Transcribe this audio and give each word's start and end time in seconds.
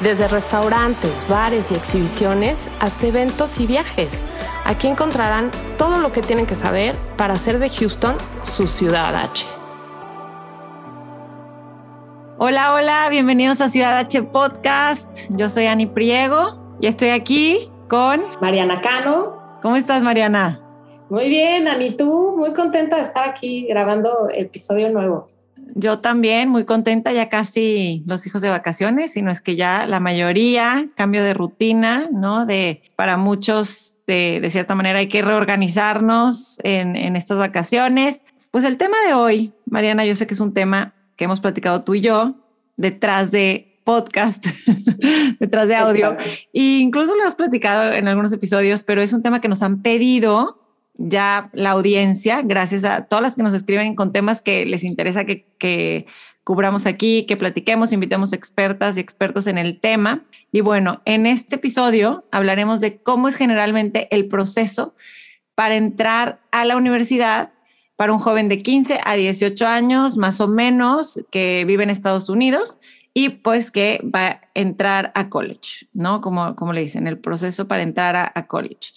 Desde 0.00 0.28
restaurantes, 0.28 1.26
bares 1.26 1.72
y 1.72 1.74
exhibiciones 1.74 2.70
hasta 2.80 3.06
eventos 3.06 3.58
y 3.58 3.66
viajes. 3.66 4.26
Aquí 4.66 4.88
encontrarán 4.88 5.50
todo 5.78 5.96
lo 5.98 6.12
que 6.12 6.20
tienen 6.20 6.44
que 6.44 6.54
saber 6.54 6.94
para 7.16 7.32
hacer 7.32 7.58
de 7.58 7.70
Houston 7.70 8.14
su 8.42 8.66
ciudad 8.66 9.16
H. 9.16 9.46
Hola, 12.36 12.74
hola, 12.74 13.08
bienvenidos 13.08 13.62
a 13.62 13.68
Ciudad 13.68 13.96
H 13.96 14.22
Podcast. 14.24 15.30
Yo 15.30 15.48
soy 15.48 15.64
Ani 15.64 15.86
Priego 15.86 16.76
y 16.78 16.88
estoy 16.88 17.08
aquí 17.08 17.70
con 17.88 18.20
Mariana 18.42 18.82
Cano. 18.82 19.58
¿Cómo 19.62 19.76
estás, 19.76 20.02
Mariana? 20.02 20.60
Muy 21.08 21.30
bien, 21.30 21.68
Ani, 21.68 21.96
tú 21.96 22.34
muy 22.36 22.52
contenta 22.52 22.96
de 22.96 23.02
estar 23.02 23.26
aquí 23.26 23.66
grabando 23.66 24.28
episodio 24.28 24.90
nuevo. 24.90 25.26
Yo 25.78 25.98
también, 25.98 26.48
muy 26.48 26.64
contenta, 26.64 27.12
ya 27.12 27.28
casi 27.28 28.02
los 28.06 28.26
hijos 28.26 28.40
de 28.40 28.48
vacaciones, 28.48 29.12
sino 29.12 29.30
es 29.30 29.42
que 29.42 29.56
ya 29.56 29.86
la 29.86 30.00
mayoría, 30.00 30.88
cambio 30.94 31.22
de 31.22 31.34
rutina, 31.34 32.08
¿no? 32.10 32.46
De, 32.46 32.80
para 32.96 33.18
muchos, 33.18 33.98
de, 34.06 34.40
de 34.40 34.48
cierta 34.48 34.74
manera, 34.74 35.00
hay 35.00 35.08
que 35.08 35.20
reorganizarnos 35.20 36.60
en, 36.64 36.96
en 36.96 37.14
estas 37.14 37.36
vacaciones. 37.36 38.22
Pues 38.50 38.64
el 38.64 38.78
tema 38.78 38.96
de 39.06 39.12
hoy, 39.12 39.52
Mariana, 39.66 40.06
yo 40.06 40.16
sé 40.16 40.26
que 40.26 40.32
es 40.32 40.40
un 40.40 40.54
tema 40.54 40.94
que 41.14 41.24
hemos 41.24 41.40
platicado 41.40 41.84
tú 41.84 41.94
y 41.94 42.00
yo 42.00 42.36
detrás 42.78 43.30
de 43.30 43.78
podcast, 43.84 44.46
detrás 45.40 45.68
de 45.68 45.76
audio. 45.76 46.16
E 46.54 46.78
incluso 46.78 47.14
lo 47.14 47.20
hemos 47.20 47.34
platicado 47.34 47.92
en 47.92 48.08
algunos 48.08 48.32
episodios, 48.32 48.82
pero 48.82 49.02
es 49.02 49.12
un 49.12 49.20
tema 49.20 49.42
que 49.42 49.48
nos 49.48 49.62
han 49.62 49.82
pedido 49.82 50.65
ya 50.98 51.50
la 51.52 51.70
audiencia, 51.70 52.42
gracias 52.42 52.84
a 52.84 53.06
todas 53.06 53.22
las 53.22 53.36
que 53.36 53.42
nos 53.42 53.54
escriben 53.54 53.94
con 53.94 54.12
temas 54.12 54.42
que 54.42 54.66
les 54.66 54.84
interesa 54.84 55.24
que, 55.24 56.06
cubramos 56.44 56.86
aquí, 56.86 57.24
que 57.26 57.36
platiquemos, 57.36 57.92
invitemos 57.92 58.32
expertas 58.32 58.96
y 58.96 59.00
expertos 59.00 59.48
en 59.48 59.58
el 59.58 59.80
tema. 59.80 60.24
Y 60.52 60.60
bueno, 60.60 61.02
en 61.04 61.26
este 61.26 61.56
episodio 61.56 62.24
hablaremos 62.30 62.80
de 62.80 63.02
cómo 63.02 63.26
es 63.26 63.34
generalmente 63.34 64.06
el 64.14 64.28
proceso 64.28 64.94
para 65.56 65.74
entrar 65.74 66.40
a 66.52 66.64
la 66.64 66.76
universidad 66.76 67.50
para 67.96 68.12
un 68.12 68.20
joven 68.20 68.48
de 68.48 68.58
15 68.58 69.00
a 69.04 69.14
18 69.14 69.66
años, 69.66 70.18
más 70.18 70.40
o 70.40 70.46
menos, 70.46 71.20
que 71.32 71.64
vive 71.66 71.82
en 71.82 71.90
Estados 71.90 72.28
Unidos 72.28 72.78
y 73.12 73.30
pues 73.30 73.70
que 73.70 74.00
va 74.04 74.26
a 74.26 74.40
entrar 74.54 75.10
a 75.14 75.30
college, 75.30 75.86
¿no? 75.94 76.20
Como, 76.20 76.54
como 76.54 76.74
le 76.74 76.82
dicen, 76.82 77.06
el 77.06 77.18
proceso 77.18 77.66
para 77.66 77.82
entrar 77.82 78.30
a 78.34 78.46
college. 78.46 78.92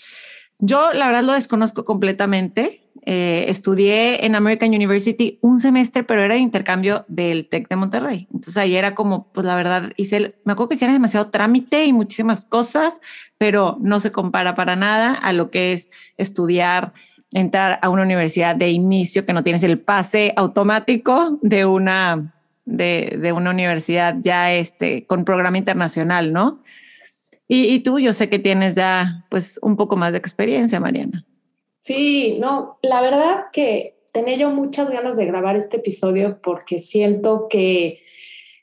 Yo 0.59 0.91
la 0.91 1.07
verdad 1.07 1.23
lo 1.23 1.33
desconozco 1.33 1.85
completamente. 1.85 2.83
Eh, 3.05 3.45
estudié 3.47 4.25
en 4.25 4.35
American 4.35 4.69
University 4.69 5.39
un 5.41 5.61
semestre, 5.61 6.03
pero 6.03 6.21
era 6.21 6.35
de 6.35 6.41
intercambio 6.41 7.05
del 7.07 7.47
TEC 7.47 7.69
de 7.69 7.75
Monterrey. 7.77 8.27
Entonces 8.33 8.57
ahí 8.57 8.75
era 8.75 8.93
como, 8.93 9.31
pues 9.31 9.45
la 9.45 9.55
verdad, 9.55 9.93
hice, 9.95 10.35
me 10.43 10.52
acuerdo 10.52 10.69
que 10.69 10.75
hicieron 10.75 10.93
demasiado 10.93 11.30
trámite 11.30 11.85
y 11.85 11.93
muchísimas 11.93 12.43
cosas, 12.43 12.99
pero 13.37 13.77
no 13.80 14.02
se 14.02 14.11
compara 14.11 14.53
para 14.55 14.75
nada 14.75 15.13
a 15.13 15.31
lo 15.31 15.49
que 15.49 15.71
es 15.71 15.89
estudiar 16.17 16.93
entrar 17.31 17.80
a 17.81 17.89
una 17.89 18.03
universidad 18.03 18.55
de 18.55 18.70
inicio 18.70 19.26
que 19.26 19.33
no 19.33 19.43
tienes 19.43 19.64
el 19.64 19.80
pase 19.80 20.33
automático 20.36 21.39
de 21.41 21.65
una, 21.65 22.33
de, 22.65 23.17
de 23.21 23.31
una 23.31 23.52
universidad 23.52 24.15
ya 24.21 24.52
este, 24.52 25.05
con 25.05 25.26
programa 25.26 25.58
internacional, 25.58 26.33
¿no? 26.33 26.59
Y, 27.52 27.80
tú, 27.80 27.98
yo 27.98 28.14
sé 28.14 28.30
que 28.30 28.37
tienes 28.37 28.76
ya 28.76 29.26
pues 29.27 29.60
un 29.64 29.76
poco 29.76 29.95
más 29.95 30.11
de 30.11 30.20
experiencia, 30.20 30.80
Mariana. 30.80 31.26
Sí, 31.80 32.37
no, 32.39 32.77
la 32.83 33.02
verdad 33.02 33.45
que 33.52 33.98
tenía 34.14 34.36
yo 34.36 34.52
muchas 34.52 34.92
ganas 34.92 35.17
de 35.17 35.26
grabar 35.26 35.55
este 35.55 35.77
episodio 35.77 36.39
porque 36.43 36.77
siento 36.77 37.48
que 37.49 38.02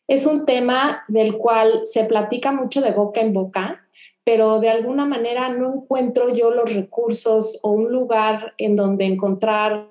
es 0.06 0.24
un 0.24 0.46
tema 0.46 1.02
del 1.08 1.36
cual 1.36 1.80
se 1.84 2.04
platica 2.04 2.52
mucho 2.52 2.80
de 2.80 2.92
boca 2.92 3.20
en 3.20 3.32
boca, 3.32 3.88
pero 4.22 4.60
de 4.60 4.70
alguna 4.70 5.04
manera 5.04 5.48
no 5.48 5.74
encuentro 5.74 6.32
yo 6.32 6.52
los 6.52 6.72
recursos 6.72 7.58
o 7.64 7.72
un 7.72 7.90
lugar 7.90 8.54
en 8.56 8.76
donde 8.76 9.06
encontrar 9.06 9.90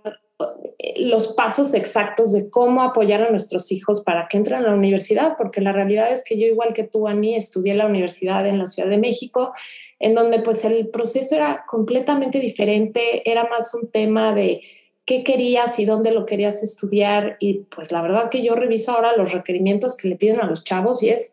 los 0.98 1.34
pasos 1.34 1.74
exactos 1.74 2.34
de 2.34 2.50
cómo 2.50 2.82
apoyar 2.82 3.22
a 3.22 3.30
nuestros 3.30 3.72
hijos 3.72 4.02
para 4.02 4.28
que 4.28 4.38
entren 4.38 4.60
a 4.60 4.70
la 4.70 4.74
universidad, 4.74 5.36
porque 5.38 5.62
la 5.62 5.72
realidad 5.72 6.12
es 6.12 6.24
que 6.24 6.38
yo, 6.38 6.46
igual 6.46 6.74
que 6.74 6.84
tú, 6.84 7.08
Ani, 7.08 7.36
estudié 7.36 7.72
en 7.72 7.78
la 7.80 7.86
universidad 7.86 8.46
en 8.46 8.60
la 8.60 8.68
Ciudad 8.68 8.90
de 8.90 8.98
México, 8.98 9.54
en 10.00 10.14
donde 10.14 10.40
pues 10.40 10.66
el 10.66 10.90
proceso 10.90 11.36
era 11.36 11.66
completamente 11.68 12.40
diferente, 12.40 13.30
era 13.30 13.48
más 13.50 13.74
un 13.74 13.90
tema 13.90 14.36
de 14.36 14.62
qué 15.06 15.24
querías 15.24 15.80
y 15.80 15.86
dónde 15.86 16.12
lo 16.12 16.26
querías 16.26 16.64
estudiar, 16.64 17.38
y 17.40 17.66
pues 17.74 17.92
la 17.92 18.02
verdad 18.02 18.30
que 18.30 18.44
yo 18.44 18.56
reviso 18.56 18.92
ahora 18.92 19.16
los 19.16 19.32
requerimientos 19.32 19.96
que 19.96 20.10
le 20.10 20.16
piden 20.18 20.42
a 20.42 20.48
los 20.48 20.64
chavos 20.64 21.02
y 21.04 21.10
es 21.10 21.32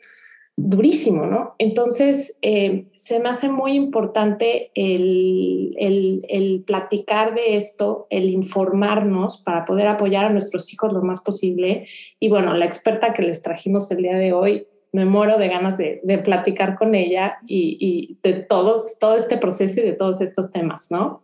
durísimo, 0.57 1.27
¿no? 1.27 1.55
Entonces, 1.59 2.37
eh, 2.43 2.87
se 2.95 3.21
me 3.21 3.31
hace 3.31 3.49
muy 3.49 3.73
importante 3.73 4.71
el, 4.75 5.75
el, 5.79 6.63
platicar 6.67 7.35
de 7.35 7.57
esto, 7.57 8.07
el 8.11 8.31
informarnos 8.31 9.39
para 9.39 9.65
poder 9.65 9.89
apoyar 9.89 10.27
a 10.27 10.31
nuestros 10.31 10.73
hijos 10.73 10.93
lo 10.93 11.03
más 11.03 11.21
posible. 11.21 11.87
Y 12.21 12.29
bueno, 12.29 12.55
la 12.55 12.67
experta 12.67 13.15
que 13.15 13.23
les 13.23 13.43
trajimos 13.43 13.91
el 13.91 14.03
día 14.03 14.17
de 14.17 14.33
hoy, 14.33 14.67
me 14.93 15.07
muero 15.07 15.39
de 15.39 15.49
ganas 15.49 15.79
de, 15.79 16.01
de 16.03 16.19
platicar 16.19 16.75
con 16.75 16.95
ella 16.95 17.39
y, 17.47 17.79
y, 17.81 18.19
de 18.23 18.35
todos, 18.35 18.99
todo 18.99 19.17
este 19.17 19.39
proceso 19.39 19.81
y 19.81 19.85
de 19.85 19.95
todos 19.95 20.21
estos 20.21 20.51
temas, 20.51 20.91
¿no? 20.91 21.23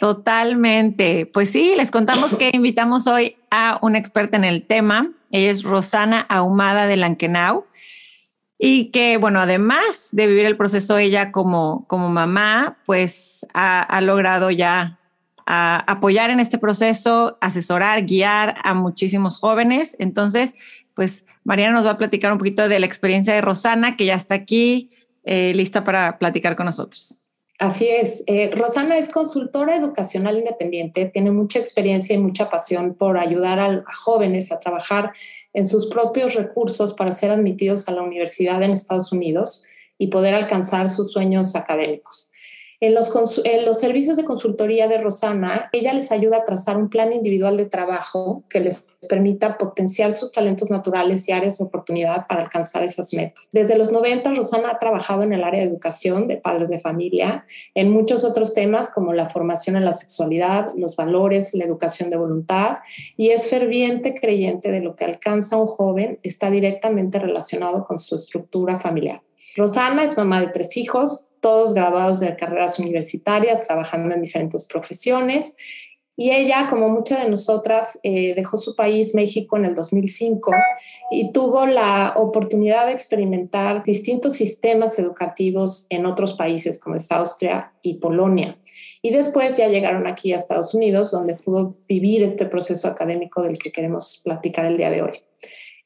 Totalmente. 0.00 1.26
Pues 1.26 1.50
sí, 1.50 1.74
les 1.76 1.90
contamos 1.90 2.34
que 2.34 2.50
invitamos 2.54 3.06
hoy 3.06 3.36
a 3.50 3.78
una 3.82 3.98
experta 3.98 4.38
en 4.38 4.44
el 4.44 4.62
tema. 4.66 5.12
Ella 5.30 5.50
es 5.50 5.62
Rosana 5.62 6.20
Ahumada 6.20 6.86
de 6.86 6.96
Lankenau 6.96 7.66
y 8.64 8.92
que, 8.92 9.16
bueno, 9.16 9.40
además 9.40 10.10
de 10.12 10.28
vivir 10.28 10.44
el 10.44 10.56
proceso 10.56 10.96
ella 10.96 11.32
como, 11.32 11.84
como 11.88 12.08
mamá, 12.08 12.78
pues 12.86 13.44
ha, 13.54 14.00
logrado 14.02 14.52
ya 14.52 15.00
a 15.46 15.78
apoyar 15.90 16.30
en 16.30 16.38
este 16.38 16.58
proceso, 16.58 17.38
asesorar, 17.40 18.06
guiar 18.06 18.54
a 18.62 18.72
muchísimos 18.74 19.36
jóvenes. 19.36 19.96
Entonces, 19.98 20.54
pues 20.94 21.26
Mariana 21.42 21.74
nos 21.74 21.86
va 21.86 21.90
a 21.90 21.98
platicar 21.98 22.30
un 22.30 22.38
poquito 22.38 22.68
de 22.68 22.78
la 22.78 22.86
experiencia 22.86 23.34
de 23.34 23.40
Rosana, 23.40 23.96
que 23.96 24.04
ya 24.04 24.14
está 24.14 24.36
aquí, 24.36 24.90
eh, 25.24 25.52
lista 25.56 25.82
para 25.82 26.16
platicar 26.20 26.54
con 26.54 26.66
nosotros. 26.66 27.22
Así 27.62 27.86
es. 27.86 28.24
Eh, 28.26 28.50
Rosana 28.56 28.98
es 28.98 29.08
consultora 29.08 29.76
educacional 29.76 30.36
independiente, 30.36 31.06
tiene 31.06 31.30
mucha 31.30 31.60
experiencia 31.60 32.12
y 32.14 32.18
mucha 32.18 32.50
pasión 32.50 32.94
por 32.94 33.18
ayudar 33.18 33.60
a, 33.60 33.84
jóvenes 33.94 34.50
a 34.50 34.58
trabajar 34.58 35.12
en 35.54 35.66
sus 35.66 35.86
propios 35.86 36.34
recursos 36.34 36.94
para 36.94 37.12
ser 37.12 37.30
admitidos 37.30 37.88
a 37.88 37.92
la 37.92 38.02
universidad 38.02 38.62
en 38.62 38.70
Estados 38.70 39.12
Unidos 39.12 39.64
y 39.98 40.08
poder 40.08 40.34
alcanzar 40.34 40.88
sus 40.88 41.12
sueños 41.12 41.54
académicos. 41.54 42.31
En 42.82 42.96
los, 42.96 43.12
servicios 43.78 44.16
de 44.16 44.24
consultoría 44.24 44.88
de 44.88 44.98
Rosana, 44.98 45.70
ella 45.72 45.92
les 45.92 46.10
ayuda 46.10 46.38
a 46.38 46.44
trazar 46.44 46.76
un 46.76 46.88
plan 46.88 47.12
individual 47.12 47.56
de 47.56 47.66
trabajo 47.66 48.42
que 48.50 48.58
les 48.58 48.84
permita 49.08 49.56
potenciar 49.56 50.12
sus 50.12 50.32
talentos 50.32 50.68
naturales 50.68 51.28
y 51.28 51.32
áreas 51.32 51.58
de 51.58 51.64
oportunidad 51.64 52.26
para 52.26 52.42
alcanzar 52.42 52.82
esas 52.82 53.14
metas. 53.14 53.48
Desde 53.52 53.78
los 53.78 53.92
90, 53.92 54.34
Rosana 54.34 54.70
ha 54.70 54.78
trabajado 54.80 55.22
en 55.22 55.32
el 55.32 55.44
área 55.44 55.60
de 55.60 55.68
educación 55.68 56.26
de 56.26 56.38
padres 56.38 56.70
de 56.70 56.80
familia, 56.80 57.46
en 57.76 57.92
muchos 57.92 58.24
otros 58.24 58.52
temas 58.52 58.90
como 58.90 59.12
la 59.12 59.28
formación 59.28 59.76
en 59.76 59.84
la 59.84 59.92
sexualidad, 59.92 60.72
los 60.76 60.96
valores, 60.96 61.54
la 61.54 61.64
educación 61.64 62.10
de 62.10 62.16
voluntad, 62.16 62.78
y 63.16 63.30
es 63.30 63.48
ferviente 63.48 64.18
creyente 64.20 64.72
de 64.72 64.80
lo 64.80 64.96
que 64.96 65.04
alcanza 65.04 65.56
un 65.56 65.68
joven 65.68 66.18
está 66.24 66.50
directamente 66.50 67.20
relacionado 67.20 67.86
con 67.86 68.00
su 68.00 68.16
estructura 68.16 68.80
familiar. 68.80 69.22
Rosana 69.56 70.04
es 70.04 70.16
mamá 70.16 70.40
de 70.40 70.48
tres 70.48 70.76
hijos, 70.76 71.31
todos 71.42 71.74
graduados 71.74 72.20
de 72.20 72.34
carreras 72.36 72.78
universitarias, 72.78 73.66
trabajando 73.66 74.14
en 74.14 74.22
diferentes 74.22 74.64
profesiones. 74.64 75.54
Y 76.16 76.30
ella, 76.30 76.68
como 76.70 76.88
muchas 76.88 77.24
de 77.24 77.30
nosotras, 77.30 77.98
eh, 78.02 78.34
dejó 78.34 78.56
su 78.56 78.76
país, 78.76 79.14
México, 79.14 79.56
en 79.56 79.64
el 79.64 79.74
2005 79.74 80.52
y 81.10 81.32
tuvo 81.32 81.66
la 81.66 82.14
oportunidad 82.16 82.86
de 82.86 82.92
experimentar 82.92 83.82
distintos 83.82 84.34
sistemas 84.34 84.98
educativos 84.98 85.86
en 85.88 86.06
otros 86.06 86.34
países 86.34 86.78
como 86.78 86.96
es 86.96 87.10
Austria 87.10 87.72
y 87.82 87.94
Polonia. 87.94 88.58
Y 89.00 89.10
después 89.10 89.56
ya 89.56 89.68
llegaron 89.68 90.06
aquí 90.06 90.32
a 90.32 90.36
Estados 90.36 90.74
Unidos, 90.74 91.10
donde 91.10 91.34
pudo 91.34 91.76
vivir 91.88 92.22
este 92.22 92.46
proceso 92.46 92.88
académico 92.88 93.42
del 93.42 93.58
que 93.58 93.72
queremos 93.72 94.20
platicar 94.22 94.64
el 94.66 94.76
día 94.76 94.90
de 94.90 95.02
hoy. 95.02 95.22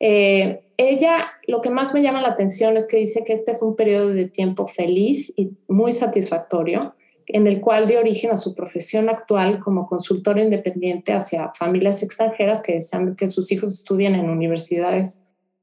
Eh, 0.00 0.62
ella, 0.76 1.32
lo 1.46 1.60
que 1.60 1.70
más 1.70 1.94
me 1.94 2.02
llama 2.02 2.20
la 2.20 2.28
atención 2.28 2.76
es 2.76 2.86
que 2.86 2.98
dice 2.98 3.24
que 3.24 3.32
este 3.32 3.56
fue 3.56 3.68
un 3.68 3.76
periodo 3.76 4.08
de 4.10 4.28
tiempo 4.28 4.66
feliz 4.66 5.32
y 5.36 5.56
muy 5.68 5.92
satisfactorio, 5.92 6.94
en 7.26 7.46
el 7.46 7.60
cual 7.60 7.88
dio 7.88 7.98
origen 7.98 8.30
a 8.30 8.36
su 8.36 8.54
profesión 8.54 9.08
actual 9.08 9.58
como 9.58 9.86
consultora 9.86 10.42
independiente 10.42 11.12
hacia 11.12 11.52
familias 11.54 12.02
extranjeras 12.02 12.60
que 12.62 12.74
desean 12.74 13.16
que 13.16 13.30
sus 13.30 13.50
hijos 13.50 13.72
estudien 13.72 14.14
en 14.14 14.28
universidades 14.28 15.22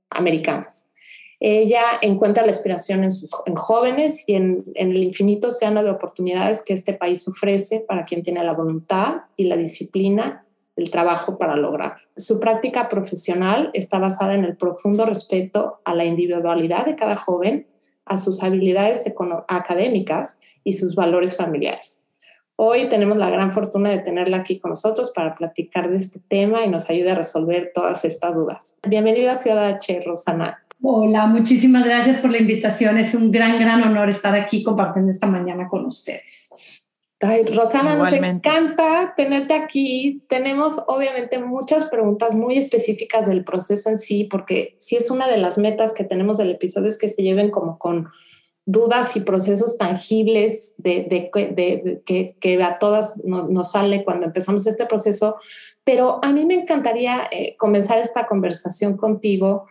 americanas. 0.09 0.89
Ella 1.39 1.83
encuentra 2.01 2.44
la 2.44 2.51
inspiración 2.51 3.03
en, 3.03 3.12
sus, 3.12 3.30
en 3.45 3.56
jóvenes 3.56 4.24
y 4.27 4.35
en, 4.35 4.63
en, 4.75 4.91
el 4.91 5.03
infinito 5.03 5.50
océano 5.50 5.83
de 5.83 5.89
oportunidades 5.89 6.63
que 6.63 6.74
este 6.74 6.94
país 6.94 7.27
ofrece 7.27 7.81
para 7.81 8.06
quien 8.06 8.24
tiene 8.24 8.44
la 8.44 8.53
voluntad 8.53 9.24
y 9.35 9.45
la 9.45 9.57
disciplina 9.57 10.43
del 10.75 10.92
trabajo 10.92 11.38
para 11.38 11.56
lograr. 11.56 11.98
Su 12.16 12.40
práctica 12.40 12.90
profesional 12.90 13.70
está 13.74 14.00
basada 14.00 14.34
en 14.36 14.44
el 14.44 14.58
profundo 14.58 15.06
respeto 15.06 15.81
a 15.86 15.94
la 15.96 16.06
individualidad 16.06 16.86
de 16.86 16.96
cada 16.96 17.16
joven, 17.16 17.68
a 18.06 18.18
sus 18.18 18.44
habilidades 18.44 19.06
académicas 19.48 20.40
y 20.64 20.74
sus 20.74 20.96
valores 20.96 21.38
familiares. 21.38 22.04
Hoy 22.56 22.88
tenemos 22.88 23.18
la 23.18 23.31
gran 23.31 23.52
fortuna 23.52 23.90
de 23.90 24.00
tenerla 24.00 24.38
aquí 24.38 24.60
con 24.60 24.70
nosotros 24.70 25.12
para 25.16 25.36
platicar 25.36 25.90
de 25.90 25.98
este 25.98 26.20
tema 26.20 26.64
y 26.64 26.70
nos 26.70 26.90
ayude 26.90 27.12
a 27.12 27.16
resolver 27.16 27.72
todas 27.74 28.06
estas 28.06 28.36
dudas. 28.36 28.78
Bienvenida 28.88 29.31
a 29.31 29.36
Ciudad 29.36 29.69
H, 29.69 30.04
Rosana. 30.06 30.64
Hola, 30.81 31.26
muchísimas 31.26 31.86
gracias 31.86 32.19
por 32.19 32.31
la 32.31 32.38
invitación. 32.38 32.98
Es 32.98 33.16
un 33.16 33.31
gran, 33.31 33.58
gran 33.58 33.81
honor 33.81 34.10
estar 34.10 34.36
aquí 34.36 34.62
compartiendo 34.64 35.12
esta 35.12 35.28
mañana 35.28 35.68
con 35.68 35.86
ustedes. 35.86 36.50
Ay, 37.25 37.46
Rosana, 37.46 37.96
nos 37.96 38.12
encanta 38.12 39.14
tenerte 39.16 39.54
aquí. 39.54 40.24
Tenemos 40.28 40.81
obviamente 40.88 41.40
muchas 41.40 41.86
preguntas 41.86 42.36
muy 42.36 42.58
específicas 42.58 43.25
del 43.25 43.46
proceso 43.46 43.90
en 43.90 43.98
sí, 43.98 44.25
porque 44.25 44.75
sí 44.80 44.98
es 44.98 45.10
una 45.10 45.30
de 45.30 45.38
las 45.38 45.58
metas 45.58 45.94
que 45.94 46.04
tenemos 46.04 46.38
del 46.38 46.52
episodio 46.52 46.90
es 46.90 46.98
que 46.98 47.08
se 47.08 47.24
lleven 47.24 47.50
como 47.50 47.78
con 47.78 48.10
dudas 48.66 49.16
y 49.16 49.22
procesos 49.22 49.78
tangibles 49.78 50.75
de, 50.78 51.06
de, 51.10 52.02
que, 52.06 52.36
que, 52.40 52.64
a 52.64 52.75
todas 52.75 53.22
nos 53.24 53.72
sale 53.72 54.04
cuando 54.04 54.26
empezamos 54.26 54.68
este 54.68 54.86
proceso. 54.86 55.38
Pero 55.86 56.19
a 56.24 56.31
mí 56.34 56.46
me 56.46 56.56
encantaría 56.56 57.24
eh, 57.31 57.56
comenzar 57.58 58.00
esta 58.00 58.28
conversación 58.28 58.98
contigo 58.98 59.66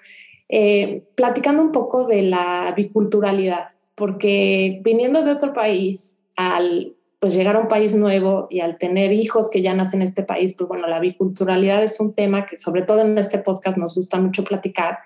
eh, 0.48 1.04
platicando 1.14 1.62
un 1.62 1.72
poco 1.72 2.06
de 2.06 2.22
la 2.22 2.72
biculturalidad, 2.74 3.68
porque 3.94 4.80
viniendo 4.82 5.22
de 5.22 5.32
otro 5.32 5.52
país, 5.52 6.20
al 6.36 6.94
pues 7.22 7.34
llegar 7.34 7.54
a 7.54 7.60
un 7.60 7.68
país 7.68 7.94
nuevo 7.94 8.48
y 8.50 8.58
al 8.58 8.78
tener 8.78 9.12
hijos 9.12 9.48
que 9.48 9.62
ya 9.62 9.72
nacen 9.74 10.02
en 10.02 10.08
este 10.08 10.24
país, 10.24 10.56
pues 10.58 10.66
bueno, 10.66 10.88
la 10.88 10.98
biculturalidad 10.98 11.84
es 11.84 12.00
un 12.00 12.16
tema 12.16 12.46
que 12.46 12.58
sobre 12.58 12.82
todo 12.82 13.02
en 13.02 13.16
este 13.16 13.38
podcast 13.38 13.76
nos 13.76 13.94
gusta 13.94 14.18
mucho 14.18 14.42
platicar. 14.42 14.98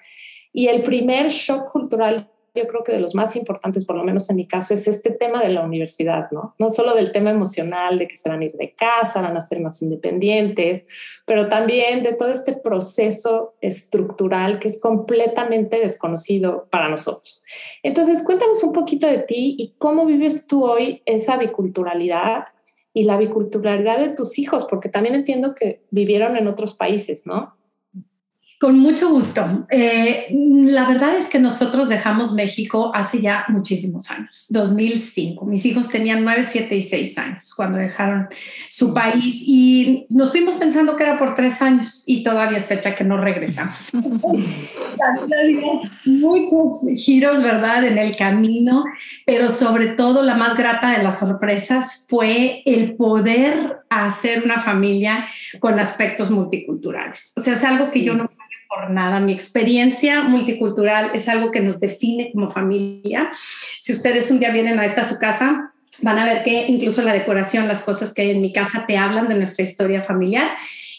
Y 0.50 0.68
el 0.68 0.82
primer 0.82 1.28
shock 1.28 1.70
cultural 1.70 2.30
yo 2.56 2.66
creo 2.66 2.82
que 2.82 2.92
de 2.92 3.00
los 3.00 3.14
más 3.14 3.36
importantes, 3.36 3.84
por 3.84 3.96
lo 3.96 4.04
menos 4.04 4.28
en 4.30 4.36
mi 4.36 4.46
caso, 4.46 4.74
es 4.74 4.88
este 4.88 5.10
tema 5.10 5.42
de 5.42 5.50
la 5.50 5.62
universidad, 5.62 6.30
¿no? 6.32 6.54
No 6.58 6.70
solo 6.70 6.94
del 6.94 7.12
tema 7.12 7.30
emocional, 7.30 7.98
de 7.98 8.08
que 8.08 8.16
se 8.16 8.28
van 8.28 8.40
a 8.40 8.44
ir 8.46 8.52
de 8.52 8.74
casa, 8.74 9.22
van 9.22 9.36
a 9.36 9.42
ser 9.42 9.60
más 9.60 9.80
independientes, 9.82 10.86
pero 11.26 11.48
también 11.48 12.02
de 12.02 12.14
todo 12.14 12.30
este 12.30 12.54
proceso 12.54 13.54
estructural 13.60 14.58
que 14.58 14.68
es 14.68 14.80
completamente 14.80 15.78
desconocido 15.78 16.66
para 16.70 16.88
nosotros. 16.88 17.42
Entonces, 17.82 18.22
cuéntanos 18.24 18.62
un 18.64 18.72
poquito 18.72 19.06
de 19.06 19.18
ti 19.18 19.56
y 19.58 19.74
cómo 19.78 20.06
vives 20.06 20.46
tú 20.46 20.64
hoy 20.64 21.02
esa 21.04 21.36
biculturalidad 21.36 22.44
y 22.92 23.04
la 23.04 23.18
biculturalidad 23.18 23.98
de 23.98 24.08
tus 24.08 24.38
hijos, 24.38 24.64
porque 24.64 24.88
también 24.88 25.14
entiendo 25.14 25.54
que 25.54 25.82
vivieron 25.90 26.34
en 26.36 26.48
otros 26.48 26.72
países, 26.72 27.26
¿no? 27.26 27.55
Con 28.58 28.78
mucho 28.78 29.10
gusto. 29.10 29.66
Eh, 29.70 30.28
la 30.30 30.88
verdad 30.88 31.16
es 31.16 31.26
que 31.26 31.38
nosotros 31.38 31.90
dejamos 31.90 32.32
México 32.32 32.90
hace 32.94 33.20
ya 33.20 33.44
muchísimos 33.48 34.10
años, 34.10 34.46
2005. 34.48 35.44
Mis 35.44 35.66
hijos 35.66 35.88
tenían 35.88 36.24
9, 36.24 36.46
7 36.50 36.74
y 36.74 36.82
6 36.82 37.18
años 37.18 37.52
cuando 37.54 37.76
dejaron 37.76 38.28
su 38.70 38.94
país 38.94 39.42
y 39.46 40.06
nos 40.08 40.30
fuimos 40.30 40.54
pensando 40.54 40.96
que 40.96 41.02
era 41.02 41.18
por 41.18 41.34
tres 41.34 41.60
años 41.60 42.02
y 42.06 42.22
todavía 42.22 42.58
es 42.58 42.66
fecha 42.66 42.94
que 42.94 43.04
no 43.04 43.18
regresamos. 43.18 43.90
Muchos 46.06 46.80
giros, 46.96 47.42
¿verdad?, 47.42 47.84
en 47.84 47.98
el 47.98 48.16
camino, 48.16 48.84
pero 49.26 49.50
sobre 49.50 49.88
todo 49.88 50.22
la 50.22 50.34
más 50.34 50.56
grata 50.56 50.96
de 50.96 51.02
las 51.02 51.18
sorpresas 51.18 52.06
fue 52.08 52.62
el 52.64 52.94
poder 52.94 53.80
hacer 53.90 54.44
una 54.44 54.60
familia 54.60 55.26
con 55.60 55.78
aspectos 55.78 56.30
multiculturales. 56.30 57.32
O 57.36 57.40
sea, 57.40 57.54
es 57.54 57.64
algo 57.64 57.90
que 57.90 58.02
yo 58.02 58.14
no 58.14 58.30
por 58.76 58.90
nada. 58.90 59.20
Mi 59.20 59.32
experiencia 59.32 60.22
multicultural 60.22 61.12
es 61.14 61.28
algo 61.28 61.50
que 61.50 61.60
nos 61.60 61.80
define 61.80 62.30
como 62.32 62.50
familia. 62.50 63.30
Si 63.80 63.92
ustedes 63.92 64.30
un 64.30 64.38
día 64.38 64.50
vienen 64.50 64.78
a 64.78 64.84
esta 64.84 65.02
su 65.02 65.18
casa, 65.18 65.72
van 66.02 66.18
a 66.18 66.26
ver 66.26 66.44
que 66.44 66.66
incluso 66.68 67.00
la 67.00 67.14
decoración, 67.14 67.68
las 67.68 67.82
cosas 67.82 68.12
que 68.12 68.22
hay 68.22 68.30
en 68.32 68.42
mi 68.42 68.52
casa 68.52 68.84
te 68.86 68.98
hablan 68.98 69.28
de 69.28 69.34
nuestra 69.36 69.64
historia 69.64 70.02
familiar. 70.02 70.50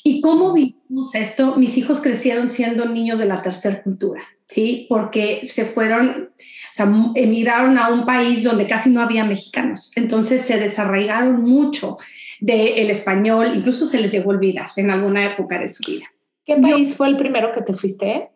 ¿Y 0.03 0.21
cómo 0.21 0.53
vivimos 0.53 1.13
esto? 1.13 1.55
Mis 1.57 1.77
hijos 1.77 2.01
crecieron 2.01 2.49
siendo 2.49 2.85
niños 2.85 3.19
de 3.19 3.25
la 3.25 3.43
tercera 3.43 3.83
cultura, 3.83 4.23
¿sí? 4.47 4.87
Porque 4.89 5.41
se 5.47 5.65
fueron, 5.65 6.29
o 6.39 6.73
sea, 6.73 6.91
emigraron 7.13 7.77
a 7.77 7.89
un 7.89 8.05
país 8.05 8.41
donde 8.41 8.65
casi 8.65 8.89
no 8.89 9.01
había 9.01 9.23
mexicanos. 9.23 9.91
Entonces 9.95 10.41
se 10.41 10.57
desarraigaron 10.57 11.43
mucho 11.43 11.97
del 12.39 12.89
español, 12.89 13.51
incluso 13.55 13.85
se 13.85 13.99
les 13.99 14.11
llegó 14.11 14.31
a 14.31 14.35
olvidar 14.35 14.69
en 14.77 14.89
alguna 14.89 15.25
época 15.25 15.59
de 15.59 15.67
su 15.67 15.83
vida. 15.83 16.07
¿Qué 16.47 16.55
país 16.55 16.95
fue 16.95 17.09
el 17.09 17.17
primero 17.17 17.51
que 17.53 17.61
te 17.61 17.73
fuiste? 17.73 18.29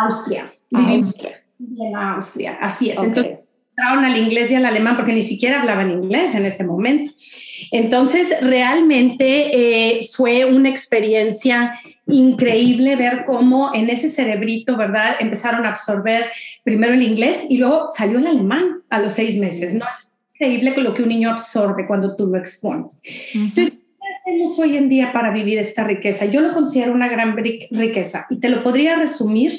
Austria. 0.00 0.52
Austria. 0.70 1.42
En 1.58 1.96
Austria, 1.96 2.58
así 2.60 2.90
es. 2.90 2.98
Entonces, 2.98 3.38
entraron 3.70 4.04
al 4.04 4.18
inglés 4.18 4.52
y 4.52 4.54
al 4.54 4.66
alemán 4.66 4.96
porque 4.96 5.14
ni 5.14 5.22
siquiera 5.22 5.60
hablaban 5.60 5.90
inglés 5.90 6.34
en 6.34 6.44
ese 6.44 6.62
momento. 6.62 7.10
Entonces, 7.70 8.36
realmente 8.42 9.98
eh, 9.98 10.06
fue 10.12 10.44
una 10.44 10.68
experiencia 10.68 11.72
increíble 12.06 12.96
ver 12.96 13.24
cómo 13.24 13.74
en 13.74 13.88
ese 13.88 14.10
cerebrito, 14.10 14.76
¿verdad? 14.76 15.16
Empezaron 15.18 15.64
a 15.64 15.70
absorber 15.70 16.26
primero 16.64 16.92
el 16.92 17.02
inglés 17.02 17.44
y 17.48 17.56
luego 17.56 17.88
salió 17.96 18.18
el 18.18 18.26
alemán 18.26 18.82
a 18.90 18.98
los 18.98 19.14
seis 19.14 19.38
meses, 19.38 19.72
¿no? 19.72 19.86
Es 19.86 20.10
increíble 20.34 20.82
lo 20.82 20.92
que 20.92 21.02
un 21.02 21.08
niño 21.08 21.30
absorbe 21.30 21.86
cuando 21.86 22.14
tú 22.14 22.26
lo 22.26 22.36
expones. 22.36 23.00
Entonces, 23.32 23.72
hacemos 24.24 24.58
hoy 24.58 24.76
en 24.76 24.88
día 24.88 25.12
para 25.12 25.30
vivir 25.30 25.58
esta 25.58 25.84
riqueza? 25.84 26.24
Yo 26.24 26.40
lo 26.40 26.52
considero 26.52 26.92
una 26.92 27.08
gran 27.08 27.36
riqueza 27.36 28.26
y 28.30 28.40
te 28.40 28.48
lo 28.48 28.62
podría 28.62 28.96
resumir 28.96 29.52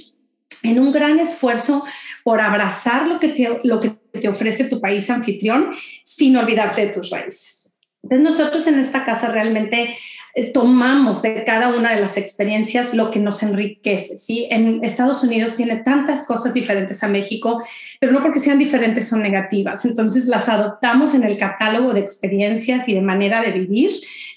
en 0.63 0.79
un 0.79 0.91
gran 0.91 1.19
esfuerzo 1.19 1.85
por 2.23 2.41
abrazar 2.41 3.07
lo 3.07 3.19
que 3.19 3.27
te, 3.29 3.59
lo 3.63 3.79
que 3.79 3.91
te 4.19 4.27
ofrece 4.27 4.63
tu 4.63 4.81
país 4.81 5.09
anfitrión 5.09 5.69
sin 6.03 6.35
olvidarte 6.37 6.87
de 6.87 6.93
tus 6.93 7.11
raíces. 7.11 7.77
Entonces 8.01 8.37
nosotros 8.37 8.67
en 8.67 8.79
esta 8.79 9.05
casa 9.05 9.31
realmente 9.31 9.95
eh, 10.33 10.51
tomamos 10.51 11.21
de 11.21 11.43
cada 11.43 11.75
una 11.75 11.93
de 11.93 12.01
las 12.01 12.17
experiencias 12.17 12.93
lo 12.93 13.11
que 13.11 13.19
nos 13.19 13.41
enriquece, 13.43 14.17
¿sí? 14.17 14.47
En 14.49 14.83
Estados 14.83 15.23
Unidos 15.23 15.55
tiene 15.55 15.77
tantas 15.77 16.25
cosas 16.25 16.53
diferentes 16.53 17.03
a 17.03 17.07
México, 17.07 17.63
pero 17.99 18.11
no 18.11 18.21
porque 18.21 18.39
sean 18.39 18.59
diferentes 18.59 19.07
son 19.07 19.21
negativas. 19.21 19.85
Entonces 19.85 20.25
las 20.25 20.49
adoptamos 20.49 21.13
en 21.13 21.23
el 21.23 21.37
catálogo 21.37 21.93
de 21.93 22.01
experiencias 22.01 22.89
y 22.89 22.93
de 22.93 23.01
manera 23.01 23.41
de 23.41 23.51
vivir 23.51 23.91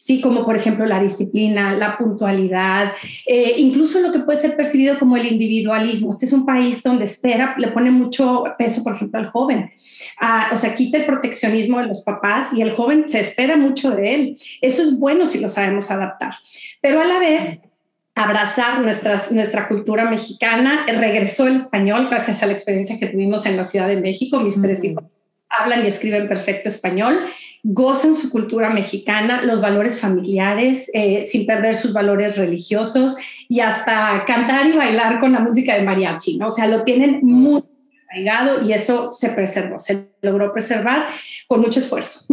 sí, 0.08 0.22
como 0.22 0.42
por 0.42 0.56
ejemplo 0.56 0.86
la 0.86 1.02
disciplina, 1.02 1.74
la 1.74 1.98
puntualidad, 1.98 2.92
eh, 3.26 3.56
incluso 3.58 4.00
lo 4.00 4.10
que 4.10 4.20
puede 4.20 4.40
ser 4.40 4.56
percibido 4.56 4.98
como 4.98 5.18
el 5.18 5.26
individualismo. 5.26 6.12
Este 6.12 6.24
es 6.24 6.32
un 6.32 6.46
país 6.46 6.82
donde 6.82 7.04
espera, 7.04 7.54
le 7.58 7.68
pone 7.68 7.90
mucho 7.90 8.44
peso, 8.56 8.82
por 8.82 8.94
ejemplo, 8.94 9.20
al 9.20 9.30
joven. 9.30 9.70
Ah, 10.18 10.48
o 10.54 10.56
sea, 10.56 10.74
quita 10.74 10.96
el 10.96 11.04
proteccionismo 11.04 11.78
de 11.78 11.88
los 11.88 12.00
papás 12.00 12.54
y 12.54 12.62
el 12.62 12.72
joven 12.72 13.06
se 13.06 13.20
espera 13.20 13.58
mucho 13.58 13.90
de 13.90 14.14
él. 14.14 14.38
Eso 14.62 14.82
es 14.82 14.98
bueno 14.98 15.26
si 15.26 15.40
lo 15.40 15.50
sabemos 15.50 15.90
adaptar. 15.90 16.32
Pero 16.80 17.02
a 17.02 17.04
la 17.04 17.18
vez, 17.18 17.68
abrazar 18.14 18.80
nuestras, 18.80 19.30
nuestra 19.30 19.68
cultura 19.68 20.08
mexicana. 20.08 20.86
Regresó 20.88 21.46
el 21.46 21.56
español 21.56 22.08
gracias 22.08 22.42
a 22.42 22.46
la 22.46 22.52
experiencia 22.52 22.98
que 22.98 23.08
tuvimos 23.08 23.44
en 23.44 23.58
la 23.58 23.64
Ciudad 23.64 23.88
de 23.88 24.00
México. 24.00 24.40
Mis 24.40 24.58
tres 24.58 24.82
hijos 24.84 25.04
hablan 25.50 25.84
y 25.84 25.88
escriben 25.88 26.28
perfecto 26.28 26.68
español 26.68 27.20
gozan 27.62 28.14
su 28.14 28.30
cultura 28.30 28.70
mexicana, 28.70 29.42
los 29.42 29.60
valores 29.60 30.00
familiares, 30.00 30.90
eh, 30.94 31.26
sin 31.26 31.46
perder 31.46 31.74
sus 31.74 31.92
valores 31.92 32.36
religiosos 32.36 33.16
y 33.48 33.60
hasta 33.60 34.24
cantar 34.26 34.66
y 34.66 34.72
bailar 34.72 35.18
con 35.18 35.32
la 35.32 35.40
música 35.40 35.74
de 35.74 35.82
mariachi, 35.82 36.38
¿no? 36.38 36.48
O 36.48 36.50
sea, 36.50 36.66
lo 36.66 36.84
tienen 36.84 37.20
muy 37.22 37.62
arraigado 38.08 38.66
y 38.66 38.72
eso 38.72 39.10
se 39.10 39.30
preservó, 39.30 39.78
se 39.78 40.08
logró 40.22 40.52
preservar 40.52 41.08
con 41.46 41.60
mucho 41.60 41.80
esfuerzo. 41.80 42.24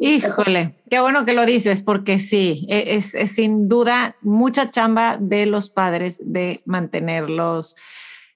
Híjole, 0.00 0.74
qué 0.90 1.00
bueno 1.00 1.24
que 1.24 1.34
lo 1.34 1.44
dices, 1.46 1.82
porque 1.82 2.18
sí, 2.18 2.66
e, 2.68 2.96
es, 2.96 3.14
es, 3.14 3.32
sin 3.32 3.68
duda 3.68 4.16
mucha 4.22 4.70
chamba 4.70 5.18
de 5.20 5.46
los 5.46 5.70
padres 5.70 6.18
de 6.24 6.62
mantenerlos. 6.64 7.76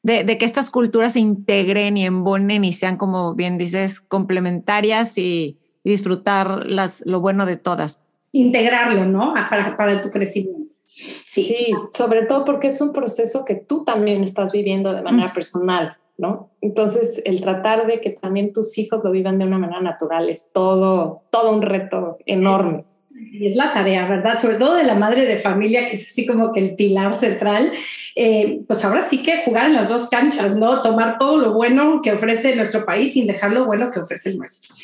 De, 0.02 0.22
de, 0.22 0.38
que 0.38 0.44
estas 0.44 0.70
culturas 0.70 1.14
se 1.14 1.18
integren 1.18 1.96
y 1.96 2.06
embonen 2.06 2.64
y 2.64 2.72
sean, 2.72 2.96
como 2.96 3.34
bien 3.34 3.58
dices, 3.58 4.00
complementarias 4.00 5.18
y, 5.18 5.58
y 5.86 5.90
disfrutar 5.90 6.66
las, 6.66 7.06
lo 7.06 7.20
bueno 7.20 7.46
de 7.46 7.56
todas. 7.56 8.02
Integrarlo, 8.32 9.04
¿no? 9.04 9.34
Para, 9.34 9.76
para 9.76 10.00
tu 10.00 10.10
crecimiento. 10.10 10.74
Sí. 11.26 11.72
sobre 11.94 12.26
todo 12.26 12.44
porque 12.44 12.68
es 12.68 12.80
un 12.80 12.92
proceso 12.92 13.44
que 13.44 13.54
tú 13.54 13.84
también 13.84 14.24
estás 14.24 14.50
viviendo 14.50 14.92
de 14.92 15.02
manera 15.02 15.32
personal, 15.32 15.96
¿no? 16.18 16.50
Entonces, 16.60 17.22
el 17.24 17.40
tratar 17.40 17.86
de 17.86 18.00
que 18.00 18.10
también 18.10 18.52
tus 18.52 18.76
hijos 18.78 19.04
lo 19.04 19.12
vivan 19.12 19.38
de 19.38 19.44
una 19.44 19.58
manera 19.58 19.80
natural 19.80 20.28
es 20.28 20.50
todo, 20.52 21.22
todo 21.30 21.52
un 21.52 21.62
reto 21.62 22.18
enorme. 22.26 22.84
Y 23.14 23.46
es 23.46 23.54
la 23.54 23.72
tarea, 23.72 24.08
¿verdad? 24.08 24.40
Sobre 24.40 24.56
todo 24.56 24.74
de 24.74 24.82
la 24.82 24.96
madre 24.96 25.24
de 25.24 25.36
familia, 25.36 25.88
que 25.88 25.94
es 25.94 26.10
así 26.10 26.26
como 26.26 26.50
que 26.50 26.58
el 26.58 26.74
pilar 26.74 27.14
central. 27.14 27.70
Eh, 28.18 28.62
pues 28.66 28.82
ahora 28.82 29.06
sí 29.06 29.22
que 29.22 29.42
jugar 29.44 29.66
en 29.66 29.74
las 29.74 29.90
dos 29.90 30.08
canchas, 30.08 30.56
¿no? 30.56 30.80
Tomar 30.80 31.18
todo 31.18 31.36
lo 31.36 31.52
bueno 31.52 32.00
que 32.02 32.12
ofrece 32.12 32.56
nuestro 32.56 32.86
país 32.86 33.12
sin 33.12 33.26
dejar 33.26 33.52
lo 33.52 33.66
bueno 33.66 33.90
que 33.90 34.00
ofrece 34.00 34.30
el 34.30 34.38
nuestro. 34.38 34.74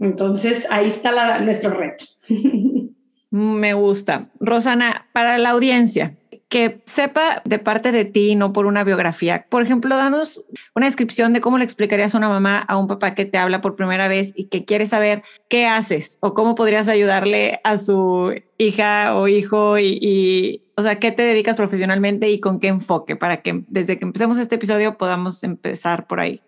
Entonces, 0.00 0.66
ahí 0.70 0.88
está 0.88 1.38
nuestro 1.38 1.70
reto. 1.70 2.04
Me 3.30 3.74
gusta. 3.74 4.30
Rosana, 4.40 5.06
para 5.12 5.38
la 5.38 5.50
audiencia, 5.50 6.16
que 6.50 6.80
sepa 6.84 7.42
de 7.44 7.60
parte 7.60 7.92
de 7.92 8.04
ti, 8.04 8.34
no 8.34 8.52
por 8.52 8.66
una 8.66 8.82
biografía. 8.82 9.46
Por 9.48 9.62
ejemplo, 9.62 9.96
danos 9.96 10.44
una 10.74 10.86
descripción 10.86 11.32
de 11.32 11.40
cómo 11.40 11.58
le 11.58 11.64
explicarías 11.64 12.12
a 12.12 12.18
una 12.18 12.28
mamá 12.28 12.58
a 12.58 12.76
un 12.76 12.88
papá 12.88 13.14
que 13.14 13.24
te 13.24 13.38
habla 13.38 13.60
por 13.60 13.76
primera 13.76 14.08
vez 14.08 14.32
y 14.34 14.48
que 14.48 14.64
quiere 14.64 14.86
saber 14.86 15.22
qué 15.48 15.68
haces 15.68 16.18
o 16.20 16.34
cómo 16.34 16.56
podrías 16.56 16.88
ayudarle 16.88 17.60
a 17.62 17.78
su 17.78 18.34
hija 18.58 19.16
o 19.16 19.28
hijo 19.28 19.78
y, 19.78 20.64
o 20.76 20.82
sea, 20.82 20.98
qué 20.98 21.12
te 21.12 21.22
dedicas 21.22 21.54
profesionalmente 21.54 22.28
y 22.28 22.40
con 22.40 22.58
qué 22.58 22.66
enfoque 22.66 23.14
para 23.14 23.42
que 23.42 23.62
desde 23.68 24.00
que 24.00 24.04
empecemos 24.04 24.36
este 24.36 24.56
episodio 24.56 24.98
podamos 24.98 25.44
empezar 25.44 26.08
por 26.08 26.18
ahí. 26.18 26.42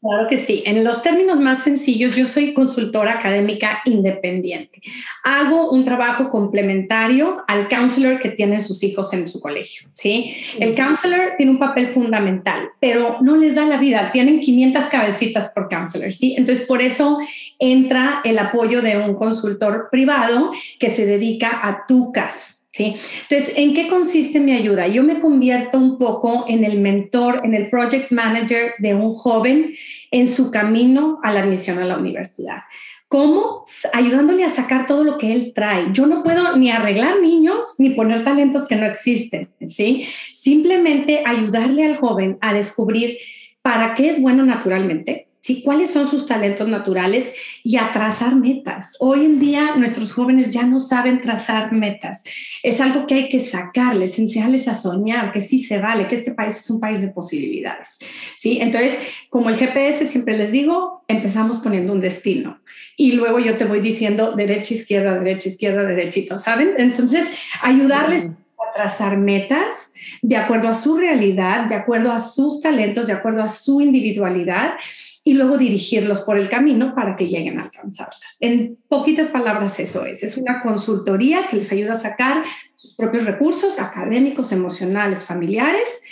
Claro 0.00 0.28
que 0.28 0.38
sí. 0.38 0.62
En 0.64 0.82
los 0.82 1.02
términos 1.02 1.38
más 1.38 1.62
sencillos, 1.62 2.16
yo 2.16 2.26
soy 2.26 2.54
consultora 2.54 3.14
académica 3.14 3.82
independiente. 3.84 4.80
Hago 5.22 5.70
un 5.70 5.84
trabajo 5.84 6.30
complementario 6.30 7.44
al 7.46 7.68
counselor 7.68 8.18
que 8.18 8.30
tienen 8.30 8.60
sus 8.60 8.82
hijos 8.82 9.12
en 9.12 9.28
su 9.28 9.40
colegio. 9.40 9.90
¿sí? 9.92 10.34
El 10.58 10.74
counselor 10.74 11.34
tiene 11.36 11.52
un 11.52 11.58
papel 11.58 11.88
fundamental, 11.88 12.70
pero 12.80 13.18
no 13.20 13.36
les 13.36 13.54
da 13.54 13.66
la 13.66 13.76
vida. 13.76 14.10
Tienen 14.10 14.40
500 14.40 14.84
cabecitas 14.84 15.52
por 15.54 15.68
counselor. 15.68 16.14
¿sí? 16.14 16.34
Entonces, 16.38 16.66
por 16.66 16.80
eso 16.80 17.18
entra 17.58 18.22
el 18.24 18.38
apoyo 18.38 18.80
de 18.80 18.96
un 18.96 19.14
consultor 19.16 19.88
privado 19.90 20.50
que 20.78 20.88
se 20.88 21.04
dedica 21.04 21.60
a 21.62 21.84
tu 21.86 22.10
caso. 22.10 22.59
¿Sí? 22.80 22.96
Entonces, 23.28 23.52
¿en 23.56 23.74
qué 23.74 23.88
consiste 23.88 24.40
mi 24.40 24.52
ayuda? 24.52 24.86
Yo 24.88 25.02
me 25.02 25.20
convierto 25.20 25.76
un 25.76 25.98
poco 25.98 26.46
en 26.48 26.64
el 26.64 26.80
mentor, 26.80 27.42
en 27.44 27.54
el 27.54 27.68
project 27.68 28.10
manager 28.10 28.72
de 28.78 28.94
un 28.94 29.14
joven 29.14 29.74
en 30.10 30.28
su 30.28 30.50
camino 30.50 31.20
a 31.22 31.32
la 31.32 31.40
admisión 31.40 31.78
a 31.78 31.84
la 31.84 31.96
universidad. 31.96 32.60
¿Cómo? 33.06 33.64
Ayudándole 33.92 34.44
a 34.44 34.50
sacar 34.50 34.86
todo 34.86 35.04
lo 35.04 35.18
que 35.18 35.32
él 35.32 35.52
trae. 35.54 35.88
Yo 35.92 36.06
no 36.06 36.22
puedo 36.22 36.56
ni 36.56 36.70
arreglar 36.70 37.20
niños 37.20 37.74
ni 37.78 37.90
poner 37.90 38.24
talentos 38.24 38.66
que 38.66 38.76
no 38.76 38.86
existen, 38.86 39.50
¿sí? 39.66 40.06
Simplemente 40.32 41.22
ayudarle 41.26 41.84
al 41.84 41.96
joven 41.96 42.38
a 42.40 42.54
descubrir 42.54 43.18
para 43.62 43.94
qué 43.94 44.08
es 44.08 44.22
bueno 44.22 44.46
naturalmente, 44.46 45.26
¿sí? 45.40 45.62
cuáles 45.62 45.90
son 45.90 46.06
sus 46.06 46.26
talentos 46.26 46.68
naturales 46.68 47.34
y 47.64 47.76
a 47.76 47.92
trazar 47.92 48.36
metas. 48.36 48.96
Hoy 49.00 49.24
en 49.24 49.40
día 49.40 49.76
nuestros 49.76 50.12
jóvenes 50.12 50.50
ya 50.50 50.62
no 50.62 50.80
saben 50.80 51.20
trazar 51.20 51.72
metas. 51.72 52.22
Es 52.62 52.80
algo 52.80 53.06
que 53.06 53.14
hay 53.14 53.28
que 53.28 53.40
sacarles, 53.40 54.18
enseñarles 54.18 54.68
a 54.68 54.74
soñar, 54.74 55.32
que 55.32 55.40
sí 55.40 55.64
se 55.64 55.78
vale, 55.78 56.06
que 56.06 56.16
este 56.16 56.32
país 56.32 56.58
es 56.58 56.70
un 56.70 56.80
país 56.80 57.00
de 57.02 57.08
posibilidades. 57.08 57.98
¿sí? 58.38 58.58
Entonces, 58.60 58.98
como 59.28 59.50
el 59.50 59.56
GPS 59.56 60.06
siempre 60.06 60.36
les 60.36 60.52
digo, 60.52 61.04
empezamos 61.08 61.58
poniendo 61.58 61.92
un 61.92 62.00
destino 62.00 62.60
y 62.96 63.12
luego 63.12 63.38
yo 63.38 63.56
te 63.56 63.64
voy 63.64 63.80
diciendo 63.80 64.32
derecha, 64.32 64.74
izquierda, 64.74 65.18
derecha, 65.18 65.48
izquierda, 65.48 65.84
derechito, 65.84 66.36
¿saben? 66.36 66.74
Entonces, 66.76 67.26
ayudarles 67.62 68.26
a 68.26 68.70
trazar 68.74 69.16
metas 69.16 69.92
de 70.22 70.36
acuerdo 70.36 70.68
a 70.68 70.74
su 70.74 70.96
realidad, 70.98 71.64
de 71.64 71.76
acuerdo 71.76 72.12
a 72.12 72.20
sus 72.20 72.60
talentos, 72.60 73.06
de 73.06 73.14
acuerdo 73.14 73.42
a 73.42 73.48
su 73.48 73.80
individualidad 73.80 74.74
y 75.22 75.34
luego 75.34 75.58
dirigirlos 75.58 76.22
por 76.22 76.38
el 76.38 76.48
camino 76.48 76.94
para 76.94 77.14
que 77.14 77.28
lleguen 77.28 77.58
a 77.58 77.64
alcanzarlas. 77.64 78.36
En 78.40 78.78
poquitas 78.88 79.28
palabras 79.28 79.78
eso 79.78 80.04
es. 80.06 80.22
Es 80.22 80.36
una 80.36 80.62
consultoría 80.62 81.46
que 81.48 81.56
les 81.56 81.70
ayuda 81.72 81.92
a 81.92 82.00
sacar 82.00 82.42
sus 82.74 82.94
propios 82.94 83.26
recursos 83.26 83.78
académicos, 83.78 84.52
emocionales, 84.52 85.24
familiares 85.24 86.02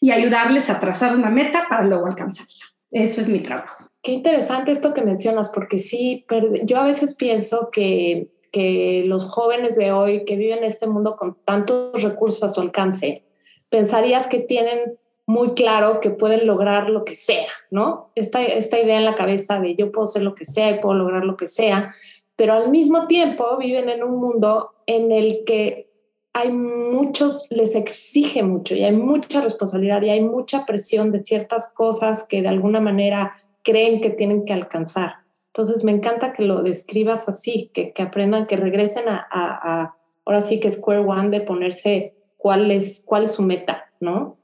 y 0.00 0.10
ayudarles 0.10 0.68
a 0.68 0.78
trazar 0.78 1.16
una 1.16 1.30
meta 1.30 1.66
para 1.68 1.84
luego 1.84 2.06
alcanzarla. 2.06 2.52
Eso 2.90 3.20
es 3.20 3.28
mi 3.28 3.40
trabajo. 3.40 3.90
Qué 4.02 4.12
interesante 4.12 4.72
esto 4.72 4.94
que 4.94 5.02
mencionas, 5.02 5.50
porque 5.50 5.78
sí, 5.78 6.24
yo 6.64 6.78
a 6.78 6.84
veces 6.84 7.16
pienso 7.16 7.70
que, 7.70 8.30
que 8.52 9.04
los 9.06 9.24
jóvenes 9.24 9.76
de 9.76 9.92
hoy 9.92 10.24
que 10.24 10.36
viven 10.36 10.58
en 10.58 10.64
este 10.64 10.86
mundo 10.86 11.16
con 11.16 11.36
tantos 11.44 12.02
recursos 12.02 12.42
a 12.44 12.48
su 12.48 12.60
alcance, 12.60 13.24
pensarías 13.70 14.26
que 14.28 14.40
tienen 14.40 14.96
muy 15.28 15.50
claro 15.50 16.00
que 16.00 16.08
pueden 16.08 16.46
lograr 16.46 16.88
lo 16.88 17.04
que 17.04 17.14
sea, 17.14 17.48
¿no? 17.70 18.10
Esta, 18.14 18.42
esta 18.42 18.80
idea 18.80 18.96
en 18.96 19.04
la 19.04 19.14
cabeza 19.14 19.60
de 19.60 19.76
yo 19.76 19.92
puedo 19.92 20.06
ser 20.06 20.22
lo 20.22 20.34
que 20.34 20.46
sea 20.46 20.70
y 20.70 20.80
puedo 20.80 20.94
lograr 20.94 21.22
lo 21.26 21.36
que 21.36 21.46
sea, 21.46 21.94
pero 22.34 22.54
al 22.54 22.70
mismo 22.70 23.06
tiempo 23.06 23.58
viven 23.58 23.90
en 23.90 24.02
un 24.02 24.18
mundo 24.18 24.70
en 24.86 25.12
el 25.12 25.44
que 25.44 25.90
hay 26.32 26.50
muchos, 26.50 27.46
les 27.50 27.76
exige 27.76 28.42
mucho 28.42 28.74
y 28.74 28.84
hay 28.84 28.96
mucha 28.96 29.42
responsabilidad 29.42 30.00
y 30.00 30.08
hay 30.08 30.22
mucha 30.22 30.64
presión 30.64 31.12
de 31.12 31.22
ciertas 31.22 31.74
cosas 31.74 32.26
que 32.26 32.40
de 32.40 32.48
alguna 32.48 32.80
manera 32.80 33.34
creen 33.62 34.00
que 34.00 34.08
tienen 34.08 34.46
que 34.46 34.54
alcanzar. 34.54 35.16
Entonces 35.48 35.84
me 35.84 35.92
encanta 35.92 36.32
que 36.32 36.44
lo 36.44 36.62
describas 36.62 37.28
así, 37.28 37.70
que, 37.74 37.92
que 37.92 38.00
aprendan, 38.00 38.46
que 38.46 38.56
regresen 38.56 39.10
a, 39.10 39.26
a, 39.30 39.94
ahora 40.24 40.40
sí 40.40 40.58
que 40.58 40.70
Square 40.70 41.00
One 41.00 41.28
de 41.28 41.42
ponerse 41.42 42.14
cuál 42.38 42.70
es, 42.70 43.04
cuál 43.04 43.24
es 43.24 43.32
su 43.32 43.42
meta, 43.42 43.90
¿no? 44.00 44.37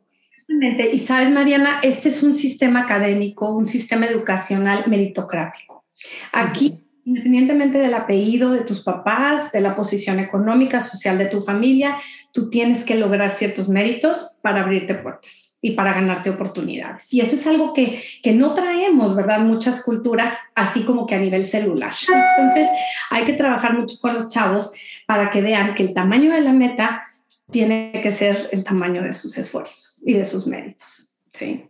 Y 0.48 0.98
sabes, 0.98 1.30
Mariana, 1.30 1.80
este 1.82 2.08
es 2.08 2.22
un 2.22 2.34
sistema 2.34 2.80
académico, 2.80 3.54
un 3.54 3.66
sistema 3.66 4.06
educacional 4.06 4.84
meritocrático. 4.86 5.84
Aquí, 6.32 6.84
independientemente 7.04 7.78
del 7.78 7.94
apellido 7.94 8.52
de 8.52 8.60
tus 8.60 8.80
papás, 8.82 9.52
de 9.52 9.60
la 9.60 9.74
posición 9.74 10.18
económica, 10.20 10.80
social 10.80 11.18
de 11.18 11.26
tu 11.26 11.40
familia, 11.40 11.96
tú 12.32 12.50
tienes 12.50 12.84
que 12.84 12.96
lograr 12.96 13.30
ciertos 13.30 13.68
méritos 13.68 14.38
para 14.42 14.62
abrirte 14.62 14.94
puertas 14.94 15.58
y 15.62 15.72
para 15.72 15.94
ganarte 15.94 16.30
oportunidades. 16.30 17.12
Y 17.12 17.20
eso 17.20 17.36
es 17.36 17.46
algo 17.46 17.72
que, 17.72 18.02
que 18.22 18.32
no 18.32 18.54
traemos, 18.54 19.16
¿verdad? 19.16 19.40
Muchas 19.40 19.82
culturas, 19.82 20.36
así 20.54 20.84
como 20.84 21.06
que 21.06 21.14
a 21.14 21.20
nivel 21.20 21.46
celular. 21.46 21.94
Entonces, 22.36 22.68
hay 23.10 23.24
que 23.24 23.32
trabajar 23.32 23.78
mucho 23.78 23.96
con 24.00 24.14
los 24.14 24.28
chavos 24.28 24.72
para 25.06 25.30
que 25.30 25.40
vean 25.40 25.74
que 25.74 25.82
el 25.82 25.94
tamaño 25.94 26.32
de 26.32 26.40
la 26.42 26.52
meta 26.52 27.04
tiene 27.50 27.92
que 28.02 28.10
ser 28.10 28.48
el 28.52 28.64
tamaño 28.64 29.02
de 29.02 29.12
sus 29.12 29.38
esfuerzos 29.38 29.93
y 30.04 30.14
de 30.14 30.24
sus 30.24 30.46
méritos. 30.46 31.16
Sí. 31.32 31.64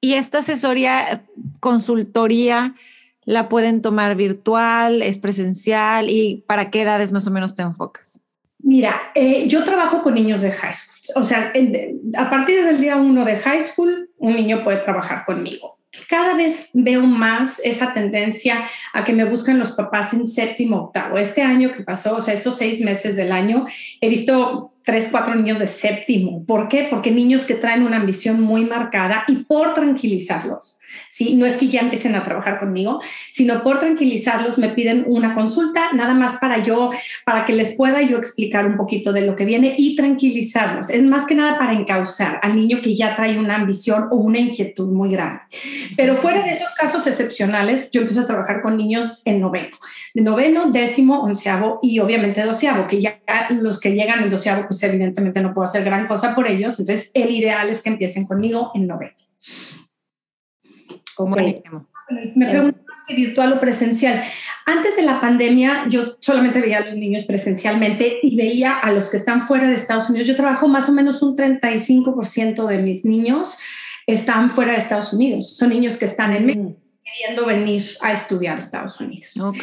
Y 0.00 0.14
esta 0.14 0.38
asesoría, 0.38 1.24
consultoría, 1.60 2.74
la 3.24 3.48
pueden 3.48 3.82
tomar 3.82 4.16
virtual, 4.16 5.02
es 5.02 5.18
presencial 5.18 6.08
y 6.08 6.44
para 6.46 6.70
qué 6.70 6.82
edades 6.82 7.12
más 7.12 7.26
o 7.26 7.30
menos 7.30 7.54
te 7.54 7.62
enfocas? 7.62 8.20
Mira, 8.58 9.12
eh, 9.14 9.46
yo 9.46 9.64
trabajo 9.64 10.02
con 10.02 10.14
niños 10.14 10.42
de 10.42 10.52
high 10.52 10.74
school. 10.74 11.22
O 11.22 11.24
sea, 11.24 11.52
a 12.16 12.30
partir 12.30 12.64
del 12.64 12.80
día 12.80 12.96
uno 12.96 13.24
de 13.24 13.36
high 13.36 13.62
school, 13.62 14.10
un 14.18 14.34
niño 14.34 14.62
puede 14.64 14.78
trabajar 14.78 15.24
conmigo. 15.24 15.78
Cada 16.08 16.34
vez 16.34 16.68
veo 16.72 17.02
más 17.02 17.60
esa 17.64 17.92
tendencia 17.92 18.64
a 18.92 19.04
que 19.04 19.12
me 19.12 19.24
buscan 19.24 19.58
los 19.58 19.72
papás 19.72 20.12
en 20.12 20.26
séptimo, 20.26 20.76
octavo. 20.76 21.18
Este 21.18 21.42
año 21.42 21.72
que 21.72 21.82
pasó, 21.82 22.16
o 22.16 22.22
sea, 22.22 22.34
estos 22.34 22.58
seis 22.58 22.80
meses 22.80 23.16
del 23.16 23.32
año, 23.32 23.66
he 24.00 24.08
visto 24.08 24.72
tres, 24.84 25.08
cuatro 25.10 25.34
niños 25.34 25.58
de 25.58 25.66
séptimo. 25.66 26.44
¿Por 26.44 26.68
qué? 26.68 26.86
Porque 26.90 27.10
niños 27.10 27.46
que 27.46 27.54
traen 27.54 27.82
una 27.82 27.96
ambición 27.96 28.40
muy 28.40 28.64
marcada 28.64 29.24
y 29.28 29.44
por 29.44 29.74
tranquilizarlos, 29.74 30.79
¿sí? 31.08 31.36
No 31.36 31.46
es 31.46 31.56
que 31.56 31.68
ya 31.68 31.80
empiecen 31.80 32.14
a 32.14 32.24
trabajar 32.24 32.58
conmigo, 32.58 33.00
sino 33.32 33.62
por 33.62 33.78
tranquilizarlos 33.78 34.58
me 34.58 34.70
piden 34.70 35.04
una 35.06 35.34
consulta, 35.34 35.92
nada 35.92 36.14
más 36.14 36.38
para 36.38 36.62
yo, 36.62 36.90
para 37.24 37.44
que 37.44 37.52
les 37.52 37.76
pueda 37.76 38.02
yo 38.02 38.18
explicar 38.18 38.66
un 38.66 38.76
poquito 38.76 39.12
de 39.12 39.22
lo 39.22 39.36
que 39.36 39.44
viene 39.44 39.74
y 39.76 39.96
tranquilizarlos. 39.96 40.90
Es 40.90 41.02
más 41.02 41.26
que 41.26 41.34
nada 41.34 41.58
para 41.58 41.72
encauzar 41.72 42.40
al 42.42 42.56
niño 42.56 42.78
que 42.82 42.94
ya 42.94 43.16
trae 43.16 43.38
una 43.38 43.56
ambición 43.56 44.08
o 44.10 44.16
una 44.16 44.38
inquietud 44.38 44.88
muy 44.88 45.10
grande. 45.10 45.42
Pero 45.96 46.16
fuera 46.16 46.42
de 46.42 46.52
esos 46.52 46.70
casos 46.74 47.06
excepcionales, 47.06 47.90
yo 47.90 48.00
empiezo 48.00 48.22
a 48.22 48.26
trabajar 48.26 48.62
con 48.62 48.76
niños 48.76 49.22
en 49.24 49.40
noveno, 49.40 49.76
de 50.14 50.22
noveno, 50.22 50.70
décimo, 50.70 51.22
onceavo 51.22 51.80
y 51.82 51.98
obviamente 51.98 52.42
doceavo, 52.42 52.86
que 52.86 53.00
ya 53.00 53.20
los 53.50 53.80
que 53.80 53.92
llegan 53.92 54.22
en 54.22 54.30
doceavo, 54.30 54.66
pues 54.66 54.82
evidentemente 54.82 55.40
no 55.40 55.52
puedo 55.54 55.66
hacer 55.66 55.84
gran 55.84 56.06
cosa 56.06 56.34
por 56.34 56.48
ellos. 56.48 56.78
Entonces, 56.78 57.10
el 57.14 57.30
ideal 57.30 57.68
es 57.68 57.82
que 57.82 57.90
empiecen 57.90 58.26
conmigo 58.26 58.72
en 58.74 58.86
noveno. 58.86 59.12
Me 62.34 62.48
preguntas 62.48 62.80
si 63.06 63.14
virtual 63.14 63.52
o 63.52 63.60
presencial. 63.60 64.22
Antes 64.66 64.96
de 64.96 65.02
la 65.02 65.20
pandemia, 65.20 65.86
yo 65.88 66.16
solamente 66.20 66.60
veía 66.60 66.78
a 66.78 66.86
los 66.86 66.96
niños 66.96 67.24
presencialmente 67.24 68.18
y 68.22 68.36
veía 68.36 68.78
a 68.78 68.92
los 68.92 69.08
que 69.08 69.16
están 69.16 69.46
fuera 69.46 69.68
de 69.68 69.74
Estados 69.74 70.10
Unidos. 70.10 70.26
Yo 70.26 70.36
trabajo 70.36 70.66
más 70.68 70.88
o 70.88 70.92
menos 70.92 71.22
un 71.22 71.36
35% 71.36 72.66
de 72.66 72.78
mis 72.78 73.04
niños 73.04 73.56
están 74.06 74.50
fuera 74.50 74.72
de 74.72 74.78
Estados 74.78 75.12
Unidos. 75.12 75.56
Son 75.56 75.68
niños 75.68 75.96
que 75.96 76.06
están 76.06 76.34
en 76.34 76.46
México 76.46 76.70
mm. 76.70 77.04
queriendo 77.04 77.46
venir 77.46 77.82
a 78.00 78.12
estudiar 78.12 78.56
a 78.56 78.58
Estados 78.58 79.00
Unidos. 79.00 79.36
Ok. 79.38 79.62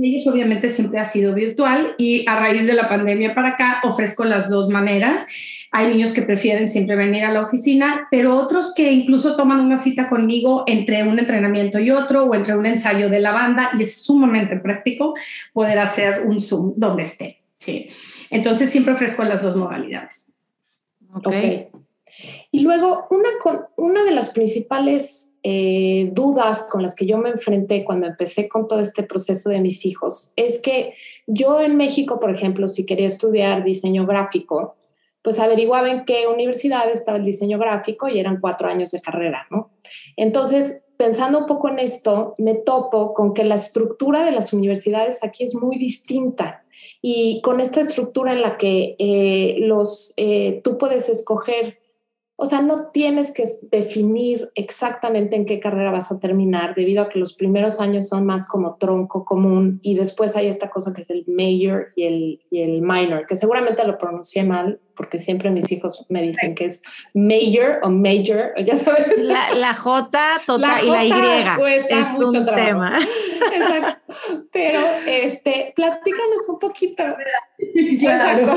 ellos 0.00 0.26
obviamente 0.26 0.68
siempre 0.70 0.98
ha 0.98 1.04
sido 1.04 1.34
virtual 1.34 1.94
y 1.98 2.24
a 2.26 2.38
raíz 2.38 2.66
de 2.66 2.74
la 2.74 2.88
pandemia 2.88 3.34
para 3.34 3.50
acá 3.50 3.80
ofrezco 3.84 4.24
las 4.24 4.48
dos 4.48 4.68
maneras. 4.68 5.26
Hay 5.72 5.88
niños 5.88 6.14
que 6.14 6.22
prefieren 6.22 6.68
siempre 6.68 6.96
venir 6.96 7.24
a 7.24 7.32
la 7.32 7.42
oficina, 7.42 8.08
pero 8.10 8.36
otros 8.36 8.72
que 8.74 8.92
incluso 8.92 9.36
toman 9.36 9.60
una 9.60 9.76
cita 9.76 10.08
conmigo 10.08 10.64
entre 10.66 11.02
un 11.02 11.18
entrenamiento 11.18 11.78
y 11.78 11.90
otro 11.90 12.24
o 12.24 12.34
entre 12.34 12.56
un 12.56 12.66
ensayo 12.66 13.08
de 13.08 13.20
la 13.20 13.32
banda 13.32 13.70
y 13.78 13.82
es 13.82 14.02
sumamente 14.02 14.56
práctico 14.56 15.14
poder 15.52 15.78
hacer 15.78 16.22
un 16.26 16.40
Zoom 16.40 16.74
donde 16.76 17.02
esté. 17.02 17.40
Sí. 17.56 17.88
Entonces 18.30 18.70
siempre 18.70 18.94
ofrezco 18.94 19.24
las 19.24 19.42
dos 19.42 19.56
modalidades. 19.56 20.32
Ok. 21.12 21.32
Y 22.50 22.60
luego, 22.60 23.06
una, 23.10 23.28
una 23.76 24.04
de 24.04 24.12
las 24.12 24.30
principales 24.30 25.26
eh, 25.42 26.10
dudas 26.12 26.64
con 26.64 26.82
las 26.82 26.96
que 26.96 27.06
yo 27.06 27.18
me 27.18 27.30
enfrenté 27.30 27.84
cuando 27.84 28.06
empecé 28.06 28.48
con 28.48 28.66
todo 28.66 28.80
este 28.80 29.04
proceso 29.04 29.48
de 29.48 29.60
mis 29.60 29.86
hijos 29.86 30.32
es 30.34 30.60
que 30.60 30.94
yo 31.28 31.60
en 31.60 31.76
México, 31.76 32.18
por 32.18 32.34
ejemplo, 32.34 32.66
si 32.66 32.84
quería 32.84 33.06
estudiar 33.06 33.62
diseño 33.62 34.06
gráfico, 34.06 34.74
pues 35.26 35.40
averiguaba 35.40 35.90
en 35.90 36.04
qué 36.04 36.28
universidad 36.28 36.88
estaba 36.88 37.18
el 37.18 37.24
diseño 37.24 37.58
gráfico 37.58 38.08
y 38.08 38.20
eran 38.20 38.38
cuatro 38.40 38.68
años 38.68 38.92
de 38.92 39.00
carrera, 39.00 39.48
¿no? 39.50 39.72
Entonces, 40.16 40.84
pensando 40.96 41.40
un 41.40 41.46
poco 41.46 41.68
en 41.68 41.80
esto, 41.80 42.34
me 42.38 42.54
topo 42.54 43.12
con 43.12 43.34
que 43.34 43.42
la 43.42 43.56
estructura 43.56 44.24
de 44.24 44.30
las 44.30 44.52
universidades 44.52 45.24
aquí 45.24 45.42
es 45.42 45.56
muy 45.56 45.78
distinta 45.78 46.62
y 47.02 47.40
con 47.42 47.58
esta 47.58 47.80
estructura 47.80 48.34
en 48.34 48.40
la 48.40 48.52
que 48.52 48.94
eh, 49.00 49.56
los, 49.62 50.14
eh, 50.16 50.60
tú 50.62 50.78
puedes 50.78 51.08
escoger 51.08 51.80
o 52.38 52.44
sea, 52.44 52.60
no 52.60 52.88
tienes 52.88 53.32
que 53.32 53.44
definir 53.70 54.50
exactamente 54.54 55.36
en 55.36 55.46
qué 55.46 55.58
carrera 55.58 55.90
vas 55.90 56.12
a 56.12 56.20
terminar, 56.20 56.74
debido 56.74 57.02
a 57.02 57.08
que 57.08 57.18
los 57.18 57.32
primeros 57.32 57.80
años 57.80 58.08
son 58.08 58.26
más 58.26 58.46
como 58.46 58.76
tronco 58.76 59.24
común 59.24 59.80
y 59.82 59.94
después 59.94 60.36
hay 60.36 60.48
esta 60.48 60.68
cosa 60.68 60.92
que 60.92 61.00
es 61.00 61.10
el 61.10 61.24
major 61.26 61.92
y 61.96 62.04
el, 62.04 62.40
y 62.50 62.60
el 62.60 62.82
minor, 62.82 63.26
que 63.26 63.36
seguramente 63.36 63.86
lo 63.86 63.96
pronuncié 63.96 64.44
mal 64.44 64.80
porque 64.94 65.18
siempre 65.18 65.50
mis 65.50 65.70
hijos 65.72 66.04
me 66.10 66.20
dicen 66.22 66.54
que 66.54 66.66
es 66.66 66.82
major 67.14 67.80
o 67.82 67.90
major, 67.90 68.52
ya 68.62 68.76
sabes. 68.76 69.18
La, 69.18 69.54
la 69.54 69.74
J 69.74 70.42
total 70.46 70.84
y 70.84 70.88
la 70.88 71.04
Y 71.04 71.12
es 71.88 72.18
un 72.18 72.46
tema. 72.46 72.98
Exacto. 73.54 74.14
Pero, 74.52 74.80
este, 75.06 75.72
platícanos 75.74 76.48
un 76.48 76.58
poquito. 76.58 77.02
Claro. 77.98 78.56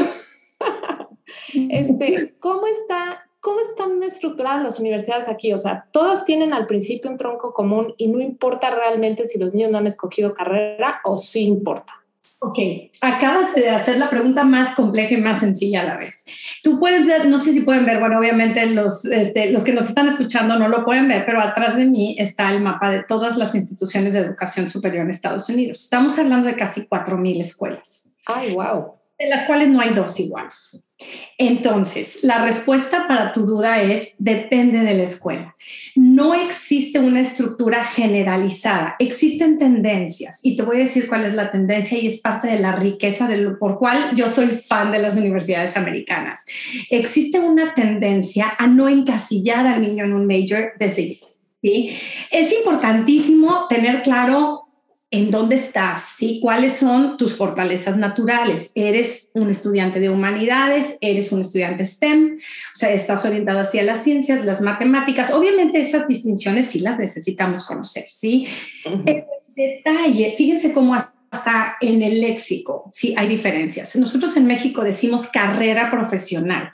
Este, 1.53 2.35
¿cómo 2.39 2.65
está 2.65 3.28
¿cómo 3.39 3.59
están 3.59 4.01
estructuradas 4.03 4.63
las 4.63 4.79
universidades 4.79 5.27
aquí? 5.27 5.53
O 5.53 5.57
sea, 5.57 5.87
todas 5.91 6.25
tienen 6.25 6.53
al 6.53 6.67
principio 6.67 7.09
un 7.09 7.17
tronco 7.17 7.53
común 7.53 7.93
y 7.97 8.07
no 8.07 8.19
importa 8.19 8.69
realmente 8.69 9.27
si 9.27 9.39
los 9.39 9.53
niños 9.53 9.71
no 9.71 9.77
han 9.77 9.87
escogido 9.87 10.33
carrera 10.33 11.01
o 11.03 11.17
sí 11.17 11.45
importa. 11.45 11.93
Ok, 12.41 12.57
acabas 13.01 13.53
de 13.53 13.69
hacer 13.69 13.97
la 13.97 14.09
pregunta 14.09 14.45
más 14.45 14.73
compleja 14.73 15.13
y 15.13 15.17
más 15.17 15.41
sencilla 15.41 15.81
a 15.81 15.85
la 15.85 15.97
vez. 15.97 16.23
Tú 16.63 16.79
puedes 16.79 17.05
ver, 17.05 17.27
no 17.27 17.37
sé 17.37 17.51
si 17.51 17.61
pueden 17.61 17.85
ver, 17.85 17.99
bueno, 17.99 18.17
obviamente 18.17 18.65
los, 18.67 19.03
este, 19.03 19.51
los 19.51 19.65
que 19.65 19.73
nos 19.73 19.89
están 19.89 20.07
escuchando 20.07 20.57
no 20.57 20.69
lo 20.69 20.85
pueden 20.85 21.09
ver, 21.09 21.25
pero 21.25 21.41
atrás 21.41 21.75
de 21.75 21.85
mí 21.85 22.15
está 22.17 22.49
el 22.53 22.61
mapa 22.61 22.91
de 22.91 23.03
todas 23.03 23.35
las 23.35 23.55
instituciones 23.55 24.13
de 24.13 24.19
educación 24.19 24.69
superior 24.69 25.03
en 25.03 25.11
Estados 25.11 25.49
Unidos. 25.49 25.83
Estamos 25.83 26.17
hablando 26.17 26.47
de 26.47 26.55
casi 26.55 26.87
4.000 26.87 27.41
escuelas. 27.41 28.13
Ay, 28.25 28.53
wow. 28.53 28.98
De 29.19 29.27
las 29.27 29.45
cuales 29.45 29.67
no 29.67 29.81
hay 29.81 29.89
dos 29.89 30.19
iguales. 30.19 30.89
Entonces, 31.37 32.19
la 32.23 32.43
respuesta 32.43 33.05
para 33.07 33.31
tu 33.31 33.45
duda 33.45 33.81
es, 33.81 34.15
depende 34.17 34.79
de 34.79 34.93
la 34.93 35.03
escuela. 35.03 35.53
No 35.95 36.33
existe 36.33 36.99
una 36.99 37.21
estructura 37.21 37.83
generalizada, 37.83 38.95
existen 38.99 39.57
tendencias 39.57 40.39
y 40.41 40.55
te 40.55 40.63
voy 40.63 40.77
a 40.77 40.85
decir 40.85 41.07
cuál 41.07 41.25
es 41.25 41.33
la 41.33 41.51
tendencia 41.51 41.97
y 41.97 42.07
es 42.07 42.19
parte 42.19 42.47
de 42.47 42.59
la 42.59 42.73
riqueza 42.73 43.27
de 43.27 43.37
lo 43.37 43.59
por 43.59 43.77
cual 43.77 44.15
yo 44.15 44.27
soy 44.29 44.47
fan 44.47 44.91
de 44.91 44.99
las 44.99 45.15
universidades 45.15 45.77
americanas. 45.77 46.45
Existe 46.89 47.39
una 47.39 47.73
tendencia 47.73 48.53
a 48.57 48.67
no 48.67 48.89
encasillar 48.89 49.67
al 49.67 49.81
niño 49.81 50.05
en 50.05 50.13
un 50.13 50.27
major 50.27 50.73
desde 50.77 51.17
¿sí? 51.61 51.97
Es 52.31 52.53
importantísimo 52.53 53.67
tener 53.69 54.01
claro 54.01 54.68
en 55.11 55.31
dónde 55.31 55.55
estás, 55.55 56.13
¿sí? 56.17 56.39
¿Cuáles 56.41 56.73
son 56.73 57.17
tus 57.17 57.35
fortalezas 57.35 57.97
naturales? 57.97 58.71
¿Eres 58.75 59.31
un 59.33 59.49
estudiante 59.49 59.99
de 59.99 60.09
humanidades? 60.09 60.97
¿Eres 61.01 61.31
un 61.31 61.41
estudiante 61.41 61.85
STEM? 61.85 62.37
O 62.37 62.75
sea, 62.77 62.91
estás 62.91 63.25
orientado 63.25 63.59
hacia 63.59 63.81
las 63.83 64.03
ciencias, 64.03 64.45
las 64.45 64.61
matemáticas. 64.61 65.31
Obviamente 65.31 65.79
esas 65.79 66.07
distinciones 66.07 66.67
sí 66.67 66.81
las 66.81 66.99
necesitamos 66.99 67.65
conocer, 67.65 68.05
¿sí? 68.07 68.47
El 68.85 69.25
detalle, 69.55 70.35
fíjense 70.37 70.71
cómo 70.71 70.95
hasta 71.31 71.75
en 71.81 72.01
el 72.01 72.21
léxico, 72.21 72.89
sí, 72.93 73.13
hay 73.17 73.27
diferencias. 73.27 73.95
Nosotros 73.95 74.35
en 74.37 74.45
México 74.45 74.83
decimos 74.83 75.27
carrera 75.27 75.89
profesional. 75.91 76.71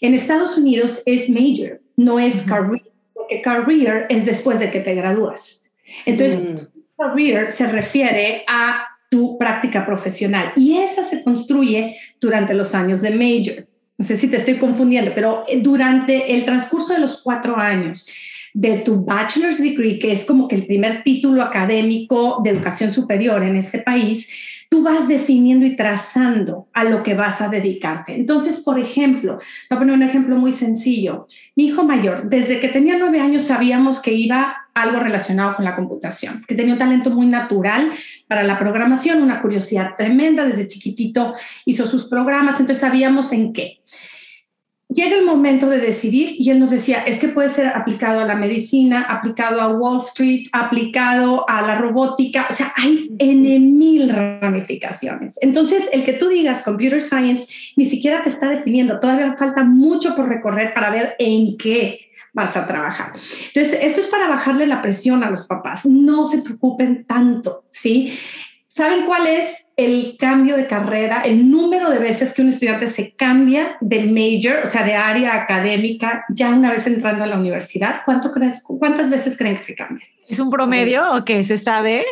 En 0.00 0.14
Estados 0.14 0.56
Unidos 0.58 1.02
es 1.06 1.28
major, 1.28 1.80
no 1.96 2.18
es 2.18 2.42
career, 2.42 2.92
porque 3.12 3.40
career 3.40 4.06
es 4.08 4.24
después 4.24 4.58
de 4.58 4.70
que 4.70 4.80
te 4.80 4.94
gradúas. 4.94 5.64
Entonces, 6.04 6.68
career 6.96 7.52
se 7.52 7.66
refiere 7.66 8.44
a 8.48 8.86
tu 9.10 9.38
práctica 9.38 9.86
profesional 9.86 10.52
y 10.56 10.78
esa 10.78 11.04
se 11.04 11.22
construye 11.22 11.96
durante 12.20 12.54
los 12.54 12.74
años 12.74 13.00
de 13.00 13.10
major. 13.10 13.66
No 13.96 14.04
sé 14.04 14.16
si 14.16 14.26
te 14.26 14.38
estoy 14.38 14.58
confundiendo, 14.58 15.12
pero 15.14 15.44
eh, 15.46 15.60
durante 15.60 16.34
el 16.34 16.44
transcurso 16.44 16.94
de 16.94 16.98
los 16.98 17.22
cuatro 17.22 17.56
años 17.56 18.06
de 18.52 18.78
tu 18.78 19.04
bachelor's 19.04 19.60
degree, 19.60 19.98
que 19.98 20.12
es 20.12 20.24
como 20.24 20.48
que 20.48 20.56
el 20.56 20.66
primer 20.66 21.02
título 21.02 21.42
académico 21.42 22.40
de 22.42 22.50
educación 22.50 22.92
superior 22.92 23.42
en 23.42 23.56
este 23.56 23.78
país, 23.78 24.28
tú 24.68 24.82
vas 24.82 25.06
definiendo 25.06 25.64
y 25.64 25.76
trazando 25.76 26.68
a 26.72 26.84
lo 26.84 27.02
que 27.02 27.14
vas 27.14 27.40
a 27.40 27.48
dedicarte. 27.48 28.14
Entonces, 28.14 28.62
por 28.62 28.78
ejemplo, 28.80 29.34
voy 29.34 29.76
a 29.76 29.78
poner 29.78 29.94
un 29.94 30.02
ejemplo 30.02 30.36
muy 30.36 30.50
sencillo. 30.50 31.26
Mi 31.54 31.66
hijo 31.66 31.84
mayor, 31.84 32.28
desde 32.28 32.58
que 32.58 32.68
tenía 32.68 32.98
nueve 32.98 33.20
años 33.20 33.44
sabíamos 33.44 34.02
que 34.02 34.12
iba 34.12 34.63
algo 34.74 34.98
relacionado 34.98 35.54
con 35.54 35.64
la 35.64 35.76
computación, 35.76 36.44
que 36.46 36.54
tenía 36.54 36.72
un 36.72 36.78
talento 36.78 37.10
muy 37.10 37.26
natural 37.26 37.92
para 38.26 38.42
la 38.42 38.58
programación, 38.58 39.22
una 39.22 39.40
curiosidad 39.40 39.92
tremenda, 39.96 40.44
desde 40.44 40.66
chiquitito 40.66 41.34
hizo 41.64 41.86
sus 41.86 42.06
programas, 42.06 42.58
entonces 42.58 42.78
sabíamos 42.78 43.32
en 43.32 43.52
qué. 43.52 43.78
Llega 44.88 45.16
el 45.16 45.24
momento 45.24 45.68
de 45.68 45.78
decidir 45.78 46.36
y 46.38 46.50
él 46.50 46.60
nos 46.60 46.70
decía, 46.70 47.02
es 47.04 47.18
que 47.18 47.28
puede 47.28 47.48
ser 47.48 47.68
aplicado 47.68 48.20
a 48.20 48.26
la 48.26 48.36
medicina, 48.36 49.02
aplicado 49.02 49.60
a 49.60 49.68
Wall 49.68 49.98
Street, 49.98 50.46
aplicado 50.52 51.48
a 51.48 51.62
la 51.62 51.78
robótica, 51.78 52.46
o 52.48 52.52
sea, 52.52 52.72
hay 52.76 53.10
N 53.18 53.58
mil 53.60 54.10
ramificaciones. 54.10 55.38
Entonces, 55.40 55.88
el 55.92 56.04
que 56.04 56.12
tú 56.12 56.28
digas 56.28 56.62
computer 56.62 57.02
science 57.02 57.72
ni 57.76 57.86
siquiera 57.86 58.22
te 58.22 58.28
está 58.28 58.48
definiendo, 58.48 59.00
todavía 59.00 59.34
falta 59.36 59.64
mucho 59.64 60.14
por 60.14 60.28
recorrer 60.28 60.74
para 60.74 60.90
ver 60.90 61.16
en 61.18 61.56
qué 61.56 62.03
vas 62.34 62.56
a 62.56 62.66
trabajar. 62.66 63.12
Entonces, 63.14 63.78
esto 63.80 64.02
es 64.02 64.06
para 64.08 64.28
bajarle 64.28 64.66
la 64.66 64.82
presión 64.82 65.24
a 65.24 65.30
los 65.30 65.46
papás. 65.46 65.86
No 65.86 66.24
se 66.24 66.38
preocupen 66.38 67.06
tanto, 67.06 67.64
¿sí? 67.70 68.18
¿Saben 68.68 69.06
cuál 69.06 69.26
es 69.28 69.68
el 69.76 70.16
cambio 70.18 70.56
de 70.56 70.66
carrera, 70.66 71.22
el 71.22 71.50
número 71.50 71.90
de 71.90 71.98
veces 71.98 72.32
que 72.32 72.42
un 72.42 72.48
estudiante 72.48 72.88
se 72.88 73.14
cambia 73.14 73.76
de 73.80 74.02
major, 74.02 74.66
o 74.66 74.70
sea, 74.70 74.82
de 74.82 74.94
área 74.94 75.34
académica, 75.34 76.24
ya 76.28 76.50
una 76.50 76.70
vez 76.72 76.86
entrando 76.86 77.24
a 77.24 77.26
la 77.26 77.38
universidad? 77.38 78.02
¿Cuánto 78.04 78.30
crees, 78.30 78.62
¿Cuántas 78.62 79.08
veces 79.08 79.38
creen 79.38 79.56
que 79.56 79.64
se 79.64 79.74
cambia? 79.74 80.04
¿Es 80.28 80.40
un 80.40 80.50
promedio 80.50 81.14
o 81.14 81.24
qué? 81.24 81.44
¿Se 81.44 81.56
sabe? 81.56 82.04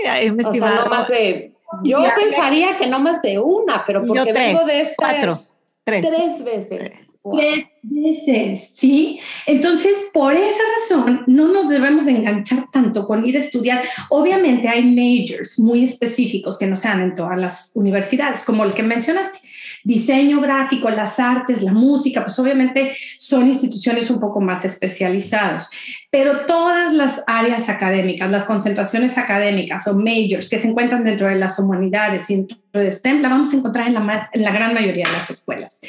O 0.45 0.53
sea, 0.53 0.75
no 0.85 0.87
más 0.87 1.09
de, 1.09 1.53
yo 1.83 1.99
pensaría 2.15 2.77
que 2.77 2.87
no 2.87 3.01
más 3.01 3.23
de 3.23 3.39
una, 3.39 3.85
pero 3.85 4.05
porque 4.05 4.19
yo 4.19 4.25
tres, 4.33 4.35
vengo 4.35 4.65
de 4.65 4.81
esta 4.83 4.95
cuatro, 4.97 5.41
tres. 5.85 6.07
tres 6.07 6.45
veces. 6.45 6.93
Tres 7.31 7.67
veces, 7.83 8.73
¿sí? 8.75 9.21
Entonces, 9.47 10.11
por 10.13 10.35
esa 10.35 10.63
razón, 10.81 11.23
no 11.29 11.53
nos 11.53 11.69
debemos 11.69 12.05
de 12.05 12.13
enganchar 12.13 12.67
tanto 12.73 13.07
con 13.07 13.25
ir 13.25 13.37
a 13.37 13.41
estudiar. 13.41 13.85
Obviamente 14.11 14.69
hay 14.69 14.85
majors 14.85 15.59
muy 15.59 15.85
específicos 15.85 16.59
que 16.59 16.67
no 16.67 16.75
sean 16.75 17.01
en 17.01 17.15
todas 17.15 17.39
las 17.39 17.71
universidades, 17.75 18.45
como 18.45 18.65
el 18.65 18.75
que 18.75 18.83
mencionaste 18.83 19.39
diseño 19.85 20.41
gráfico, 20.41 20.91
las 20.91 21.19
artes, 21.19 21.63
la 21.63 21.73
música, 21.73 22.23
pues 22.23 22.39
obviamente 22.39 22.95
son 23.19 23.49
instituciones 23.49 24.11
un 24.11 24.21
poco 24.21 24.41
más 24.41 24.65
especializadas, 24.65 25.71
pero 26.11 26.47
todas 26.47 26.93
las 26.93 27.25
áreas 27.27 27.69
académicas, 27.69 28.31
las 28.31 28.45
concentraciones 28.45 29.19
académicas 29.19 29.87
o 29.89 29.95
majors 29.95 30.49
que 30.49 30.61
se 30.61 30.69
encuentran 30.69 31.05
dentro 31.05 31.29
de 31.29 31.37
las 31.37 31.59
humanidades 31.59 32.29
y 32.31 32.37
dentro 32.37 32.59
de 32.73 32.91
STEM, 32.91 33.23
la 33.23 33.29
vamos 33.29 33.53
a 33.53 33.57
encontrar 33.57 33.89
en 33.89 33.95
la, 33.95 34.31
en 34.33 34.43
la 34.43 34.53
gran 34.53 34.75
mayoría 34.75 35.07
de 35.07 35.13
las 35.13 35.31
escuelas. 35.31 35.81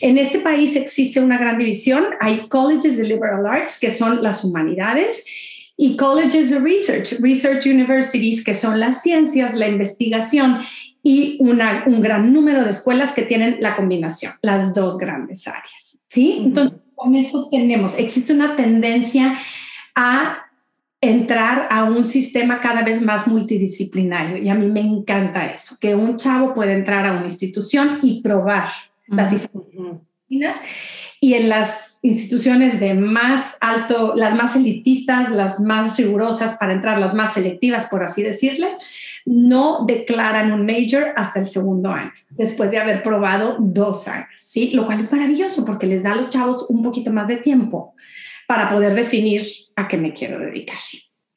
En 0.00 0.18
este 0.18 0.40
país 0.40 0.76
existe 0.76 1.20
una 1.20 1.38
gran 1.38 1.58
división, 1.58 2.04
hay 2.20 2.48
colleges 2.48 2.96
de 2.96 3.04
liberal 3.04 3.46
arts, 3.46 3.78
que 3.78 3.90
son 3.90 4.22
las 4.22 4.44
humanidades, 4.44 5.24
y 5.76 5.96
colleges 5.96 6.50
de 6.50 6.58
research, 6.58 7.18
research 7.20 7.66
universities, 7.66 8.44
que 8.44 8.54
son 8.54 8.78
las 8.78 9.02
ciencias, 9.02 9.54
la 9.54 9.68
investigación 9.68 10.58
y 11.02 11.36
una, 11.40 11.84
un 11.86 12.00
gran 12.00 12.32
número 12.32 12.64
de 12.64 12.70
escuelas 12.70 13.12
que 13.12 13.22
tienen 13.22 13.58
la 13.60 13.76
combinación, 13.76 14.32
las 14.42 14.74
dos 14.74 14.98
grandes 14.98 15.46
áreas. 15.46 16.04
¿sí? 16.08 16.42
Entonces, 16.44 16.78
con 16.94 17.14
eso 17.14 17.48
tenemos, 17.50 17.98
existe 17.98 18.32
una 18.32 18.54
tendencia 18.54 19.36
a 19.94 20.38
entrar 21.00 21.66
a 21.70 21.84
un 21.84 22.04
sistema 22.04 22.60
cada 22.60 22.82
vez 22.82 23.02
más 23.02 23.26
multidisciplinario. 23.26 24.38
Y 24.38 24.48
a 24.48 24.54
mí 24.54 24.68
me 24.68 24.80
encanta 24.80 25.46
eso, 25.46 25.76
que 25.80 25.96
un 25.96 26.16
chavo 26.16 26.54
puede 26.54 26.74
entrar 26.74 27.04
a 27.06 27.12
una 27.12 27.26
institución 27.26 27.98
y 28.02 28.22
probar 28.22 28.68
las 29.08 29.30
diferentes 29.30 29.72
disciplinas. 29.72 30.62
Y 31.20 31.34
en 31.34 31.48
las 31.48 31.91
instituciones 32.02 32.80
de 32.80 32.94
más 32.94 33.56
alto, 33.60 34.14
las 34.16 34.34
más 34.34 34.56
elitistas, 34.56 35.30
las 35.30 35.60
más 35.60 35.96
rigurosas 35.96 36.56
para 36.58 36.72
entrar, 36.72 36.98
las 36.98 37.14
más 37.14 37.34
selectivas, 37.34 37.86
por 37.86 38.02
así 38.02 38.22
decirle, 38.22 38.76
no 39.24 39.84
declaran 39.86 40.52
un 40.52 40.66
major 40.66 41.12
hasta 41.16 41.38
el 41.38 41.46
segundo 41.46 41.90
año, 41.90 42.12
después 42.30 42.72
de 42.72 42.78
haber 42.78 43.04
probado 43.04 43.56
dos 43.60 44.08
años, 44.08 44.28
¿sí? 44.36 44.70
Lo 44.70 44.84
cual 44.84 45.00
es 45.00 45.12
maravilloso 45.12 45.64
porque 45.64 45.86
les 45.86 46.02
da 46.02 46.12
a 46.12 46.16
los 46.16 46.28
chavos 46.28 46.66
un 46.68 46.82
poquito 46.82 47.12
más 47.12 47.28
de 47.28 47.36
tiempo 47.36 47.94
para 48.48 48.68
poder 48.68 48.94
definir 48.94 49.42
a 49.76 49.86
qué 49.86 49.96
me 49.96 50.12
quiero 50.12 50.40
dedicar. 50.40 50.76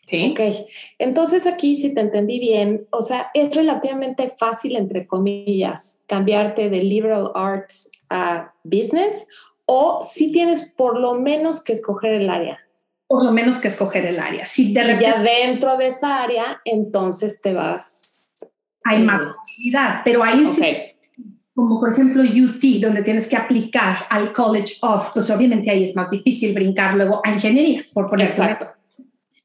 ¿Sí? 0.07 0.33
Ok, 0.33 0.67
entonces 0.99 1.47
aquí 1.47 1.75
si 1.75 1.91
te 1.91 2.01
entendí 2.01 2.39
bien, 2.39 2.85
o 2.91 3.01
sea, 3.01 3.31
es 3.33 3.55
relativamente 3.55 4.29
fácil, 4.29 4.75
entre 4.75 5.07
comillas, 5.07 6.03
cambiarte 6.05 6.69
de 6.69 6.83
liberal 6.83 7.31
arts 7.33 7.91
a 8.09 8.53
business 8.63 9.25
o 9.65 10.01
si 10.03 10.31
tienes 10.31 10.71
por 10.71 10.99
lo 10.99 11.15
menos 11.15 11.63
que 11.63 11.73
escoger 11.73 12.13
el 12.13 12.29
área. 12.29 12.59
Por 13.07 13.23
lo 13.23 13.31
menos 13.31 13.57
que 13.57 13.67
escoger 13.67 14.05
el 14.05 14.19
área. 14.19 14.45
Si 14.45 14.73
de 14.73 14.83
repente, 14.83 15.05
ya 15.05 15.21
dentro 15.21 15.77
de 15.77 15.87
esa 15.87 16.23
área, 16.23 16.61
entonces 16.65 17.39
te 17.41 17.53
vas. 17.53 18.23
Hay 18.83 19.03
más 19.03 19.21
posibilidad, 19.21 20.01
pero 20.03 20.23
ahí 20.23 20.45
sí 20.45 20.95
como 21.55 21.79
por 21.79 21.93
ejemplo 21.93 22.21
UT, 22.21 22.81
donde 22.81 23.01
tienes 23.01 23.29
que 23.29 23.37
aplicar 23.37 23.99
al 24.09 24.33
College 24.33 24.75
of, 24.81 25.11
pues 25.13 25.29
obviamente 25.29 25.71
ahí 25.71 25.85
es 25.85 25.95
más 25.95 26.09
difícil 26.09 26.53
brincar 26.53 26.95
luego 26.95 27.21
a 27.23 27.31
ingeniería, 27.31 27.81
por 27.93 28.09
poner 28.09 28.27
Exacto. 28.27 28.67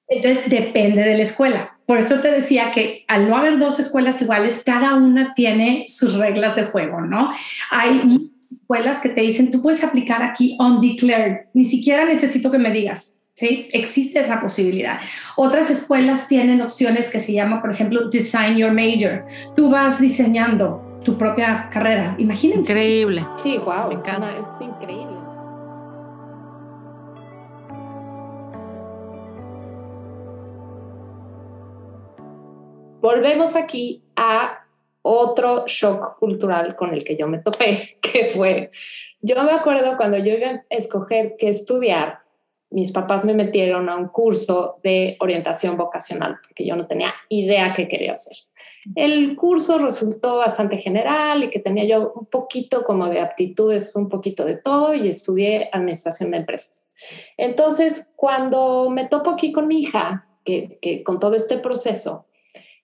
Entonces 0.08 0.50
depende 0.50 1.02
de 1.02 1.16
la 1.16 1.22
escuela. 1.22 1.78
Por 1.86 1.98
eso 1.98 2.18
te 2.18 2.32
decía 2.32 2.72
que 2.72 3.04
al 3.06 3.28
no 3.30 3.36
haber 3.36 3.60
dos 3.60 3.78
escuelas 3.78 4.20
iguales, 4.20 4.62
cada 4.66 4.96
una 4.96 5.34
tiene 5.34 5.84
sus 5.86 6.16
reglas 6.16 6.56
de 6.56 6.64
juego, 6.64 7.00
¿no? 7.00 7.30
Hay 7.70 8.32
escuelas 8.50 9.00
que 9.00 9.08
te 9.10 9.20
dicen, 9.20 9.50
tú 9.50 9.62
puedes 9.62 9.82
aplicar 9.84 10.22
aquí 10.22 10.56
undeclared, 10.58 11.46
ni 11.54 11.64
siquiera 11.64 12.04
necesito 12.04 12.50
que 12.50 12.58
me 12.58 12.70
digas. 12.70 13.16
¿Sí? 13.34 13.68
Existe 13.72 14.20
esa 14.20 14.38
posibilidad. 14.38 15.00
Otras 15.34 15.70
escuelas 15.70 16.28
tienen 16.28 16.60
opciones 16.60 17.10
que 17.10 17.20
se 17.20 17.32
llama, 17.32 17.62
por 17.62 17.70
ejemplo, 17.70 18.10
Design 18.10 18.58
Your 18.58 18.72
Major. 18.72 19.24
Tú 19.56 19.70
vas 19.70 19.98
diseñando 19.98 21.00
tu 21.02 21.16
propia 21.16 21.70
carrera. 21.72 22.14
Imagínense. 22.18 22.72
Increíble. 22.72 23.26
Sí, 23.42 23.56
wow, 23.56 23.88
me 23.88 23.94
encanta. 23.94 24.30
Es 24.30 24.46
increíble. 24.60 25.16
Volvemos 33.00 33.56
aquí 33.56 34.04
a 34.14 34.59
otro 35.02 35.64
shock 35.66 36.18
cultural 36.18 36.76
con 36.76 36.92
el 36.92 37.04
que 37.04 37.16
yo 37.16 37.26
me 37.28 37.38
topé, 37.38 37.98
que 38.02 38.26
fue, 38.26 38.70
yo 39.20 39.42
me 39.42 39.52
acuerdo 39.52 39.96
cuando 39.96 40.18
yo 40.18 40.34
iba 40.34 40.48
a 40.48 40.64
escoger 40.70 41.36
qué 41.38 41.48
estudiar, 41.48 42.20
mis 42.70 42.92
papás 42.92 43.24
me 43.24 43.34
metieron 43.34 43.88
a 43.88 43.96
un 43.96 44.08
curso 44.08 44.78
de 44.84 45.16
orientación 45.18 45.76
vocacional, 45.76 46.38
porque 46.40 46.64
yo 46.64 46.76
no 46.76 46.86
tenía 46.86 47.12
idea 47.28 47.74
qué 47.74 47.88
quería 47.88 48.12
hacer. 48.12 48.36
El 48.94 49.34
curso 49.34 49.78
resultó 49.78 50.36
bastante 50.36 50.76
general 50.76 51.42
y 51.42 51.50
que 51.50 51.58
tenía 51.58 51.84
yo 51.84 52.12
un 52.14 52.26
poquito 52.26 52.84
como 52.84 53.08
de 53.08 53.18
aptitudes, 53.18 53.96
un 53.96 54.08
poquito 54.08 54.44
de 54.44 54.54
todo, 54.54 54.94
y 54.94 55.08
estudié 55.08 55.68
administración 55.72 56.30
de 56.30 56.38
empresas. 56.38 56.86
Entonces, 57.36 58.12
cuando 58.14 58.88
me 58.88 59.08
topo 59.08 59.30
aquí 59.30 59.50
con 59.50 59.66
mi 59.66 59.80
hija, 59.80 60.28
que, 60.44 60.78
que 60.80 61.02
con 61.02 61.18
todo 61.18 61.34
este 61.34 61.58
proceso, 61.58 62.24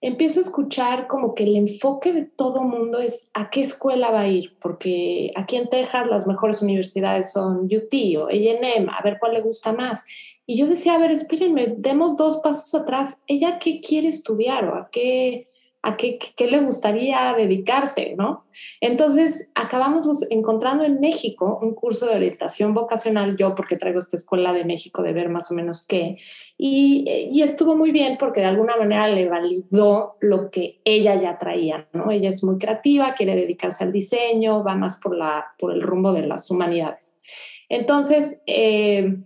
empiezo 0.01 0.41
a 0.41 0.43
escuchar 0.45 1.07
como 1.07 1.35
que 1.35 1.45
el 1.45 1.57
enfoque 1.57 2.13
de 2.13 2.25
todo 2.25 2.63
mundo 2.63 3.01
es 3.01 3.31
a 3.35 3.51
qué 3.51 3.63
escuela 3.63 4.11
va 4.11 4.21
a 4.21 4.29
ir, 4.29 4.57
porque 4.61 5.33
aquí 5.37 5.57
en 5.57 5.69
Texas 5.69 6.07
las 6.09 6.27
mejores 6.27 6.63
universidades 6.63 7.33
son 7.33 7.65
UT 7.65 7.95
o 8.19 8.27
A&M, 8.27 8.89
a 8.91 9.03
ver 9.03 9.19
cuál 9.19 9.35
le 9.35 9.41
gusta 9.41 9.73
más. 9.73 10.05
Y 10.47 10.57
yo 10.57 10.67
decía, 10.67 10.95
a 10.95 10.99
ver, 10.99 11.11
espérenme, 11.11 11.75
demos 11.79 12.17
dos 12.17 12.39
pasos 12.39 12.75
atrás, 12.75 13.23
¿ella 13.27 13.59
qué 13.59 13.81
quiere 13.81 14.09
estudiar 14.09 14.69
o 14.69 14.77
a 14.77 14.91
qué, 14.91 15.49
a 15.87 15.97
qué, 15.97 16.19
qué, 16.19 16.49
le 16.49 16.61
gustaría 16.63 17.33
dedicarse, 17.37 18.17
¿no? 18.19 18.45
Entonces, 18.81 19.53
acabamos 19.55 20.09
encontrando 20.31 20.83
en 20.83 20.99
México 20.99 21.61
un 21.63 21.77
curso 21.77 22.07
de 22.07 22.17
orientación 22.17 22.75
vocacional, 22.75 23.37
yo 23.37 23.55
porque 23.55 23.77
traigo 23.77 24.01
esta 24.01 24.17
escuela 24.17 24.53
de 24.53 24.65
México 24.65 25.05
de 25.05 25.13
ver 25.13 25.29
más 25.29 25.49
o 25.53 25.55
menos 25.55 25.87
qué, 25.87 26.19
y, 26.59 27.05
y, 27.31 27.41
estuvo 27.43 27.77
muy 27.77 27.93
bien 27.93 28.17
porque 28.19 28.41
de 28.41 28.47
alguna 28.47 28.77
manera 28.77 29.07
le 29.09 29.29
validó 29.29 30.17
lo 30.21 30.51
que 30.51 30.81
ella 30.85 31.15
ya 31.21 31.39
traía, 31.39 31.87
¿no? 31.93 32.11
Ella 32.11 32.31
es 32.31 32.43
muy 32.43 32.59
creativa, 32.59 33.15
quiere 33.15 33.37
dedicarse 33.37 33.85
al 33.85 33.93
diseño, 33.93 34.65
va 34.65 34.75
más 34.75 34.99
por, 35.01 35.17
la, 35.17 35.55
por 35.57 35.73
el 35.73 35.83
rumbo 35.83 36.13
de 36.13 36.27
las 36.27 36.51
humanidades. 36.51 37.21
Entonces, 37.69 38.43
eh, 38.47 39.19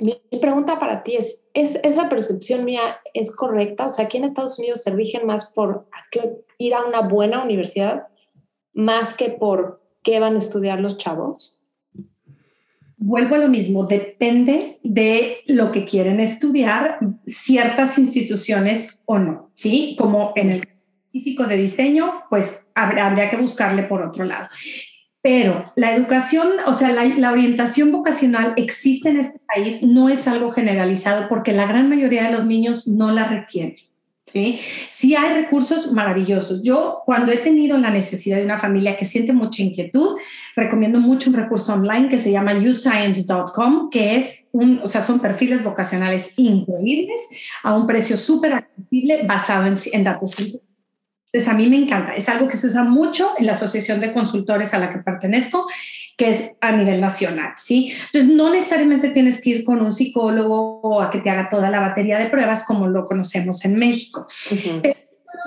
mi 0.00 0.38
pregunta 0.38 0.78
para 0.78 1.02
ti 1.02 1.16
es, 1.16 1.44
es, 1.52 1.78
¿esa 1.82 2.08
percepción 2.08 2.64
mía 2.64 2.98
es 3.12 3.34
correcta? 3.34 3.86
O 3.86 3.90
sea, 3.90 4.06
aquí 4.06 4.16
en 4.16 4.24
Estados 4.24 4.58
Unidos 4.58 4.82
se 4.82 4.90
rigen 4.90 5.26
más 5.26 5.52
por 5.52 5.86
ir 6.58 6.74
a 6.74 6.84
una 6.84 7.00
buena 7.00 7.42
universidad 7.42 8.06
más 8.72 9.14
que 9.14 9.30
por 9.30 9.82
qué 10.02 10.20
van 10.20 10.36
a 10.36 10.38
estudiar 10.38 10.80
los 10.80 10.96
chavos. 10.96 11.60
Vuelvo 12.96 13.34
a 13.34 13.38
lo 13.38 13.48
mismo, 13.48 13.86
depende 13.86 14.78
de 14.82 15.38
lo 15.46 15.72
que 15.72 15.86
quieren 15.86 16.20
estudiar 16.20 16.98
ciertas 17.26 17.98
instituciones 17.98 19.02
o 19.06 19.18
no, 19.18 19.50
¿sí? 19.54 19.96
Como 19.98 20.32
en 20.36 20.50
el 20.50 20.68
científico 21.10 21.46
de 21.46 21.56
diseño, 21.56 22.24
pues 22.28 22.68
habría 22.74 23.30
que 23.30 23.38
buscarle 23.38 23.84
por 23.84 24.02
otro 24.02 24.24
lado. 24.24 24.48
Pero 25.22 25.70
la 25.76 25.94
educación, 25.94 26.48
o 26.66 26.72
sea, 26.72 26.92
la, 26.92 27.32
orientación 27.32 27.92
vocacional 27.92 28.54
existe 28.56 29.10
en 29.10 29.18
este 29.18 29.38
país, 29.54 29.82
no 29.82 30.08
es 30.08 30.26
algo 30.26 30.50
generalizado 30.50 31.28
porque 31.28 31.52
la 31.52 31.66
gran 31.66 31.90
mayoría 31.90 32.24
de 32.24 32.32
los 32.32 32.46
niños 32.46 32.88
no 32.88 33.10
la 33.10 33.28
requieren. 33.28 33.76
¿sí? 34.24 34.60
Sí 34.88 35.14
hay 35.14 35.42
recursos 35.42 35.92
maravillosos. 35.92 36.62
Yo 36.62 37.02
cuando 37.04 37.32
he 37.32 37.38
tenido 37.38 37.76
la 37.76 37.90
necesidad 37.90 38.38
de 38.38 38.44
una 38.44 38.58
familia 38.58 38.96
que 38.96 39.04
siente 39.04 39.34
mucha 39.34 39.62
inquietud, 39.62 40.16
recomiendo 40.56 41.00
mucho 41.00 41.28
un 41.28 41.36
recurso 41.36 41.74
online 41.74 42.08
que 42.08 42.18
se 42.18 42.32
llama 42.32 42.54
uscience.com, 42.54 43.90
que 43.90 44.16
es 44.16 44.46
un, 44.52 44.80
o 44.82 44.86
sea, 44.86 45.02
son 45.02 45.20
perfiles 45.20 45.62
vocacionales 45.62 46.32
increíbles 46.36 47.20
a 47.62 47.76
un 47.76 47.86
precio 47.86 48.16
súper 48.16 48.54
accesible 48.54 49.24
basado 49.24 49.66
en, 49.66 49.74
en 49.92 50.04
datos 50.04 50.30
científicos. 50.30 50.69
Entonces, 51.32 51.52
a 51.52 51.56
mí 51.56 51.68
me 51.68 51.76
encanta. 51.76 52.14
Es 52.14 52.28
algo 52.28 52.48
que 52.48 52.56
se 52.56 52.66
usa 52.66 52.82
mucho 52.82 53.30
en 53.38 53.46
la 53.46 53.52
asociación 53.52 54.00
de 54.00 54.12
consultores 54.12 54.74
a 54.74 54.78
la 54.78 54.90
que 54.90 54.98
pertenezco, 54.98 55.66
que 56.16 56.30
es 56.30 56.50
a 56.60 56.72
nivel 56.72 57.00
nacional, 57.00 57.52
¿sí? 57.56 57.92
Entonces, 58.12 58.36
no 58.36 58.50
necesariamente 58.50 59.10
tienes 59.10 59.40
que 59.40 59.50
ir 59.50 59.64
con 59.64 59.80
un 59.80 59.92
psicólogo 59.92 60.80
o 60.80 61.00
a 61.00 61.10
que 61.10 61.20
te 61.20 61.30
haga 61.30 61.48
toda 61.48 61.70
la 61.70 61.80
batería 61.80 62.18
de 62.18 62.30
pruebas 62.30 62.64
como 62.64 62.88
lo 62.88 63.04
conocemos 63.04 63.64
en 63.64 63.76
México 63.76 64.26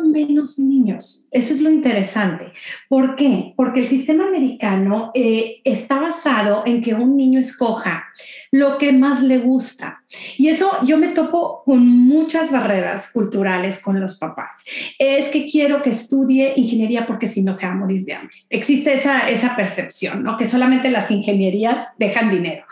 menos 0.05 0.59
niños. 0.59 1.27
Eso 1.31 1.53
es 1.53 1.61
lo 1.61 1.69
interesante. 1.69 2.51
¿Por 2.89 3.15
qué? 3.15 3.53
Porque 3.55 3.79
el 3.79 3.87
sistema 3.87 4.27
americano 4.27 5.11
eh, 5.13 5.61
está 5.63 5.99
basado 5.99 6.63
en 6.65 6.81
que 6.81 6.93
un 6.93 7.15
niño 7.15 7.39
escoja 7.39 8.05
lo 8.51 8.77
que 8.77 8.93
más 8.93 9.21
le 9.21 9.39
gusta. 9.39 10.03
Y 10.37 10.49
eso 10.49 10.71
yo 10.85 10.97
me 10.97 11.09
topo 11.09 11.63
con 11.65 11.87
muchas 11.87 12.51
barreras 12.51 13.11
culturales 13.11 13.81
con 13.81 13.99
los 13.99 14.17
papás. 14.17 14.63
Es 14.99 15.29
que 15.29 15.47
quiero 15.47 15.81
que 15.81 15.91
estudie 15.91 16.53
ingeniería 16.55 17.07
porque 17.07 17.27
si 17.27 17.41
no 17.41 17.53
se 17.53 17.65
va 17.65 17.73
a 17.73 17.75
morir 17.75 18.05
de 18.05 18.13
hambre. 18.13 18.35
Existe 18.49 18.93
esa, 18.93 19.29
esa 19.29 19.55
percepción, 19.55 20.23
¿no? 20.23 20.37
Que 20.37 20.45
solamente 20.45 20.89
las 20.89 21.09
ingenierías 21.11 21.87
dejan 21.97 22.29
dinero. 22.29 22.65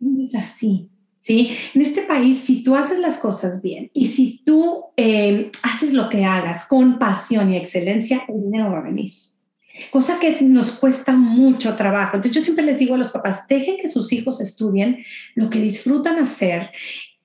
No 0.00 0.22
es 0.22 0.34
así. 0.34 0.90
¿Sí? 1.24 1.56
En 1.74 1.82
este 1.82 2.02
país, 2.02 2.40
si 2.40 2.62
tú 2.62 2.76
haces 2.76 2.98
las 2.98 3.18
cosas 3.18 3.62
bien 3.62 3.90
y 3.94 4.08
si 4.08 4.42
tú 4.44 4.84
eh, 4.96 5.50
haces 5.62 5.92
lo 5.94 6.08
que 6.08 6.24
hagas 6.24 6.66
con 6.66 6.98
pasión 6.98 7.52
y 7.52 7.56
excelencia, 7.56 8.22
el 8.28 8.42
dinero 8.42 8.70
va 8.70 8.78
a 8.78 8.82
venir. 8.82 9.10
Cosa 9.90 10.20
que 10.20 10.36
nos 10.42 10.72
cuesta 10.72 11.12
mucho 11.12 11.74
trabajo. 11.74 12.16
Entonces 12.16 12.36
yo 12.36 12.44
siempre 12.44 12.64
les 12.64 12.78
digo 12.78 12.94
a 12.94 12.98
los 12.98 13.08
papás, 13.08 13.48
dejen 13.48 13.78
que 13.78 13.90
sus 13.90 14.12
hijos 14.12 14.40
estudien 14.40 15.04
lo 15.34 15.50
que 15.50 15.60
disfrutan 15.60 16.18
hacer 16.18 16.70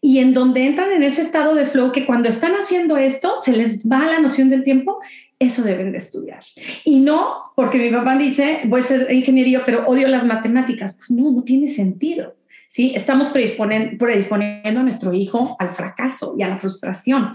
y 0.02 0.20
en 0.20 0.34
donde 0.34 0.66
entran 0.66 0.92
en 0.92 1.04
ese 1.04 1.22
estado 1.22 1.54
de 1.54 1.66
flow 1.66 1.92
que 1.92 2.06
cuando 2.06 2.30
están 2.30 2.54
haciendo 2.54 2.98
esto 2.98 3.36
se 3.44 3.52
les 3.52 3.88
va 3.88 4.06
la 4.06 4.20
noción 4.20 4.50
del 4.50 4.64
tiempo, 4.64 5.00
eso 5.38 5.62
deben 5.62 5.92
de 5.92 5.98
estudiar. 5.98 6.40
Y 6.86 7.02
no 7.02 7.52
porque 7.56 7.78
mi 7.78 7.92
papá 7.92 8.18
dice, 8.18 8.62
voy 8.66 8.80
a 8.80 8.84
ser 8.84 9.12
ingeniero, 9.12 9.62
pero 9.66 9.86
odio 9.88 10.08
las 10.08 10.26
matemáticas. 10.26 10.96
Pues 10.96 11.12
no, 11.12 11.32
no 11.32 11.44
tiene 11.44 11.68
sentido. 11.68 12.39
¿Sí? 12.70 12.94
Estamos 12.96 13.28
predisponiendo, 13.28 14.80
a 14.80 14.84
nuestro 14.84 15.14
hijo 15.14 15.58
al 15.60 15.72
fracaso 15.72 16.36
y 16.38 16.44
a 16.44 16.48
la 16.48 16.58
frustración. 16.58 17.34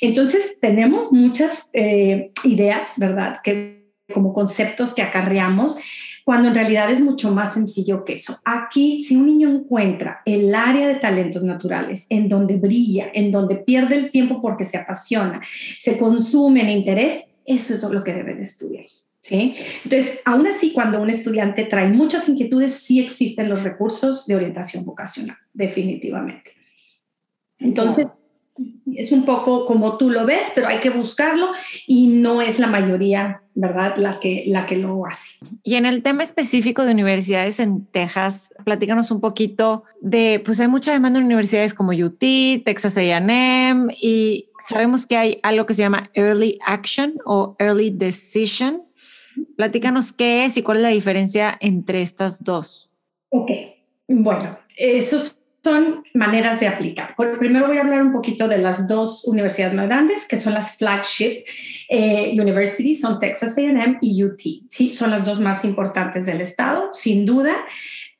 Entonces, 0.00 0.58
tenemos 0.60 1.12
muchas 1.12 1.68
eh, 1.74 2.30
ideas, 2.44 2.92
¿verdad? 2.96 3.40
Que 3.44 3.84
como 4.12 4.32
conceptos 4.32 4.94
que 4.94 5.02
acarreamos, 5.02 5.78
cuando 6.24 6.48
en 6.48 6.54
realidad 6.54 6.90
es 6.90 7.00
mucho 7.00 7.30
más 7.32 7.54
sencillo 7.54 8.04
que 8.04 8.14
eso. 8.14 8.36
Aquí, 8.44 9.04
si 9.04 9.16
un 9.16 9.26
niño 9.26 9.48
encuentra 9.48 10.22
el 10.24 10.54
área 10.54 10.88
de 10.88 10.96
talentos 10.96 11.42
naturales 11.42 12.06
en 12.08 12.28
donde 12.28 12.56
brilla, 12.56 13.08
en 13.14 13.30
donde 13.30 13.56
pierde 13.56 13.96
el 13.96 14.10
tiempo 14.10 14.40
porque 14.42 14.64
se 14.64 14.76
apasiona, 14.76 15.40
se 15.78 15.96
consume 15.96 16.62
en 16.62 16.70
interés, 16.70 17.24
eso 17.44 17.74
es 17.74 17.82
lo 17.82 18.02
que 18.02 18.12
debe 18.12 18.34
de 18.34 18.42
estudiar. 18.42 18.86
¿Sí? 19.26 19.56
Entonces, 19.82 20.20
aún 20.24 20.46
así, 20.46 20.72
cuando 20.72 21.02
un 21.02 21.10
estudiante 21.10 21.64
trae 21.64 21.88
muchas 21.88 22.28
inquietudes, 22.28 22.74
sí 22.74 23.00
existen 23.00 23.48
los 23.48 23.64
recursos 23.64 24.24
de 24.24 24.36
orientación 24.36 24.84
vocacional, 24.84 25.36
definitivamente. 25.52 26.52
Entonces, 27.58 28.06
es 28.94 29.10
un 29.10 29.24
poco 29.24 29.66
como 29.66 29.98
tú 29.98 30.10
lo 30.10 30.24
ves, 30.24 30.52
pero 30.54 30.68
hay 30.68 30.78
que 30.78 30.90
buscarlo 30.90 31.48
y 31.88 32.06
no 32.06 32.40
es 32.40 32.60
la 32.60 32.68
mayoría, 32.68 33.42
¿verdad? 33.56 33.96
La 33.96 34.20
que, 34.20 34.44
la 34.46 34.64
que 34.64 34.76
lo 34.76 35.04
hace. 35.06 35.30
Y 35.64 35.74
en 35.74 35.86
el 35.86 36.04
tema 36.04 36.22
específico 36.22 36.84
de 36.84 36.92
universidades 36.92 37.58
en 37.58 37.84
Texas, 37.86 38.50
platícanos 38.64 39.10
un 39.10 39.20
poquito 39.20 39.82
de, 40.00 40.40
pues 40.44 40.60
hay 40.60 40.68
mucha 40.68 40.92
demanda 40.92 41.18
en 41.18 41.24
universidades 41.24 41.74
como 41.74 41.90
UT, 41.90 42.20
Texas 42.64 42.96
AM 42.96 43.90
y 44.00 44.46
sabemos 44.68 45.04
que 45.04 45.16
hay 45.16 45.40
algo 45.42 45.66
que 45.66 45.74
se 45.74 45.82
llama 45.82 46.10
Early 46.14 46.60
Action 46.64 47.14
o 47.24 47.56
Early 47.58 47.90
Decision. 47.90 48.84
Platícanos 49.56 50.12
qué 50.12 50.44
es 50.44 50.56
y 50.56 50.62
cuál 50.62 50.78
es 50.78 50.82
la 50.82 50.88
diferencia 50.88 51.56
entre 51.60 52.02
estas 52.02 52.42
dos. 52.42 52.90
Ok, 53.30 53.50
bueno, 54.08 54.58
esos 54.76 55.38
son 55.66 56.04
maneras 56.14 56.60
de 56.60 56.68
aplicar. 56.68 57.16
primero 57.16 57.66
voy 57.66 57.78
a 57.78 57.80
hablar 57.80 58.00
un 58.00 58.12
poquito 58.12 58.46
de 58.46 58.58
las 58.58 58.86
dos 58.86 59.24
universidades 59.24 59.74
más 59.74 59.86
grandes, 59.86 60.28
que 60.28 60.36
son 60.36 60.54
las 60.54 60.76
flagship 60.78 61.42
eh, 61.88 62.40
universities, 62.40 63.00
son 63.00 63.18
Texas 63.18 63.58
AM 63.58 63.98
y 64.00 64.22
UT. 64.22 64.40
Sí, 64.70 64.92
son 64.92 65.10
las 65.10 65.24
dos 65.24 65.40
más 65.40 65.64
importantes 65.64 66.24
del 66.24 66.40
estado, 66.40 66.90
sin 66.92 67.26
duda. 67.26 67.56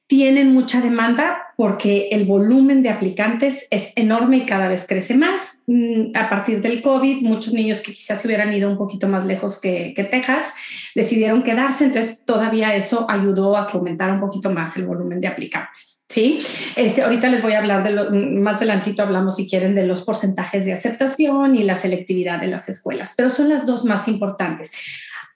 Tienen 0.06 0.52
mucha 0.52 0.80
demanda 0.80 1.38
porque 1.56 2.08
el 2.12 2.26
volumen 2.26 2.82
de 2.82 2.90
aplicantes 2.90 3.66
es 3.70 3.92
enorme 3.96 4.38
y 4.38 4.46
cada 4.46 4.68
vez 4.68 4.86
crece 4.86 5.16
más. 5.16 5.58
Mm, 5.66 6.14
a 6.14 6.28
partir 6.28 6.60
del 6.60 6.82
COVID, 6.82 7.22
muchos 7.22 7.52
niños 7.52 7.82
que 7.82 7.92
quizás 7.92 8.20
se 8.20 8.28
hubieran 8.28 8.54
ido 8.54 8.70
un 8.70 8.78
poquito 8.78 9.08
más 9.08 9.26
lejos 9.26 9.60
que, 9.60 9.92
que 9.96 10.04
Texas 10.04 10.54
decidieron 10.94 11.42
quedarse, 11.42 11.84
entonces 11.84 12.24
todavía 12.24 12.76
eso 12.76 13.06
ayudó 13.08 13.56
a 13.56 13.66
que 13.66 13.76
aumentara 13.76 14.12
un 14.12 14.20
poquito 14.20 14.50
más 14.50 14.76
el 14.76 14.86
volumen 14.86 15.20
de 15.20 15.28
aplicantes. 15.28 15.96
¿sí? 16.08 16.38
Este, 16.76 17.02
ahorita 17.02 17.28
les 17.28 17.42
voy 17.42 17.54
a 17.54 17.58
hablar 17.58 17.84
de 17.84 17.90
lo, 17.90 18.10
más 18.10 18.56
adelantito 18.56 19.02
hablamos 19.02 19.36
si 19.36 19.48
quieren 19.48 19.74
de 19.74 19.86
los 19.86 20.02
porcentajes 20.02 20.64
de 20.64 20.72
aceptación 20.72 21.56
y 21.56 21.62
la 21.62 21.76
selectividad 21.76 22.40
de 22.40 22.48
las 22.48 22.68
escuelas, 22.68 23.14
pero 23.16 23.28
son 23.28 23.48
las 23.48 23.66
dos 23.66 23.84
más 23.84 24.08
importantes. 24.08 24.72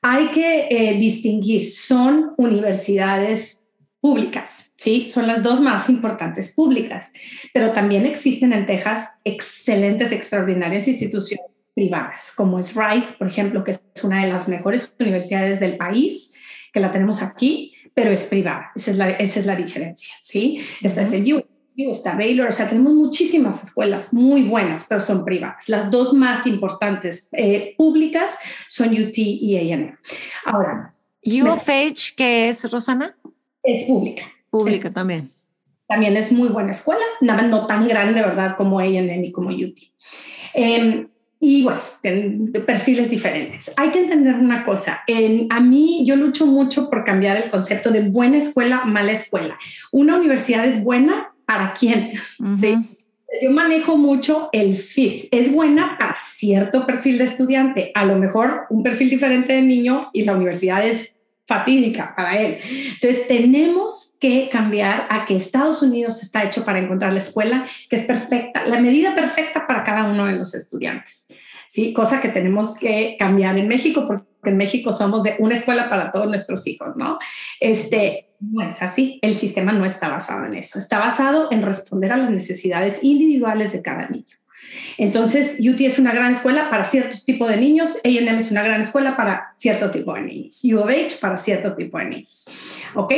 Hay 0.03 0.29
que 0.29 0.69
eh, 0.71 0.97
distinguir, 0.99 1.67
son 1.67 2.33
universidades 2.39 3.60
públicas, 4.01 4.73
¿sí? 4.77 5.05
Son 5.05 5.27
las 5.27 5.43
dos 5.43 5.61
más 5.61 5.89
importantes 5.89 6.55
públicas, 6.55 7.13
pero 7.53 7.73
también 7.73 8.07
existen 8.07 8.53
en 8.53 8.67
Texas 8.67 9.11
excelentes, 9.25 10.13
extraordinarias 10.13 10.89
instituciones 10.89 11.47
privadas, 11.75 12.33
como 12.35 12.59
es 12.59 12.75
Rice, 12.75 13.15
por 13.19 13.29
ejemplo, 13.29 13.63
que 13.63 13.73
es 13.73 13.81
una 14.03 14.25
de 14.25 14.33
las 14.33 14.49
mejores 14.49 14.93
universidades 14.99 15.61
del 15.61 15.77
país, 15.77 16.35
que 16.73 16.81
la 16.81 16.91
tenemos 16.91 17.23
aquí, 17.23 17.75
pero 17.95 18.11
es 18.11 18.25
privada. 18.25 18.71
Esa 18.75 18.91
es 18.91 18.97
la, 18.97 19.11
esa 19.11 19.41
es 19.41 19.47
la 19.47 19.57
diferencia, 19.57 20.15
¿sí? 20.23 20.61
Esta 20.81 21.03
es 21.03 21.13
el 21.13 21.33
U, 21.35 21.45
está 21.77 22.15
Baylor, 22.15 22.49
o 22.49 22.53
sea, 22.53 22.69
tenemos 22.69 22.93
muchísimas 22.93 23.65
escuelas 23.65 24.13
muy 24.13 24.43
buenas, 24.43 24.87
pero 24.89 25.01
son 25.01 25.25
privadas. 25.25 25.69
Las 25.69 25.91
dos 25.91 26.13
más 26.13 26.47
importantes 26.47 27.29
eh, 27.33 27.75
públicas 27.77 28.39
son 28.69 28.91
UT 28.91 29.17
y 29.17 29.57
A&M. 29.57 29.95
Ahora, 30.45 30.93
U 31.23 31.49
of 31.49 31.69
H, 31.69 32.15
¿qué 32.17 32.49
es, 32.49 32.71
Rosana? 32.71 33.17
Es 33.63 33.85
pública. 33.85 34.25
Pública 34.51 34.93
también. 34.93 35.31
También 35.87 36.17
es 36.17 36.31
muy 36.31 36.49
buena 36.49 36.71
escuela, 36.71 37.05
nada 37.21 37.43
no 37.43 37.67
tan 37.67 37.89
grande, 37.89 38.21
¿verdad? 38.21 38.57
Como 38.57 38.79
A&M 38.79 39.27
y 39.27 39.33
como 39.33 39.51
UT. 39.51 39.79
Eh, 40.55 41.07
y 41.43 41.63
bueno, 41.63 41.81
de 42.03 42.61
perfiles 42.67 43.09
diferentes. 43.09 43.73
Hay 43.79 43.89
que 43.89 44.01
entender 44.01 44.35
una 44.35 44.63
cosa. 44.63 45.01
En, 45.07 45.47
a 45.49 45.59
mí, 45.59 46.05
yo 46.05 46.15
lucho 46.15 46.45
mucho 46.45 46.91
por 46.91 47.03
cambiar 47.03 47.39
el 47.39 47.51
concepto 47.51 47.91
de 47.91 48.03
buena 48.03 48.37
escuela, 48.37 48.85
mala 48.85 49.13
escuela. 49.13 49.59
Una 49.91 50.17
universidad 50.17 50.67
es 50.67 50.85
buena 50.85 51.33
para 51.47 51.73
quién. 51.73 52.13
Yo 53.43 53.51
manejo 53.53 53.97
mucho 53.97 54.51
el 54.53 54.77
fit. 54.77 55.29
Es 55.31 55.51
buena 55.51 55.97
para 55.99 56.17
cierto 56.17 56.87
perfil 56.87 57.17
de 57.17 57.25
estudiante. 57.25 57.91
A 57.95 58.05
lo 58.05 58.17
mejor 58.17 58.67
un 58.69 58.83
perfil 58.83 59.09
diferente 59.09 59.55
de 59.55 59.63
niño 59.63 60.11
y 60.13 60.25
la 60.25 60.35
universidad 60.35 60.87
es 60.87 61.17
fatídica 61.51 62.15
para 62.15 62.37
él. 62.41 62.59
Entonces, 62.95 63.27
tenemos 63.27 64.15
que 64.21 64.49
cambiar 64.49 65.09
a 65.11 65.25
que 65.25 65.35
Estados 65.35 65.83
Unidos 65.83 66.23
está 66.23 66.45
hecho 66.45 66.65
para 66.65 66.79
encontrar 66.79 67.13
la 67.13 67.19
escuela 67.19 67.67
que 67.89 67.97
es 67.97 68.05
perfecta, 68.05 68.65
la 68.67 68.79
medida 68.79 69.17
perfecta 69.17 69.67
para 69.67 69.83
cada 69.83 70.05
uno 70.05 70.27
de 70.27 70.35
los 70.35 70.55
estudiantes. 70.55 71.27
¿sí? 71.69 71.93
Cosa 71.93 72.21
que 72.21 72.29
tenemos 72.29 72.79
que 72.79 73.17
cambiar 73.19 73.59
en 73.59 73.67
México, 73.67 74.05
porque 74.07 74.25
en 74.45 74.57
México 74.59 74.93
somos 74.93 75.25
de 75.25 75.35
una 75.41 75.55
escuela 75.55 75.91
para 75.91 76.13
todos 76.13 76.29
nuestros 76.29 76.65
hijos, 76.69 76.91
¿no? 76.95 77.19
Este, 77.59 78.29
no 78.39 78.63
es 78.63 78.81
así, 78.81 79.19
el 79.21 79.35
sistema 79.35 79.73
no 79.73 79.85
está 79.85 80.09
basado 80.09 80.47
en 80.47 80.55
eso, 80.55 80.79
está 80.79 81.01
basado 81.01 81.49
en 81.51 81.63
responder 81.63 82.13
a 82.13 82.17
las 82.17 82.31
necesidades 82.31 83.01
individuales 83.03 83.73
de 83.73 83.83
cada 83.83 84.09
niño. 84.09 84.40
Entonces, 84.99 85.59
UT 85.61 85.81
es 85.81 85.99
una 85.99 86.13
gran 86.13 86.33
escuela 86.33 86.71
para 86.71 86.85
ciertos 86.85 87.25
tipos 87.25 87.49
de 87.49 87.57
niños, 87.57 87.97
AM 88.05 88.39
es 88.39 88.51
una 88.51 88.63
gran 88.63 88.81
escuela 88.81 89.17
para 89.17 89.55
cierto 89.57 89.91
tipo 89.91 90.15
de 90.15 90.23
niños, 90.23 90.61
U 90.65 90.79
of 90.79 90.91
H 90.91 91.17
para 91.21 91.37
cierto 91.37 91.75
tipo 91.75 91.99
de 91.99 92.05
niños. 92.07 92.47
¿Ok? 92.95 93.13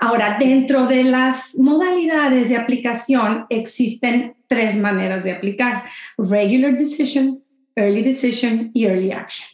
Ahora, 0.00 0.36
dentro 0.38 0.86
de 0.86 1.04
las 1.04 1.56
modalidades 1.56 2.48
de 2.48 2.56
aplicación 2.56 3.46
existen 3.50 4.34
tres 4.46 4.76
maneras 4.76 5.24
de 5.24 5.32
aplicar. 5.32 5.84
Regular 6.18 6.76
Decision, 6.76 7.42
Early 7.74 8.02
Decision 8.02 8.70
y 8.74 8.86
Early 8.86 9.12
Action. 9.12 9.48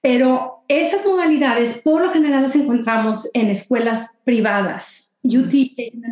Pero 0.00 0.64
esas 0.68 1.04
modalidades 1.04 1.80
por 1.82 2.02
lo 2.02 2.10
general 2.10 2.42
las 2.42 2.54
encontramos 2.54 3.28
en 3.34 3.50
escuelas 3.50 4.18
privadas 4.24 5.05
UT 5.26 5.54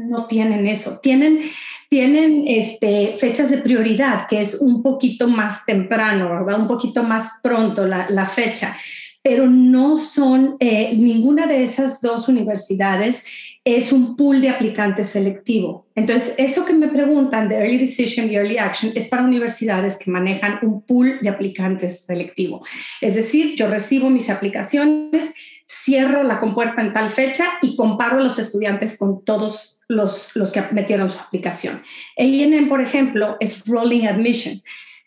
no 0.09 0.27
tienen 0.27 0.67
eso, 0.67 0.99
tienen, 1.03 1.41
tienen 1.89 2.45
este, 2.47 3.15
fechas 3.19 3.51
de 3.51 3.59
prioridad, 3.59 4.27
que 4.29 4.41
es 4.41 4.57
un 4.61 4.83
poquito 4.83 5.29
más 5.29 5.65
temprano. 5.65 6.45
Un 6.57 6.69
poquito 6.69 7.03
más 7.03 7.41
pronto 7.43 7.87
la, 7.87 8.09
la 8.11 8.27
fecha, 8.27 8.77
pero 9.23 9.47
no 9.47 9.97
son, 9.97 10.57
eh, 10.61 10.95
ninguna 10.97 11.47
de 11.47 11.63
esas 11.63 12.01
dos 12.01 12.29
universidades 12.29 13.25
es 13.65 13.93
un 13.93 14.15
pool 14.15 14.43
de 14.43 14.51
aplicantes 14.51 15.09
selectivo. 15.09 15.87
Entonces, 15.95 16.35
eso 16.37 16.67
que 16.67 16.75
me 16.75 16.89
preguntan 16.89 17.49
de 17.49 17.57
Early 17.57 17.79
Decision 17.79 18.31
y 18.31 18.37
Early 18.37 18.59
Action 18.59 18.93
es 18.95 19.09
para 19.09 19.25
universidades 19.25 19.99
que 19.99 20.11
manejan 20.11 20.59
un 20.63 20.83
pool 20.83 21.19
de 21.23 21.31
aplicantes 21.31 22.05
selectivo. 22.05 22.65
Es 23.01 23.15
decir, 23.15 23.57
yo 23.57 23.67
recibo 23.69 24.11
mis 24.11 24.29
aplicaciones, 24.29 25.35
cierro 25.67 26.23
la 26.25 26.41
compuerta 26.41 26.83
en 26.83 26.93
tal 26.93 27.09
fecha 27.09 27.47
y 27.63 27.75
comparo 27.75 28.21
los 28.21 28.39
estudiantes 28.39 28.99
con 28.99 29.25
todos 29.25 29.79
los, 29.89 30.31
los 30.35 30.53
que 30.53 30.63
metieron 30.73 31.09
su 31.09 31.19
aplicación. 31.19 31.83
El 32.17 32.35
INM, 32.35 32.69
por 32.69 32.83
ejemplo, 32.83 33.39
es 33.41 33.65
Rolling 33.67 34.07
Admission. 34.07 34.61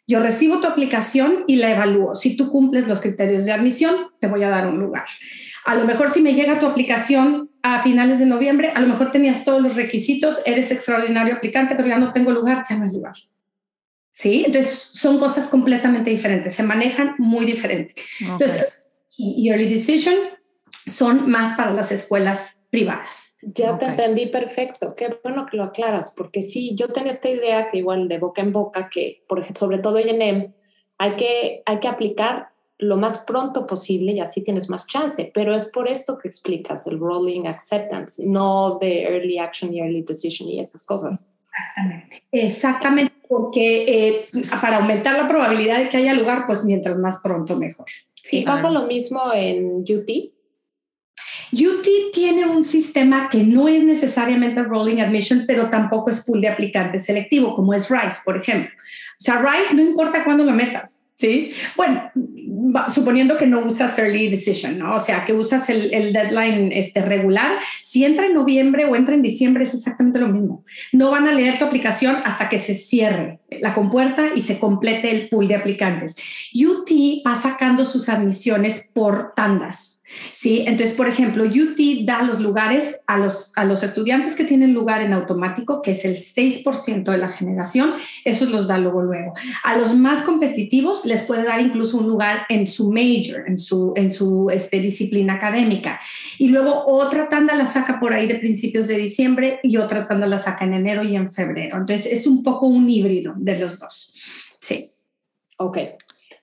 Yo 0.07 0.19
recibo 0.21 0.59
tu 0.61 0.67
aplicación 0.67 1.43
y 1.47 1.57
la 1.57 1.71
evalúo. 1.71 2.15
Si 2.15 2.37
tú 2.37 2.49
cumples 2.49 2.87
los 2.87 3.01
criterios 3.01 3.45
de 3.45 3.51
admisión, 3.51 3.95
te 4.19 4.27
voy 4.27 4.43
a 4.43 4.49
dar 4.49 4.65
un 4.65 4.79
lugar. 4.79 5.05
A 5.65 5.75
lo 5.75 5.85
mejor 5.85 6.09
si 6.09 6.21
me 6.21 6.33
llega 6.33 6.59
tu 6.59 6.65
aplicación 6.65 7.46
a 7.63 7.81
finales 7.81 8.19
de 8.19 8.25
noviembre, 8.25 8.71
a 8.73 8.79
lo 8.79 8.87
mejor 8.87 9.11
tenías 9.11 9.43
todos 9.45 9.61
los 9.61 9.75
requisitos, 9.75 10.41
eres 10.45 10.71
extraordinario 10.71 11.35
aplicante, 11.35 11.75
pero 11.75 11.87
ya 11.87 11.97
no 11.97 12.13
tengo 12.13 12.31
lugar, 12.31 12.63
ya 12.69 12.75
no 12.75 12.85
hay 12.85 12.91
lugar. 12.91 13.13
¿Sí? 14.11 14.43
Entonces 14.45 14.73
son 14.79 15.19
cosas 15.19 15.47
completamente 15.47 16.09
diferentes, 16.09 16.55
se 16.55 16.63
manejan 16.63 17.15
muy 17.17 17.45
diferente. 17.45 17.93
Entonces, 18.19 18.79
Early 19.17 19.69
Decision 19.69 20.15
son 20.91 21.29
más 21.29 21.55
para 21.55 21.73
las 21.73 21.91
escuelas 21.91 22.63
privadas. 22.69 23.35
Ya 23.41 23.77
te 23.77 23.85
entendí 23.85 24.25
perfecto. 24.27 24.95
Qué 24.95 25.19
bueno 25.23 25.45
que 25.45 25.57
lo 25.57 25.63
aclaras, 25.63 26.13
porque 26.17 26.41
sí, 26.41 26.75
yo 26.75 26.87
tenía 26.87 27.11
esta 27.11 27.29
idea 27.29 27.69
que 27.69 27.77
igual 27.77 28.07
de 28.07 28.17
boca 28.17 28.41
en 28.41 28.51
boca, 28.51 28.89
que 28.89 29.23
por 29.27 29.39
ejemplo, 29.39 29.59
sobre 29.59 29.77
todo 29.77 29.99
en 29.99 30.09
ENEM, 30.09 30.53
hay 30.97 31.11
que, 31.11 31.61
hay 31.65 31.79
que 31.79 31.87
aplicar 31.87 32.49
lo 32.79 32.97
más 32.97 33.19
pronto 33.19 33.65
posible 33.65 34.11
y 34.11 34.19
así 34.19 34.43
tienes 34.43 34.69
más 34.69 34.87
chance. 34.87 35.31
Pero 35.33 35.55
es 35.55 35.67
por 35.67 35.87
esto 35.89 36.17
que 36.17 36.27
explicas 36.27 36.87
el 36.87 36.99
rolling 36.99 37.45
acceptance, 37.45 38.23
no 38.25 38.77
de 38.79 39.03
early 39.03 39.39
action 39.39 39.73
y 39.73 39.81
early 39.81 40.03
decision 40.03 40.49
y 40.49 40.59
esas 40.59 40.83
cosas. 40.83 41.29
Exactamente. 41.51 42.23
Exactamente, 42.31 43.13
porque 43.27 43.85
eh, 43.87 44.27
para 44.61 44.77
aumentar 44.77 45.17
la 45.17 45.27
probabilidad 45.27 45.79
de 45.79 45.89
que 45.89 45.97
haya 45.97 46.13
lugar, 46.13 46.45
pues 46.45 46.63
mientras 46.63 46.97
más 46.99 47.19
pronto 47.21 47.55
mejor. 47.55 47.87
Sí, 48.21 48.41
pasa 48.41 48.69
lo 48.69 48.85
mismo 48.85 49.21
en 49.33 49.77
UT. 49.77 50.09
UT 51.53 51.87
tiene 52.13 52.45
un 52.45 52.63
sistema 52.63 53.29
que 53.29 53.41
no 53.41 53.67
es 53.69 53.83
necesariamente 53.83 54.61
rolling 54.61 55.01
admission, 55.01 55.45
pero 55.47 55.69
tampoco 55.69 56.09
es 56.09 56.25
pool 56.25 56.41
de 56.41 56.49
aplicantes 56.49 57.05
selectivo, 57.05 57.55
como 57.55 57.73
es 57.73 57.89
RISE, 57.89 58.17
por 58.25 58.37
ejemplo. 58.37 58.69
O 58.75 59.23
sea, 59.23 59.41
RISE 59.41 59.75
no 59.75 59.81
importa 59.81 60.23
cuándo 60.25 60.43
lo 60.43 60.51
metas. 60.51 61.03
¿Sí? 61.17 61.51
Bueno, 61.75 62.11
suponiendo 62.87 63.37
que 63.37 63.47
no 63.47 63.65
usas 63.65 63.97
early 63.97 64.29
decision, 64.29 64.77
¿no? 64.77 64.95
O 64.95 64.99
sea, 64.99 65.25
que 65.25 65.33
usas 65.33 65.69
el, 65.69 65.93
el, 65.93 66.13
deadline 66.13 66.71
este, 66.71 67.01
regular, 67.01 67.59
si 67.83 68.05
entra 68.05 68.27
en 68.27 68.35
noviembre 68.35 68.85
o 68.85 68.95
entra 68.95 69.15
en 69.15 69.21
diciembre 69.21 69.63
es 69.63 69.73
exactamente 69.73 70.19
lo 70.19 70.27
mismo. 70.27 70.63
No 70.91 71.11
van 71.11 71.27
a 71.27 71.33
leer 71.33 71.57
tu 71.57 71.65
aplicación 71.65 72.17
hasta 72.23 72.49
que 72.49 72.59
se 72.59 72.75
cierre 72.75 73.39
la 73.49 73.73
compuerta 73.73 74.29
y 74.35 74.41
se 74.41 74.59
complete 74.59 75.11
el 75.11 75.29
pool 75.29 75.47
de 75.47 75.55
aplicantes. 75.55 76.15
UT 76.53 76.89
va 77.25 77.35
sacando 77.35 77.83
sus 77.83 78.09
admisiones 78.09 78.91
por 78.93 79.33
tandas. 79.35 79.96
¿Sí? 80.31 80.63
Entonces, 80.65 80.95
por 80.95 81.07
ejemplo, 81.07 81.43
UT 81.43 82.05
da 82.05 82.21
los 82.21 82.39
lugares 82.39 83.01
a 83.07 83.17
los, 83.17 83.51
a 83.55 83.65
los 83.65 83.83
estudiantes 83.83 84.35
que 84.35 84.43
tienen 84.43 84.73
lugar 84.73 85.01
en 85.01 85.13
automático, 85.13 85.81
que 85.81 85.91
es 85.91 86.05
el 86.05 86.17
6% 86.17 87.03
de 87.03 87.17
la 87.17 87.29
generación, 87.29 87.93
esos 88.23 88.49
los 88.49 88.67
da 88.67 88.77
luego 88.77 89.01
luego. 89.01 89.33
A 89.63 89.77
los 89.77 89.95
más 89.95 90.23
competitivos 90.23 91.05
les 91.05 91.21
puede 91.21 91.43
dar 91.43 91.61
incluso 91.61 91.97
un 91.97 92.07
lugar 92.07 92.45
en 92.49 92.67
su 92.67 92.91
major, 92.91 93.43
en 93.47 93.57
su, 93.57 93.93
en 93.95 94.11
su 94.11 94.49
este, 94.49 94.79
disciplina 94.79 95.33
académica. 95.33 95.99
Y 96.37 96.49
luego 96.49 96.85
otra 96.85 97.29
tanda 97.29 97.55
la 97.55 97.65
saca 97.65 97.99
por 97.99 98.13
ahí 98.13 98.27
de 98.27 98.35
principios 98.35 98.87
de 98.87 98.97
diciembre 98.97 99.59
y 99.63 99.77
otra 99.77 100.07
tanda 100.07 100.27
la 100.27 100.37
saca 100.37 100.65
en 100.65 100.73
enero 100.73 101.03
y 101.03 101.15
en 101.15 101.29
febrero. 101.29 101.77
Entonces, 101.77 102.05
es 102.11 102.27
un 102.27 102.43
poco 102.43 102.67
un 102.67 102.89
híbrido 102.89 103.33
de 103.37 103.59
los 103.59 103.79
dos. 103.79 104.13
Sí. 104.59 104.91
Ok. 105.57 105.77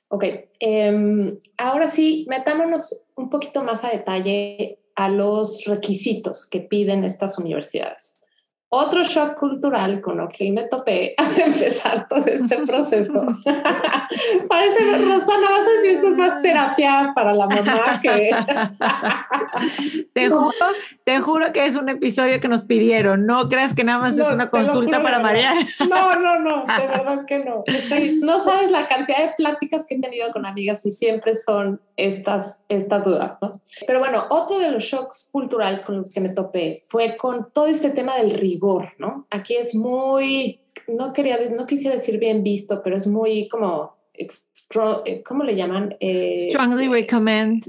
Ok, 0.08 0.24
em, 0.60 1.36
ahora 1.58 1.88
sí, 1.88 2.24
metámonos 2.28 3.02
un 3.16 3.30
poquito 3.30 3.62
más 3.62 3.84
a 3.84 3.90
detalle 3.90 4.80
a 4.94 5.08
los 5.08 5.64
requisitos 5.64 6.48
que 6.48 6.60
piden 6.60 7.04
estas 7.04 7.38
universidades. 7.38 8.18
Otro 8.76 9.04
shock 9.04 9.36
cultural 9.36 10.00
con 10.00 10.16
lo 10.16 10.28
que 10.28 10.50
me 10.50 10.64
topé 10.64 11.14
al 11.18 11.40
empezar 11.40 12.08
todo 12.08 12.26
este 12.26 12.56
proceso. 12.66 13.24
Parece, 14.48 14.98
Rosana, 14.98 15.48
vas 15.48 15.60
a 15.60 15.70
decir 15.76 15.90
esto 15.92 16.08
es 16.08 16.16
más 16.16 16.42
terapia 16.42 17.12
para 17.14 17.32
la 17.34 17.46
mamá 17.46 18.00
que... 18.02 18.34
te, 20.12 20.28
juro, 20.28 20.52
te 21.04 21.20
juro 21.20 21.52
que 21.52 21.66
es 21.66 21.76
un 21.76 21.88
episodio 21.88 22.40
que 22.40 22.48
nos 22.48 22.62
pidieron. 22.62 23.26
No 23.26 23.48
creas 23.48 23.74
que 23.74 23.84
nada 23.84 24.00
más 24.00 24.18
es 24.18 24.28
una 24.28 24.50
consulta 24.50 25.00
para 25.00 25.20
María. 25.20 25.54
No, 25.88 26.16
no, 26.16 26.40
no, 26.40 26.66
de 26.66 26.86
verdad 26.88 27.24
que 27.26 27.38
no. 27.44 27.62
no 28.22 28.42
sabes 28.42 28.72
la 28.72 28.88
cantidad 28.88 29.18
de 29.18 29.34
pláticas 29.36 29.84
que 29.86 29.94
he 29.94 30.00
tenido 30.00 30.32
con 30.32 30.46
amigas 30.46 30.84
y 30.84 30.90
siempre 30.90 31.36
son 31.36 31.80
estas, 31.96 32.62
estas 32.68 33.04
dudas, 33.04 33.36
¿no? 33.40 33.52
Pero 33.86 33.98
bueno, 34.00 34.24
otro 34.30 34.58
de 34.58 34.70
los 34.70 34.84
shocks 34.84 35.28
culturales 35.30 35.82
con 35.82 35.96
los 35.96 36.12
que 36.12 36.20
me 36.20 36.30
topé 36.30 36.78
fue 36.88 37.16
con 37.16 37.50
todo 37.52 37.66
este 37.66 37.90
tema 37.90 38.16
del 38.18 38.32
rigor 38.32 38.74
¿no? 38.98 39.26
Aquí 39.30 39.56
es 39.56 39.74
muy, 39.74 40.60
no 40.88 41.12
quería, 41.12 41.38
no 41.50 41.66
quisiera 41.66 41.96
decir 41.96 42.18
bien 42.18 42.42
visto, 42.42 42.82
pero 42.82 42.96
es 42.96 43.06
muy 43.06 43.48
como, 43.48 43.96
eh, 44.14 45.22
¿cómo 45.24 45.44
le 45.44 45.54
llaman? 45.54 45.96
Eh, 46.00 46.48
Strongly 46.50 46.88
recommend. 46.88 47.64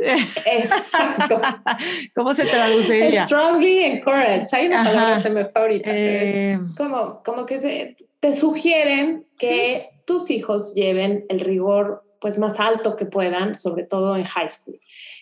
Exacto. 0.45 1.41
¿Cómo 2.15 2.33
se 2.33 2.45
traduciría? 2.45 3.25
Strongly 3.25 3.83
encourage. 3.83 4.55
Hay 4.55 4.67
una 4.67 4.83
palabra 4.83 5.15
que 5.17 5.21
se 5.23 5.29
me 5.29 5.45
fue 5.45 5.61
ahorita. 5.61 5.89
Eh, 5.93 6.59
como, 6.77 7.21
como 7.23 7.45
que 7.45 7.95
te 8.19 8.33
sugieren 8.33 9.25
que 9.37 9.89
tus 10.05 10.29
hijos 10.29 10.73
lleven 10.73 11.25
el 11.29 11.39
rigor 11.39 12.04
pues 12.25 12.39
más 12.39 12.59
alto 12.59 12.95
que 12.95 13.05
puedan, 13.05 13.53
sobre 13.53 13.83
todo 13.83 14.15
en 14.15 14.23
high 14.23 14.49
school. 14.49 14.79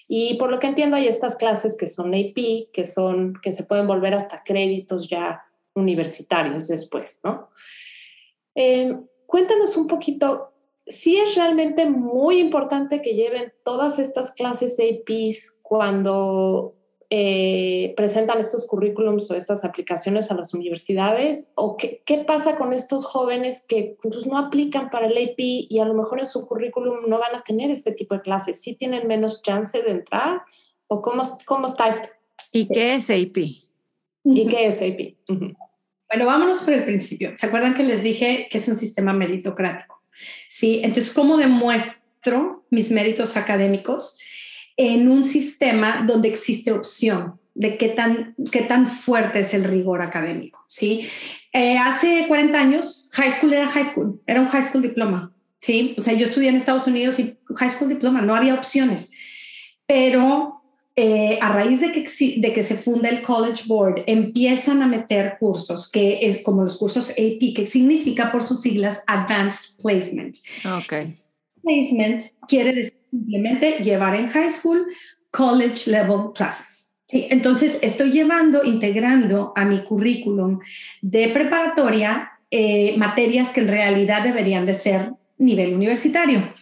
Y 0.07 0.35
por 0.35 0.49
lo 0.49 0.57
que 0.57 0.67
entiendo 0.67 0.95
hay 0.95 1.09
estas 1.09 1.35
clases 1.35 1.75
que 1.75 1.87
son 1.87 2.13
AP, 2.15 2.71
que 2.71 2.85
son 2.85 3.33
que 3.43 3.51
se 3.51 3.65
pueden 3.65 3.87
volver 3.87 4.13
hasta 4.13 4.41
créditos 4.41 5.09
ya 5.09 5.43
universitarios 5.73 6.69
después, 6.69 7.19
¿no? 7.21 7.49
Eh, 8.55 8.95
cuéntanos 9.25 9.75
un 9.75 9.87
poquito, 9.87 10.53
si 10.87 11.17
es 11.17 11.35
realmente 11.35 11.89
muy 11.89 12.39
importante 12.39 13.01
que 13.01 13.15
lleven 13.15 13.51
todas 13.65 13.99
estas 13.99 14.31
clases 14.31 14.79
APs 14.79 15.59
cuando 15.61 16.73
eh, 17.15 17.93
presentan 17.95 18.39
estos 18.39 18.65
currículums 18.65 19.29
o 19.29 19.35
estas 19.35 19.63
aplicaciones 19.63 20.31
a 20.31 20.33
las 20.33 20.55
universidades? 20.55 21.51
¿O 21.53 21.77
qué, 21.77 22.01
qué 22.07 22.23
pasa 22.25 22.57
con 22.57 22.73
estos 22.73 23.05
jóvenes 23.05 23.65
que 23.67 23.97
pues, 24.01 24.25
no 24.25 24.35
aplican 24.35 24.89
para 24.89 25.05
el 25.05 25.11
AP 25.11 25.35
y 25.37 25.77
a 25.79 25.85
lo 25.85 25.93
mejor 25.93 26.21
en 26.21 26.27
su 26.27 26.47
currículum 26.47 27.07
no 27.07 27.19
van 27.19 27.35
a 27.35 27.43
tener 27.43 27.69
este 27.69 27.91
tipo 27.91 28.15
de 28.15 28.21
clases? 28.21 28.63
¿Sí 28.63 28.73
tienen 28.73 29.07
menos 29.07 29.43
chance 29.43 29.79
de 29.79 29.91
entrar? 29.91 30.41
¿O 30.87 31.03
cómo, 31.03 31.21
cómo 31.45 31.67
está 31.67 31.89
esto? 31.89 32.09
¿Y 32.51 32.67
qué 32.67 32.95
es 32.95 33.11
AP? 33.11 33.37
¿Y 34.23 34.47
qué 34.47 34.65
es 34.65 34.81
AP? 34.81 35.15
Bueno, 36.09 36.25
vámonos 36.25 36.63
por 36.63 36.73
el 36.73 36.83
principio. 36.83 37.33
¿Se 37.35 37.45
acuerdan 37.45 37.75
que 37.75 37.83
les 37.83 38.01
dije 38.01 38.47
que 38.49 38.57
es 38.57 38.67
un 38.67 38.75
sistema 38.75 39.13
meritocrático? 39.13 40.01
Sí, 40.49 40.81
entonces, 40.83 41.13
¿cómo 41.13 41.37
demuestro 41.37 42.65
mis 42.71 42.89
méritos 42.89 43.37
académicos 43.37 44.17
en 44.77 45.09
un 45.09 45.23
sistema 45.23 46.03
donde 46.07 46.29
existe 46.29 46.71
opción 46.71 47.39
de 47.55 47.77
qué 47.77 47.89
tan, 47.89 48.35
qué 48.51 48.61
tan 48.61 48.87
fuerte 48.87 49.39
es 49.39 49.53
el 49.53 49.63
rigor 49.63 50.01
académico? 50.01 50.63
Sí, 50.67 51.07
eh, 51.51 51.77
hace 51.77 52.25
40 52.27 52.57
años, 52.57 53.09
high 53.13 53.31
school 53.31 53.53
era 53.53 53.67
high 53.69 53.85
school, 53.85 54.19
era 54.25 54.41
un 54.41 54.47
high 54.47 54.65
school 54.65 54.81
diploma. 54.81 55.31
Sí, 55.59 55.95
o 55.97 56.03
sea, 56.03 56.13
yo 56.13 56.25
estudié 56.25 56.49
en 56.49 56.55
Estados 56.55 56.87
Unidos 56.87 57.19
y 57.19 57.37
high 57.55 57.69
school 57.69 57.89
diploma, 57.89 58.21
no 58.21 58.35
había 58.35 58.53
opciones. 58.53 59.11
Pero 59.85 60.61
eh, 60.95 61.39
a 61.41 61.53
raíz 61.53 61.79
de 61.81 61.91
que, 61.91 62.05
de 62.37 62.53
que 62.53 62.63
se 62.63 62.75
funda 62.75 63.09
el 63.09 63.23
College 63.23 63.63
Board, 63.65 64.03
empiezan 64.05 64.81
a 64.81 64.87
meter 64.87 65.37
cursos, 65.39 65.89
que 65.89 66.19
es 66.21 66.43
como 66.43 66.63
los 66.63 66.77
cursos 66.77 67.09
AP, 67.11 67.55
que 67.55 67.65
significa 67.65 68.31
por 68.31 68.43
sus 68.43 68.61
siglas 68.61 69.03
Advanced 69.07 69.81
Placement. 69.81 70.37
Okay. 70.83 71.15
Placement 71.63 72.23
quiere 72.47 72.73
decir 72.73 73.03
simplemente 73.09 73.79
llevar 73.83 74.15
en 74.15 74.27
high 74.27 74.49
school 74.49 74.87
college 75.31 75.89
level 75.89 76.33
classes. 76.33 76.95
¿sí? 77.07 77.27
Entonces, 77.29 77.79
estoy 77.81 78.11
llevando, 78.11 78.63
integrando 78.63 79.53
a 79.55 79.65
mi 79.65 79.83
currículum 79.83 80.59
de 81.01 81.29
preparatoria 81.29 82.31
eh, 82.49 82.95
materias 82.97 83.51
que 83.51 83.61
en 83.61 83.67
realidad 83.67 84.23
deberían 84.23 84.65
de 84.65 84.73
ser 84.73 85.13
nivel 85.37 85.73
universitario. 85.73 86.53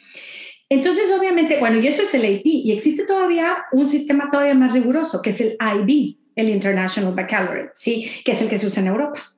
Entonces, 0.70 1.12
obviamente, 1.12 1.60
bueno, 1.60 1.80
y 1.80 1.88
eso 1.88 2.04
es 2.04 2.14
el 2.14 2.24
AP, 2.24 2.46
y 2.46 2.72
existe 2.72 3.06
todavía 3.06 3.58
un 3.74 3.90
sistema 3.90 4.30
todavía 4.32 4.54
más 4.54 4.72
riguroso, 4.72 5.22
que 5.22 5.32
es 5.32 5.42
el 5.42 5.58
IB, 5.60 6.18
el 6.36 6.50
International 6.50 7.14
Baccalaureate, 7.14 7.72
¿sí? 7.76 8.10
Que 8.24 8.32
es 8.32 8.42
el 8.42 8.48
que 8.48 8.58
se 8.58 8.68
usa 8.68 8.82
en 8.82 8.88
Europa. 8.88 9.34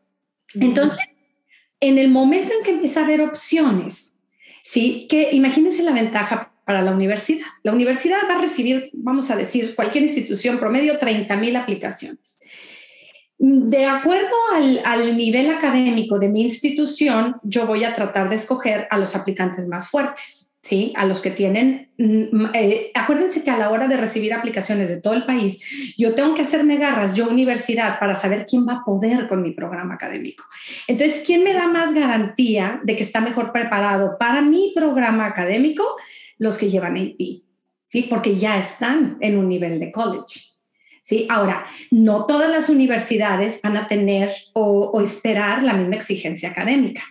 Entonces, 0.53 0.99
en 1.79 1.97
el 1.97 2.11
momento 2.11 2.51
en 2.55 2.63
que 2.63 2.71
empieza 2.71 3.01
a 3.01 3.05
haber 3.05 3.21
opciones, 3.21 4.12
¿sí? 4.63 5.05
Que 5.07 5.29
imagínense 5.33 5.83
la 5.83 5.91
ventaja 5.91 6.51
para 6.65 6.81
la 6.81 6.91
universidad. 6.91 7.45
La 7.61 7.73
universidad 7.73 8.19
va 8.27 8.35
a 8.35 8.41
recibir, 8.41 8.89
vamos 8.93 9.29
a 9.29 9.35
decir, 9.35 9.75
cualquier 9.75 10.05
institución 10.05 10.57
promedio, 10.57 10.97
30 10.97 11.35
mil 11.37 11.55
aplicaciones. 11.55 12.39
De 13.37 13.85
acuerdo 13.85 14.35
al, 14.55 14.81
al, 14.85 15.17
nivel 15.17 15.49
académico 15.49 16.17
de 16.17 16.29
mi 16.29 16.43
institución, 16.43 17.35
yo 17.43 17.67
voy 17.67 17.83
a 17.83 17.93
tratar 17.93 18.29
de 18.29 18.35
escoger 18.35 18.87
a 18.89 18.97
los 18.97 19.15
aplicantes 19.15 19.67
más 19.67 19.89
fuertes. 19.89 20.52
¿Sí? 20.63 20.93
A 20.95 21.05
los 21.05 21.21
que 21.21 21.29
tienen, 21.29 21.89
mm, 21.97 22.45
eh, 22.53 22.91
acuérdense 22.95 23.43
que 23.43 23.51
a 23.51 23.57
la 23.57 23.69
hora 23.69 23.87
de 23.87 23.97
recibir 23.97 24.33
aplicaciones 24.33 24.87
de 24.87 25.01
todo 25.01 25.13
el 25.13 25.25
país, 25.25 25.61
yo 25.97 26.15
tengo 26.15 26.33
que 26.33 26.41
hacerme 26.41 26.77
garras, 26.77 27.15
yo 27.15 27.29
universidad, 27.29 27.99
para 27.99 28.15
saber 28.15 28.45
quién 28.49 28.65
va 28.67 28.77
a 28.77 28.85
poder 28.85 29.27
con 29.27 29.43
mi 29.43 29.51
programa 29.51 29.95
académico. 29.95 30.45
Entonces, 30.87 31.23
¿quién 31.25 31.43
me 31.43 31.53
da 31.53 31.67
más 31.67 31.93
garantía 31.93 32.79
de 32.83 32.95
que 32.95 33.03
está 33.03 33.19
mejor 33.19 33.51
preparado 33.51 34.17
para 34.17 34.41
mi 34.41 34.71
programa 34.73 35.27
académico? 35.27 35.83
Los 36.37 36.57
que 36.57 36.69
llevan 36.69 36.97
AP, 36.97 37.43
¿sí? 37.89 38.07
Porque 38.09 38.37
ya 38.37 38.57
están 38.57 39.17
en 39.19 39.37
un 39.37 39.49
nivel 39.49 39.79
de 39.79 39.91
college. 39.91 40.53
¿sí? 41.03 41.27
Ahora, 41.29 41.65
no 41.91 42.25
todas 42.25 42.49
las 42.49 42.69
universidades 42.69 43.61
van 43.61 43.77
a 43.77 43.87
tener 43.87 44.31
o, 44.53 44.99
esperar 45.01 45.61
la 45.61 45.73
misma 45.73 45.95
exigencia 45.95 46.49
académica, 46.49 47.03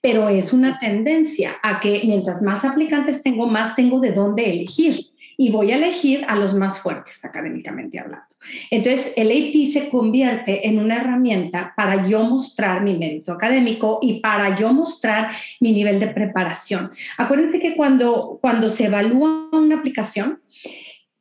pero 0.00 0.28
es 0.28 0.52
una 0.52 0.78
tendencia 0.78 1.56
a 1.62 1.80
que 1.80 2.02
mientras 2.04 2.42
más 2.42 2.64
aplicantes 2.64 3.22
tengo, 3.22 3.46
más 3.46 3.74
tengo 3.74 4.00
de 4.00 4.12
dónde 4.12 4.50
elegir 4.50 5.10
y 5.38 5.50
voy 5.50 5.70
a 5.70 5.76
elegir 5.76 6.24
a 6.28 6.36
los 6.36 6.54
más 6.54 6.78
fuertes 6.78 7.24
académicamente 7.24 7.98
hablando. 7.98 8.26
Entonces, 8.70 9.12
el 9.16 9.30
AP 9.30 9.70
se 9.72 9.88
convierte 9.90 10.66
en 10.66 10.78
una 10.78 10.96
herramienta 10.96 11.74
para 11.76 12.06
yo 12.06 12.24
mostrar 12.24 12.82
mi 12.82 12.96
mérito 12.96 13.32
académico 13.32 13.98
y 14.00 14.20
para 14.20 14.56
yo 14.58 14.72
mostrar 14.72 15.30
mi 15.60 15.72
nivel 15.72 16.00
de 16.00 16.08
preparación. 16.08 16.90
Acuérdense 17.18 17.60
que 17.60 17.76
cuando, 17.76 18.38
cuando 18.40 18.70
se 18.70 18.86
evalúa 18.86 19.48
una 19.52 19.76
aplicación, 19.76 20.40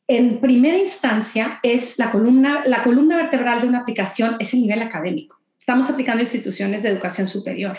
en 0.07 0.39
primera 0.39 0.77
instancia 0.77 1.59
es 1.63 1.97
la 1.97 2.11
columna, 2.11 2.63
la 2.65 2.83
columna 2.83 3.17
vertebral 3.17 3.61
de 3.61 3.67
una 3.67 3.79
aplicación 3.79 4.37
es 4.39 4.53
el 4.53 4.61
nivel 4.61 4.81
académico. 4.81 5.41
Estamos 5.65 5.89
aplicando 5.89 6.21
instituciones 6.21 6.83
de 6.83 6.89
educación 6.89 7.27
superior. 7.27 7.75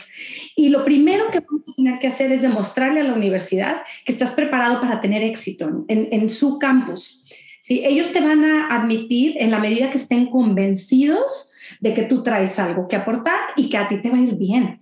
Y 0.57 0.71
lo 0.71 0.85
primero 0.85 1.31
que 1.31 1.39
vamos 1.39 1.63
a 1.69 1.73
tener 1.77 2.01
que 2.01 2.09
hacer 2.09 2.33
es 2.33 2.43
demostrarle 2.43 2.99
a 2.99 3.05
la 3.05 3.15
universidad 3.15 3.83
que 4.05 4.11
estás 4.11 4.33
preparado 4.33 4.81
para 4.81 5.01
tener 5.01 5.23
éxito 5.23 5.85
en, 5.87 6.09
en 6.11 6.29
su 6.29 6.59
campus. 6.59 7.23
¿Sí? 7.61 7.83
Ellos 7.85 8.13
te 8.13 8.21
van 8.21 8.45
a 8.45 8.75
admitir 8.75 9.37
en 9.39 9.53
la 9.53 9.61
medida 9.61 9.89
que 9.89 9.99
estén 9.99 10.27
convencidos 10.27 11.53
de 11.79 11.95
que 11.95 12.03
tú 12.03 12.25
traes 12.25 12.59
algo 12.59 12.89
que 12.89 12.97
aportar 12.97 13.39
y 13.55 13.69
que 13.69 13.77
a 13.77 13.87
ti 13.87 14.03
te 14.03 14.11
va 14.11 14.19
a 14.19 14.21
ir 14.21 14.35
bien. 14.35 14.81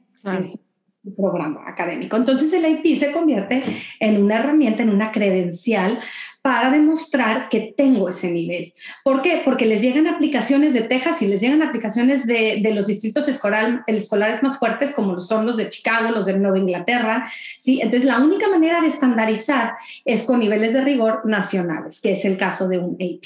programa 1.15 1.61
académico. 1.67 2.17
Entonces 2.17 2.51
el 2.55 2.65
IP 2.65 2.99
se 2.99 3.13
convierte 3.13 3.63
en 4.01 4.23
una 4.23 4.39
herramienta, 4.39 4.83
en 4.83 4.89
una 4.89 5.13
credencial 5.13 6.01
para 6.45 6.71
demostrar 6.71 7.49
que 7.49 7.73
tengo 7.75 8.11
ese 8.11 8.31
nivel. 8.31 8.75
¿Por 9.03 9.23
qué? 9.23 9.41
Porque 9.43 9.65
les 9.65 9.81
llegan 9.81 10.07
aplicaciones 10.07 10.75
de 10.75 10.83
Texas 10.83 11.23
y 11.23 11.27
les 11.27 11.41
llegan 11.41 11.63
aplicaciones 11.63 12.27
de, 12.27 12.61
los 12.75 12.87
distritos 12.87 13.27
escolares 13.29 14.43
más 14.43 14.59
fuertes, 14.59 14.93
como 14.93 15.19
son 15.23 15.47
los 15.47 15.57
de 15.57 15.71
Chicago, 15.71 16.11
los 16.11 16.27
de 16.27 16.39
Nueva 16.39 16.59
Inglaterra. 16.59 17.27
¿sí? 17.59 17.81
Entonces, 17.81 18.05
la 18.05 18.19
única 18.19 18.47
manera 18.51 18.83
de 18.83 18.89
estandarizar 18.89 19.77
es 20.05 20.25
con 20.25 20.39
niveles 20.39 20.75
de 20.75 20.83
rigor 20.83 21.25
nacionales, 21.25 22.03
que 22.03 22.13
es 22.13 22.27
el 22.27 22.37
caso 22.37 22.69
de 22.69 22.79
un 22.79 22.93
AP. 22.97 23.25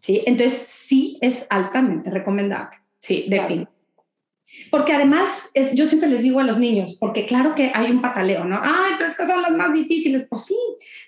¿sí? 0.00 0.22
Entonces, 0.24 0.56
sí 0.66 1.18
es 1.20 1.46
altamente 1.50 2.08
recomendable. 2.08 2.78
Sí, 2.98 3.26
definitivamente. 3.28 3.75
Porque 4.70 4.92
además, 4.92 5.50
es, 5.54 5.74
yo 5.74 5.86
siempre 5.86 6.08
les 6.08 6.22
digo 6.22 6.40
a 6.40 6.44
los 6.44 6.58
niños, 6.58 6.96
porque 6.98 7.26
claro 7.26 7.54
que 7.54 7.72
hay 7.74 7.90
un 7.90 8.00
pataleo, 8.00 8.44
¿no? 8.44 8.60
Ay, 8.62 8.94
pero 8.96 9.10
es 9.10 9.16
que 9.16 9.26
son 9.26 9.42
las 9.42 9.52
más 9.52 9.72
difíciles. 9.72 10.26
Pues 10.28 10.44
sí, 10.44 10.56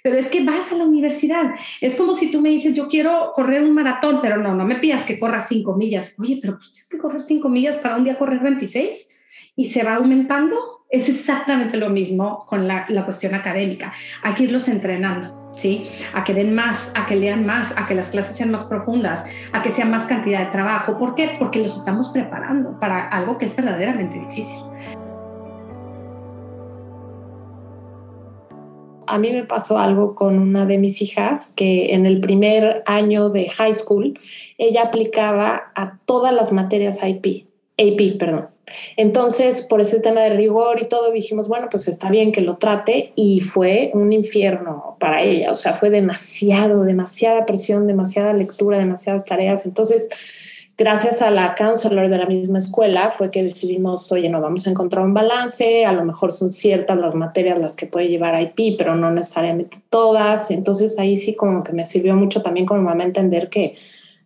pero 0.03 0.17
es 0.17 0.29
que 0.29 0.45
vas 0.45 0.71
a 0.73 0.77
la 0.77 0.85
universidad. 0.85 1.55
Es 1.81 1.97
como 1.97 2.15
si 2.15 2.31
tú 2.31 2.41
me 2.41 2.51
dices, 2.51 2.75
yo 2.75 2.89
quiero 2.89 3.33
correr 3.35 3.63
un 3.63 3.75
maratón, 3.75 4.21
pero 4.21 4.37
no, 4.37 4.55
no 4.55 4.65
me 4.65 4.77
pidas 4.77 5.05
que 5.05 5.19
corras 5.19 5.47
cinco 5.49 5.77
millas. 5.77 6.15
Oye, 6.19 6.39
pero 6.41 6.57
pues 6.57 6.73
tienes 6.73 6.89
que 6.89 6.99
correr 6.99 7.21
cinco 7.21 7.49
millas 7.49 7.77
para 7.77 7.97
un 7.97 8.05
día 8.05 8.19
correr 8.19 8.41
26 8.41 9.09
y 9.57 9.71
se 9.71 9.83
va 9.83 9.95
aumentando. 9.95 10.85
Es 10.91 11.09
exactamente 11.09 11.77
lo 11.77 11.91
mismo 11.91 12.45
con 12.47 12.67
la, 12.67 12.87
la 12.89 13.05
cuestión 13.05 13.35
académica. 13.35 13.93
Hay 14.23 14.35
que 14.35 14.45
irlos 14.45 14.69
entrenando. 14.69 15.38
¿Sí? 15.59 15.85
A 16.15 16.23
que 16.23 16.35
den 16.35 16.55
más, 16.55 16.93
a 16.95 17.05
que 17.07 17.17
lean 17.17 17.45
más, 17.45 17.77
a 17.77 17.87
que 17.87 17.95
las 17.95 18.11
clases 18.11 18.37
sean 18.37 18.51
más 18.51 18.65
profundas, 18.65 19.25
a 19.53 19.63
que 19.63 19.71
sea 19.71 19.85
más 19.85 20.05
cantidad 20.05 20.41
de 20.41 20.47
trabajo. 20.47 20.97
¿Por 20.97 21.15
qué? 21.15 21.37
Porque 21.39 21.59
los 21.59 21.77
estamos 21.77 22.11
preparando 22.11 22.79
para 22.79 23.09
algo 23.09 23.39
que 23.39 23.47
es 23.47 23.57
verdaderamente 23.57 24.19
difícil. 24.21 24.65
A 29.09 29.19
mí 29.19 29.33
me 29.33 29.45
pasó 29.45 29.79
algo 29.79 30.15
con 30.15 30.39
una 30.39 30.67
de 30.67 30.79
mis 30.79 31.01
hijas 31.01 31.55
que 31.57 31.95
en 31.95 32.05
el 32.05 32.21
primer 32.21 32.83
año 32.87 33.31
de 33.31 33.49
high 33.49 33.73
school 33.73 34.19
ella 34.59 34.83
aplicaba 34.85 35.73
a 35.75 35.99
todas 36.05 36.33
las 36.33 36.53
materias 36.53 37.01
IP, 37.03 37.47
AP, 37.79 38.19
perdón. 38.19 38.49
Entonces, 38.97 39.63
por 39.63 39.81
ese 39.81 40.01
tema 40.01 40.21
de 40.23 40.31
rigor 40.31 40.81
y 40.81 40.87
todo, 40.87 41.13
dijimos, 41.13 41.49
bueno, 41.49 41.69
pues 41.71 41.89
está 41.89 42.11
bien 42.11 42.33
que 42.33 42.41
lo 42.41 42.57
trate 42.57 43.13
y 43.15 43.41
fue 43.41 43.91
un 43.95 44.13
infierno 44.13 44.97
para 44.99 45.23
ella, 45.23 45.51
o 45.51 45.55
sea, 45.55 45.75
fue 45.75 45.91
demasiado, 45.91 46.85
demasiada 46.85 47.47
presión, 47.47 47.87
demasiada 47.87 48.33
lectura, 48.33 48.79
demasiadas 48.79 49.25
tareas. 49.25 49.67
Entonces, 49.67 50.09
gracias 50.77 51.23
a 51.23 51.31
la 51.31 51.55
counselor 51.57 52.09
de 52.09 52.19
la 52.19 52.27
misma 52.27 52.59
escuela 52.59 53.11
fue 53.11 53.31
que 53.31 53.43
decidimos, 53.43 54.11
oye, 54.13 54.29
no, 54.29 54.41
vamos 54.41 54.67
a 54.67 54.71
encontrar 54.71 55.05
un 55.05 55.13
balance, 55.13 55.85
a 55.85 55.93
lo 55.93 56.05
mejor 56.05 56.33
son 56.33 56.53
ciertas 56.53 56.97
las 56.99 57.15
materias 57.15 57.59
las 57.59 57.75
que 57.75 57.87
puede 57.87 58.09
llevar 58.09 58.41
IP, 58.41 58.77
pero 58.79 58.95
no 58.95 59.11
necesariamente 59.11 59.79
todas. 59.91 60.51
Entonces, 60.51 60.99
ahí 60.99 61.17
sí 61.17 61.35
como 61.35 61.65
que 61.65 61.73
me 61.73 61.85
sirvió 61.85 62.15
mucho 62.15 62.43
también 62.43 62.65
como 62.65 62.83
mamá 62.83 63.05
entender 63.05 63.49
que 63.49 63.75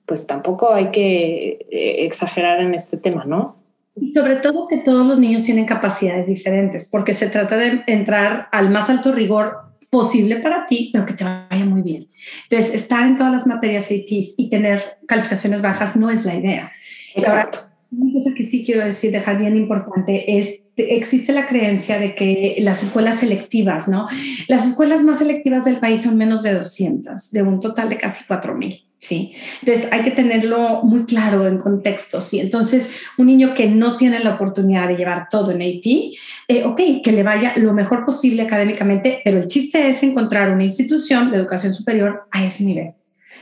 pues 0.04 0.26
tampoco 0.26 0.74
hay 0.74 0.90
que 0.90 1.66
eh, 1.70 2.04
exagerar 2.04 2.60
en 2.60 2.74
este 2.74 2.96
tema, 2.98 3.24
¿no? 3.24 3.61
Y 4.00 4.12
sobre 4.12 4.36
todo 4.36 4.68
que 4.68 4.78
todos 4.78 5.06
los 5.06 5.18
niños 5.18 5.42
tienen 5.42 5.66
capacidades 5.66 6.26
diferentes, 6.26 6.88
porque 6.90 7.14
se 7.14 7.28
trata 7.28 7.56
de 7.56 7.82
entrar 7.86 8.48
al 8.52 8.70
más 8.70 8.88
alto 8.88 9.12
rigor 9.12 9.56
posible 9.90 10.36
para 10.36 10.64
ti, 10.66 10.90
pero 10.92 11.04
que 11.04 11.12
te 11.12 11.24
vaya 11.24 11.64
muy 11.66 11.82
bien. 11.82 12.08
Entonces, 12.48 12.74
estar 12.74 13.06
en 13.06 13.18
todas 13.18 13.32
las 13.32 13.46
materias 13.46 13.84
APs 13.86 14.34
y 14.38 14.48
tener 14.48 14.80
calificaciones 15.06 15.60
bajas 15.60 15.96
no 15.96 16.10
es 16.10 16.24
la 16.24 16.34
idea. 16.34 16.72
Exacto. 17.14 17.58
una 17.90 18.10
cosa 18.14 18.32
que 18.34 18.42
sí 18.42 18.64
quiero 18.64 18.82
decir, 18.82 19.12
dejar 19.12 19.38
bien 19.38 19.54
importante, 19.54 20.38
es 20.38 20.62
existe 20.76 21.32
la 21.32 21.46
creencia 21.46 21.98
de 21.98 22.14
que 22.14 22.56
las 22.60 22.82
escuelas 22.82 23.20
selectivas, 23.20 23.88
¿no? 23.88 24.06
Las 24.48 24.66
escuelas 24.66 25.02
más 25.02 25.18
selectivas 25.18 25.64
del 25.64 25.76
país 25.76 26.02
son 26.02 26.16
menos 26.16 26.42
de 26.42 26.54
200, 26.54 27.30
de 27.30 27.42
un 27.42 27.60
total 27.60 27.88
de 27.88 27.98
casi 27.98 28.24
4.000. 28.24 28.84
¿sí? 29.02 29.32
Entonces 29.60 29.88
hay 29.92 30.02
que 30.02 30.12
tenerlo 30.12 30.82
muy 30.84 31.04
claro 31.04 31.46
en 31.46 31.58
contexto, 31.58 32.20
¿sí? 32.20 32.38
Entonces, 32.38 33.00
un 33.18 33.26
niño 33.26 33.52
que 33.52 33.66
no 33.66 33.96
tiene 33.96 34.20
la 34.20 34.34
oportunidad 34.34 34.86
de 34.86 34.96
llevar 34.96 35.28
todo 35.28 35.50
en 35.50 35.60
AP, 35.60 36.14
eh, 36.46 36.64
ok, 36.64 37.02
que 37.02 37.12
le 37.12 37.24
vaya 37.24 37.52
lo 37.56 37.72
mejor 37.72 38.06
posible 38.06 38.42
académicamente, 38.42 39.20
pero 39.24 39.40
el 39.40 39.48
chiste 39.48 39.88
es 39.88 40.02
encontrar 40.04 40.50
una 40.52 40.62
institución 40.62 41.32
de 41.32 41.38
educación 41.38 41.74
superior 41.74 42.28
a 42.30 42.44
ese 42.44 42.62
nivel, 42.62 42.94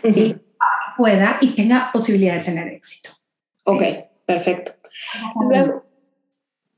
¿sí? 0.02 0.34
Pueda 0.96 1.36
y 1.42 1.48
tenga 1.48 1.90
posibilidad 1.92 2.38
de 2.38 2.44
tener 2.44 2.68
éxito. 2.68 3.11
Ok, 3.64 3.82
perfecto. 4.24 4.72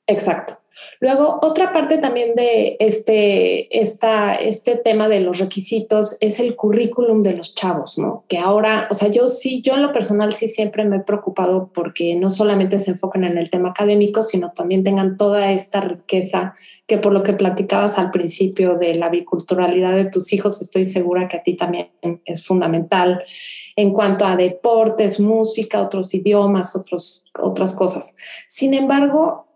exacto. 0.09 0.62
Luego, 1.01 1.41
otra 1.43 1.73
parte 1.73 1.99
también 1.99 2.35
de 2.35 2.77
este, 2.79 3.81
esta, 3.81 4.35
este 4.35 4.77
tema 4.77 5.09
de 5.09 5.21
los 5.21 5.39
requisitos 5.39 6.17
es 6.21 6.41
el 6.41 6.57
currículum 6.57 7.23
de 7.23 7.35
los 7.35 7.55
chavos, 7.55 7.99
¿no? 7.99 8.25
Que 8.29 8.39
ahora, 8.39 8.89
o 8.91 8.95
sea, 8.95 9.09
yo 9.09 9.29
sí, 9.29 9.63
yo 9.63 9.75
en 9.75 9.83
lo 9.83 9.93
personal 9.93 10.33
sí 10.33 10.49
siempre 10.49 10.85
me 10.85 10.97
he 10.97 11.01
preocupado 11.01 11.71
porque 11.75 12.15
no 12.15 12.31
solamente 12.31 12.81
se 12.81 12.93
enfoquen 12.93 13.25
en 13.25 13.39
el 13.39 13.51
tema 13.51 13.71
académico, 13.71 14.23
sino 14.23 14.51
también 14.51 14.85
tengan 14.85 15.17
toda 15.17 15.53
esta 15.53 15.81
riqueza 15.81 16.55
que 16.87 16.99
por 16.99 17.13
lo 17.13 17.23
que 17.23 17.33
platicabas 17.33 17.99
al 17.99 18.11
principio 18.11 18.77
de 18.77 18.95
la 18.95 19.09
biculturalidad 19.09 19.95
de 19.95 20.07
tus 20.07 20.33
hijos, 20.33 20.61
estoy 20.63 20.85
segura 20.85 21.29
que 21.29 21.39
a 21.39 21.43
ti 21.43 21.57
también 21.57 21.91
es 22.25 22.45
fundamental 22.45 23.23
en 23.77 23.93
cuanto 23.93 24.25
a 24.25 24.37
deportes, 24.37 25.21
música, 25.21 25.81
otros 25.81 26.13
idiomas, 26.15 26.77
otros, 26.77 27.25
otras 27.39 27.75
cosas. 27.75 28.15
Sin 28.49 28.75
embargo, 28.75 29.47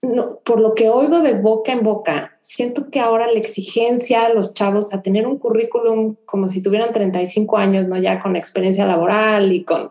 por 0.00 0.60
lo 0.60 0.74
que 0.74 0.88
oigo 0.88 1.20
de 1.20 1.34
boca 1.34 1.72
en 1.72 1.82
boca, 1.82 2.36
siento 2.40 2.90
que 2.90 3.00
ahora 3.00 3.26
la 3.26 3.38
exigencia 3.38 4.26
a 4.26 4.32
los 4.32 4.54
chavos 4.54 4.94
a 4.94 5.02
tener 5.02 5.26
un 5.26 5.38
currículum 5.38 6.16
como 6.24 6.48
si 6.48 6.62
tuvieran 6.62 6.92
35 6.92 7.56
años, 7.56 7.88
¿no? 7.88 7.96
Ya 7.98 8.22
con 8.22 8.36
experiencia 8.36 8.86
laboral 8.86 9.52
y 9.52 9.64
con 9.64 9.90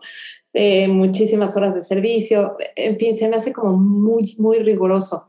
eh, 0.54 0.88
muchísimas 0.88 1.56
horas 1.56 1.74
de 1.74 1.82
servicio, 1.82 2.56
en 2.74 2.98
fin, 2.98 3.16
se 3.18 3.28
me 3.28 3.36
hace 3.36 3.52
como 3.52 3.76
muy, 3.76 4.34
muy 4.38 4.58
riguroso. 4.60 5.26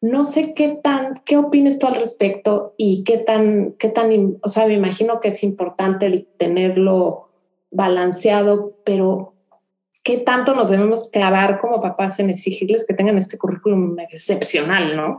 No 0.00 0.24
sé 0.24 0.54
qué 0.54 0.78
tan, 0.80 1.14
qué 1.24 1.36
opinas 1.38 1.78
tú 1.78 1.86
al 1.86 1.96
respecto 1.96 2.74
y 2.76 3.02
qué 3.02 3.18
tan, 3.18 3.72
qué 3.78 3.88
tan, 3.88 4.36
o 4.42 4.48
sea, 4.48 4.66
me 4.66 4.74
imagino 4.74 5.20
que 5.20 5.28
es 5.28 5.42
importante 5.42 6.28
tenerlo 6.36 7.30
balanceado, 7.70 8.76
pero 8.84 9.32
qué 10.08 10.16
tanto 10.16 10.54
nos 10.54 10.70
debemos 10.70 11.10
clavar 11.12 11.60
como 11.60 11.82
papás 11.82 12.18
en 12.18 12.30
exigirles 12.30 12.86
que 12.86 12.94
tengan 12.94 13.18
este 13.18 13.36
currículum 13.36 13.94
excepcional, 14.10 14.96
¿no? 14.96 15.18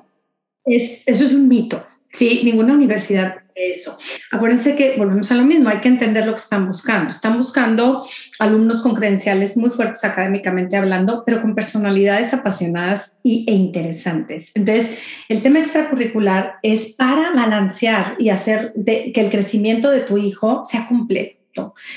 Es, 0.65 1.03
eso 1.05 1.25
es 1.25 1.33
un 1.33 1.47
mito. 1.47 1.83
Sí, 2.11 2.41
ninguna 2.43 2.73
universidad 2.73 3.35
eso. 3.53 3.95
Acuérdense 4.31 4.75
que 4.75 4.95
volvemos 4.97 5.31
a 5.31 5.35
lo 5.35 5.43
mismo, 5.43 5.69
hay 5.69 5.79
que 5.79 5.89
entender 5.89 6.25
lo 6.25 6.31
que 6.31 6.41
están 6.41 6.65
buscando. 6.65 7.11
Están 7.11 7.37
buscando 7.37 8.03
alumnos 8.39 8.81
con 8.81 8.95
credenciales 8.95 9.57
muy 9.57 9.69
fuertes 9.69 10.03
académicamente 10.03 10.75
hablando, 10.75 11.21
pero 11.23 11.39
con 11.39 11.53
personalidades 11.53 12.33
apasionadas 12.33 13.19
y, 13.21 13.45
e 13.47 13.53
interesantes. 13.53 14.53
Entonces, 14.55 14.97
el 15.27 15.43
tema 15.43 15.59
extracurricular 15.59 16.55
es 16.63 16.93
para 16.93 17.31
balancear 17.35 18.15
y 18.17 18.29
hacer 18.29 18.73
que 18.83 19.13
el 19.21 19.29
crecimiento 19.29 19.91
de 19.91 19.99
tu 19.99 20.17
hijo 20.17 20.63
sea 20.63 20.87
completo 20.87 21.38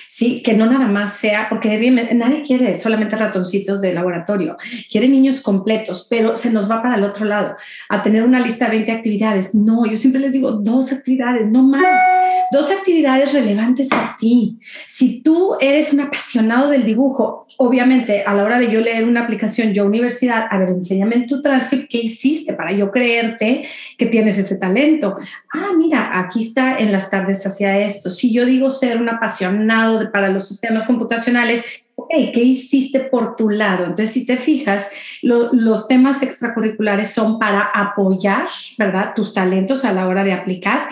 ¿sí? 0.08 0.42
Que 0.42 0.54
no 0.54 0.66
nada 0.66 0.86
más 0.86 1.14
sea, 1.14 1.48
porque 1.48 1.78
nadie 2.14 2.42
quiere 2.42 2.78
solamente 2.78 3.16
ratoncitos 3.16 3.80
de 3.80 3.94
laboratorio, 3.94 4.56
quiere 4.90 5.08
niños 5.08 5.40
completos, 5.40 6.06
pero 6.08 6.36
se 6.36 6.50
nos 6.50 6.70
va 6.70 6.82
para 6.82 6.96
el 6.96 7.04
otro 7.04 7.24
lado, 7.24 7.56
a 7.88 8.02
tener 8.02 8.22
una 8.22 8.40
lista 8.40 8.66
de 8.66 8.72
20 8.72 8.92
actividades. 8.92 9.54
No, 9.54 9.86
yo 9.86 9.96
siempre 9.96 10.20
les 10.20 10.32
digo 10.32 10.52
dos 10.52 10.92
actividades, 10.92 11.46
no 11.48 11.62
más, 11.62 12.00
dos 12.52 12.70
actividades 12.70 13.32
relevantes 13.32 13.88
a 13.92 14.16
ti. 14.18 14.58
Si 14.88 15.22
tú 15.22 15.56
eres 15.60 15.92
un 15.92 16.00
apasionado 16.00 16.68
del 16.68 16.84
dibujo, 16.84 17.46
obviamente 17.62 18.24
a 18.24 18.34
la 18.34 18.44
hora 18.44 18.58
de 18.58 18.70
yo 18.70 18.80
leer 18.80 19.04
una 19.04 19.22
aplicación, 19.22 19.72
yo 19.72 19.86
universidad, 19.86 20.46
a 20.50 20.58
ver, 20.58 20.70
enséñame 20.70 21.14
en 21.14 21.26
tu 21.28 21.40
transcript 21.40 21.88
qué 21.88 21.98
hiciste 21.98 22.54
para 22.54 22.72
yo 22.72 22.90
creerte 22.90 23.62
que 23.96 24.06
tienes 24.06 24.36
ese 24.36 24.56
talento. 24.56 25.16
Ah, 25.52 25.70
mira, 25.76 26.18
aquí 26.18 26.42
está 26.42 26.78
en 26.78 26.90
las 26.90 27.08
tardes 27.08 27.46
hacia 27.46 27.78
esto. 27.78 28.10
Si 28.10 28.32
yo 28.32 28.44
digo 28.44 28.70
ser 28.70 29.00
un 29.00 29.08
apasionado 29.08 30.10
para 30.10 30.28
los 30.28 30.48
sistemas 30.48 30.84
computacionales, 30.84 31.64
ok, 31.94 32.10
¿qué 32.34 32.40
hiciste 32.42 33.00
por 33.00 33.36
tu 33.36 33.48
lado? 33.48 33.84
Entonces, 33.84 34.12
si 34.12 34.26
te 34.26 34.36
fijas, 34.36 34.90
los 35.22 35.86
temas 35.86 36.22
extracurriculares 36.22 37.12
son 37.12 37.38
para 37.38 37.60
apoyar, 37.60 38.48
¿verdad? 38.76 39.12
Tus 39.14 39.32
talentos 39.34 39.84
a 39.84 39.92
la 39.92 40.08
hora 40.08 40.24
de 40.24 40.32
aplicar 40.32 40.88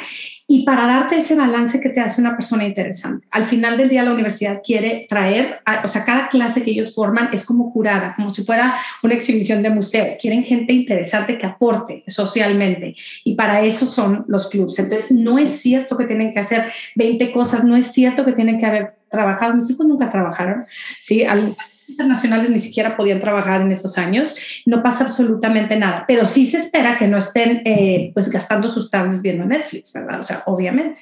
y 0.51 0.65
para 0.65 0.85
darte 0.85 1.17
ese 1.17 1.37
balance 1.37 1.81
que 1.81 1.91
te 1.91 2.01
hace 2.01 2.21
una 2.21 2.35
persona 2.35 2.65
interesante. 2.65 3.25
Al 3.31 3.45
final 3.45 3.77
del 3.77 3.89
día 3.89 4.03
la 4.03 4.13
universidad 4.13 4.63
quiere 4.65 5.07
traer, 5.09 5.61
o 5.85 5.87
sea, 5.87 6.05
cada 6.05 6.27
clase 6.27 6.65
que 6.65 6.73
ellos 6.73 6.93
forman 6.93 7.29
es 7.33 7.45
como 7.45 7.73
curada, 7.73 8.15
como 8.17 8.31
si 8.31 8.43
fuera 8.43 8.75
una 9.05 9.15
exhibición 9.15 9.63
de 9.63 9.71
museo. 9.71 10.17
Quieren 10.21 10.43
gente 10.43 10.73
interesante 10.73 11.39
que 11.39 11.47
aporte 11.47 12.03
socialmente 12.09 12.97
y 13.23 13.37
para 13.37 13.61
eso 13.61 13.87
son 13.87 14.25
los 14.27 14.51
clubes. 14.51 14.77
Entonces, 14.81 15.13
no 15.13 15.39
es 15.39 15.51
cierto 15.51 15.97
que 15.97 16.09
tienen 16.09 16.35
que 16.35 16.41
hacer 16.41 16.65
20 16.97 17.31
cosas, 17.31 17.63
no 17.63 17.77
es 17.77 17.93
cierto 17.93 18.25
que 18.25 18.33
tienen 18.33 18.59
que 18.59 18.67
haber 18.67 18.95
trabajado. 19.09 19.55
Mis 19.55 19.71
hijos 19.71 19.87
nunca 19.87 20.11
trabajaron, 20.11 20.65
¿sí? 21.01 21.23
Al, 21.23 21.55
internacionales 21.91 22.51
ni 22.51 22.59
siquiera 22.59 22.97
podían 22.97 23.21
trabajar 23.21 23.61
en 23.61 23.73
esos 23.73 23.99
años, 23.99 24.35
no 24.67 24.83
pasa 24.83 25.05
absolutamente 25.05 25.77
nada, 25.77 26.05
pero 26.07 26.25
sí 26.25 26.47
se 26.47 26.59
espera 26.59 26.99
que 26.99 27.07
no 27.07 27.19
estén 27.19 27.63
eh, 27.65 28.11
pues 28.15 28.31
gastando 28.31 28.69
sus 28.69 28.91
tardes 28.91 29.23
viendo 29.23 29.45
Netflix, 29.45 29.93
¿verdad? 29.93 30.21
O 30.21 30.23
sea, 30.23 30.43
obviamente. 30.47 31.01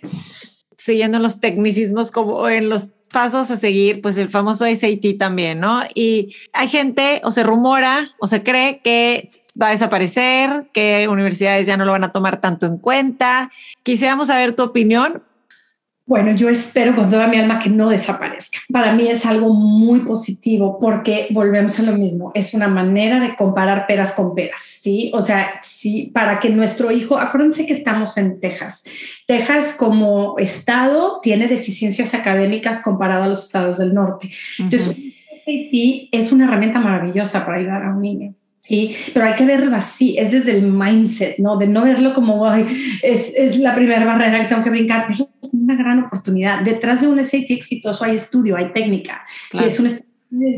Siguiendo 0.76 1.18
los 1.18 1.40
tecnicismos 1.40 2.10
como 2.10 2.48
en 2.48 2.68
los 2.68 2.92
pasos 3.08 3.50
a 3.50 3.56
seguir, 3.56 4.00
pues 4.02 4.18
el 4.18 4.28
famoso 4.28 4.64
SAT 4.66 5.18
también, 5.18 5.60
¿no? 5.60 5.82
Y 5.94 6.36
hay 6.52 6.68
gente 6.68 7.20
o 7.24 7.30
se 7.30 7.42
rumora 7.42 8.10
o 8.20 8.26
se 8.26 8.42
cree 8.42 8.80
que 8.80 9.28
va 9.60 9.68
a 9.68 9.72
desaparecer, 9.72 10.68
que 10.72 11.08
universidades 11.08 11.66
ya 11.66 11.76
no 11.76 11.84
lo 11.84 11.92
van 11.92 12.04
a 12.04 12.12
tomar 12.12 12.40
tanto 12.40 12.66
en 12.66 12.78
cuenta. 12.78 13.50
Quisiéramos 13.82 14.28
saber 14.28 14.54
tu 14.54 14.62
opinión, 14.62 15.22
bueno, 16.08 16.34
yo 16.34 16.48
espero 16.48 16.96
con 16.96 17.10
toda 17.10 17.26
mi 17.26 17.36
alma 17.36 17.58
que 17.58 17.68
no 17.68 17.90
desaparezca. 17.90 18.60
Para 18.72 18.94
mí 18.94 19.06
es 19.08 19.26
algo 19.26 19.52
muy 19.52 20.00
positivo 20.00 20.78
porque 20.80 21.26
volvemos 21.32 21.78
a 21.78 21.82
lo 21.82 21.92
mismo. 21.92 22.32
Es 22.34 22.54
una 22.54 22.66
manera 22.66 23.20
de 23.20 23.36
comparar 23.36 23.86
peras 23.86 24.14
con 24.14 24.34
peras, 24.34 24.58
¿sí? 24.80 25.10
O 25.12 25.20
sea, 25.20 25.60
sí, 25.62 26.10
para 26.14 26.40
que 26.40 26.48
nuestro 26.48 26.90
hijo, 26.90 27.18
acuérdense 27.18 27.66
que 27.66 27.74
estamos 27.74 28.16
en 28.16 28.40
Texas. 28.40 28.84
Texas 29.26 29.74
como 29.74 30.38
estado 30.38 31.20
tiene 31.22 31.46
deficiencias 31.46 32.14
académicas 32.14 32.82
comparado 32.82 33.24
a 33.24 33.28
los 33.28 33.44
estados 33.44 33.76
del 33.76 33.92
norte. 33.92 34.30
Entonces, 34.58 34.96
es 35.46 36.32
una 36.32 36.46
herramienta 36.46 36.80
maravillosa 36.80 37.44
para 37.44 37.58
ayudar 37.58 37.84
a 37.84 37.90
un 37.90 38.00
niño. 38.00 38.34
Sí, 38.60 38.96
pero 39.12 39.26
hay 39.26 39.34
que 39.34 39.44
verlo 39.44 39.74
así, 39.76 40.18
es 40.18 40.30
desde 40.32 40.52
el 40.52 40.62
mindset, 40.62 41.38
¿no? 41.38 41.56
De 41.56 41.66
no 41.66 41.84
verlo 41.84 42.12
como, 42.12 42.46
Ay, 42.46 42.66
es, 43.02 43.32
es, 43.34 43.58
la 43.58 43.74
primera 43.74 44.04
barrera 44.04 44.40
que 44.40 44.46
tengo 44.46 44.62
que 44.62 44.68
brincar, 44.68 45.06
es 45.10 45.22
una 45.68 45.76
gran 45.76 46.04
oportunidad. 46.04 46.62
Detrás 46.62 47.00
de 47.00 47.08
un 47.08 47.22
SAT 47.22 47.50
exitoso 47.50 48.04
hay 48.04 48.16
estudio, 48.16 48.56
hay 48.56 48.72
técnica, 48.72 49.24
sí, 49.52 49.64
es 49.64 49.78
un 49.78 49.90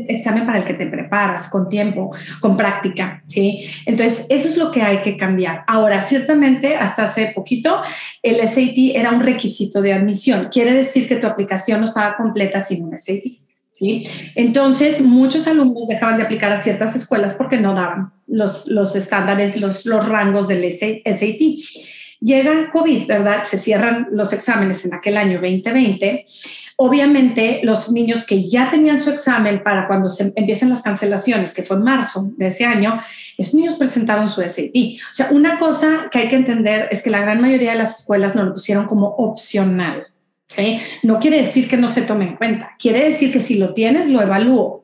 examen 0.07 0.45
para 0.45 0.59
el 0.59 0.63
que 0.65 0.73
te 0.73 0.87
preparas 0.87 1.49
con 1.49 1.69
tiempo, 1.69 2.11
con 2.39 2.57
práctica, 2.57 3.23
¿sí? 3.27 3.65
Entonces, 3.85 4.25
eso 4.29 4.47
es 4.47 4.57
lo 4.57 4.71
que 4.71 4.81
hay 4.81 5.01
que 5.01 5.15
cambiar. 5.17 5.63
Ahora, 5.67 6.01
ciertamente, 6.01 6.75
hasta 6.75 7.05
hace 7.05 7.31
poquito, 7.33 7.81
el 8.21 8.37
SAT 8.47 8.95
era 8.95 9.11
un 9.11 9.21
requisito 9.21 9.81
de 9.81 9.93
admisión. 9.93 10.49
Quiere 10.51 10.73
decir 10.73 11.07
que 11.07 11.15
tu 11.15 11.27
aplicación 11.27 11.79
no 11.79 11.85
estaba 11.85 12.17
completa 12.17 12.59
sin 12.63 12.83
un 12.83 12.99
SAT. 12.99 13.41
Entonces, 14.35 15.01
muchos 15.01 15.47
alumnos 15.47 15.87
dejaban 15.87 16.17
de 16.17 16.23
aplicar 16.23 16.51
a 16.51 16.61
ciertas 16.61 16.95
escuelas 16.95 17.33
porque 17.33 17.57
no 17.57 17.73
daban 17.73 18.13
los, 18.27 18.67
los 18.67 18.95
estándares, 18.95 19.59
los, 19.59 19.85
los 19.85 20.07
rangos 20.07 20.47
del 20.47 20.71
SAT. 20.71 21.41
Llega 22.21 22.69
COVID, 22.71 23.07
¿verdad? 23.07 23.43
Se 23.43 23.57
cierran 23.57 24.07
los 24.11 24.31
exámenes 24.31 24.85
en 24.85 24.93
aquel 24.93 25.17
año 25.17 25.41
2020. 25.41 26.27
Obviamente, 26.77 27.61
los 27.63 27.91
niños 27.91 28.25
que 28.25 28.47
ya 28.47 28.69
tenían 28.69 29.01
su 29.01 29.09
examen 29.09 29.63
para 29.63 29.87
cuando 29.87 30.09
se 30.09 30.31
empiezan 30.35 30.69
las 30.69 30.83
cancelaciones, 30.83 31.53
que 31.53 31.63
fue 31.63 31.77
en 31.77 31.83
marzo 31.83 32.31
de 32.37 32.47
ese 32.47 32.65
año, 32.65 33.01
esos 33.37 33.55
niños 33.55 33.73
presentaron 33.75 34.27
su 34.27 34.41
SAT. 34.41 34.75
O 35.11 35.13
sea, 35.13 35.29
una 35.31 35.57
cosa 35.59 36.09
que 36.11 36.19
hay 36.19 36.29
que 36.29 36.35
entender 36.35 36.87
es 36.91 37.01
que 37.03 37.09
la 37.09 37.21
gran 37.21 37.41
mayoría 37.41 37.71
de 37.71 37.77
las 37.77 37.99
escuelas 37.99 38.35
no 38.35 38.43
lo 38.43 38.53
pusieron 38.53 38.85
como 38.85 39.07
opcional. 39.07 40.05
No 41.03 41.19
quiere 41.19 41.37
decir 41.37 41.67
que 41.67 41.77
no 41.77 41.87
se 41.87 42.01
tome 42.01 42.25
en 42.25 42.35
cuenta, 42.35 42.75
quiere 42.77 43.09
decir 43.09 43.31
que 43.31 43.39
si 43.39 43.57
lo 43.57 43.73
tienes, 43.73 44.09
lo 44.09 44.21
evalúo, 44.21 44.83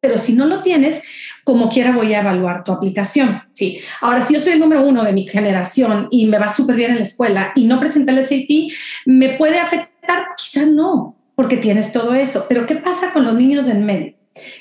pero 0.00 0.18
si 0.18 0.34
no 0.34 0.46
lo 0.46 0.62
tienes, 0.62 1.04
como 1.46 1.70
quiera 1.70 1.92
voy 1.92 2.12
a 2.12 2.22
evaluar 2.22 2.64
tu 2.64 2.72
aplicación. 2.72 3.40
Sí. 3.52 3.78
Ahora, 4.00 4.26
si 4.26 4.34
yo 4.34 4.40
soy 4.40 4.54
el 4.54 4.58
número 4.58 4.82
uno 4.82 5.04
de 5.04 5.12
mi 5.12 5.28
generación 5.28 6.08
y 6.10 6.26
me 6.26 6.38
va 6.38 6.48
súper 6.48 6.74
bien 6.74 6.90
en 6.90 6.96
la 6.96 7.02
escuela 7.02 7.52
y 7.54 7.66
no 7.66 7.78
presenté 7.78 8.10
el 8.10 8.26
SAT, 8.26 8.74
¿me 9.06 9.28
puede 9.34 9.60
afectar? 9.60 10.26
Quizá 10.36 10.66
no, 10.66 11.16
porque 11.36 11.56
tienes 11.56 11.92
todo 11.92 12.14
eso. 12.14 12.46
Pero 12.48 12.66
¿qué 12.66 12.74
pasa 12.74 13.12
con 13.12 13.24
los 13.24 13.34
niños 13.36 13.68
en 13.68 13.86
medio? 13.86 14.16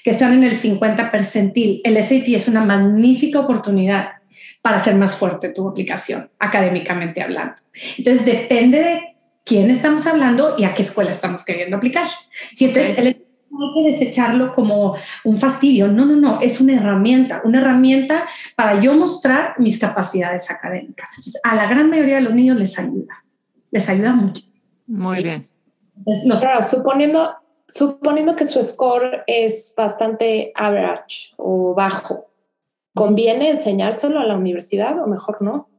que 0.05 0.11
están 0.11 0.31
en 0.31 0.45
el 0.45 0.55
50 0.55 1.11
percentil. 1.11 1.81
El 1.83 1.97
SAT 1.97 2.29
es 2.29 2.47
una 2.47 2.63
magnífica 2.63 3.41
oportunidad 3.41 4.11
para 4.61 4.77
hacer 4.77 4.95
más 4.95 5.17
fuerte 5.17 5.49
tu 5.49 5.67
aplicación, 5.67 6.29
académicamente 6.39 7.21
hablando. 7.21 7.55
Entonces, 7.97 8.25
depende 8.25 8.79
de 8.79 9.01
quién 9.43 9.69
estamos 9.69 10.07
hablando 10.07 10.55
y 10.57 10.63
a 10.63 10.73
qué 10.73 10.83
escuela 10.83 11.11
estamos 11.11 11.43
queriendo 11.43 11.75
aplicar. 11.75 12.07
Si 12.53 12.65
entonces 12.65 12.97
el 12.97 13.24
hay 13.61 13.73
que 13.73 13.89
desecharlo 13.89 14.53
como 14.53 14.95
un 15.23 15.37
fastidio, 15.37 15.87
no, 15.87 16.05
no, 16.05 16.15
no, 16.15 16.41
es 16.41 16.59
una 16.59 16.73
herramienta, 16.73 17.41
una 17.43 17.59
herramienta 17.61 18.25
para 18.55 18.79
yo 18.79 18.95
mostrar 18.95 19.55
mis 19.59 19.79
capacidades 19.79 20.49
académicas. 20.49 21.09
Entonces, 21.17 21.41
a 21.43 21.55
la 21.55 21.67
gran 21.67 21.89
mayoría 21.89 22.15
de 22.15 22.21
los 22.21 22.33
niños 22.33 22.59
les 22.59 22.77
ayuda, 22.77 23.23
les 23.71 23.89
ayuda 23.89 24.13
mucho. 24.13 24.43
Muy 24.87 25.23
bien. 25.23 25.47
suponiendo, 26.69 27.35
suponiendo 27.67 28.35
que 28.35 28.47
su 28.47 28.63
score 28.63 29.23
es 29.27 29.73
bastante 29.75 30.51
average 30.55 31.33
o 31.37 31.73
bajo, 31.73 32.31
¿conviene 32.93 33.49
enseñárselo 33.49 34.19
a 34.19 34.25
la 34.25 34.35
universidad 34.35 34.99
o 34.99 35.07
mejor 35.07 35.41
no? 35.41 35.69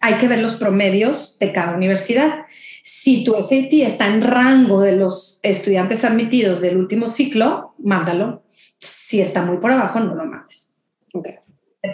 Hay 0.00 0.14
que 0.14 0.28
ver 0.28 0.40
los 0.40 0.56
promedios 0.56 1.38
de 1.38 1.52
cada 1.52 1.74
universidad. 1.74 2.46
Si 2.86 3.24
tu 3.24 3.32
SAT 3.32 3.72
está 3.72 4.08
en 4.08 4.20
rango 4.20 4.82
de 4.82 4.94
los 4.94 5.40
estudiantes 5.42 6.04
admitidos 6.04 6.60
del 6.60 6.76
último 6.76 7.08
ciclo, 7.08 7.74
mándalo. 7.78 8.42
Si 8.78 9.22
está 9.22 9.42
muy 9.42 9.56
por 9.56 9.72
abajo, 9.72 10.00
no 10.00 10.14
lo 10.14 10.26
mandes. 10.26 10.76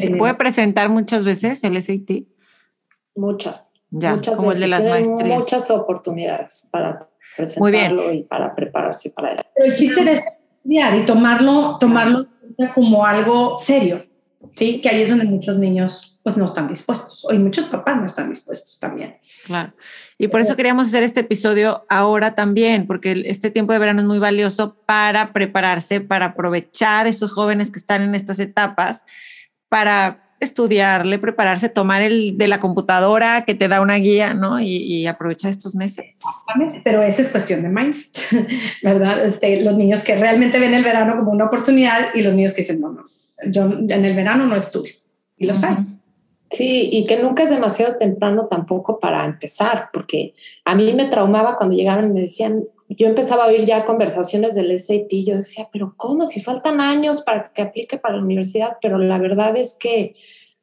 ¿Se 0.00 0.10
puede 0.16 0.34
presentar 0.34 0.88
muchas 0.88 1.22
veces 1.22 1.62
el 1.62 1.80
SAT? 1.80 2.24
Muchas. 3.14 3.74
Ya, 3.90 4.16
muchas 4.16 4.34
como 4.34 4.50
el 4.50 4.58
de 4.58 4.66
las 4.66 4.84
maestrías. 4.84 5.38
Muchas 5.38 5.70
oportunidades 5.70 6.68
para 6.72 7.08
presentarlo 7.36 8.12
y 8.12 8.24
para 8.24 8.52
prepararse 8.56 9.10
para 9.10 9.34
él. 9.34 9.40
el 9.54 9.74
chiste 9.74 10.04
de 10.04 10.12
estudiar 10.14 10.96
y 10.96 11.06
tomarlo, 11.06 11.76
tomarlo 11.78 12.26
como 12.74 13.06
algo 13.06 13.56
serio, 13.56 14.06
¿sí? 14.50 14.80
Que 14.80 14.88
ahí 14.88 15.02
es 15.02 15.10
donde 15.10 15.26
muchos 15.26 15.56
niños 15.56 16.09
pues 16.22 16.36
no 16.36 16.44
están 16.44 16.68
dispuestos, 16.68 17.24
o 17.24 17.32
muchos 17.34 17.66
papás 17.66 17.96
no 17.96 18.06
están 18.06 18.28
dispuestos 18.28 18.78
también. 18.78 19.16
Claro. 19.46 19.72
Y 20.18 20.28
por 20.28 20.40
eso 20.40 20.54
queríamos 20.54 20.88
hacer 20.88 21.02
este 21.02 21.20
episodio 21.20 21.86
ahora 21.88 22.34
también, 22.34 22.86
porque 22.86 23.22
este 23.24 23.50
tiempo 23.50 23.72
de 23.72 23.78
verano 23.78 24.00
es 24.00 24.06
muy 24.06 24.18
valioso 24.18 24.76
para 24.86 25.32
prepararse, 25.32 26.00
para 26.00 26.26
aprovechar 26.26 27.06
esos 27.06 27.32
jóvenes 27.32 27.70
que 27.70 27.78
están 27.78 28.02
en 28.02 28.14
estas 28.14 28.38
etapas, 28.38 29.04
para 29.70 30.30
estudiarle, 30.40 31.18
prepararse, 31.18 31.68
tomar 31.68 32.02
el 32.02 32.36
de 32.36 32.48
la 32.48 32.60
computadora 32.60 33.44
que 33.44 33.54
te 33.54 33.68
da 33.68 33.80
una 33.80 33.96
guía, 33.96 34.34
¿no? 34.34 34.58
Y, 34.58 35.06
aprovechar 35.06 35.50
estos 35.50 35.74
meses. 35.74 36.18
Pero 36.82 37.02
esa 37.02 37.22
es 37.22 37.30
cuestión 37.30 37.62
de 37.62 37.68
mindset, 37.68 38.18
¿verdad? 38.82 39.24
Este, 39.24 39.60
los 39.62 39.76
niños 39.76 40.02
que 40.02 40.16
realmente 40.16 40.58
ven 40.58 40.74
el 40.74 40.84
verano 40.84 41.16
como 41.18 41.30
una 41.30 41.46
oportunidad 41.46 42.14
y 42.14 42.22
los 42.22 42.34
niños 42.34 42.52
que 42.52 42.62
dicen, 42.62 42.80
no, 42.80 42.92
no, 42.92 43.04
yo 43.46 43.64
en 43.64 44.04
el 44.04 44.16
verano 44.16 44.46
no 44.46 44.56
estudio. 44.56 44.94
Y 45.36 45.46
los 45.46 45.62
hay. 45.62 45.76
Sí, 46.50 46.88
y 46.90 47.04
que 47.04 47.22
nunca 47.22 47.44
es 47.44 47.50
demasiado 47.50 47.96
temprano 47.96 48.48
tampoco 48.48 48.98
para 48.98 49.24
empezar, 49.24 49.88
porque 49.92 50.34
a 50.64 50.74
mí 50.74 50.92
me 50.94 51.06
traumaba 51.06 51.56
cuando 51.56 51.76
llegaron 51.76 52.10
y 52.10 52.12
me 52.12 52.20
decían, 52.22 52.64
yo 52.88 53.06
empezaba 53.06 53.44
a 53.44 53.48
oír 53.48 53.66
ya 53.66 53.84
conversaciones 53.84 54.54
del 54.54 54.76
SAT, 54.76 55.12
yo 55.24 55.36
decía, 55.36 55.68
pero 55.72 55.94
¿cómo? 55.96 56.26
Si 56.26 56.40
faltan 56.40 56.80
años 56.80 57.22
para 57.22 57.52
que 57.52 57.62
aplique 57.62 57.98
para 57.98 58.16
la 58.16 58.22
universidad, 58.22 58.78
pero 58.82 58.98
la 58.98 59.18
verdad 59.18 59.56
es 59.56 59.76
que 59.78 60.16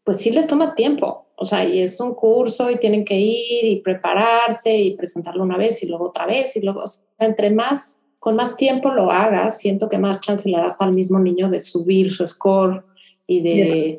pues 0.04 0.18
sí 0.18 0.32
les 0.32 0.48
toma 0.48 0.76
tiempo, 0.76 1.28
o 1.36 1.46
sea, 1.46 1.64
y 1.64 1.80
es 1.80 2.00
un 2.02 2.16
curso 2.16 2.70
y 2.70 2.80
tienen 2.80 3.06
que 3.06 3.16
ir 3.18 3.66
y 3.66 3.82
prepararse 3.82 4.76
y 4.78 4.96
presentarlo 4.96 5.44
una 5.44 5.58
vez 5.58 5.82
y 5.84 5.88
luego 5.88 6.10
otra 6.10 6.26
vez 6.26 6.54
y 6.58 6.62
luego, 6.62 6.82
o 6.82 6.88
sea, 6.88 7.04
entre 7.20 7.50
más, 7.50 8.02
con 8.20 8.36
más 8.36 8.58
tiempo 8.58 8.92
lo 8.92 9.10
hagas, 9.10 9.58
siento 9.58 9.88
que 9.88 9.98
más 9.98 10.20
chance 10.20 10.50
le 10.50 10.58
das 10.58 10.82
al 10.82 10.94
mismo 10.94 11.20
niño 11.20 11.50
de 11.50 11.62
subir 11.62 12.12
su 12.12 12.28
score 12.28 12.84
y 13.26 13.42
de... 13.42 13.98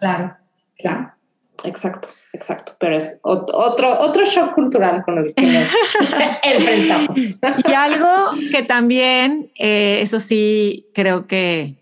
Claro 0.00 0.47
Claro. 0.78 1.12
Exacto, 1.64 2.08
exacto. 2.32 2.72
Pero 2.78 2.96
es 2.96 3.18
otro, 3.22 3.98
otro 4.00 4.24
shock 4.24 4.54
cultural 4.54 5.02
con 5.04 5.18
el 5.18 5.34
que 5.34 5.42
nos 5.42 5.68
enfrentamos. 6.42 7.16
Y 7.16 7.72
algo 7.72 8.30
que 8.50 8.62
también, 8.62 9.50
eh, 9.58 10.00
eso 10.02 10.20
sí, 10.20 10.86
creo 10.94 11.26
que, 11.26 11.76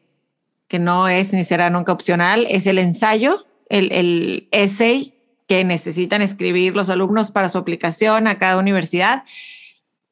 que 0.68 0.78
no 0.78 1.09
es 1.09 1.32
ni 1.32 1.44
será 1.44 1.70
nunca 1.70 1.92
opcional, 1.92 2.47
es 2.49 2.66
el 2.66 2.78
ensayo, 2.78 3.47
el, 3.68 3.92
el 3.92 4.49
essay 4.51 5.14
que 5.47 5.64
necesitan 5.64 6.22
escribir 6.22 6.74
los 6.74 6.88
alumnos 6.88 7.30
para 7.30 7.49
su 7.49 7.59
aplicación 7.59 8.26
a 8.26 8.38
cada 8.38 8.57
universidad. 8.57 9.24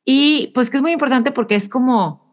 Y 0.04 0.52
pues 0.54 0.70
que 0.70 0.76
es 0.76 0.82
muy 0.82 0.92
importante 0.92 1.32
porque 1.32 1.54
es 1.54 1.68
como 1.68 2.23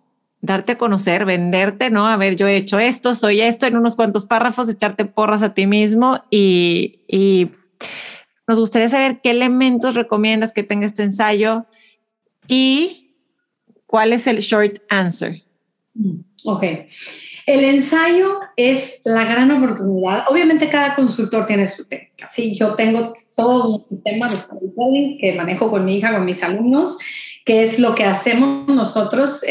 darte 0.41 0.73
a 0.73 0.77
conocer, 0.77 1.25
venderte, 1.25 1.89
¿no? 1.89 2.07
A 2.07 2.17
ver, 2.17 2.35
yo 2.35 2.47
he 2.47 2.57
hecho 2.57 2.79
esto, 2.79 3.13
soy 3.13 3.41
esto, 3.41 3.67
en 3.67 3.77
unos 3.77 3.95
cuantos 3.95 4.25
párrafos, 4.25 4.69
echarte 4.69 5.05
porras 5.05 5.43
a 5.43 5.53
ti 5.53 5.67
mismo 5.67 6.23
y, 6.29 7.01
y 7.07 7.51
nos 8.47 8.59
gustaría 8.59 8.89
saber 8.89 9.21
qué 9.21 9.31
elementos 9.31 9.95
recomiendas 9.95 10.51
que 10.51 10.63
tenga 10.63 10.87
este 10.87 11.03
ensayo 11.03 11.65
y 12.47 13.15
cuál 13.85 14.13
es 14.13 14.25
el 14.27 14.39
short 14.39 14.79
answer. 14.89 15.43
Mm, 15.93 16.21
ok. 16.45 16.63
El 17.45 17.63
ensayo 17.63 18.39
es 18.55 19.01
la 19.03 19.25
gran 19.25 19.51
oportunidad. 19.51 20.25
Obviamente 20.29 20.69
cada 20.69 20.95
consultor 20.95 21.45
tiene 21.45 21.67
su 21.67 21.87
técnica. 21.87 22.27
Sí, 22.31 22.55
yo 22.55 22.75
tengo 22.75 23.13
todo 23.35 23.75
un 23.75 23.87
sistema 23.87 24.29
de 24.29 24.37
storytelling 24.37 25.17
que 25.19 25.33
manejo 25.35 25.69
con 25.69 25.85
mi 25.85 25.97
hija, 25.97 26.13
con 26.13 26.25
mis 26.25 26.41
alumnos 26.43 26.97
que 27.45 27.63
es 27.63 27.79
lo 27.79 27.95
que 27.95 28.05
hacemos 28.05 28.67
nosotros 28.67 29.43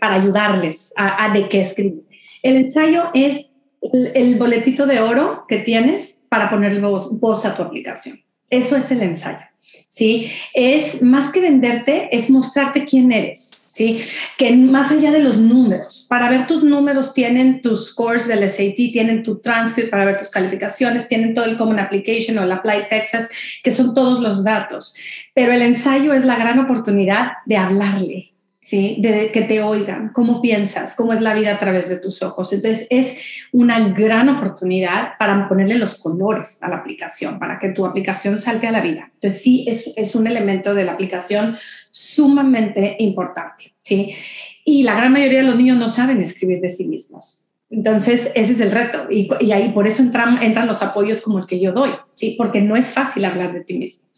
para 0.00 0.16
ayudarles 0.16 0.92
a, 0.96 1.32
de 1.32 1.48
qué 1.48 1.60
escribir. 1.60 2.02
El 2.42 2.56
ensayo 2.56 3.10
es 3.14 3.52
el, 3.80 4.38
boletito 4.38 4.86
de 4.86 5.00
oro 5.00 5.44
que 5.48 5.58
tienes 5.58 6.22
para 6.28 6.50
ponerle 6.50 6.80
voz, 6.80 7.18
voz 7.20 7.44
a 7.44 7.56
tu 7.56 7.62
aplicación. 7.62 8.20
Eso 8.50 8.76
es 8.76 8.90
el 8.90 9.02
ensayo. 9.02 9.46
¿sí? 9.86 10.30
Es 10.54 11.02
más 11.02 11.32
que 11.32 11.40
venderte, 11.40 12.08
es 12.12 12.30
mostrarte 12.30 12.84
quién 12.84 13.12
eres. 13.12 13.65
¿Sí? 13.76 14.00
Que 14.38 14.56
más 14.56 14.90
allá 14.90 15.10
de 15.10 15.18
los 15.18 15.36
números, 15.36 16.06
para 16.08 16.30
ver 16.30 16.46
tus 16.46 16.64
números 16.64 17.12
tienen 17.12 17.60
tus 17.60 17.90
scores 17.90 18.26
del 18.26 18.48
SAT, 18.48 18.74
tienen 18.90 19.22
tu 19.22 19.38
transcript 19.38 19.90
para 19.90 20.06
ver 20.06 20.16
tus 20.16 20.30
calificaciones, 20.30 21.08
tienen 21.08 21.34
todo 21.34 21.44
el 21.44 21.58
Common 21.58 21.78
Application 21.78 22.38
o 22.38 22.44
el 22.44 22.52
Apply 22.52 22.88
Texas, 22.88 23.28
que 23.62 23.72
son 23.72 23.94
todos 23.94 24.20
los 24.20 24.42
datos. 24.42 24.94
Pero 25.34 25.52
el 25.52 25.60
ensayo 25.60 26.14
es 26.14 26.24
la 26.24 26.36
gran 26.36 26.58
oportunidad 26.58 27.32
de 27.44 27.58
hablarle, 27.58 28.32
¿sí? 28.66 28.96
De 28.98 29.30
que 29.30 29.42
te 29.42 29.62
oigan, 29.62 30.10
cómo 30.12 30.42
piensas, 30.42 30.96
cómo 30.96 31.12
es 31.12 31.20
la 31.20 31.34
vida 31.34 31.52
a 31.52 31.58
través 31.60 31.88
de 31.88 31.98
tus 31.98 32.20
ojos. 32.24 32.52
Entonces, 32.52 32.88
es 32.90 33.16
una 33.52 33.90
gran 33.90 34.28
oportunidad 34.28 35.12
para 35.20 35.48
ponerle 35.48 35.76
los 35.76 35.98
colores 35.98 36.60
a 36.64 36.68
la 36.68 36.78
aplicación, 36.78 37.38
para 37.38 37.60
que 37.60 37.68
tu 37.68 37.86
aplicación 37.86 38.40
salte 38.40 38.66
a 38.66 38.72
la 38.72 38.80
vida. 38.80 39.12
Entonces, 39.14 39.40
sí, 39.40 39.66
es, 39.68 39.92
es 39.96 40.16
un 40.16 40.26
elemento 40.26 40.74
de 40.74 40.84
la 40.84 40.94
aplicación 40.94 41.56
sumamente 41.92 42.96
importante, 42.98 43.72
¿sí? 43.78 44.16
Y 44.64 44.82
la 44.82 44.96
gran 44.96 45.12
mayoría 45.12 45.38
de 45.38 45.44
los 45.44 45.56
niños 45.56 45.78
no 45.78 45.88
saben 45.88 46.20
escribir 46.20 46.60
de 46.60 46.68
sí 46.68 46.88
mismos. 46.88 47.46
Entonces, 47.70 48.32
ese 48.34 48.52
es 48.52 48.60
el 48.60 48.72
reto. 48.72 49.06
Y, 49.08 49.30
ahí 49.52 49.68
por 49.68 49.86
eso 49.86 50.02
entran, 50.02 50.42
entran 50.42 50.66
los 50.66 50.82
apoyos 50.82 51.20
como 51.22 51.38
el 51.38 51.46
que 51.46 51.60
yo 51.60 51.70
doy, 51.70 51.90
¿sí? 52.14 52.34
Porque 52.36 52.60
no 52.60 52.74
es 52.74 52.86
fácil 52.86 53.26
hablar 53.26 53.52
de 53.52 53.62
ti 53.62 53.78
mismo. 53.78 54.08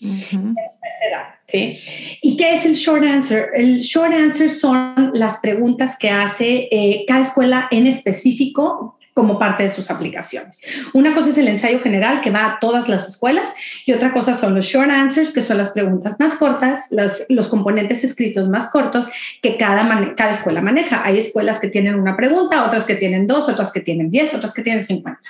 ¿Sí? 1.48 1.76
¿Y 2.22 2.36
qué 2.36 2.54
es 2.54 2.64
el 2.66 2.74
short 2.74 3.04
answer? 3.04 3.50
El 3.54 3.80
short 3.80 4.12
answer 4.12 4.50
son 4.50 5.10
las 5.14 5.38
preguntas 5.38 5.96
que 5.98 6.10
hace 6.10 6.68
eh, 6.70 7.04
cada 7.06 7.22
escuela 7.22 7.68
en 7.70 7.86
específico 7.86 8.94
como 9.18 9.36
parte 9.36 9.64
de 9.64 9.68
sus 9.68 9.90
aplicaciones. 9.90 10.62
Una 10.92 11.12
cosa 11.12 11.30
es 11.30 11.38
el 11.38 11.48
ensayo 11.48 11.80
general 11.80 12.20
que 12.20 12.30
va 12.30 12.46
a 12.46 12.58
todas 12.60 12.88
las 12.88 13.08
escuelas 13.08 13.52
y 13.84 13.92
otra 13.92 14.12
cosa 14.12 14.32
son 14.32 14.54
los 14.54 14.64
short 14.64 14.90
answers, 14.90 15.32
que 15.32 15.40
son 15.40 15.58
las 15.58 15.72
preguntas 15.72 16.20
más 16.20 16.36
cortas, 16.36 16.84
los, 16.92 17.24
los 17.28 17.48
componentes 17.48 18.04
escritos 18.04 18.48
más 18.48 18.70
cortos 18.70 19.10
que 19.42 19.56
cada, 19.56 20.14
cada 20.14 20.30
escuela 20.34 20.60
maneja. 20.60 21.02
Hay 21.04 21.18
escuelas 21.18 21.58
que 21.58 21.66
tienen 21.66 21.96
una 21.96 22.16
pregunta, 22.16 22.64
otras 22.64 22.84
que 22.84 22.94
tienen 22.94 23.26
dos, 23.26 23.48
otras 23.48 23.72
que 23.72 23.80
tienen 23.80 24.08
diez, 24.08 24.34
otras 24.34 24.54
que 24.54 24.62
tienen 24.62 24.84
cincuenta. 24.84 25.20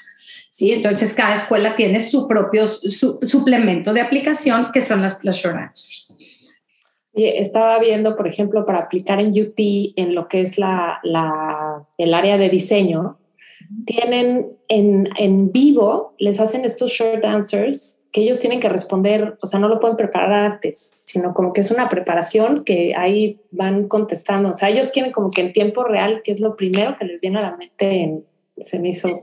¿Sí? 0.59 0.73
Entonces, 0.73 1.15
cada 1.15 1.37
escuela 1.37 1.77
tiene 1.77 2.01
su 2.01 2.27
propio 2.27 2.67
suplemento 2.67 3.93
de 3.93 4.01
aplicación, 4.01 4.73
que 4.73 4.83
son 4.83 5.03
las, 5.03 5.23
short 5.23 5.57
answers. 5.57 6.13
Estaba 7.13 7.79
viendo, 7.79 8.17
por 8.17 8.27
ejemplo, 8.27 8.67
para 8.67 8.81
aplicar 8.81 9.21
en 9.21 9.29
UT, 9.29 9.55
en 9.57 10.17
lo 10.17 10.27
que 10.27 10.41
es 10.41 10.59
la, 10.59 10.99
la, 11.05 11.87
el 11.97 12.13
área 12.13 12.39
de 12.39 12.49
diseño, 12.49 13.21
tienen 13.87 14.49
en, 14.67 15.09
en, 15.17 15.53
vivo, 15.53 16.17
les 16.19 16.41
hacen 16.41 16.65
estos 16.65 16.91
short 16.91 17.25
answers 17.25 18.01
que 18.13 18.23
ellos 18.23 18.41
tienen 18.41 18.59
que 18.59 18.69
responder, 18.69 19.39
o 19.41 19.47
sea, 19.47 19.61
no 19.61 19.69
lo 19.69 19.79
pueden 19.79 19.97
preparar 19.97 20.55
antes, 20.55 21.05
sino 21.07 21.35
como 21.35 21.53
que 21.53 21.61
es 21.61 21.71
una 21.71 21.89
preparación 21.89 22.65
que 22.65 22.97
ahí 22.97 23.39
van 23.53 23.87
contestando. 23.87 24.49
O 24.49 24.55
sea, 24.55 24.71
ellos 24.71 24.91
quieren 24.91 25.13
como 25.13 25.31
que 25.31 25.43
en 25.43 25.53
tiempo 25.53 25.85
real, 25.85 26.21
que 26.25 26.33
es 26.33 26.41
lo 26.41 26.57
primero 26.57 26.97
que 26.99 27.05
les 27.05 27.21
viene 27.21 27.39
a 27.39 27.43
la 27.43 27.57
mente, 27.57 28.03
en, 28.03 28.25
se 28.61 28.81
me 28.81 28.89
hizo 28.89 29.21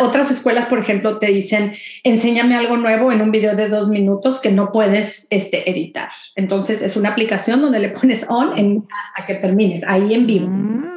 otras 0.00 0.30
escuelas, 0.30 0.66
por 0.66 0.78
ejemplo, 0.78 1.18
te 1.18 1.26
dicen, 1.26 1.72
enséñame 2.04 2.56
algo 2.56 2.76
nuevo 2.76 3.12
en 3.12 3.20
un 3.20 3.30
video 3.30 3.54
de 3.54 3.68
dos 3.68 3.88
minutos 3.88 4.40
que 4.40 4.50
no 4.50 4.72
puedes 4.72 5.26
este, 5.30 5.70
editar. 5.70 6.10
Entonces, 6.36 6.82
es 6.82 6.96
una 6.96 7.10
aplicación 7.10 7.60
donde 7.60 7.78
le 7.78 7.88
pones 7.90 8.26
on 8.28 8.58
en, 8.58 8.86
hasta 9.08 9.24
que 9.24 9.34
termines, 9.34 9.82
ahí 9.86 10.14
en 10.14 10.26
vivo. 10.26 10.48
Mm 10.48 10.92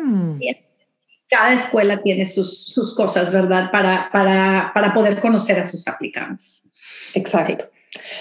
cada 1.35 1.53
escuela 1.53 2.01
tiene 2.01 2.25
sus, 2.25 2.65
sus 2.67 2.95
cosas, 2.95 3.33
¿verdad? 3.33 3.71
Para, 3.71 4.09
para, 4.11 4.71
para, 4.73 4.93
poder 4.93 5.19
conocer 5.19 5.59
a 5.59 5.67
sus 5.67 5.87
aplicantes. 5.87 6.71
Exacto. 7.13 7.65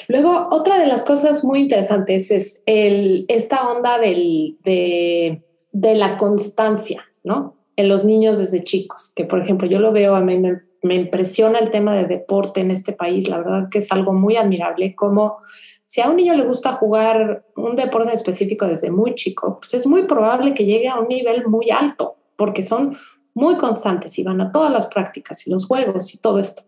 Luego, 0.09 0.49
otra 0.51 0.79
de 0.79 0.87
las 0.87 1.05
cosas 1.05 1.45
muy 1.45 1.61
interesantes 1.61 2.31
es 2.31 2.63
el, 2.67 3.25
esta 3.29 3.69
onda 3.71 3.99
del, 3.99 4.57
de, 4.65 5.43
de, 5.73 5.95
la 5.95 6.17
constancia, 6.17 7.05
¿no? 7.23 7.57
En 7.77 7.89
los 7.89 8.05
niños 8.05 8.39
desde 8.39 8.65
chicos, 8.65 9.13
que 9.15 9.25
por 9.25 9.41
ejemplo 9.41 9.67
yo 9.67 9.79
lo 9.79 9.93
veo, 9.93 10.15
a 10.15 10.21
mí 10.21 10.39
me, 10.39 10.95
impresiona 10.95 11.59
el 11.59 11.71
tema 11.71 11.97
de 11.97 12.05
deporte 12.05 12.61
en 12.61 12.71
este 12.71 12.93
país, 12.93 13.29
la 13.29 13.39
verdad 13.39 13.69
que 13.71 13.79
es 13.79 13.91
algo 13.91 14.13
muy 14.13 14.37
admirable, 14.37 14.95
como 14.95 15.39
si 15.87 16.01
a 16.01 16.09
un 16.09 16.17
niño 16.17 16.35
le 16.35 16.45
gusta 16.45 16.73
jugar 16.73 17.45
un 17.57 17.75
deporte 17.75 18.13
específico 18.13 18.67
desde 18.67 18.91
muy 18.91 19.15
chico, 19.15 19.59
pues 19.61 19.75
es 19.75 19.87
muy 19.87 20.07
probable 20.07 20.55
que 20.55 20.65
llegue 20.65 20.89
a 20.89 20.99
un 20.99 21.09
nivel 21.09 21.47
muy 21.47 21.71
alto, 21.71 22.17
porque 22.37 22.63
son 22.63 22.97
muy 23.33 23.57
constantes 23.57 24.19
y 24.19 24.23
van 24.23 24.41
a 24.41 24.53
todas 24.53 24.73
las 24.73 24.87
prácticas 24.87 25.47
y 25.47 25.51
los 25.51 25.67
juegos 25.67 26.15
y 26.15 26.19
todo 26.21 26.39
esto. 26.39 26.63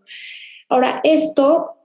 Ahora, 0.69 1.01
esto 1.05 1.77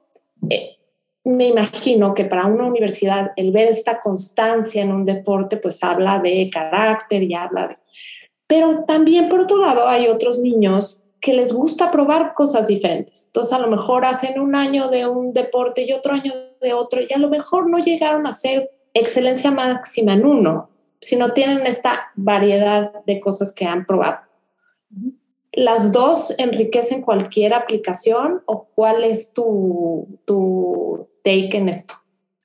eh, 0.49 0.77
me 1.23 1.47
imagino 1.47 2.13
que 2.13 2.25
para 2.25 2.47
una 2.47 2.65
universidad 2.65 3.31
el 3.35 3.51
ver 3.51 3.67
esta 3.67 4.01
constancia 4.01 4.81
en 4.81 4.91
un 4.91 5.05
deporte 5.05 5.57
pues 5.57 5.83
habla 5.83 6.19
de 6.19 6.49
carácter 6.51 7.23
y 7.23 7.33
habla 7.33 7.67
de... 7.69 7.77
Pero 8.51 8.83
también 8.83 9.29
por 9.29 9.39
otro 9.39 9.55
lado 9.59 9.87
hay 9.87 10.09
otros 10.09 10.41
niños 10.41 11.01
que 11.21 11.33
les 11.33 11.53
gusta 11.53 11.89
probar 11.89 12.33
cosas 12.33 12.67
diferentes. 12.67 13.27
Entonces 13.27 13.53
a 13.53 13.59
lo 13.59 13.69
mejor 13.69 14.03
hacen 14.03 14.41
un 14.41 14.55
año 14.55 14.89
de 14.89 15.07
un 15.07 15.31
deporte 15.31 15.83
y 15.83 15.93
otro 15.93 16.15
año 16.15 16.33
de 16.59 16.73
otro 16.73 16.99
y 16.99 17.13
a 17.13 17.17
lo 17.17 17.29
mejor 17.29 17.69
no 17.69 17.77
llegaron 17.77 18.27
a 18.27 18.33
ser 18.33 18.69
excelencia 18.93 19.51
máxima 19.51 20.15
en 20.15 20.25
uno, 20.25 20.69
sino 20.99 21.31
tienen 21.31 21.65
esta 21.65 22.11
variedad 22.15 22.91
de 23.05 23.21
cosas 23.21 23.53
que 23.53 23.63
han 23.63 23.85
probado. 23.85 24.17
¿Las 25.53 25.93
dos 25.93 26.35
enriquecen 26.37 27.03
cualquier 27.03 27.53
aplicación 27.53 28.43
o 28.47 28.65
cuál 28.75 29.05
es 29.05 29.31
tu, 29.31 30.19
tu 30.25 31.07
take 31.23 31.55
en 31.55 31.69
esto? 31.69 31.93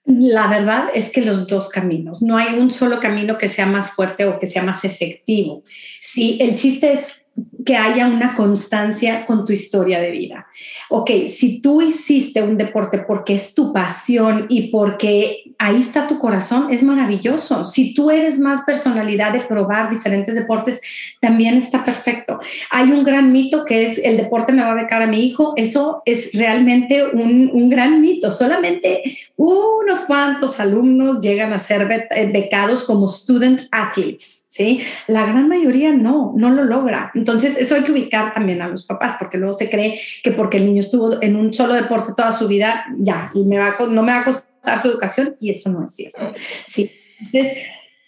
La 0.07 0.47
verdad 0.47 0.89
es 0.95 1.11
que 1.11 1.21
los 1.21 1.49
dos 1.49 1.69
caminos, 1.69 2.23
no 2.23 2.37
hay 2.37 2.59
un 2.59 2.71
solo 2.71 3.01
camino 3.01 3.39
que 3.39 3.49
sea 3.49 3.67
más 3.67 3.91
fuerte 3.91 4.25
o 4.25 4.39
que 4.39 4.47
sea 4.47 4.63
más 4.63 4.85
efectivo. 4.85 5.65
Sí, 6.01 6.39
el 6.41 6.55
chiste 6.55 6.93
es 6.93 7.27
que 7.65 7.77
haya 7.77 8.07
una 8.07 8.35
constancia 8.35 9.27
con 9.27 9.45
tu 9.45 9.53
historia 9.53 10.01
de 10.01 10.13
vida. 10.13 10.47
Ok, 10.91 11.11
si 11.29 11.61
tú 11.61 11.83
hiciste 11.83 12.41
un 12.41 12.57
deporte 12.57 12.99
porque 12.99 13.35
es 13.35 13.53
tu 13.53 13.73
pasión 13.73 14.47
y 14.49 14.69
porque 14.69 15.46
ahí 15.59 15.81
está 15.81 16.07
tu 16.07 16.19
corazón, 16.19 16.69
es 16.71 16.83
maravilloso. 16.83 17.65
Si 17.65 17.95
tú 17.95 18.11
eres 18.11 18.39
más 18.39 18.63
personalidad 18.65 19.33
de 19.33 19.41
probar 19.41 19.91
diferentes 19.91 20.35
deportes, 20.35 20.81
también 21.21 21.57
está 21.57 21.85
perfecto. 21.85 22.39
Hay 22.71 22.91
un 22.91 23.05
gran 23.05 23.33
mito 23.33 23.65
que 23.65 23.87
es 23.87 23.99
el 23.99 24.17
deporte 24.17 24.53
me 24.53 24.63
va 24.63 24.73
a 24.73 24.75
becar 24.75 25.03
a 25.03 25.07
mi 25.07 25.25
hijo. 25.25 25.55
Eso 25.57 26.03
es 26.05 26.31
realmente 26.35 27.05
un, 27.05 27.51
un 27.53 27.69
gran 27.69 28.01
mito. 28.01 28.31
Solamente 28.31 29.19
unos 29.37 30.01
cuantos 30.07 30.61
alumnos 30.61 31.21
llegan 31.21 31.53
a 31.53 31.59
ser 31.59 31.87
becados 32.33 32.85
como 32.85 33.09
student 33.09 33.63
athletes 33.71 34.47
¿sí? 34.57 34.81
La 35.07 35.27
gran 35.27 35.49
mayoría 35.49 35.93
no, 35.93 36.33
no 36.35 36.49
lo 36.51 36.65
logra. 36.65 37.11
Entonces, 37.15 37.59
eso 37.59 37.75
hay 37.75 37.83
que 37.85 37.93
ubicar 37.93 38.33
también 38.33 38.63
a 38.63 38.69
los 38.69 38.87
papás, 38.87 39.17
porque 39.19 39.37
luego 39.37 39.53
se 39.53 39.69
cree 39.69 40.01
que 40.23 40.31
porque 40.31 40.57
el 40.57 40.65
niño 40.65 40.81
estuvo 40.81 41.21
en 41.23 41.37
un 41.37 41.53
solo 41.53 41.75
deporte 41.75 42.15
toda 42.17 42.33
su 42.33 42.49
vida, 42.49 42.87
ya, 42.99 43.31
me 43.35 43.59
va 43.59 43.77
no 43.91 44.03
me 44.03 44.13
va 44.13 44.21
a 44.21 44.25
costar 44.25 44.56
su 44.81 44.89
educación, 44.89 45.37
y 45.41 45.51
eso 45.51 45.71
no 45.71 45.85
es 45.85 45.95
cierto. 45.95 46.33
Sí. 46.67 46.91
Entonces, 47.21 47.59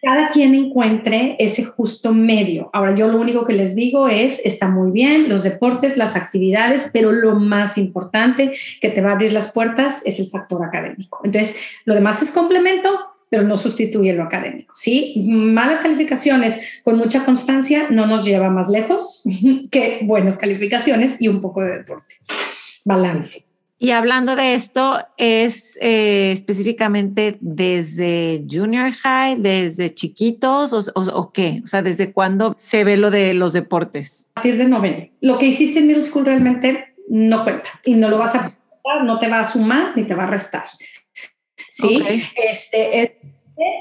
cada 0.03 0.29
quien 0.29 0.55
encuentre 0.55 1.37
ese 1.39 1.65
justo 1.65 2.13
medio. 2.13 2.71
Ahora, 2.73 2.95
yo 2.95 3.09
lo 3.09 3.19
único 3.21 3.45
que 3.45 3.53
les 3.53 3.75
digo 3.75 4.09
es, 4.09 4.41
está 4.45 4.69
muy 4.69 4.93
bien 4.93 5.29
los 5.29 5.43
deportes, 5.43 5.97
las 5.97 6.15
actividades, 6.15 6.91
pero 6.93 7.11
lo 7.11 7.35
más 7.37 7.79
importante 7.79 8.53
que 8.81 8.91
te 8.91 9.01
va 9.01 9.11
a 9.11 9.13
abrir 9.15 9.33
las 9.33 9.53
puertas 9.53 10.03
es 10.05 10.21
el 10.21 10.29
factor 10.29 10.65
académico. 10.65 11.21
Entonces, 11.25 11.57
lo 11.85 11.95
demás 11.95 12.23
es 12.23 12.31
complemento, 12.31 12.97
pero 13.29 13.43
no 13.43 13.57
sustituye 13.57 14.13
lo 14.13 14.23
académico. 14.23 14.73
¿sí? 14.75 15.15
Malas 15.27 15.81
calificaciones 15.81 16.61
con 16.85 16.97
mucha 16.97 17.25
constancia 17.25 17.89
no 17.91 18.07
nos 18.07 18.25
lleva 18.25 18.51
más 18.51 18.69
lejos 18.69 19.23
que 19.71 20.01
buenas 20.03 20.37
calificaciones 20.37 21.21
y 21.21 21.29
un 21.29 21.41
poco 21.41 21.63
de 21.63 21.79
deporte. 21.79 22.15
Balance. 22.85 23.48
Y 23.81 23.93
hablando 23.93 24.35
de 24.35 24.55
esto, 24.55 24.99
¿es 25.17 25.79
eh, 25.81 26.33
específicamente 26.33 27.39
desde 27.41 28.45
junior 28.51 28.91
high, 28.93 29.37
desde 29.41 29.95
chiquitos 29.95 30.73
o, 30.73 31.01
o, 31.01 31.33
qué? 31.33 31.61
O 31.63 31.67
sea, 31.69 31.83
¿desde 31.83 32.13
cuándo 32.13 32.57
se 32.59 32.83
ve 32.83 32.97
lo 32.97 33.13
de 33.13 33.35
los 33.35 33.53
deportes? 33.53 34.33
A 34.35 34.41
partir 34.41 34.59
de 34.59 34.69
noveno. 34.69 35.09
Lo 35.21 35.39
que 35.39 35.47
hiciste 35.47 35.79
en 35.79 35.87
middle 35.87 36.03
school 36.03 36.27
realmente 36.27 36.97
no 37.09 37.45
cuenta 37.45 37.71
y 37.85 37.95
no 37.95 38.09
lo 38.09 38.19
vas 38.19 38.35
a 38.35 38.55
no 39.05 39.19
te 39.19 39.29
va 39.29 39.41
a 39.41 39.45
sumar 39.45 39.97
ni 39.97 40.05
te 40.05 40.15
va 40.15 40.25
a 40.25 40.31
restar. 40.31 40.65
¿sí? 41.71 42.03
Este, 42.35 43.03
es 43.03 43.13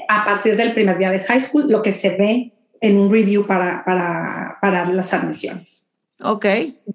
a 0.08 0.24
partir 0.24 0.56
del 0.56 0.74
primer 0.74 0.98
día 0.98 1.10
de 1.10 1.20
high 1.20 1.40
school 1.40 1.70
lo 1.70 1.82
que 1.82 1.92
se 1.92 2.10
ve 2.10 2.52
en 2.80 2.98
un 2.98 3.10
review 3.10 3.46
para, 3.46 3.84
para, 3.84 4.58
para 4.60 4.86
las 4.86 5.12
admisiones. 5.14 5.87
Ok, 6.20 6.46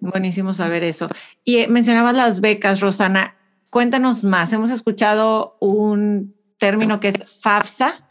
buenísimo 0.01 0.53
saber 0.53 0.83
eso. 0.83 1.07
Y 1.45 1.57
eh, 1.57 1.67
mencionabas 1.67 2.15
las 2.15 2.41
becas, 2.41 2.81
Rosana. 2.81 3.35
Cuéntanos 3.69 4.23
más. 4.23 4.51
Hemos 4.53 4.69
escuchado 4.69 5.57
un 5.59 6.35
término 6.57 6.99
que 6.99 7.09
es 7.09 7.41
FAFSA, 7.41 8.07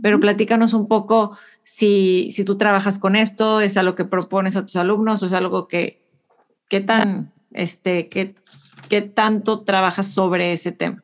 pero 0.00 0.18
platícanos 0.18 0.72
un 0.72 0.88
poco 0.88 1.36
si, 1.62 2.30
si 2.30 2.44
tú 2.44 2.56
trabajas 2.56 2.98
con 2.98 3.16
esto, 3.16 3.60
es 3.60 3.76
algo 3.76 3.94
que 3.94 4.04
propones 4.04 4.56
a 4.56 4.62
tus 4.62 4.76
alumnos 4.76 5.22
o 5.22 5.26
es 5.26 5.32
algo 5.32 5.68
que, 5.68 6.02
qué 6.68 6.80
tan, 6.80 7.32
este, 7.52 8.08
qué, 8.08 8.34
qué 8.88 9.02
tanto 9.02 9.60
trabajas 9.60 10.08
sobre 10.08 10.52
ese 10.52 10.72
tema. 10.72 11.03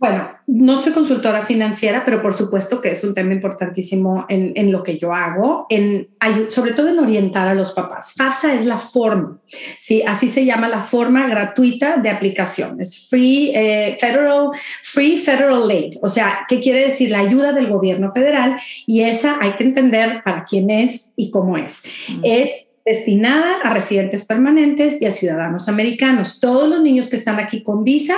Bueno, 0.00 0.30
no 0.46 0.78
soy 0.78 0.94
consultora 0.94 1.42
financiera, 1.42 2.06
pero 2.06 2.22
por 2.22 2.32
supuesto 2.32 2.80
que 2.80 2.92
es 2.92 3.04
un 3.04 3.12
tema 3.12 3.34
importantísimo 3.34 4.24
en, 4.30 4.72
lo 4.72 4.82
que 4.82 4.98
yo 4.98 5.12
hago, 5.12 5.66
en, 5.68 6.08
sobre 6.48 6.72
todo 6.72 6.88
en 6.88 6.98
orientar 6.98 7.46
a 7.46 7.52
los 7.52 7.72
papás. 7.72 8.14
FAFSA 8.16 8.54
es 8.54 8.64
la 8.64 8.78
forma, 8.78 9.38
¿sí? 9.78 10.02
así 10.02 10.30
se 10.30 10.46
llama 10.46 10.68
la 10.68 10.80
forma 10.80 11.28
gratuita 11.28 11.98
de 11.98 12.08
aplicación. 12.08 12.80
Es 12.80 13.08
Free, 13.10 13.52
eh, 13.54 13.98
federal, 14.00 14.48
free 14.82 15.18
Federal 15.18 15.68
Aid, 15.68 15.98
o 16.00 16.08
sea, 16.08 16.46
¿qué 16.48 16.60
quiere 16.60 16.86
decir? 16.86 17.10
La 17.10 17.18
ayuda 17.18 17.52
del 17.52 17.68
gobierno 17.68 18.10
federal 18.10 18.56
y 18.86 19.02
esa 19.02 19.36
hay 19.38 19.52
que 19.52 19.64
entender 19.64 20.22
para 20.24 20.44
quién 20.44 20.70
es 20.70 21.12
y 21.14 21.30
cómo 21.30 21.58
es. 21.58 21.82
Es 22.22 22.69
destinada 22.84 23.60
a 23.62 23.72
residentes 23.72 24.24
permanentes 24.26 25.00
y 25.00 25.06
a 25.06 25.12
ciudadanos 25.12 25.68
americanos. 25.68 26.40
Todos 26.40 26.68
los 26.68 26.80
niños 26.80 27.10
que 27.10 27.16
están 27.16 27.38
aquí 27.38 27.62
con 27.62 27.84
visa 27.84 28.16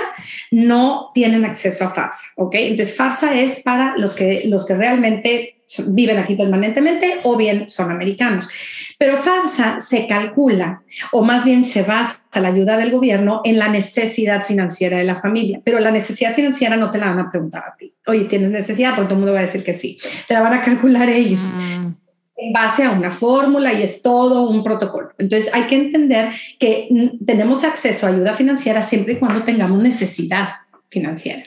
no 0.51 1.11
tienen 1.13 1.45
acceso 1.45 1.85
a 1.85 1.89
FAFSA, 1.89 2.27
¿ok? 2.37 2.55
Entonces, 2.55 2.95
FAFSA 2.95 3.35
es 3.35 3.61
para 3.61 3.97
los 3.97 4.15
que, 4.15 4.43
los 4.47 4.65
que 4.65 4.75
realmente 4.75 5.57
viven 5.87 6.19
aquí 6.19 6.35
permanentemente 6.35 7.19
o 7.23 7.35
bien 7.35 7.67
son 7.67 7.91
americanos. 7.91 8.49
Pero 8.97 9.17
FAFSA 9.17 9.79
se 9.79 10.07
calcula, 10.07 10.83
o 11.11 11.23
más 11.23 11.43
bien 11.43 11.65
se 11.65 11.83
basa 11.83 12.19
la 12.33 12.49
ayuda 12.49 12.77
del 12.77 12.91
gobierno 12.91 13.41
en 13.43 13.59
la 13.59 13.69
necesidad 13.69 14.45
financiera 14.45 14.97
de 14.97 15.03
la 15.03 15.15
familia. 15.15 15.61
Pero 15.63 15.79
la 15.79 15.91
necesidad 15.91 16.33
financiera 16.33 16.77
no 16.77 16.89
te 16.89 16.97
la 16.97 17.07
van 17.07 17.19
a 17.19 17.31
preguntar 17.31 17.63
a 17.67 17.75
ti. 17.75 17.93
Oye, 18.05 18.25
¿tienes 18.25 18.49
necesidad? 18.49 18.91
Porque 18.91 19.05
todo 19.05 19.15
el 19.15 19.19
mundo 19.19 19.33
va 19.33 19.39
a 19.39 19.43
decir 19.43 19.63
que 19.63 19.73
sí. 19.73 19.97
Te 20.27 20.33
la 20.33 20.41
van 20.41 20.53
a 20.53 20.61
calcular 20.61 21.09
ellos. 21.09 21.41
Mm 21.57 22.02
en 22.35 22.53
base 22.53 22.83
a 22.83 22.91
una 22.91 23.11
fórmula 23.11 23.73
y 23.73 23.83
es 23.83 24.01
todo 24.01 24.49
un 24.49 24.63
protocolo. 24.63 25.11
Entonces 25.17 25.53
hay 25.53 25.63
que 25.63 25.75
entender 25.75 26.29
que 26.59 26.89
tenemos 27.25 27.63
acceso 27.63 28.05
a 28.05 28.09
ayuda 28.09 28.33
financiera 28.33 28.83
siempre 28.83 29.13
y 29.13 29.19
cuando 29.19 29.43
tengamos 29.43 29.79
necesidad 29.79 30.49
financiera. 30.87 31.43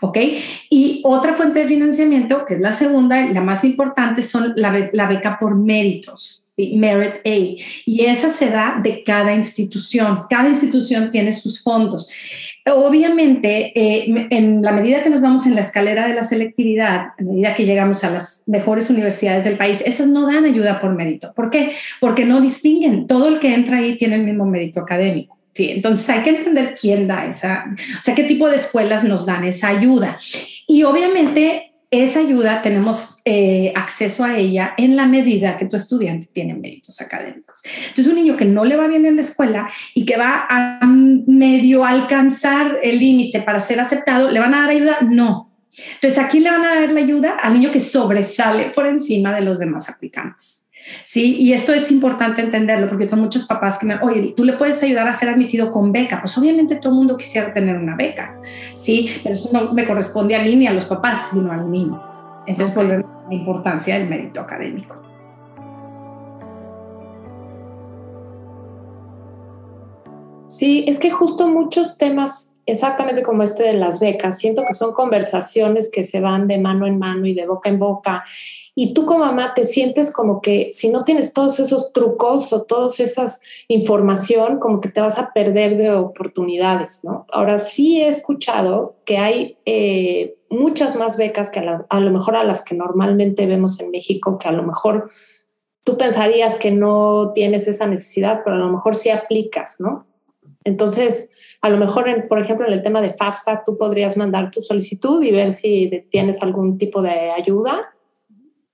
¿Ok? 0.00 0.18
Y 0.68 1.00
otra 1.04 1.32
fuente 1.32 1.60
de 1.60 1.68
financiamiento, 1.68 2.44
que 2.44 2.54
es 2.54 2.60
la 2.60 2.72
segunda 2.72 3.24
y 3.24 3.32
la 3.32 3.40
más 3.40 3.62
importante, 3.64 4.22
son 4.22 4.52
la, 4.56 4.90
la 4.92 5.06
beca 5.06 5.38
por 5.38 5.54
méritos. 5.54 6.44
Merit 6.68 7.20
Aid, 7.24 7.60
y 7.86 8.04
esa 8.04 8.30
se 8.30 8.50
da 8.50 8.78
de 8.82 9.02
cada 9.02 9.34
institución. 9.34 10.24
Cada 10.28 10.48
institución 10.48 11.10
tiene 11.10 11.32
sus 11.32 11.62
fondos. 11.62 12.10
Obviamente, 12.74 13.72
eh, 13.74 14.28
en 14.30 14.62
la 14.62 14.72
medida 14.72 15.02
que 15.02 15.10
nos 15.10 15.20
vamos 15.20 15.46
en 15.46 15.54
la 15.54 15.60
escalera 15.60 16.06
de 16.06 16.14
la 16.14 16.24
selectividad, 16.24 17.08
a 17.18 17.22
medida 17.22 17.54
que 17.54 17.66
llegamos 17.66 18.02
a 18.04 18.10
las 18.10 18.44
mejores 18.46 18.90
universidades 18.90 19.44
del 19.44 19.56
país, 19.56 19.82
esas 19.84 20.06
no 20.06 20.26
dan 20.26 20.44
ayuda 20.44 20.80
por 20.80 20.94
mérito. 20.94 21.32
¿Por 21.34 21.50
qué? 21.50 21.72
Porque 22.00 22.24
no 22.24 22.40
distinguen. 22.40 23.06
Todo 23.06 23.28
el 23.28 23.40
que 23.40 23.54
entra 23.54 23.78
ahí 23.78 23.96
tiene 23.96 24.16
el 24.16 24.24
mismo 24.24 24.44
mérito 24.46 24.80
académico. 24.80 25.36
Sí, 25.52 25.70
entonces 25.70 26.08
hay 26.08 26.22
que 26.22 26.30
entender 26.30 26.74
quién 26.80 27.08
da 27.08 27.26
esa, 27.26 27.64
o 27.98 28.02
sea, 28.02 28.14
qué 28.14 28.22
tipo 28.22 28.48
de 28.48 28.56
escuelas 28.56 29.02
nos 29.02 29.26
dan 29.26 29.44
esa 29.44 29.68
ayuda. 29.68 30.16
Y 30.68 30.84
obviamente 30.84 31.69
esa 31.90 32.20
ayuda 32.20 32.62
tenemos 32.62 33.20
eh, 33.24 33.72
acceso 33.74 34.24
a 34.24 34.36
ella 34.38 34.74
en 34.76 34.96
la 34.96 35.06
medida 35.06 35.56
que 35.56 35.66
tu 35.66 35.74
estudiante 35.74 36.28
tiene 36.32 36.54
méritos 36.54 37.00
académicos. 37.00 37.62
Entonces, 37.88 38.06
un 38.06 38.14
niño 38.14 38.36
que 38.36 38.44
no 38.44 38.64
le 38.64 38.76
va 38.76 38.86
bien 38.86 39.06
en 39.06 39.16
la 39.16 39.22
escuela 39.22 39.68
y 39.94 40.04
que 40.04 40.16
va 40.16 40.46
a 40.48 40.86
medio 40.86 41.84
alcanzar 41.84 42.78
el 42.82 42.98
límite 42.98 43.42
para 43.42 43.58
ser 43.58 43.80
aceptado, 43.80 44.30
¿le 44.30 44.38
van 44.38 44.54
a 44.54 44.60
dar 44.60 44.70
ayuda? 44.70 44.98
No. 45.02 45.50
Entonces, 45.94 46.18
¿a 46.18 46.28
quién 46.28 46.44
le 46.44 46.50
van 46.50 46.64
a 46.64 46.80
dar 46.80 46.92
la 46.92 47.00
ayuda? 47.00 47.36
Al 47.42 47.54
niño 47.54 47.72
que 47.72 47.80
sobresale 47.80 48.70
por 48.70 48.86
encima 48.86 49.34
de 49.34 49.40
los 49.40 49.58
demás 49.58 49.88
aplicantes. 49.88 50.59
¿Sí? 51.04 51.36
Y 51.36 51.52
esto 51.52 51.72
es 51.72 51.90
importante 51.90 52.42
entenderlo 52.42 52.88
porque 52.88 53.08
son 53.08 53.20
muchos 53.20 53.46
papás 53.46 53.78
que 53.78 53.86
me, 53.86 53.96
oye, 54.02 54.34
tú 54.36 54.44
le 54.44 54.54
puedes 54.54 54.82
ayudar 54.82 55.08
a 55.08 55.12
ser 55.12 55.28
admitido 55.28 55.72
con 55.72 55.92
beca. 55.92 56.20
Pues 56.20 56.36
obviamente 56.38 56.76
todo 56.76 56.92
el 56.92 56.98
mundo 56.98 57.16
quisiera 57.16 57.52
tener 57.52 57.76
una 57.76 57.96
beca, 57.96 58.38
¿sí? 58.74 59.10
Pero 59.22 59.34
eso 59.34 59.50
no 59.52 59.72
me 59.72 59.86
corresponde 59.86 60.36
a 60.36 60.42
mí 60.42 60.56
ni 60.56 60.66
a 60.66 60.72
los 60.72 60.86
papás, 60.86 61.28
sino 61.32 61.52
al 61.52 61.70
niño. 61.70 62.02
Entonces, 62.46 62.74
volvemos 62.74 63.06
a 63.24 63.28
la 63.28 63.34
importancia 63.34 63.98
del 63.98 64.08
mérito 64.08 64.40
académico. 64.40 64.96
Sí, 70.46 70.84
es 70.88 70.98
que 70.98 71.10
justo 71.10 71.48
muchos 71.48 71.96
temas, 71.96 72.49
exactamente 72.70 73.22
como 73.22 73.42
este 73.42 73.64
de 73.64 73.72
las 73.74 74.00
becas, 74.00 74.38
siento 74.38 74.64
que 74.66 74.74
son 74.74 74.92
conversaciones 74.92 75.90
que 75.90 76.04
se 76.04 76.20
van 76.20 76.46
de 76.46 76.58
mano 76.58 76.86
en 76.86 76.98
mano 76.98 77.26
y 77.26 77.34
de 77.34 77.46
boca 77.46 77.68
en 77.68 77.78
boca 77.78 78.24
y 78.74 78.94
tú 78.94 79.04
como 79.04 79.20
mamá 79.20 79.52
te 79.54 79.64
sientes 79.64 80.12
como 80.12 80.40
que 80.40 80.70
si 80.72 80.88
no 80.88 81.04
tienes 81.04 81.32
todos 81.32 81.60
esos 81.60 81.92
trucos 81.92 82.52
o 82.52 82.62
toda 82.62 82.86
esa 82.86 83.30
información, 83.68 84.58
como 84.58 84.80
que 84.80 84.88
te 84.88 85.00
vas 85.00 85.18
a 85.18 85.32
perder 85.32 85.76
de 85.76 85.92
oportunidades, 85.92 87.00
¿no? 87.02 87.26
Ahora 87.30 87.58
sí 87.58 88.00
he 88.00 88.08
escuchado 88.08 88.96
que 89.04 89.18
hay 89.18 89.58
eh, 89.66 90.36
muchas 90.48 90.96
más 90.96 91.16
becas 91.16 91.50
que 91.50 91.60
a, 91.60 91.84
a 91.88 92.00
lo 92.00 92.10
mejor 92.10 92.36
a 92.36 92.44
las 92.44 92.64
que 92.64 92.74
normalmente 92.74 93.46
vemos 93.46 93.78
en 93.80 93.90
México, 93.90 94.38
que 94.38 94.48
a 94.48 94.52
lo 94.52 94.62
mejor 94.62 95.10
tú 95.84 95.98
pensarías 95.98 96.54
que 96.54 96.70
no 96.70 97.32
tienes 97.34 97.66
esa 97.66 97.86
necesidad, 97.86 98.40
pero 98.44 98.56
a 98.56 98.60
lo 98.60 98.70
mejor 98.70 98.94
sí 98.94 99.10
aplicas, 99.10 99.80
¿no? 99.80 100.06
Entonces, 100.64 101.30
a 101.62 101.68
lo 101.68 101.76
mejor, 101.76 102.06
por 102.28 102.40
ejemplo, 102.40 102.66
en 102.66 102.72
el 102.72 102.82
tema 102.82 103.02
de 103.02 103.12
FAFSA, 103.12 103.62
tú 103.64 103.76
podrías 103.76 104.16
mandar 104.16 104.50
tu 104.50 104.62
solicitud 104.62 105.22
y 105.22 105.30
ver 105.30 105.52
si 105.52 106.06
tienes 106.10 106.42
algún 106.42 106.78
tipo 106.78 107.02
de 107.02 107.30
ayuda 107.30 107.90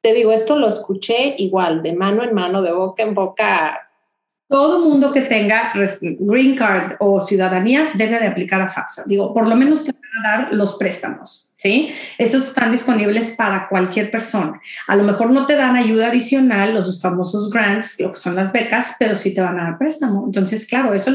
te 0.07 0.12
digo, 0.12 0.30
esto 0.30 0.57
lo 0.57 0.68
escuché 0.68 1.34
igual, 1.37 1.82
de 1.82 1.93
mano 1.93 2.22
en 2.22 2.32
mano, 2.32 2.62
de 2.62 2.70
boca 2.70 3.03
en 3.03 3.12
boca. 3.12 3.76
Todo 4.49 4.89
mundo 4.89 5.12
que 5.12 5.22
tenga 5.22 5.72
green 6.01 6.55
card 6.55 6.95
o 7.01 7.20
ciudadanía 7.20 7.89
debe 7.95 8.20
de 8.20 8.28
aplicar 8.28 8.61
a 8.61 8.68
FAFSA. 8.68 9.03
Digo, 9.07 9.34
por 9.34 9.49
lo 9.49 9.57
menos 9.57 9.82
te 9.82 9.91
van 9.91 10.24
a 10.24 10.28
dar 10.28 10.53
los 10.53 10.76
préstamos. 10.76 11.45
¿Sí? 11.57 11.92
Esos 12.18 12.48
están 12.48 12.72
disponibles 12.72 13.30
para 13.36 13.68
cualquier 13.68 14.11
persona. 14.11 14.61
A 14.86 14.96
lo 14.96 15.04
mejor 15.04 15.30
no 15.30 15.46
te 15.46 15.57
dan 15.57 15.76
ayuda 15.76 16.09
adicional, 16.09 16.74
los 16.74 17.00
famosos 17.00 17.50
grants, 17.50 18.00
lo 18.00 18.12
que 18.12 18.20
son 18.20 18.36
las 18.36 18.52
becas, 18.52 18.94
pero 18.98 19.14
sí 19.14 19.32
te 19.32 19.40
van 19.40 19.59
a 19.59 19.64
dar 19.64 19.78
préstamo. 19.78 20.24
Entonces, 20.26 20.66
claro, 20.66 20.94
eso, 20.94 21.11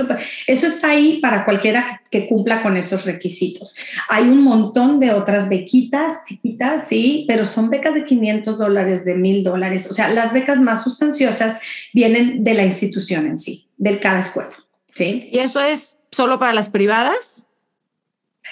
eso 0.47 0.67
está 0.67 0.89
ahí 0.89 1.19
para 1.21 1.45
cualquiera 1.45 2.01
que, 2.09 2.27
cumpla 2.27 2.61
con 2.61 2.77
esos 2.77 3.05
requisitos. 3.05 3.75
Hay 4.07 4.23
un 4.23 4.43
montón 4.43 4.99
de 4.99 5.11
otras 5.11 5.49
bequitas 5.49 6.13
chiquitas, 6.27 6.87
sí, 6.87 7.25
pero 7.27 7.45
son 7.45 7.69
becas 7.69 7.95
de 7.95 8.03
500 8.03 8.57
dólares, 8.57 9.03
de 9.05 9.15
1000 9.15 9.43
dólares. 9.43 9.89
O 9.89 9.93
sea, 9.93 10.07
las 10.09 10.31
becas 10.31 10.61
más 10.61 10.83
sustanciosas 10.83 11.59
vienen 11.93 12.43
de 12.43 12.53
la 12.53 12.63
institución 12.63 13.25
en 13.25 13.39
sí, 13.39 13.67
de 13.77 13.99
cada 13.99 14.19
escuela. 14.19 14.53
¿sí? 14.93 15.29
¿Y 15.31 15.39
eso 15.39 15.59
es 15.61 15.97
solo 16.11 16.39
para 16.39 16.53
las 16.53 16.69
privadas? 16.69 17.49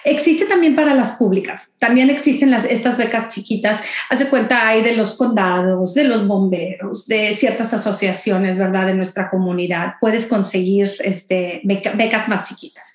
Existe 0.04 0.46
también 0.46 0.76
para 0.76 0.94
las 0.94 1.14
públicas, 1.14 1.76
también 1.80 2.10
existen 2.10 2.52
las, 2.52 2.66
estas 2.66 2.98
becas 2.98 3.30
chiquitas, 3.30 3.82
haz 4.10 4.20
de 4.20 4.30
cuenta 4.30 4.68
hay 4.68 4.82
de 4.82 4.96
los 4.96 5.16
condados, 5.16 5.94
de 5.94 6.06
los 6.06 6.26
bomberos, 6.26 7.08
de 7.08 7.34
ciertas 7.36 7.74
asociaciones, 7.74 8.58
¿verdad? 8.58 8.88
De 8.88 8.94
nuestra 8.94 9.30
comunidad, 9.30 9.96
puedes 10.00 10.28
conseguir 10.28 10.90
este, 11.04 11.62
becas 11.64 12.28
más 12.28 12.48
chiquitas. 12.48 12.94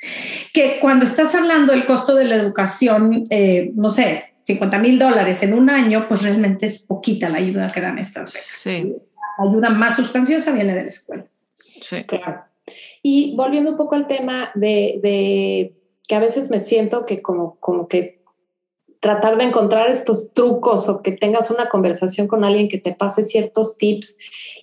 Que 0.53 0.79
cuando 0.81 1.05
estás 1.05 1.35
hablando 1.35 1.73
del 1.73 1.85
costo 1.85 2.15
de 2.15 2.25
la 2.25 2.37
educación, 2.37 3.27
eh, 3.31 3.71
no 3.75 3.89
sé, 3.89 4.35
50 4.45 4.79
mil 4.79 4.99
dólares 4.99 5.43
en 5.43 5.55
un 5.55 5.71
año, 5.71 6.07
pues 6.09 6.23
realmente 6.23 6.67
es 6.67 6.83
poquita 6.83 7.29
la 7.29 7.39
ayuda 7.39 7.69
que 7.69 7.81
dan 7.81 7.99
estas 7.99 8.33
becas. 8.33 8.61
Sí. 8.63 8.95
La 9.39 9.51
ayuda 9.51 9.71
más 9.71 9.97
sustanciosa 9.97 10.53
viene 10.53 10.75
de 10.75 10.83
la 10.83 10.89
escuela. 10.89 11.25
Sí. 11.81 12.05
Claro. 12.05 12.45
Y 13.03 13.35
volviendo 13.37 13.73
un 13.73 13.77
poco 13.77 13.95
al 13.95 14.07
tema 14.07 14.51
de 14.55 15.75
que 16.07 16.15
a 16.15 16.21
veces 16.21 16.51
me 16.51 16.61
siento 16.61 17.07
que 17.07 17.23
como, 17.23 17.57
como 17.61 17.89
que 17.89 18.25
tratar 19.05 19.37
de 19.37 19.45
encontrar 19.45 19.91
estos 19.91 20.33
trucos 20.33 20.89
o 20.89 21.03
que 21.03 21.13
tengas 21.13 21.51
una 21.51 21.69
conversación 21.69 22.27
con 22.27 22.43
alguien 22.43 22.71
que 22.71 22.79
te 22.79 22.95
pase 22.95 23.23
ciertos 23.23 23.77
tips. 23.77 24.17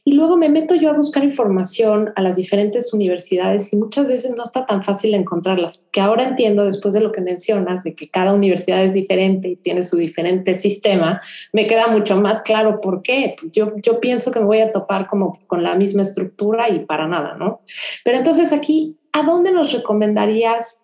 Y 0.04 0.14
luego 0.14 0.36
me 0.36 0.50
meto 0.50 0.74
yo 0.74 0.90
a 0.90 0.94
buscar 0.94 1.24
información 1.24 2.12
a 2.16 2.24
las 2.24 2.38
diferentes 2.38 2.92
universidades 2.92 3.72
y 3.72 3.76
muchas 3.76 4.08
veces 4.08 4.34
no 4.36 4.44
está 4.44 4.66
tan 4.66 4.84
fácil 4.84 5.14
encontrarlas, 5.14 5.86
que 5.92 6.02
ahora 6.02 6.28
entiendo 6.28 6.66
después 6.66 6.96
de 6.96 7.02
lo 7.02 7.12
que 7.12 7.22
mencionas, 7.22 7.84
de 7.84 7.94
que 7.94 8.10
cada 8.10 8.34
universidad 8.34 8.84
es 8.84 8.96
diferente 8.96 9.48
y 9.48 9.58
tiene 9.58 9.84
su 9.84 9.96
diferente 9.96 10.58
sistema, 10.58 11.22
me 11.54 11.68
queda 11.68 11.90
mucho 11.90 12.20
más 12.20 12.42
claro 12.42 12.82
por 12.82 13.04
qué. 13.04 13.36
Yo, 13.52 13.74
yo 13.78 14.00
pienso 14.00 14.32
que 14.32 14.40
me 14.40 14.48
voy 14.48 14.62
a 14.62 14.72
topar 14.72 15.06
como 15.06 15.38
con 15.46 15.62
la 15.62 15.76
misma 15.76 16.02
estructura 16.02 16.68
y 16.68 16.80
para 16.80 17.08
nada, 17.08 17.36
¿no? 17.38 17.62
Pero 18.04 18.18
entonces 18.18 18.52
aquí, 18.54 18.98
¿a 19.12 19.22
dónde 19.22 19.52
nos 19.52 19.72
recomendarías 19.72 20.80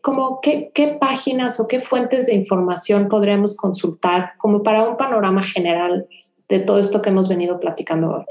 como 0.00 0.40
qué, 0.40 0.96
páginas 1.00 1.60
o 1.60 1.68
qué 1.68 1.80
fuentes 1.80 2.26
de 2.26 2.34
información 2.34 3.08
podríamos 3.08 3.56
consultar 3.56 4.32
como 4.38 4.62
para 4.62 4.88
un 4.88 4.96
panorama 4.96 5.42
general 5.42 6.06
de 6.48 6.60
todo 6.60 6.78
esto 6.78 7.00
que 7.00 7.10
hemos 7.10 7.28
venido 7.28 7.58
platicando 7.60 8.10
hoy? 8.10 8.24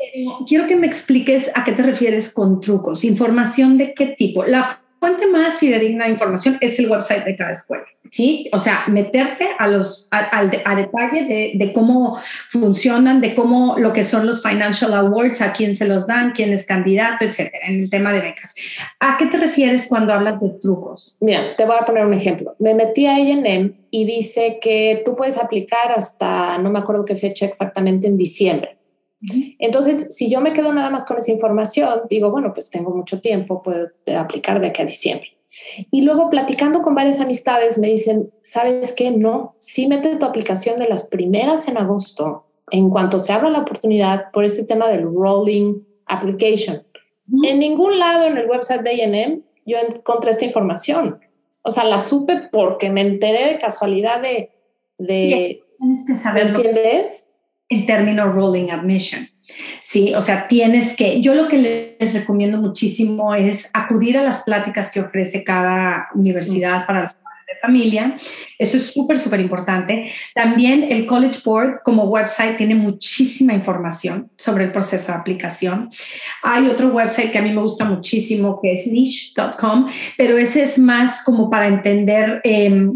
Quiero 0.48 0.68
que 0.68 0.76
me 0.76 0.88
expliques 0.88 1.50
a 1.56 1.64
qué 1.64 1.72
te 1.72 1.84
refieres 1.84 2.34
con 2.34 2.60
trucos, 2.60 3.04
información 3.04 3.78
de 3.78 3.94
qué 3.94 4.08
tipo. 4.18 4.44
Fuente 5.04 5.28
más 5.28 5.58
fidedigna 5.58 6.06
de 6.06 6.12
información 6.12 6.58
es 6.62 6.80
el 6.80 6.90
website 6.90 7.26
de 7.26 7.36
cada 7.36 7.52
escuela, 7.52 7.84
¿sí? 8.10 8.50
O 8.54 8.60
sea, 8.60 8.86
meterte 8.88 9.50
a, 9.60 9.68
los, 9.68 10.08
a, 10.12 10.46
detalle 10.46 11.26
de, 11.26 11.52
de, 11.56 11.74
cómo 11.74 12.22
funcionan, 12.48 13.20
de 13.20 13.36
cómo 13.36 13.78
lo 13.78 13.92
que 13.92 14.06
son 14.06 14.26
los 14.26 14.42
financial 14.42 14.94
awards, 14.94 15.42
a 15.42 15.52
quién 15.52 15.76
se 15.76 15.88
los 15.88 16.08
dan, 16.08 16.32
quién 16.32 16.54
es 16.54 16.66
candidato, 16.66 17.26
etcétera, 17.26 17.68
en 17.68 17.82
el 17.82 17.90
tema 17.90 18.14
de 18.14 18.22
becas. 18.22 18.56
¿A 19.02 19.18
qué 19.18 19.26
te 19.26 19.36
refieres 19.36 19.88
cuando 19.90 20.14
hablas 20.14 20.40
de 20.40 20.52
trucos? 20.62 21.18
Mira, 21.20 21.54
te 21.58 21.66
voy 21.66 21.76
a 21.78 21.86
poner 21.86 22.06
un 22.06 22.14
ejemplo. 22.14 22.56
Me 22.60 22.74
metí 22.74 23.06
a 23.06 23.16
A&M 23.16 23.74
y 23.92 24.06
dice 24.06 24.58
que 24.62 25.02
tú 25.04 25.18
puedes 25.18 25.38
aplicar 25.38 25.92
hasta, 25.94 26.58
no 26.60 26.70
me 26.70 26.80
acuerdo 26.80 27.04
qué 27.04 27.18
fecha 27.18 27.46
exactamente, 27.46 28.08
en 28.08 28.16
diciembre. 28.16 28.78
Entonces, 29.60 30.16
si 30.16 30.30
yo 30.30 30.42
me 30.42 30.54
quedo 30.54 30.74
nada 30.74 30.90
más 30.90 31.06
con 31.06 31.18
esa 31.18 31.32
información, 31.32 32.02
digo, 32.10 32.30
bueno, 32.30 32.54
pues 32.54 32.70
tengo 32.70 32.92
mucho 32.92 33.22
tiempo, 33.22 33.64
puedo 33.64 33.90
aplicar 34.18 34.60
de 34.60 34.68
aquí 34.68 34.82
a 34.82 34.86
diciembre. 34.86 35.30
Y 35.92 36.02
luego 36.02 36.30
platicando 36.30 36.82
con 36.82 36.96
varias 36.96 37.20
amistades 37.20 37.78
me 37.78 37.88
dicen, 37.88 38.32
¿sabes 38.42 38.92
qué? 38.94 39.12
No, 39.12 39.56
sí 39.60 39.88
mete 39.88 40.16
tu 40.16 40.26
aplicación 40.26 40.80
de 40.80 40.88
las 40.88 41.08
primeras 41.08 41.68
en 41.68 41.78
agosto, 41.78 42.48
en 42.72 42.90
cuanto 42.90 43.20
se 43.20 43.34
abra 43.34 43.50
la 43.50 43.60
oportunidad 43.60 44.32
por 44.32 44.46
este 44.46 44.66
tema 44.66 44.88
del 44.88 45.04
rolling 45.04 45.82
application. 46.08 46.84
En 47.44 47.60
ningún 47.60 48.00
lado 48.00 48.26
en 48.26 48.38
el 48.38 48.50
website 48.50 48.82
de 48.82 48.90
A&M 48.90 49.42
yo 49.66 49.78
encontré 49.78 50.32
esta 50.32 50.46
información. 50.46 51.20
O 51.62 51.72
sea, 51.72 51.86
la 51.86 52.00
supe 52.00 52.50
porque 52.52 52.90
me 52.90 53.02
enteré 53.02 53.54
de 53.54 53.60
casualidad 53.60 54.22
de... 54.22 54.52
de 54.98 55.64
Tienes 55.78 56.06
que 56.06 56.16
saber. 56.16 56.48
¿Entiendes? 56.48 57.30
El 57.74 57.86
término 57.86 58.32
rolling 58.32 58.70
admission. 58.70 59.30
Sí, 59.82 60.14
o 60.16 60.22
sea, 60.22 60.48
tienes 60.48 60.96
que, 60.96 61.22
yo 61.22 61.36
lo 61.36 61.48
que 61.48 61.98
les 62.00 62.14
recomiendo 62.14 62.60
muchísimo 62.60 63.36
es 63.36 63.70
acudir 63.74 64.18
a 64.18 64.24
las 64.24 64.44
pláticas 64.44 64.92
que 64.92 65.02
ofrece 65.02 65.44
cada 65.44 66.08
universidad 66.16 66.88
para 66.88 67.04
los 67.04 67.12
de 67.48 67.60
familia. 67.62 68.18
Eso 68.58 68.78
es 68.78 68.92
súper, 68.92 69.20
súper 69.20 69.40
importante. 69.40 70.12
También 70.34 70.86
el 70.90 71.06
College 71.06 71.40
Board 71.44 71.82
como 71.84 72.06
website 72.06 72.58
tiene 72.58 72.76
muchísima 72.76 73.54
información 73.54 74.30
sobre 74.38 74.66
el 74.66 74.72
proceso 74.72 75.12
de 75.12 75.18
aplicación. 75.18 75.92
Hay 76.42 76.68
otro 76.68 76.90
website 76.90 77.32
que 77.32 77.40
a 77.40 77.42
mí 77.42 77.52
me 77.52 77.62
gusta 77.62 77.86
muchísimo 77.86 78.60
que 78.62 78.74
es 78.74 78.88
niche.com, 78.88 79.88
pero 80.18 80.38
ese 80.38 80.64
es 80.64 80.78
más 80.78 81.22
como 81.24 81.50
para 81.50 81.68
entender 81.68 82.42
eh, 82.44 82.90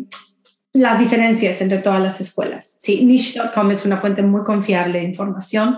las 0.77 0.99
diferencias 0.99 1.61
entre 1.61 1.79
todas 1.79 2.01
las 2.01 2.21
escuelas. 2.21 2.77
Sí, 2.79 3.03
niche.com 3.03 3.71
es 3.71 3.85
una 3.85 3.99
fuente 3.99 4.21
muy 4.21 4.43
confiable 4.43 4.99
de 4.99 5.05
información. 5.05 5.77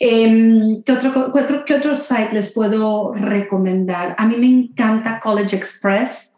Em, 0.00 0.82
¿qué, 0.82 0.92
otro, 0.92 1.64
qué, 1.64 1.74
otro, 1.74 1.96
site 1.96 2.30
les 2.32 2.52
puedo 2.52 3.12
recomendar? 3.14 4.14
A 4.18 4.26
mí 4.26 4.36
me 4.36 4.46
encanta 4.46 5.20
College 5.20 5.56
Express. 5.56 6.34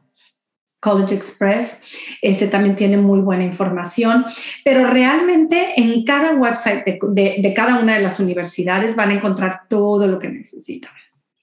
College 0.80 1.14
Express, 1.14 1.82
este 2.22 2.46
también 2.46 2.74
tiene 2.74 2.96
muy 2.96 3.20
buena 3.20 3.44
información, 3.44 4.24
pero 4.64 4.86
realmente 4.86 5.74
en 5.76 6.04
cada 6.04 6.34
website 6.34 6.86
de, 6.86 7.36
de, 7.38 7.54
cada 7.54 7.78
una 7.80 7.96
de 7.96 8.02
las 8.02 8.18
universidades 8.18 8.96
van 8.96 9.10
a 9.10 9.14
encontrar 9.14 9.62
todo 9.68 10.06
lo 10.06 10.18
que 10.18 10.30
necesitan. 10.30 10.92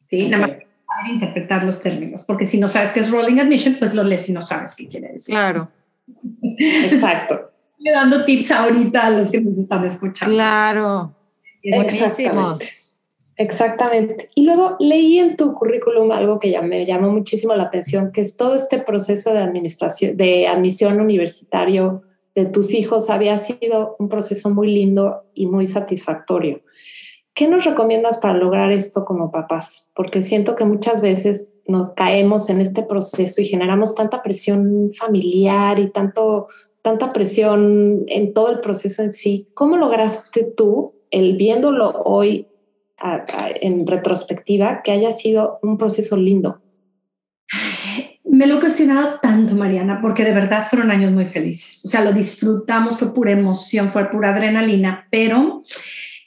¿sí? 0.09 0.27
Nada 0.27 0.47
más 0.47 1.11
interpretar 1.11 1.63
los 1.63 1.81
términos, 1.81 2.23
porque 2.23 2.45
si 2.45 2.59
no 2.59 2.67
sabes 2.67 2.91
qué 2.91 3.01
es 3.01 3.11
rolling 3.11 3.39
admission, 3.39 3.75
pues 3.77 3.93
lo 3.93 4.03
lees 4.03 4.27
y 4.29 4.33
no 4.33 4.41
sabes 4.41 4.75
qué 4.75 4.87
quiere 4.87 5.09
decir. 5.09 5.33
Claro. 5.33 5.69
Exacto. 6.57 7.51
Le 7.79 7.91
dando 7.91 8.25
tips 8.25 8.51
ahorita 8.51 9.07
a 9.07 9.09
los 9.11 9.31
que 9.31 9.41
nos 9.41 9.57
están 9.57 9.85
escuchando. 9.85 10.35
Claro. 10.35 11.15
Exactamente. 11.61 12.65
Exactamente. 13.35 14.29
Y 14.33 14.43
luego 14.43 14.77
leí 14.79 15.19
en 15.19 15.37
tu 15.37 15.53
currículum 15.53 16.11
algo 16.11 16.39
que 16.39 16.49
ya 16.49 16.63
me 16.63 16.85
llamó 16.85 17.11
muchísimo 17.11 17.53
la 17.53 17.63
atención, 17.63 18.11
que 18.11 18.21
es 18.21 18.35
todo 18.35 18.55
este 18.55 18.79
proceso 18.79 19.31
de 19.31 19.39
administración, 19.39 20.17
de 20.17 20.47
admisión 20.47 20.99
universitario 20.99 22.01
de 22.37 22.45
tus 22.45 22.75
hijos 22.75 23.09
había 23.09 23.35
sido 23.39 23.95
un 23.97 24.09
proceso 24.09 24.51
muy 24.51 24.71
lindo 24.71 25.23
y 25.33 25.47
muy 25.47 25.65
satisfactorio. 25.65 26.61
¿Qué 27.37 27.47
nos 27.47 27.65
recomiendas 27.65 28.17
para 28.17 28.33
lograr 28.33 28.71
esto 28.71 29.05
como 29.05 29.29
papás? 29.29 29.91
Porque 29.93 30.23
siento 30.23 30.55
que 30.55 30.65
muchas 30.65 31.01
veces 31.01 31.55
nos 31.67 31.93
caemos 31.93 32.49
en 32.49 32.61
este 32.61 32.81
proceso 32.81 33.43
y 33.43 33.45
generamos 33.45 33.93
tanta 33.93 34.23
presión 34.23 34.89
familiar 34.97 35.77
y 35.77 35.91
tanto, 35.91 36.47
tanta 36.81 37.09
presión 37.09 38.05
en 38.07 38.33
todo 38.33 38.49
el 38.49 38.59
proceso 38.59 39.03
en 39.03 39.13
sí. 39.13 39.49
¿Cómo 39.53 39.77
lograste 39.77 40.45
tú, 40.57 40.93
el 41.11 41.37
viéndolo 41.37 42.01
hoy 42.05 42.47
en 43.61 43.85
retrospectiva, 43.85 44.81
que 44.83 44.93
haya 44.93 45.11
sido 45.11 45.59
un 45.61 45.77
proceso 45.77 46.17
lindo? 46.17 46.59
Me 48.23 48.47
lo 48.47 48.57
he 48.57 48.59
cuestionado 48.59 49.19
tanto, 49.21 49.53
Mariana, 49.53 49.99
porque 50.01 50.23
de 50.23 50.33
verdad 50.33 50.65
fueron 50.67 50.89
años 50.89 51.11
muy 51.11 51.25
felices. 51.25 51.85
O 51.85 51.87
sea, 51.87 52.03
lo 52.03 52.13
disfrutamos, 52.13 52.97
fue 52.97 53.13
pura 53.13 53.31
emoción, 53.31 53.89
fue 53.89 54.09
pura 54.09 54.33
adrenalina, 54.33 55.07
pero 55.11 55.61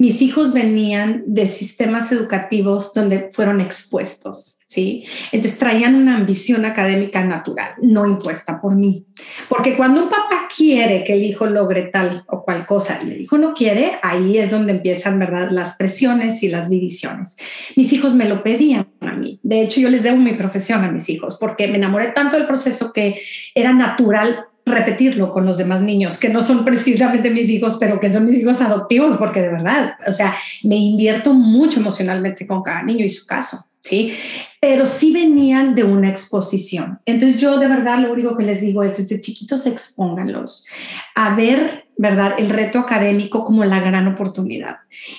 mis 0.01 0.23
hijos 0.23 0.55
venían 0.55 1.25
de 1.27 1.47
sistemas 1.47 2.11
educativos 2.11 2.95
donde 2.95 3.29
fueron 3.33 3.61
expuestos, 3.61 4.57
¿sí? 4.67 5.05
Entonces 5.31 5.59
traían 5.59 5.95
una 5.95 6.17
ambición 6.17 6.65
académica 6.65 7.23
natural, 7.23 7.73
no 7.83 8.07
impuesta 8.07 8.63
por 8.63 8.75
mí. 8.75 9.05
Porque 9.51 9.77
cuando 9.77 10.05
un 10.05 10.09
papá 10.09 10.49
quiere 10.57 11.05
que 11.05 11.13
el 11.13 11.23
hijo 11.23 11.45
logre 11.45 11.83
tal 11.93 12.25
o 12.29 12.43
cual 12.43 12.65
cosa 12.65 12.99
y 13.05 13.11
el 13.11 13.21
hijo 13.21 13.37
no 13.37 13.53
quiere, 13.53 13.99
ahí 14.03 14.39
es 14.39 14.51
donde 14.51 14.73
empiezan, 14.73 15.19
¿verdad?, 15.19 15.51
las 15.51 15.77
presiones 15.77 16.43
y 16.43 16.49
las 16.49 16.71
divisiones. 16.71 17.37
Mis 17.77 17.93
hijos 17.93 18.15
me 18.15 18.27
lo 18.27 18.43
pedían 18.43 18.89
a 19.01 19.13
mí. 19.13 19.39
De 19.43 19.61
hecho, 19.61 19.83
yo 19.83 19.91
les 19.91 20.03
debo 20.03 20.17
mi 20.17 20.33
profesión 20.33 20.83
a 20.83 20.91
mis 20.91 21.11
hijos 21.11 21.37
porque 21.39 21.69
me 21.69 21.77
enamoré 21.77 22.13
tanto 22.13 22.39
del 22.39 22.47
proceso 22.47 22.91
que 22.95 23.21
era 23.55 23.75
natural 23.75 24.47
repetirlo 24.71 25.31
con 25.31 25.47
los 25.47 25.57
demás 25.57 25.83
niños, 25.83 26.19
que 26.19 26.29
no 26.29 26.43
son 26.43 26.65
precisamente 26.65 27.31
mis 27.31 27.49
hijos, 27.49 27.77
pero 27.79 28.01
que 28.01 28.09
son 28.09 28.27
mis 28.27 28.39
hijos 28.39 28.61
adoptivos, 28.61 29.17
porque 29.17 29.43
de 29.43 29.51
verdad, 29.51 29.95
o 30.07 30.13
sea, 30.13 30.35
me 30.63 30.77
invierto 30.77 31.35
mucho 31.35 31.81
emocionalmente 31.81 32.47
con 32.47 32.63
cada 32.63 32.83
niño 32.83 33.05
y 33.05 33.09
su 33.09 33.27
caso, 33.27 33.59
¿sí? 33.81 34.13
Pero 34.61 34.87
sí 34.87 35.13
venían 35.13 35.75
de 35.75 35.85
una 35.85 36.11
exposición. 36.11 37.01
Entonces 37.05 37.41
yo 37.41 37.59
de 37.59 37.69
verdad 37.69 37.99
lo 37.99 38.13
único 38.13 38.37
que 38.37 38.45
les 38.45 38.61
digo 38.61 38.83
es, 38.83 38.97
desde 38.97 39.21
chiquitos 39.21 39.67
expónganlos 39.67 40.67
a 41.15 41.35
ver 41.35 41.90
¿verdad? 42.01 42.37
El 42.39 42.49
reto 42.49 42.79
académico 42.79 43.45
como 43.45 43.63
la 43.63 43.79
gran 43.79 44.09
oportunidad. 44.09 44.79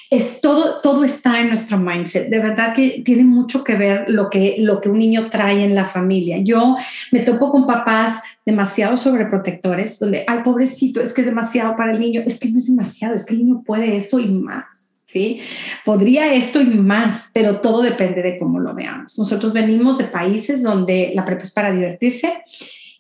Es 0.10 0.42
todo, 0.42 0.82
todo 0.82 1.04
está 1.04 1.40
en 1.40 1.50
nuestro 1.50 1.78
mindset. 1.78 2.28
De 2.30 2.40
verdad 2.40 2.74
que 2.74 3.04
tiene 3.06 3.24
mucho 3.24 3.64
que 3.64 3.76
ver 3.76 4.10
lo 4.10 4.32
que, 4.32 4.56
lo 4.58 4.82
que 4.82 4.90
un 4.90 4.98
niño 4.98 5.30
trae 5.30 5.64
en 5.64 5.76
la 5.76 5.86
familia. 5.86 6.40
Yo 6.44 6.76
me 7.12 7.20
topo 7.20 7.52
con 7.52 7.68
papás 7.68 8.24
demasiado 8.44 8.98
sobreprotectores, 8.98 10.00
donde, 10.00 10.24
ay, 10.26 10.40
pobrecito, 10.44 11.02
es 11.02 11.14
que 11.14 11.22
es 11.22 11.28
demasiado 11.28 11.76
para 11.76 11.92
el 11.92 12.00
niño. 12.00 12.24
Es 12.26 12.40
que 12.40 12.50
no 12.50 12.58
es 12.58 12.66
demasiado, 12.66 13.14
es 13.14 13.28
que 13.28 13.36
el 13.36 13.46
niño 13.46 13.62
puede 13.64 13.96
esto 13.96 14.18
y 14.18 14.30
más. 14.30 14.98
¿Sí? 15.06 15.40
Podría 15.86 16.34
esto 16.34 16.62
y 16.62 16.66
más, 16.66 17.30
pero 17.32 17.58
todo 17.60 17.84
depende 17.84 18.24
de 18.24 18.40
cómo 18.40 18.60
lo 18.60 18.74
veamos. 18.74 19.20
Nosotros 19.20 19.54
venimos 19.54 20.00
de 20.00 20.06
países 20.06 20.64
donde 20.64 21.12
la 21.14 21.26
prepa 21.26 21.44
es 21.44 21.52
para 21.52 21.72
divertirse 21.72 22.44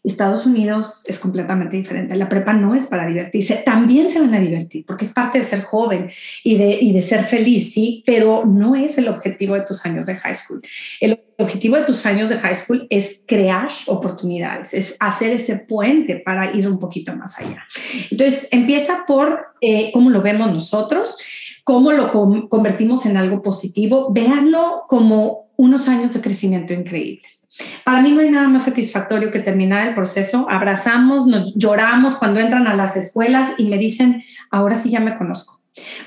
Estados 0.03 0.47
Unidos 0.47 1.03
es 1.05 1.19
completamente 1.19 1.77
diferente. 1.77 2.15
La 2.15 2.27
prepa 2.27 2.53
no 2.53 2.73
es 2.73 2.87
para 2.87 3.05
divertirse. 3.05 3.61
También 3.63 4.09
se 4.09 4.19
van 4.19 4.33
a 4.33 4.39
divertir 4.39 4.83
porque 4.85 5.05
es 5.05 5.13
parte 5.13 5.37
de 5.37 5.43
ser 5.43 5.61
joven 5.61 6.09
y 6.43 6.57
de, 6.57 7.01
ser 7.01 7.23
feliz, 7.23 7.73
sí, 7.73 8.03
pero 8.05 8.43
no 8.45 8.75
es 8.75 8.97
el 8.97 9.09
objetivo 9.09 9.53
de 9.53 9.61
tus 9.61 9.85
años 9.85 10.07
de 10.07 10.15
high 10.15 10.35
school. 10.35 10.61
El 10.99 11.19
objetivo 11.37 11.75
de 11.75 11.83
tus 11.83 12.05
años 12.05 12.29
de 12.29 12.39
high 12.39 12.55
school 12.55 12.87
es 12.89 13.23
crear 13.27 13.69
oportunidades, 13.85 14.73
es 14.73 14.95
hacer 14.99 15.33
ese 15.33 15.57
puente 15.57 16.15
para 16.15 16.55
ir 16.55 16.67
un 16.67 16.79
poquito 16.79 17.15
más 17.15 17.37
allá. 17.39 17.63
Entonces, 18.09 18.47
empieza 18.51 19.05
por 19.05 19.45
eh, 19.61 19.91
cómo 19.93 20.09
lo 20.09 20.21
vemos 20.21 20.51
nosotros, 20.51 21.17
cómo 21.63 21.91
lo 21.91 22.11
convertimos 22.49 23.05
en 23.05 23.17
algo 23.17 23.43
positivo. 23.43 24.11
Véanlo 24.11 24.83
como 24.87 25.51
unos 25.57 25.87
años 25.87 26.13
de 26.13 26.21
crecimiento 26.21 26.73
increíbles 26.73 27.40
para 27.83 28.01
mí 28.01 28.11
no 28.11 28.21
hay 28.21 28.29
nada 28.29 28.47
más 28.47 28.65
satisfactorio 28.65 29.31
que 29.31 29.39
terminar 29.39 29.87
el 29.87 29.95
proceso. 29.95 30.47
Abrazamos, 30.49 31.27
nos 31.27 31.53
lloramos 31.55 32.15
cuando 32.15 32.39
entran 32.39 32.67
a 32.67 32.75
las 32.75 32.95
escuelas 32.95 33.51
y 33.57 33.65
me 33.65 33.77
dicen, 33.77 34.23
ahora 34.49 34.75
sí 34.75 34.91
ya 34.91 34.99
me 34.99 35.15
conozco. 35.15 35.61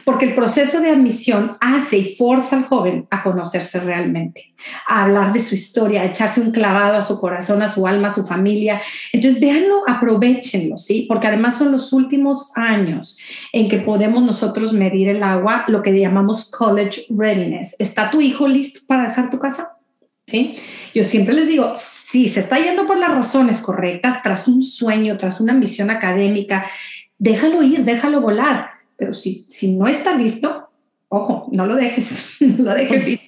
Porque 0.04 0.26
el 0.26 0.34
proceso 0.34 0.80
de 0.80 0.90
admisión 0.90 1.56
hace 1.60 1.96
y 1.96 2.14
forza 2.16 2.56
al 2.56 2.64
joven 2.64 3.06
a 3.10 3.22
conocerse 3.22 3.80
realmente, 3.80 4.52
a 4.86 5.04
hablar 5.04 5.32
de 5.32 5.40
su 5.40 5.54
historia, 5.54 6.02
a 6.02 6.06
echarse 6.06 6.42
un 6.42 6.50
clavado 6.50 6.98
a 6.98 7.02
su 7.02 7.18
corazón, 7.18 7.62
a 7.62 7.68
su 7.68 7.86
alma, 7.86 8.08
a 8.08 8.14
su 8.14 8.26
familia. 8.26 8.82
Entonces, 9.12 9.40
véanlo, 9.40 9.82
aprovechenlo, 9.88 10.76
¿sí? 10.76 11.06
Porque 11.08 11.28
además 11.28 11.56
son 11.56 11.72
los 11.72 11.94
últimos 11.94 12.52
años 12.56 13.16
en 13.52 13.68
que 13.68 13.78
podemos 13.78 14.22
nosotros 14.22 14.74
medir 14.74 15.08
el 15.08 15.22
agua, 15.22 15.64
lo 15.68 15.80
que 15.80 15.98
llamamos 15.98 16.50
college 16.50 17.06
readiness. 17.08 17.74
¿Está 17.78 18.10
tu 18.10 18.20
hijo 18.20 18.46
listo 18.46 18.80
para 18.86 19.04
dejar 19.04 19.30
tu 19.30 19.38
casa? 19.38 19.73
¿Sí? 20.26 20.56
Yo 20.94 21.04
siempre 21.04 21.34
les 21.34 21.48
digo, 21.48 21.74
si 21.76 22.28
se 22.28 22.40
está 22.40 22.58
yendo 22.58 22.86
por 22.86 22.98
las 22.98 23.10
razones 23.10 23.60
correctas, 23.60 24.22
tras 24.22 24.48
un 24.48 24.62
sueño, 24.62 25.16
tras 25.16 25.40
una 25.40 25.52
misión 25.52 25.90
académica, 25.90 26.64
déjalo 27.18 27.62
ir, 27.62 27.84
déjalo 27.84 28.20
volar. 28.20 28.70
Pero 28.96 29.12
si, 29.12 29.46
si 29.50 29.76
no 29.76 29.86
está 29.88 30.16
listo, 30.16 30.68
ojo, 31.08 31.48
no 31.52 31.66
lo 31.66 31.76
dejes, 31.76 32.36
no 32.40 32.64
lo 32.64 32.74
dejes 32.74 33.08
ir. 33.08 33.20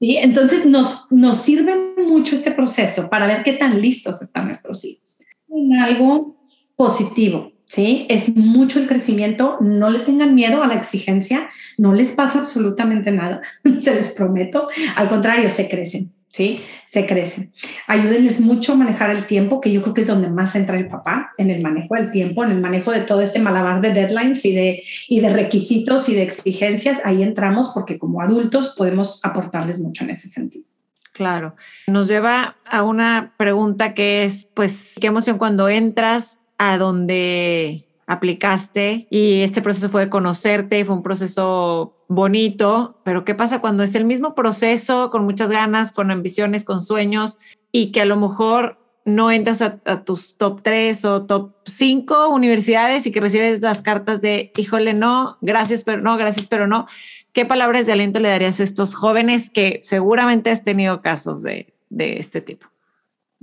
¿sí? 0.00 0.16
Entonces 0.16 0.66
nos, 0.66 1.10
nos 1.10 1.38
sirve 1.38 1.74
mucho 1.96 2.34
este 2.34 2.50
proceso 2.50 3.08
para 3.08 3.26
ver 3.26 3.42
qué 3.42 3.54
tan 3.54 3.80
listos 3.80 4.22
están 4.22 4.46
nuestros 4.46 4.84
hijos. 4.84 5.20
En 5.48 5.74
algo 5.74 6.34
positivo, 6.76 7.52
¿sí? 7.64 8.06
Es 8.08 8.34
mucho 8.34 8.80
el 8.80 8.88
crecimiento, 8.88 9.58
no 9.60 9.90
le 9.90 10.00
tengan 10.00 10.34
miedo 10.34 10.62
a 10.62 10.66
la 10.66 10.74
exigencia, 10.74 11.48
no 11.78 11.94
les 11.94 12.12
pasa 12.12 12.40
absolutamente 12.40 13.10
nada, 13.10 13.40
se 13.80 13.94
los 13.94 14.08
prometo, 14.08 14.68
al 14.96 15.08
contrario, 15.08 15.50
se 15.50 15.68
crecen. 15.68 16.12
¿Sí? 16.34 16.60
Se 16.84 17.06
crecen. 17.06 17.52
Ayúdenles 17.86 18.40
mucho 18.40 18.72
a 18.72 18.76
manejar 18.76 19.10
el 19.10 19.24
tiempo, 19.24 19.60
que 19.60 19.70
yo 19.70 19.82
creo 19.82 19.94
que 19.94 20.00
es 20.00 20.08
donde 20.08 20.28
más 20.28 20.56
entra 20.56 20.76
el 20.76 20.88
papá, 20.88 21.30
en 21.38 21.48
el 21.48 21.62
manejo 21.62 21.94
del 21.94 22.10
tiempo, 22.10 22.42
en 22.42 22.50
el 22.50 22.60
manejo 22.60 22.90
de 22.90 23.02
todo 23.02 23.20
este 23.20 23.38
malabar 23.38 23.80
de 23.80 23.92
deadlines 23.92 24.44
y 24.44 24.52
de, 24.52 24.82
y 25.08 25.20
de 25.20 25.32
requisitos 25.32 26.08
y 26.08 26.16
de 26.16 26.24
exigencias. 26.24 27.02
Ahí 27.04 27.22
entramos 27.22 27.70
porque 27.72 28.00
como 28.00 28.20
adultos 28.20 28.74
podemos 28.76 29.24
aportarles 29.24 29.78
mucho 29.78 30.02
en 30.02 30.10
ese 30.10 30.26
sentido. 30.26 30.64
Claro. 31.12 31.54
Nos 31.86 32.08
lleva 32.08 32.56
a 32.68 32.82
una 32.82 33.34
pregunta 33.36 33.94
que 33.94 34.24
es, 34.24 34.48
pues, 34.54 34.94
¿qué 35.00 35.06
emoción 35.06 35.38
cuando 35.38 35.68
entras 35.68 36.40
a 36.58 36.78
donde 36.78 37.83
aplicaste 38.06 39.06
y 39.10 39.42
este 39.42 39.62
proceso 39.62 39.88
fue 39.88 40.02
de 40.02 40.10
conocerte 40.10 40.78
y 40.78 40.84
fue 40.84 40.94
un 40.94 41.02
proceso 41.02 41.96
bonito, 42.08 43.00
pero 43.04 43.24
¿qué 43.24 43.34
pasa 43.34 43.60
cuando 43.60 43.82
es 43.82 43.94
el 43.94 44.04
mismo 44.04 44.34
proceso, 44.34 45.10
con 45.10 45.24
muchas 45.24 45.50
ganas, 45.50 45.92
con 45.92 46.10
ambiciones, 46.10 46.64
con 46.64 46.82
sueños 46.82 47.38
y 47.72 47.92
que 47.92 48.02
a 48.02 48.04
lo 48.04 48.16
mejor 48.16 48.78
no 49.04 49.30
entras 49.30 49.60
a, 49.60 50.04
tus 50.04 50.36
top 50.36 50.62
3 50.62 51.04
o 51.04 51.26
top 51.26 51.52
5 51.66 52.28
universidades 52.28 53.06
y 53.06 53.10
que 53.10 53.20
recibes 53.20 53.60
las 53.60 53.82
cartas 53.82 54.22
de, 54.22 54.52
híjole, 54.56 54.94
no, 54.94 55.36
gracias, 55.42 55.84
pero 55.84 56.00
no, 56.00 56.16
gracias, 56.16 56.46
pero 56.46 56.66
no? 56.66 56.86
¿Qué 57.32 57.44
palabras 57.44 57.86
de 57.86 57.92
aliento 57.92 58.20
le 58.20 58.30
darías 58.30 58.60
a 58.60 58.64
estos 58.64 58.94
jóvenes 58.94 59.50
que 59.50 59.80
seguramente 59.82 60.50
has 60.50 60.62
tenido 60.62 61.02
casos 61.02 61.42
de, 61.42 61.74
de 61.90 62.18
este 62.18 62.40
tipo? 62.40 62.66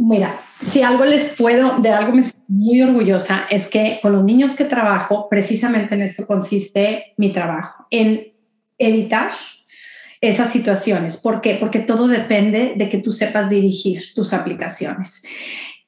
Mira, 0.02 0.42
si 0.68 0.82
algo 0.82 1.06
les 1.06 1.30
puedo, 1.36 1.78
de 1.78 1.90
algo 1.90 2.14
me 2.14 2.24
siento 2.24 2.42
muy 2.48 2.82
orgullosa, 2.82 3.46
es 3.52 3.68
que 3.68 4.00
con 4.02 4.14
los 4.14 4.24
niños 4.24 4.56
que 4.56 4.66
trabajo, 4.66 5.28
precisamente 5.30 5.94
en 5.94 6.02
eso 6.02 6.26
consiste 6.26 7.14
mi 7.18 7.32
trabajo, 7.32 7.86
en 7.92 8.34
evitar 8.80 9.32
esas 10.20 10.52
situaciones. 10.52 11.18
¿Por 11.18 11.40
qué? 11.40 11.56
Porque 11.60 11.80
todo 11.80 12.08
depende 12.08 12.74
de 12.76 12.90
que 12.90 12.98
tú 12.98 13.12
sepas 13.12 13.48
dirigir 13.50 14.02
tus 14.16 14.34
aplicaciones. 14.34 15.22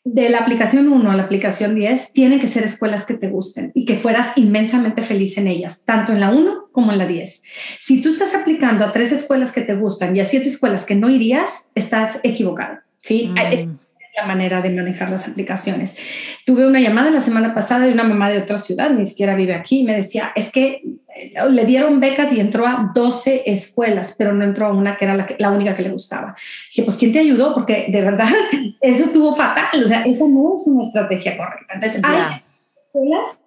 De 0.03 0.30
la 0.30 0.39
aplicación 0.39 0.91
1 0.91 1.11
a 1.11 1.16
la 1.16 1.24
aplicación 1.24 1.74
10, 1.74 2.14
tienen 2.14 2.39
que 2.39 2.47
ser 2.47 2.64
escuelas 2.64 3.05
que 3.05 3.16
te 3.16 3.30
gusten 3.30 3.72
y 3.74 3.86
que 3.86 3.95
fueras 3.95 4.38
inmensamente 4.38 5.01
feliz 5.01 5.39
en 5.39 5.47
ellas, 5.47 5.86
tanto 5.86 6.11
en 6.11 6.20
la 6.20 6.30
1 6.30 6.70
como 6.72 6.91
en 6.91 6.99
la 6.99 7.07
10. 7.07 7.41
Si 7.80 8.01
tú 8.01 8.09
estás 8.09 8.36
aplicando 8.36 8.86
a 8.86 8.91
tres 8.91 9.11
escuelas 9.11 9.53
que 9.53 9.61
te 9.61 9.76
gustan 9.76 10.16
y 10.16 10.20
a 10.20 10.26
siete 10.26 10.49
escuelas 10.49 10.86
que 10.86 10.95
no 10.95 11.09
irías, 11.09 11.72
estás 11.74 12.20
equivocado. 12.22 12.78
¿sí? 13.01 13.32
Mm 13.34 13.82
la 14.16 14.26
manera 14.26 14.61
de 14.61 14.70
manejar 14.70 15.09
las 15.09 15.28
aplicaciones. 15.28 15.97
Tuve 16.45 16.68
una 16.68 16.80
llamada 16.80 17.09
la 17.09 17.20
semana 17.20 17.53
pasada 17.53 17.86
de 17.86 17.93
una 17.93 18.03
mamá 18.03 18.30
de 18.30 18.39
otra 18.39 18.57
ciudad, 18.57 18.89
ni 18.89 19.05
siquiera 19.05 19.36
vive 19.36 19.55
aquí, 19.55 19.80
y 19.80 19.84
me 19.84 19.95
decía, 19.95 20.32
es 20.36 20.51
que 20.51 20.84
eh, 21.16 21.34
le 21.49 21.66
dieron 21.66 21.99
becas 21.99 22.32
y 22.34 22.39
entró 22.39 22.68
a 22.68 22.91
12 22.93 23.43
escuelas, 23.47 24.16
pero 24.18 24.34
no 24.34 24.43
entró 24.43 24.68
a 24.68 24.74
una 24.74 24.97
que 24.97 25.05
era 25.05 25.16
la, 25.16 25.28
la 25.39 25.51
única 25.51 25.76
que 25.76 25.84
le 25.84 25.89
gustaba. 25.89 26.36
Dije, 26.70 26.84
pues 26.84 26.97
¿quién 26.97 27.11
te 27.11 27.20
ayudó? 27.20 27.53
Porque 27.53 27.88
de 27.89 28.01
verdad 28.01 28.30
eso 28.82 29.03
estuvo 29.03 29.36
fatal, 29.36 29.84
o 29.84 29.88
sea, 29.88 30.01
esa 30.01 30.28
no 30.28 30.55
es 30.55 30.68
una 30.68 30.84
estrategia 30.84 31.38
correcta. 31.38 31.74
Entonces, 31.74 32.01
hay 32.03 32.41
escuelas 32.86 33.39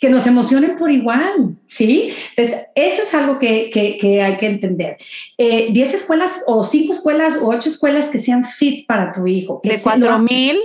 que 0.00 0.10
nos 0.10 0.26
emocionen 0.26 0.76
por 0.76 0.90
igual, 0.90 1.56
¿sí? 1.66 2.12
Entonces, 2.36 2.66
eso 2.74 3.02
es 3.02 3.14
algo 3.14 3.38
que, 3.38 3.70
que, 3.70 4.22
hay 4.22 4.36
que 4.36 4.46
entender. 4.46 4.96
Eh, 5.38 5.68
diez 5.70 5.94
escuelas 5.94 6.42
o 6.46 6.62
cinco 6.64 6.92
escuelas 6.92 7.36
o 7.36 7.48
ocho 7.48 7.68
escuelas 7.68 8.08
que 8.08 8.18
sean 8.18 8.44
fit 8.44 8.86
para 8.86 9.12
tu 9.12 9.26
hijo. 9.26 9.60
¿De 9.62 9.80
cuatro 9.80 10.18
mil? 10.18 10.58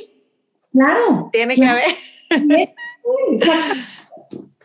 Claro. 0.72 1.30
Tiene 1.32 1.56
que 1.56 1.66
haber. 1.66 1.86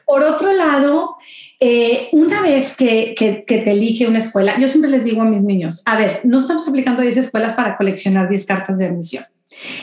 Por 0.07 0.23
otro 0.23 0.53
lado, 0.53 1.17
eh, 1.59 2.11
una 2.13 2.43
vez 2.43 2.77
que, 2.77 3.15
que, 3.17 3.45
que, 3.45 3.59
te 3.59 3.71
elige 3.71 4.07
una 4.07 4.19
escuela, 4.19 4.59
yo 4.61 4.69
siempre 4.69 4.91
les 4.91 5.05
digo 5.05 5.23
a 5.23 5.25
mis 5.25 5.43
niños, 5.43 5.83
a 5.87 5.97
ver, 5.97 6.21
no 6.25 6.39
estamos 6.39 6.69
aplicando 6.69 7.01
10 7.01 7.17
escuelas 7.17 7.55
para 7.55 7.77
coleccionar 7.77 8.29
10 8.29 8.45
cartas 8.45 8.79
de 8.79 8.87
admisión 8.87 9.25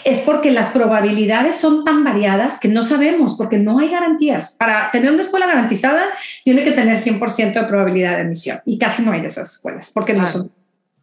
es 0.04 0.20
porque 0.20 0.52
las 0.52 0.72
probabilidades 0.72 1.56
son 1.56 1.84
tan 1.84 2.04
variadas 2.04 2.60
que 2.60 2.68
no 2.68 2.84
sabemos, 2.84 3.36
porque 3.36 3.58
no 3.58 3.80
hay 3.80 3.90
garantías. 3.90 4.56
Para 4.58 4.92
tener 4.92 5.12
una 5.12 5.22
escuela 5.22 5.48
garantizada, 5.48 6.06
tiene 6.44 6.64
que 6.64 6.72
tener 6.72 6.98
100% 6.98 7.54
de 7.54 7.64
probabilidad 7.64 8.16
de 8.16 8.22
admisión 8.22 8.60
y 8.66 8.78
casi 8.78 9.02
no 9.02 9.12
hay 9.12 9.22
de 9.22 9.28
esas 9.28 9.54
escuelas, 9.54 9.92
porque 9.94 10.14
no 10.14 10.28
son. 10.28 10.50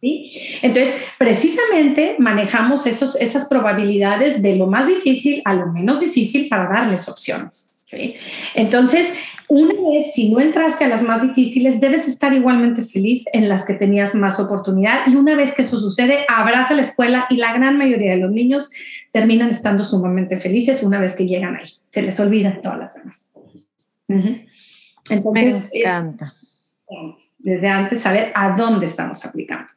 ¿sí? 0.01 0.31
Entonces, 0.61 1.03
precisamente 1.17 2.15
manejamos 2.19 2.85
esos, 2.87 3.15
esas 3.17 3.47
probabilidades 3.47 4.41
de 4.41 4.55
lo 4.55 4.67
más 4.67 4.87
difícil 4.87 5.41
a 5.45 5.53
lo 5.53 5.67
menos 5.67 5.99
difícil 5.99 6.47
para 6.49 6.67
darles 6.67 7.07
opciones. 7.07 7.68
¿Sí? 7.89 8.15
Entonces, 8.53 9.15
una 9.47 9.73
vez, 9.73 10.13
si 10.13 10.29
no 10.29 10.39
entraste 10.39 10.85
a 10.85 10.87
las 10.87 11.01
más 11.01 11.23
difíciles, 11.23 11.81
debes 11.81 12.07
estar 12.07 12.31
igualmente 12.33 12.83
feliz 12.83 13.25
en 13.33 13.49
las 13.49 13.65
que 13.65 13.73
tenías 13.73 14.13
más 14.13 14.39
oportunidad. 14.39 15.07
Y 15.07 15.15
una 15.15 15.35
vez 15.35 15.55
que 15.55 15.63
eso 15.63 15.79
sucede, 15.79 16.25
abraza 16.27 16.75
la 16.75 16.83
escuela 16.83 17.25
y 17.31 17.37
la 17.37 17.51
gran 17.53 17.77
mayoría 17.77 18.11
de 18.11 18.17
los 18.17 18.31
niños 18.31 18.69
terminan 19.11 19.49
estando 19.49 19.83
sumamente 19.83 20.37
felices 20.37 20.83
una 20.83 20.99
vez 20.99 21.15
que 21.15 21.25
llegan 21.25 21.55
ahí. 21.55 21.65
Se 21.89 22.03
les 22.03 22.19
olvidan 22.19 22.61
todas 22.61 22.77
las 22.77 22.93
demás. 22.93 23.33
Entonces, 25.09 25.71
Me 25.73 25.79
encanta. 25.79 26.33
desde 27.39 27.67
antes 27.67 28.01
saber 28.01 28.31
a 28.35 28.55
dónde 28.55 28.85
estamos 28.85 29.25
aplicando. 29.25 29.73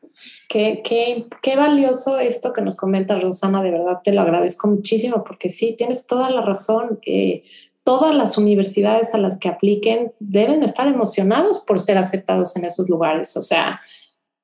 Qué, 0.51 0.83
qué, 0.85 1.27
qué, 1.41 1.57
valioso 1.57 2.21
esto 2.21 2.53
que 2.53 2.61
nos 2.61 2.77
comenta 2.77 3.19
Rosana, 3.19 3.63
de 3.63 3.71
verdad 3.71 4.01
te 4.05 4.13
lo 4.13 4.21
agradezco 4.21 4.69
muchísimo 4.69 5.25
porque 5.25 5.49
sí, 5.49 5.75
tienes 5.79 6.07
toda 6.07 6.31
la 6.31 6.43
razón. 6.43 7.01
Eh, 7.07 7.43
todas 7.85 8.15
las 8.15 8.39
universidades 8.39 9.15
a 9.15 9.19
las 9.19 9.39
que 9.39 9.49
apliquen 9.49 10.13
deben 10.21 10.63
estar 10.63 10.87
emocionados 10.87 11.61
por 11.61 11.81
ser 11.81 11.99
aceptados 11.99 12.57
en 12.57 12.65
esos 12.65 12.89
lugares, 12.89 13.37
o 13.37 13.43
sea, 13.43 13.81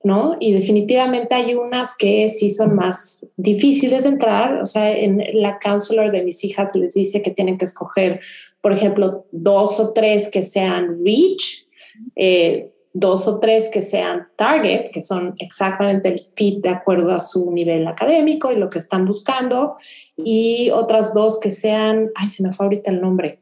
¿no? 0.02 0.36
Y 0.40 0.52
definitivamente 0.52 1.34
hay 1.34 1.54
unas 1.54 1.96
que 1.96 2.28
sí 2.28 2.50
son 2.50 2.74
más 2.74 3.26
difíciles 3.36 4.04
de 4.04 4.10
entrar, 4.10 4.60
o 4.60 4.66
sea, 4.66 4.96
en 4.96 5.22
la 5.34 5.58
counselor 5.58 6.10
de 6.10 6.22
mis 6.22 6.44
hijas 6.44 6.74
les 6.74 6.94
dice 6.94 7.22
que 7.22 7.30
tienen 7.30 7.58
que 7.58 7.64
escoger, 7.64 8.20
por 8.60 8.72
ejemplo, 8.72 9.26
dos 9.32 9.80
o 9.80 9.92
tres 9.92 10.28
que 10.28 10.42
sean 10.42 11.04
reach, 11.04 11.66
eh, 12.14 12.72
dos 12.98 13.28
o 13.28 13.38
tres 13.38 13.68
que 13.68 13.82
sean 13.82 14.28
target, 14.36 14.90
que 14.92 15.00
son 15.00 15.34
exactamente 15.38 16.08
el 16.08 16.20
fit 16.34 16.62
de 16.62 16.70
acuerdo 16.70 17.14
a 17.14 17.18
su 17.18 17.50
nivel 17.50 17.86
académico 17.86 18.50
y 18.50 18.56
lo 18.56 18.70
que 18.70 18.78
están 18.78 19.04
buscando, 19.06 19.76
y 20.16 20.70
otras 20.70 21.14
dos 21.14 21.38
que 21.40 21.50
sean, 21.50 22.10
ay, 22.14 22.28
se 22.28 22.42
me 22.42 22.52
fue 22.52 22.66
ahorita 22.66 22.90
el 22.90 23.00
nombre, 23.00 23.38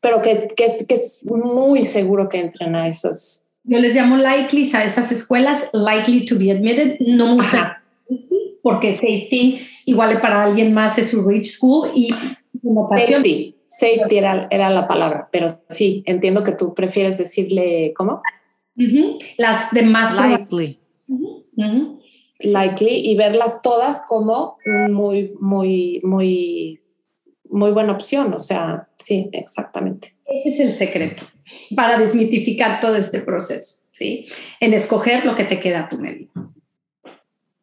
pero 0.00 0.20
que, 0.22 0.48
que, 0.56 0.74
que 0.88 0.94
es 0.94 1.24
muy 1.24 1.84
seguro 1.84 2.28
que 2.28 2.38
entren 2.38 2.74
a 2.74 2.88
esos. 2.88 3.46
Yo 3.64 3.78
les 3.78 3.94
llamo 3.94 4.16
likely 4.16 4.70
a 4.74 4.84
esas 4.84 5.12
escuelas, 5.12 5.68
likely 5.72 6.24
to 6.24 6.36
be 6.38 6.50
admitted, 6.50 6.98
no 7.00 7.38
porque 8.62 8.92
safety 8.92 9.66
igual 9.86 10.20
para 10.20 10.44
alguien 10.44 10.74
más 10.74 10.98
es 10.98 11.10
su 11.10 11.26
rich 11.26 11.46
school 11.46 11.90
y 11.94 12.10
Safety, 12.62 13.56
safety 13.66 14.18
era, 14.18 14.46
era 14.50 14.68
la 14.68 14.86
palabra, 14.86 15.28
pero 15.32 15.48
sí, 15.70 16.02
entiendo 16.04 16.44
que 16.44 16.52
tú 16.52 16.74
prefieres 16.74 17.16
decirle, 17.16 17.94
¿cómo? 17.96 18.20
Las 19.36 19.70
demás. 19.72 20.14
Likely. 20.14 20.78
Likely 22.38 23.10
y 23.10 23.16
verlas 23.16 23.60
todas 23.62 24.02
como 24.08 24.56
muy, 24.64 25.34
muy, 25.40 26.00
muy, 26.02 26.80
muy 27.48 27.70
buena 27.72 27.92
opción. 27.92 28.32
O 28.34 28.40
sea, 28.40 28.88
sí, 28.96 29.28
exactamente. 29.32 30.14
Ese 30.24 30.48
es 30.50 30.60
el 30.60 30.72
secreto 30.72 31.24
para 31.74 31.98
desmitificar 31.98 32.80
todo 32.80 32.96
este 32.96 33.20
proceso, 33.20 33.86
¿sí? 33.90 34.26
En 34.60 34.72
escoger 34.72 35.26
lo 35.26 35.34
que 35.34 35.44
te 35.44 35.60
queda 35.60 35.80
a 35.80 35.88
tu 35.88 35.98
medio. 35.98 36.28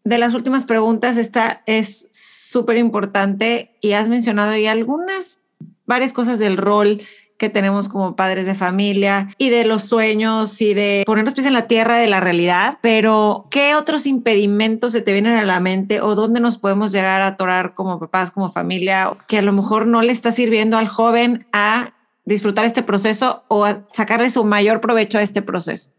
De 0.03 0.17
las 0.17 0.33
últimas 0.33 0.65
preguntas, 0.65 1.17
esta 1.17 1.63
es 1.65 2.07
súper 2.11 2.77
importante 2.77 3.77
y 3.81 3.93
has 3.93 4.09
mencionado 4.09 4.51
ahí 4.51 4.65
algunas, 4.65 5.41
varias 5.85 6.13
cosas 6.13 6.39
del 6.39 6.57
rol 6.57 7.01
que 7.37 7.49
tenemos 7.49 7.87
como 7.87 8.15
padres 8.15 8.45
de 8.45 8.55
familia 8.55 9.29
y 9.37 9.49
de 9.49 9.65
los 9.65 9.83
sueños 9.83 10.61
y 10.61 10.73
de 10.73 11.03
poner 11.05 11.25
los 11.25 11.33
pies 11.33 11.47
en 11.47 11.53
la 11.53 11.67
tierra 11.67 11.97
de 11.97 12.07
la 12.07 12.19
realidad, 12.19 12.79
pero 12.81 13.45
¿qué 13.49 13.75
otros 13.75 14.05
impedimentos 14.05 14.91
se 14.91 15.01
te 15.01 15.13
vienen 15.13 15.37
a 15.37 15.45
la 15.45 15.59
mente 15.59 16.01
o 16.01 16.15
dónde 16.15 16.39
nos 16.39 16.57
podemos 16.57 16.91
llegar 16.91 17.21
a 17.21 17.27
atorar 17.27 17.73
como 17.75 17.99
papás, 17.99 18.31
como 18.31 18.51
familia, 18.51 19.11
que 19.27 19.37
a 19.37 19.43
lo 19.43 19.53
mejor 19.53 19.87
no 19.87 20.01
le 20.01 20.11
está 20.11 20.31
sirviendo 20.31 20.77
al 20.77 20.87
joven 20.87 21.45
a 21.53 21.93
disfrutar 22.25 22.65
este 22.65 22.83
proceso 22.83 23.43
o 23.47 23.65
a 23.65 23.83
sacarle 23.93 24.29
su 24.29 24.43
mayor 24.43 24.81
provecho 24.81 25.17
a 25.17 25.21
este 25.21 25.41
proceso? 25.41 25.91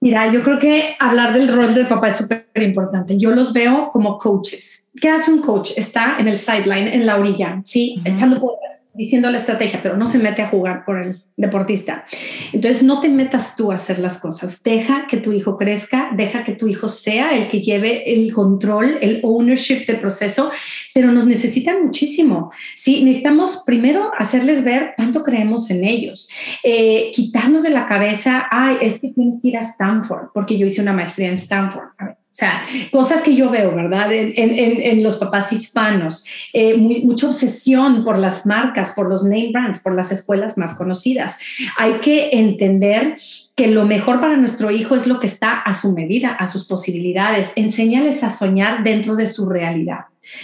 Mira, 0.00 0.30
yo 0.30 0.42
creo 0.42 0.58
que 0.58 0.94
hablar 0.98 1.32
del 1.32 1.48
rol 1.48 1.74
del 1.74 1.86
papá 1.86 2.08
es 2.08 2.18
súper 2.18 2.46
importante. 2.56 3.16
Yo 3.16 3.30
los 3.30 3.52
veo 3.52 3.90
como 3.92 4.18
coaches 4.18 4.85
¿qué 5.00 5.08
hace 5.08 5.32
un 5.32 5.40
coach? 5.40 5.72
Está 5.76 6.16
en 6.18 6.28
el 6.28 6.38
sideline, 6.38 6.88
en 6.88 7.06
la 7.06 7.18
orilla, 7.18 7.62
¿sí? 7.64 8.00
Echando 8.04 8.40
porras 8.40 8.86
diciendo 8.96 9.30
la 9.30 9.36
estrategia, 9.36 9.80
pero 9.82 9.96
no 9.96 10.06
se 10.06 10.18
mete 10.18 10.42
a 10.42 10.48
jugar 10.48 10.84
por 10.84 10.98
el 10.98 11.22
deportista. 11.36 12.06
Entonces, 12.52 12.82
no 12.82 13.00
te 13.00 13.10
metas 13.10 13.54
tú 13.54 13.70
a 13.70 13.74
hacer 13.74 13.98
las 13.98 14.18
cosas. 14.18 14.62
Deja 14.62 15.06
que 15.06 15.18
tu 15.18 15.32
hijo 15.32 15.58
crezca, 15.58 16.10
deja 16.16 16.44
que 16.44 16.52
tu 16.52 16.66
hijo 16.66 16.88
sea 16.88 17.36
el 17.36 17.48
que 17.48 17.60
lleve 17.60 18.10
el 18.10 18.32
control, 18.32 18.96
el 19.02 19.20
ownership 19.22 19.84
del 19.86 19.98
proceso, 19.98 20.50
pero 20.94 21.12
nos 21.12 21.26
necesitan 21.26 21.84
muchísimo. 21.84 22.50
Sí, 22.74 23.04
necesitamos 23.04 23.64
primero 23.66 24.10
hacerles 24.16 24.64
ver 24.64 24.94
cuánto 24.96 25.22
creemos 25.22 25.68
en 25.68 25.84
ellos, 25.84 26.30
eh, 26.62 27.10
quitarnos 27.14 27.62
de 27.64 27.70
la 27.70 27.84
cabeza, 27.84 28.46
ay, 28.50 28.78
es 28.80 28.98
que 28.98 29.08
tienes 29.08 29.42
que 29.42 29.48
ir 29.48 29.58
a 29.58 29.62
Stanford, 29.62 30.28
porque 30.32 30.56
yo 30.56 30.66
hice 30.66 30.80
una 30.80 30.94
maestría 30.94 31.28
en 31.28 31.34
Stanford. 31.34 31.88
A 31.98 32.04
ver, 32.06 32.16
o 32.36 32.38
sea, 32.38 32.66
cosas 32.90 33.22
que 33.22 33.34
yo 33.34 33.48
veo, 33.48 33.74
¿verdad? 33.74 34.08
En, 34.12 35.02
los 35.02 35.16
papás 35.16 35.54
hispanos, 35.54 36.26
eh, 36.52 36.76
mucha 36.76 37.28
obsesión 37.28 38.04
por 38.04 38.18
las 38.18 38.44
marcas, 38.44 38.92
por 38.94 39.08
los 39.08 39.24
name 39.24 39.52
brands, 39.52 39.80
por 39.80 39.94
las 39.94 40.12
escuelas 40.12 40.58
más 40.58 40.74
conocidas. 40.74 41.38
Hay 41.78 41.94
que 42.02 42.28
entender 42.32 43.16
que 43.54 43.68
lo 43.68 43.86
mejor 43.86 44.20
para 44.20 44.36
nuestro 44.36 44.70
hijo 44.70 44.96
es 44.96 45.06
lo 45.06 45.18
que 45.18 45.28
está 45.28 45.54
a 45.54 45.74
su 45.74 45.92
medida, 45.92 46.32
a 46.32 46.46
sus 46.46 46.66
posibilidades. 46.66 47.52
Enséñales 47.56 48.22
a 48.22 48.30
soñar 48.30 48.82
dentro 48.82 49.16
de 49.16 49.28
su 49.28 49.48
realidad. 49.48 50.00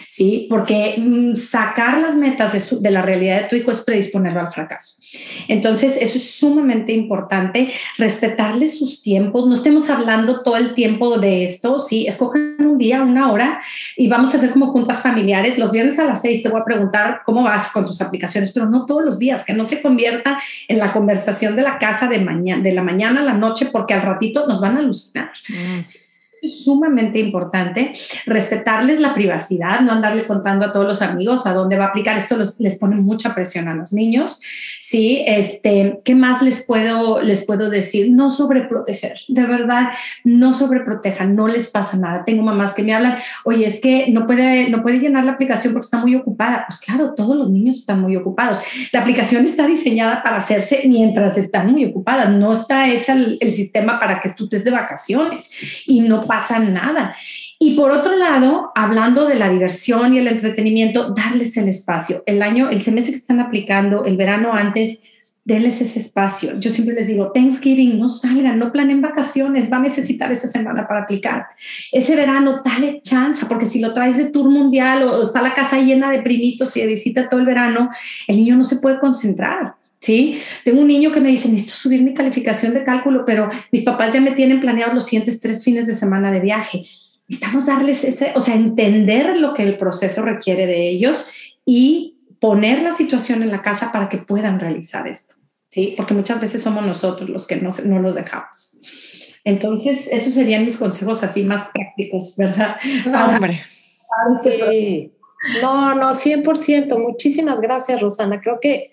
¿Sí? 0.07 0.47
Porque 0.49 0.97
mm, 0.99 1.37
sacar 1.37 1.99
las 1.99 2.17
metas 2.17 2.53
de, 2.53 2.79
de, 2.81 2.91
la 2.91 3.03
realidad 3.03 3.43
de 3.43 3.49
tu 3.49 3.57
hijo 3.57 3.71
es 3.71 3.83
predisponerlo 3.83 4.41
al 4.41 4.51
fracaso. 4.51 4.97
Entonces, 5.49 5.97
eso 6.01 6.19
es 6.19 6.35
sumamente 6.35 6.93
importante, 6.93 7.71
respetarle 7.99 8.69
sus 8.69 9.03
tiempos, 9.03 9.47
no 9.47 9.55
estemos 9.55 9.91
hablando 9.91 10.43
todo 10.43 10.57
el 10.57 10.75
tiempo 10.75 11.19
de 11.19 11.45
esto, 11.45 11.79
¿sí? 11.79 12.07
Escogen 12.07 12.57
un 12.61 12.79
día, 12.79 13.03
una 13.03 13.33
hora 13.33 13.61
y 13.97 14.09
vamos 14.09 14.35
a 14.35 14.39
hacer 14.39 14.51
como 14.51 14.69
juntas 14.69 15.03
familiares. 15.03 15.59
Los 15.59 15.73
viernes 15.73 15.99
a 15.99 16.05
las 16.05 16.23
seis 16.23 16.43
te 16.43 16.49
voy 16.49 16.61
a 16.61 16.65
preguntar 16.65 17.21
cómo 17.25 17.43
vas 17.43 17.71
con 17.71 17.87
tus 17.87 18.01
aplicaciones, 18.01 18.53
pero 18.53 18.67
no 18.67 18.87
todos 18.87 19.05
los 19.05 19.19
días, 19.19 19.45
que 19.45 19.53
no 19.53 19.65
se 19.65 19.83
convierta 19.83 20.39
en 20.69 20.79
la 20.79 20.93
conversación 20.93 21.57
de 21.57 21.63
la 21.63 21.79
casa 21.79 22.09
de, 22.09 22.19
mañana, 22.19 22.63
de 22.63 22.73
la 22.73 22.83
mañana 22.83 23.21
a 23.21 23.25
la 23.25 23.35
noche, 23.35 23.67
porque 23.71 23.95
al 23.95 24.03
ratito 24.03 24.47
nos 24.47 24.61
van 24.61 24.77
a 24.77 24.81
alucinar. 24.81 25.33
Mm 25.49 25.83
es 25.85 26.12
sumamente 26.43 27.19
importante 27.19 27.93
respetarles 28.27 29.01
la 29.01 29.15
privacidad, 29.15 29.81
no 29.81 29.93
andarle 29.93 30.27
contando 30.27 30.67
a 30.67 30.73
todos 30.73 30.87
los 30.87 31.03
amigos 31.03 31.47
a 31.47 31.53
dónde 31.53 31.77
va 31.77 31.87
a 31.87 31.89
aplicar. 31.89 32.19
Esto 32.19 32.37
les 32.37 32.79
pone 32.79 32.97
mucha 32.97 33.35
presión 33.35 33.69
a 33.69 33.75
los 33.75 33.93
niños. 33.93 34.41
Sí, 34.81 35.25
este, 35.27 36.01
¿qué 36.05 36.15
más 36.15 36.43
les 36.43 36.67
puedo, 36.67 37.23
les 37.23 37.47
puedo 37.47 37.71
decir? 37.71 38.11
No 38.11 38.31
sobreproteger, 38.31 39.21
de 39.29 39.43
verdad, 39.43 39.91
no 40.25 40.53
sobreprotejan, 40.53 41.35
no 41.35 41.49
les 41.49 41.71
pasa 41.71 41.97
nada. 41.97 42.25
Tengo 42.25 42.43
mamás 42.43 42.75
que 42.75 42.83
me 42.83 42.93
hablan, 42.93 43.19
oye, 43.45 43.67
es 43.67 43.81
que 43.81 44.09
no 44.11 44.27
puede, 44.27 44.69
no 44.69 44.83
puede 44.83 44.99
llenar 44.99 45.25
la 45.25 45.33
aplicación 45.33 45.73
porque 45.73 45.87
está 45.87 45.99
muy 45.99 46.15
ocupada. 46.15 46.65
Pues 46.69 46.81
claro, 46.81 47.15
todos 47.15 47.37
los 47.37 47.49
niños 47.49 47.79
están 47.79 48.01
muy 48.01 48.17
ocupados. 48.17 48.59
La 48.93 49.01
aplicación 49.01 49.45
está 49.45 49.67
diseñada 49.67 50.23
para 50.23 50.37
hacerse 50.37 50.83
mientras 50.85 51.39
están 51.39 51.71
muy 51.73 51.85
ocupadas, 51.87 52.31
no 52.31 52.53
está 52.53 52.89
hecha 52.91 53.15
el, 53.15 53.39
el 53.41 53.53
sistema 53.53 53.99
para 53.99 54.21
que 54.21 54.31
tú 54.31 54.45
estés 54.45 54.65
de 54.65 54.73
vacaciones 54.73 55.49
y 55.87 56.01
no 56.01 56.21
pasa 56.33 56.59
nada. 56.59 57.15
Y 57.59 57.77
por 57.77 57.91
otro 57.91 58.17
lado, 58.17 58.73
hablando 58.75 59.29
de 59.29 59.35
la 59.35 59.51
diversión 59.51 60.15
y 60.15 60.19
el 60.19 60.29
entretenimiento, 60.29 61.13
darles 61.13 61.59
el 61.59 61.69
espacio. 61.69 62.23
El 62.25 62.41
año, 62.41 62.71
el 62.71 62.81
semestre 62.81 63.13
que 63.13 63.19
están 63.19 63.39
aplicando, 63.39 64.07
el 64.07 64.17
verano 64.17 64.55
antes, 64.55 65.03
denles 65.45 65.83
ese 65.83 65.99
espacio. 65.99 66.59
Yo 66.59 66.71
siempre 66.71 66.95
les 66.95 67.07
digo, 67.07 67.33
Thanksgiving, 67.33 67.99
no 67.99 68.09
salgan, 68.09 68.59
no 68.59 68.73
planeen 68.73 69.03
vacaciones, 69.03 69.71
va 69.71 69.77
a 69.77 69.81
necesitar 69.81 70.33
esa 70.33 70.49
semana 70.49 70.89
para 70.89 71.03
aplicar. 71.03 71.49
Ese 71.93 72.17
verano, 72.17 72.63
dale 72.65 73.03
chance, 73.03 73.45
porque 73.45 73.67
si 73.67 73.81
lo 73.81 73.93
traes 73.93 74.17
de 74.17 74.31
tour 74.31 74.49
mundial 74.49 75.03
o, 75.03 75.23
está 75.23 75.43
la 75.43 75.53
casa 75.53 75.77
llena 75.81 76.11
de 76.11 76.23
primitos 76.23 76.75
y 76.79 76.81
de 76.81 76.87
visita 76.87 77.29
todo 77.29 77.41
el 77.41 77.47
verano, 77.47 77.91
el 78.27 78.37
niño 78.37 78.57
no 78.57 78.65
se 78.65 78.77
puede 78.77 78.99
concentrar. 78.99 79.75
¿Sí? 80.03 80.43
Tengo 80.65 80.81
un 80.81 80.89
niño 80.89 81.13
que 81.13 81.21
me 81.21 81.31
dice, 81.31 81.49
necesito 81.49 81.77
subir 81.77 82.03
mi 82.03 82.13
calificación 82.13 82.75
de 82.75 82.85
cálculo, 82.85 83.25
pero 83.25 83.49
mis 83.71 83.83
papás 83.83 84.13
ya 84.13 84.21
me 84.21 84.33
tienen 84.33 84.61
planeados 84.61 84.95
los 84.95 85.07
siguientes 85.07 85.41
tres 85.41 85.65
fines 85.65 85.87
de 85.87 85.95
semana 85.95 86.31
de 86.31 86.41
viaje. 86.41 86.85
Necesitamos 87.29 87.67
darles 87.67 88.05
ese, 88.05 88.33
o 88.35 88.41
sea, 88.41 88.55
entender 88.55 89.37
lo 89.37 89.55
que 89.55 89.63
el 89.63 89.79
proceso 89.79 90.23
requiere 90.23 90.67
de 90.67 90.89
ellos 90.89 91.29
y 91.65 92.19
poner 92.41 92.83
la 92.83 92.93
situación 92.93 93.43
en 93.43 93.53
la 93.53 93.63
casa 93.63 93.93
para 93.93 94.09
que 94.09 94.19
puedan 94.19 94.59
realizar 94.59 95.07
esto, 95.07 95.37
¿sí? 95.71 95.95
Porque 95.97 96.15
muchas 96.15 96.41
veces 96.41 96.63
somos 96.63 96.85
nosotros 96.85 97.31
los 97.31 97.47
que 97.47 97.57
no, 97.57 97.71
no 97.85 98.01
los 98.01 98.17
dejamos. 98.17 98.81
Entonces, 99.45 100.09
esos 100.11 100.35
serían 100.35 100.65
mis 100.65 100.77
consejos 100.77 101.23
así 101.23 101.45
más 101.45 101.71
prácticos, 101.73 102.35
¿verdad? 102.37 102.77
hombre. 103.07 103.63
No, 105.61 105.95
no, 105.95 106.15
100%. 106.15 106.99
Muchísimas 106.99 107.61
gracias, 107.61 108.01
Rosana. 108.01 108.41
Creo 108.41 108.61
que 108.61 108.92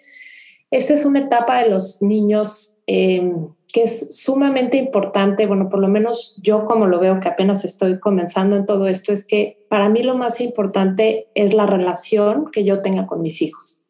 esta 0.71 0.93
es 0.93 1.05
una 1.05 1.19
etapa 1.19 1.63
de 1.63 1.69
los 1.69 2.01
niños 2.01 2.77
em, 2.85 3.49
que 3.71 3.83
es 3.83 4.17
sumamente 4.17 4.77
importante, 4.77 5.45
bueno, 5.45 5.69
por 5.69 5.79
lo 5.79 5.87
menos 5.87 6.39
yo 6.41 6.65
como 6.65 6.87
lo 6.87 6.99
veo 6.99 7.19
que 7.19 7.27
apenas 7.27 7.65
estoy 7.65 7.99
comenzando 7.99 8.55
en 8.55 8.65
todo 8.65 8.87
esto, 8.87 9.13
es 9.13 9.25
que 9.25 9.63
para 9.69 9.89
mí 9.89 10.01
lo 10.01 10.17
más 10.17 10.41
importante 10.41 11.27
es 11.35 11.53
la 11.53 11.65
relación 11.65 12.49
que 12.51 12.63
yo 12.63 12.81
tenga 12.81 13.05
con 13.05 13.21
mis 13.21 13.41
hijos. 13.41 13.83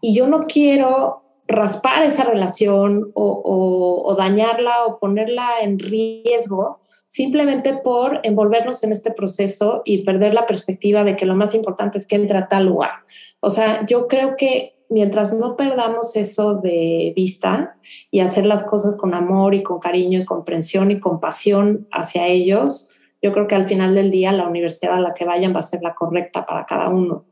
Y 0.00 0.14
yo 0.14 0.26
no 0.26 0.46
quiero 0.46 1.22
raspar 1.46 2.04
esa 2.04 2.24
relación 2.24 3.10
o, 3.14 4.02
o 4.04 4.14
dañarla 4.14 4.86
o 4.86 4.98
ponerla 4.98 5.50
en 5.62 5.78
riesgo 5.78 6.80
simplemente 7.14 7.74
por 7.74 8.18
envolvernos 8.24 8.82
en 8.82 8.90
este 8.90 9.12
proceso 9.12 9.82
y 9.84 9.98
perder 9.98 10.34
la 10.34 10.46
perspectiva 10.46 11.04
de 11.04 11.16
que 11.16 11.26
lo 11.26 11.36
más 11.36 11.54
importante 11.54 11.96
es 11.96 12.08
que 12.08 12.16
entre 12.16 12.38
a 12.38 12.48
tal 12.48 12.66
lugar. 12.66 12.90
O 13.38 13.50
sea, 13.50 13.86
yo 13.86 14.08
creo 14.08 14.34
que 14.36 14.73
mientras 14.94 15.34
no 15.34 15.56
perdamos 15.56 16.14
eso 16.14 16.54
de 16.54 17.12
vista 17.16 17.76
y 18.12 18.20
hacer 18.20 18.46
las 18.46 18.62
cosas 18.62 18.96
con 18.96 19.12
amor 19.12 19.52
y 19.54 19.64
con 19.64 19.80
cariño 19.80 20.20
y 20.20 20.24
comprensión 20.24 20.92
y 20.92 21.00
compasión 21.00 21.88
hacia 21.90 22.28
ellos, 22.28 22.90
yo 23.20 23.32
creo 23.32 23.48
que 23.48 23.56
al 23.56 23.64
final 23.64 23.96
del 23.96 24.12
día 24.12 24.30
la 24.30 24.46
universidad 24.46 24.94
a 24.94 25.00
la 25.00 25.12
que 25.12 25.24
vayan 25.24 25.52
va 25.52 25.58
a 25.58 25.62
ser 25.62 25.82
la 25.82 25.96
correcta 25.96 26.46
para 26.46 26.64
cada 26.64 26.90
uno, 26.90 27.24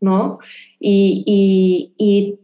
¿no? 0.00 0.38
Y, 0.80 1.22
y, 1.26 1.94
y 1.98 2.40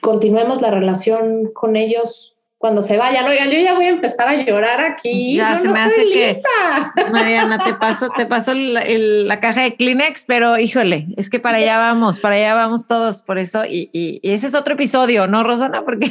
continuemos 0.00 0.62
la 0.62 0.70
relación 0.70 1.50
con 1.52 1.74
ellos 1.74 2.35
cuando 2.66 2.82
se 2.82 2.98
vayan. 2.98 3.24
Oigan, 3.28 3.48
yo 3.48 3.60
ya 3.60 3.74
voy 3.74 3.84
a 3.84 3.90
empezar 3.90 4.26
a 4.26 4.34
llorar 4.34 4.80
aquí. 4.80 5.36
Ya 5.36 5.54
se 5.54 5.68
me 5.68 5.78
hace 5.78 6.02
que. 6.02 6.42
Mariana, 7.12 7.62
te 7.62 7.74
paso, 7.74 8.08
te 8.16 8.26
paso 8.26 8.54
la 8.54 9.38
caja 9.38 9.62
de 9.62 9.76
Kleenex, 9.76 10.24
pero 10.26 10.58
híjole, 10.58 11.06
es 11.16 11.30
que 11.30 11.38
para 11.38 11.58
allá 11.58 11.78
vamos, 11.78 12.18
para 12.18 12.34
allá 12.34 12.54
vamos 12.54 12.88
todos, 12.88 13.22
por 13.22 13.38
eso. 13.38 13.64
Y, 13.64 13.88
y, 13.92 14.18
ese 14.24 14.48
es 14.48 14.56
otro 14.56 14.74
episodio, 14.74 15.28
¿no, 15.28 15.44
Rosana? 15.44 15.84
Porque. 15.84 16.10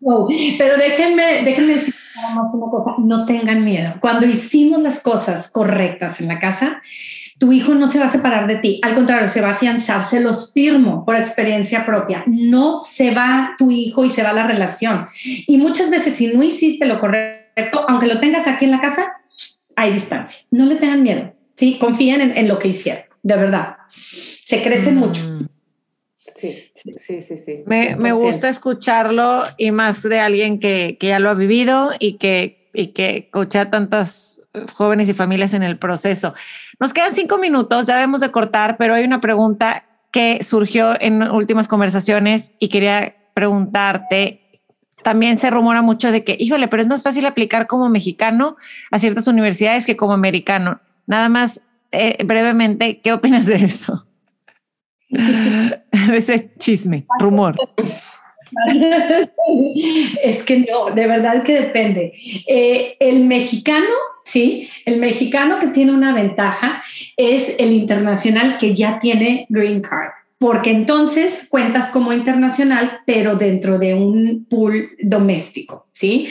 pero 0.58 0.76
déjenme, 0.78 1.42
déjenme 1.42 1.74
decir 1.74 1.94
una 2.54 2.70
cosa, 2.70 2.94
no 2.96 3.26
tengan 3.26 3.62
miedo. 3.62 3.92
Cuando 4.00 4.24
hicimos 4.24 4.80
las 4.80 5.00
cosas 5.00 5.50
correctas 5.50 6.18
en 6.22 6.28
la 6.28 6.38
casa, 6.38 6.80
tu 7.38 7.52
hijo 7.52 7.74
no 7.74 7.86
se 7.86 7.98
va 7.98 8.06
a 8.06 8.10
separar 8.10 8.46
de 8.46 8.56
ti, 8.56 8.80
al 8.82 8.94
contrario, 8.94 9.26
se 9.28 9.40
va 9.40 9.48
a 9.48 9.52
afianzar, 9.52 10.08
se 10.08 10.20
los 10.20 10.52
firmo 10.52 11.04
por 11.04 11.16
experiencia 11.16 11.84
propia. 11.84 12.24
No 12.26 12.80
se 12.80 13.10
va 13.10 13.54
tu 13.58 13.70
hijo 13.70 14.04
y 14.04 14.10
se 14.10 14.22
va 14.22 14.32
la 14.32 14.46
relación. 14.46 15.06
Y 15.46 15.58
muchas 15.58 15.90
veces 15.90 16.16
si 16.16 16.28
no 16.28 16.42
hiciste 16.42 16.86
lo 16.86 16.98
correcto, 16.98 17.84
aunque 17.88 18.06
lo 18.06 18.20
tengas 18.20 18.46
aquí 18.46 18.64
en 18.64 18.70
la 18.70 18.80
casa, 18.80 19.12
hay 19.74 19.92
distancia. 19.92 20.46
No 20.50 20.64
le 20.64 20.76
tengan 20.76 21.02
miedo, 21.02 21.34
¿sí? 21.54 21.78
Confíen 21.78 22.20
en, 22.20 22.48
lo 22.48 22.58
que 22.58 22.68
hicieron, 22.68 23.04
de 23.22 23.36
verdad. 23.36 23.76
Se 24.44 24.62
crece 24.62 24.92
mm. 24.92 24.96
mucho. 24.96 25.22
Sí, 26.36 26.70
sí, 26.74 27.22
sí, 27.22 27.38
sí. 27.38 27.62
Me, 27.66 27.96
me, 27.96 28.12
gusta 28.12 28.50
escucharlo 28.50 29.44
y 29.56 29.70
más 29.70 30.02
de 30.02 30.20
alguien 30.20 30.58
que, 30.58 30.98
que 31.00 31.08
ya 31.08 31.18
lo 31.18 31.30
ha 31.30 31.34
vivido 31.34 31.92
y 31.98 32.14
que, 32.14 32.65
y 32.76 32.88
que 32.88 33.16
escucha 33.16 33.70
tantas 33.70 34.40
jóvenes 34.74 35.08
y 35.08 35.14
familias 35.14 35.54
en 35.54 35.62
el 35.62 35.78
proceso. 35.78 36.34
Nos 36.78 36.92
quedan 36.92 37.14
cinco 37.14 37.38
minutos, 37.38 37.86
ya 37.86 37.94
debemos 37.94 38.20
de 38.20 38.30
cortar, 38.30 38.76
pero 38.76 38.94
hay 38.94 39.04
una 39.04 39.20
pregunta 39.20 39.84
que 40.10 40.42
surgió 40.42 41.00
en 41.00 41.22
últimas 41.22 41.68
conversaciones 41.68 42.52
y 42.58 42.68
quería 42.68 43.16
preguntarte. 43.34 44.62
También 45.02 45.38
se 45.38 45.50
rumora 45.50 45.82
mucho 45.82 46.10
de 46.10 46.24
que, 46.24 46.36
híjole, 46.38 46.68
pero 46.68 46.82
es 46.82 46.88
más 46.88 47.02
fácil 47.02 47.26
aplicar 47.26 47.66
como 47.66 47.88
mexicano 47.88 48.56
a 48.90 48.98
ciertas 48.98 49.26
universidades 49.26 49.86
que 49.86 49.96
como 49.96 50.14
americano. 50.14 50.80
Nada 51.06 51.28
más, 51.28 51.60
eh, 51.92 52.16
brevemente, 52.24 53.00
¿qué 53.00 53.12
opinas 53.12 53.46
de 53.46 53.56
eso? 53.56 54.06
de 55.08 56.16
ese 56.16 56.52
chisme, 56.58 57.06
rumor. 57.20 57.56
es 60.22 60.42
que 60.42 60.58
no, 60.60 60.94
de 60.94 61.06
verdad 61.06 61.42
que 61.42 61.60
depende. 61.60 62.12
Eh, 62.46 62.96
el 63.00 63.24
mexicano 63.24 63.86
¿sí? 64.26 64.68
El 64.84 64.98
mexicano 64.98 65.58
que 65.58 65.68
tiene 65.68 65.92
una 65.92 66.12
ventaja 66.12 66.82
es 67.16 67.54
el 67.58 67.72
internacional 67.72 68.58
que 68.58 68.74
ya 68.74 68.98
tiene 68.98 69.46
green 69.48 69.80
card, 69.80 70.10
porque 70.38 70.70
entonces 70.70 71.46
cuentas 71.48 71.90
como 71.90 72.12
internacional, 72.12 73.00
pero 73.06 73.36
dentro 73.36 73.78
de 73.78 73.94
un 73.94 74.46
pool 74.50 74.90
doméstico, 75.00 75.86
¿sí? 75.92 76.28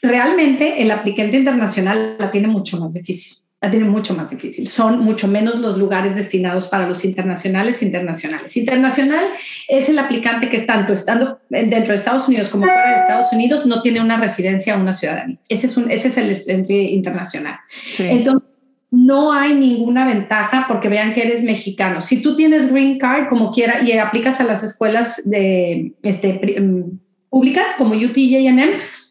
Realmente 0.00 0.82
el 0.82 0.90
aplicante 0.90 1.36
internacional 1.36 2.16
la 2.18 2.30
tiene 2.30 2.48
mucho 2.48 2.78
más 2.78 2.94
difícil. 2.94 3.41
La 3.62 3.70
tiene 3.70 3.88
mucho 3.88 4.12
más 4.14 4.28
difícil. 4.28 4.66
Son 4.66 4.98
mucho 4.98 5.28
menos 5.28 5.60
los 5.60 5.78
lugares 5.78 6.16
destinados 6.16 6.66
para 6.66 6.88
los 6.88 7.04
internacionales 7.04 7.80
internacionales. 7.80 8.56
Internacional 8.56 9.24
es 9.68 9.88
el 9.88 10.00
aplicante 10.00 10.48
que 10.48 10.58
tanto 10.62 10.92
estando 10.92 11.40
dentro 11.48 11.92
de 11.92 11.94
Estados 11.94 12.26
Unidos 12.26 12.48
como 12.48 12.64
fuera 12.64 12.90
de 12.90 12.96
Estados 12.96 13.32
Unidos 13.32 13.64
no 13.64 13.80
tiene 13.80 14.00
una 14.00 14.16
residencia 14.16 14.76
o 14.76 14.80
una 14.80 14.92
ciudadanía. 14.92 15.38
Ese 15.48 15.68
es, 15.68 15.76
un, 15.76 15.92
ese 15.92 16.08
es 16.08 16.18
el 16.18 16.30
estudiante 16.30 16.74
internacional. 16.74 17.54
Entonces, 18.00 18.48
no 18.90 19.32
hay 19.32 19.54
ninguna 19.54 20.06
ventaja 20.06 20.64
porque 20.66 20.88
vean 20.88 21.14
que 21.14 21.22
eres 21.22 21.44
mexicano. 21.44 22.00
Si 22.00 22.20
tú 22.20 22.34
tienes 22.34 22.70
green 22.72 22.98
card 22.98 23.28
como 23.28 23.52
quiera 23.52 23.80
y 23.84 23.92
aplicas 23.92 24.40
a 24.40 24.44
las 24.44 24.64
escuelas 24.64 25.22
de, 25.24 25.92
este, 26.02 26.60
mm, 26.60 26.98
públicas 27.30 27.66
como 27.78 27.94
UT 27.94 28.16
y 28.16 28.36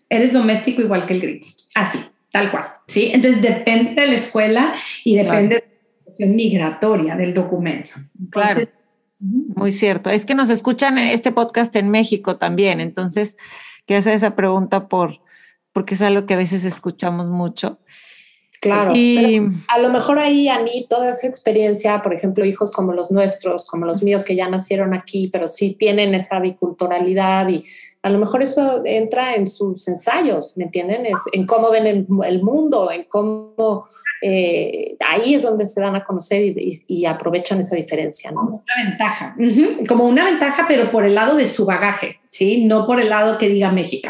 eres 0.10 0.34
doméstico 0.34 0.82
igual 0.82 1.06
que 1.06 1.14
el 1.14 1.22
gringo. 1.22 1.48
Así 1.74 2.00
tal 2.32 2.50
cual, 2.52 2.66
¿sí? 2.88 3.12
Entonces 3.14 3.42
depende 3.42 4.02
de 4.02 4.08
la 4.08 4.16
escuela 4.16 4.74
y 5.04 5.16
depende 5.16 5.56
de 5.56 5.62
la 5.62 6.00
situación 6.00 6.36
migratoria 6.36 7.16
del 7.16 7.34
documento. 7.34 7.92
claro. 8.30 8.62
Muy 9.24 9.72
cierto. 9.72 10.10
Es 10.10 10.26
que 10.26 10.34
nos 10.34 10.50
escuchan 10.50 10.98
en 10.98 11.10
este 11.10 11.32
podcast 11.32 11.76
en 11.76 11.92
México 11.92 12.38
también, 12.38 12.82
entonces 12.82 13.38
quiero 13.86 14.00
hacer 14.00 14.16
esa 14.16 14.36
pregunta 14.36 14.88
por, 14.88 15.20
porque 15.74 15.94
es 15.94 16.02
algo 16.02 16.26
que 16.26 16.34
a 16.34 16.38
veces 16.38 16.66
escuchamos 16.66 17.28
mucho. 17.28 17.80
Claro, 18.60 18.94
y 18.96 19.42
a 19.68 19.80
lo 19.80 19.90
mejor 19.90 20.20
ahí 20.20 20.48
a 20.48 20.62
mí 20.62 20.86
toda 20.88 21.10
esa 21.10 21.28
experiencia, 21.28 22.02
por 22.04 22.14
ejemplo, 22.14 22.46
hijos 22.46 22.72
como 22.72 22.94
los 22.94 23.12
nuestros, 23.12 23.66
como 23.66 23.86
los 23.86 24.04
míos 24.04 24.24
que 24.24 24.36
ya 24.36 24.50
nacieron 24.50 24.94
aquí, 24.94 25.30
pero 25.30 25.48
sí 25.48 25.76
tienen 25.78 26.14
esa 26.14 26.40
biculturalidad 26.40 27.50
y 27.50 27.64
a 28.04 28.10
lo 28.10 28.18
mejor 28.18 28.42
eso 28.42 28.82
entra 28.84 29.36
en 29.36 29.48
sus 29.48 29.88
ensayos, 29.88 30.58
¿me 30.58 30.64
entienden? 30.66 31.06
Es 31.06 31.20
en 31.34 31.46
cómo 31.46 31.70
ven 31.70 31.86
el, 31.86 32.44
mundo, 32.44 32.92
en 32.92 33.04
cómo 33.04 33.86
eh, 34.24 34.96
ahí 35.08 35.36
es 35.36 35.44
donde 35.44 35.68
se 35.68 35.82
dan 35.82 35.96
a 35.96 36.04
conocer 36.04 36.42
y, 36.42 37.06
aprovechan 37.06 37.60
esa 37.60 37.76
diferencia, 37.76 38.32
¿no? 38.32 38.64
Una 38.64 38.90
ventaja, 38.90 39.36
como 39.88 40.06
una 40.06 40.26
ventaja, 40.26 40.66
pero 40.68 40.90
por 40.90 41.06
el 41.06 41.14
lado 41.14 41.36
de 41.36 41.46
su 41.46 41.66
bagaje, 41.66 42.21
¿sí? 42.32 42.66
No 42.66 42.88
por 42.88 43.00
el 43.00 43.10
lado 43.10 43.38
que 43.38 43.50
diga 43.50 43.72
México. 43.72 44.10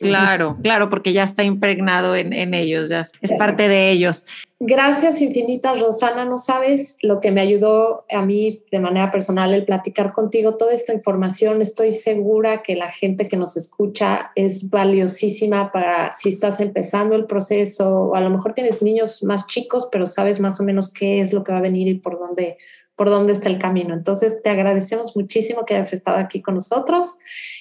Claro, 0.00 0.56
claro, 0.62 0.88
porque 0.88 1.12
ya 1.12 1.22
está 1.22 1.44
impregnado 1.44 2.16
en, 2.16 2.32
en 2.32 2.54
ellos, 2.54 2.88
ya 2.88 3.00
es 3.00 3.32
parte 3.34 3.68
de 3.68 3.90
ellos. 3.90 4.24
Gracias 4.60 5.20
infinitas, 5.20 5.78
Rosana. 5.78 6.24
No 6.24 6.38
sabes 6.38 6.96
lo 7.02 7.20
que 7.20 7.30
me 7.30 7.40
ayudó 7.40 8.04
a 8.10 8.22
mí 8.22 8.64
de 8.72 8.80
manera 8.80 9.12
personal 9.12 9.54
el 9.54 9.64
platicar 9.64 10.10
contigo 10.12 10.56
toda 10.56 10.72
esta 10.72 10.92
información. 10.92 11.62
Estoy 11.62 11.92
segura 11.92 12.62
que 12.62 12.74
la 12.74 12.90
gente 12.90 13.28
que 13.28 13.36
nos 13.36 13.56
escucha 13.56 14.32
es 14.34 14.68
valiosísima 14.70 15.70
para 15.70 16.12
si 16.14 16.30
estás 16.30 16.58
empezando 16.60 17.14
el 17.14 17.26
proceso 17.26 17.88
o 17.88 18.14
a 18.16 18.20
lo 18.20 18.30
mejor 18.30 18.54
tienes 18.54 18.82
niños 18.82 19.22
más 19.22 19.46
chicos, 19.46 19.88
pero 19.92 20.06
sabes 20.06 20.40
más 20.40 20.58
o 20.58 20.64
menos 20.64 20.92
qué 20.92 21.20
es 21.20 21.32
lo 21.32 21.44
que 21.44 21.52
va 21.52 21.58
a 21.58 21.62
venir 21.62 21.86
y 21.86 21.94
por 21.94 22.18
dónde, 22.18 22.58
por 22.98 23.08
dónde 23.08 23.32
está 23.32 23.48
el 23.48 23.58
camino. 23.58 23.94
Entonces, 23.94 24.42
te 24.42 24.50
agradecemos 24.50 25.16
muchísimo 25.16 25.64
que 25.64 25.74
hayas 25.74 25.92
estado 25.92 26.18
aquí 26.18 26.42
con 26.42 26.56
nosotros 26.56 27.14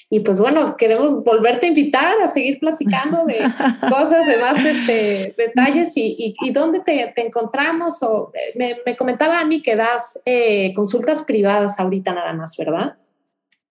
y 0.09 0.21
pues 0.21 0.39
bueno, 0.39 0.77
queremos 0.77 1.23
volverte 1.23 1.67
a 1.67 1.69
invitar 1.69 2.19
a 2.23 2.27
seguir 2.27 2.59
platicando 2.59 3.25
de 3.25 3.39
cosas, 3.89 4.25
de 4.25 4.37
más 4.37 4.65
este, 4.65 5.35
detalles 5.37 5.95
y, 5.95 6.33
y, 6.41 6.51
dónde 6.51 6.79
te, 6.79 7.11
te, 7.13 7.25
encontramos. 7.25 8.01
O, 8.01 8.31
me, 8.55 8.77
me, 8.85 8.95
comentaba 8.95 9.39
Ani 9.39 9.61
que 9.61 9.75
das 9.75 10.19
eh, 10.25 10.73
consultas 10.73 11.21
privadas 11.21 11.79
ahorita 11.79 12.13
nada 12.13 12.33
más, 12.33 12.57
¿verdad? 12.57 12.95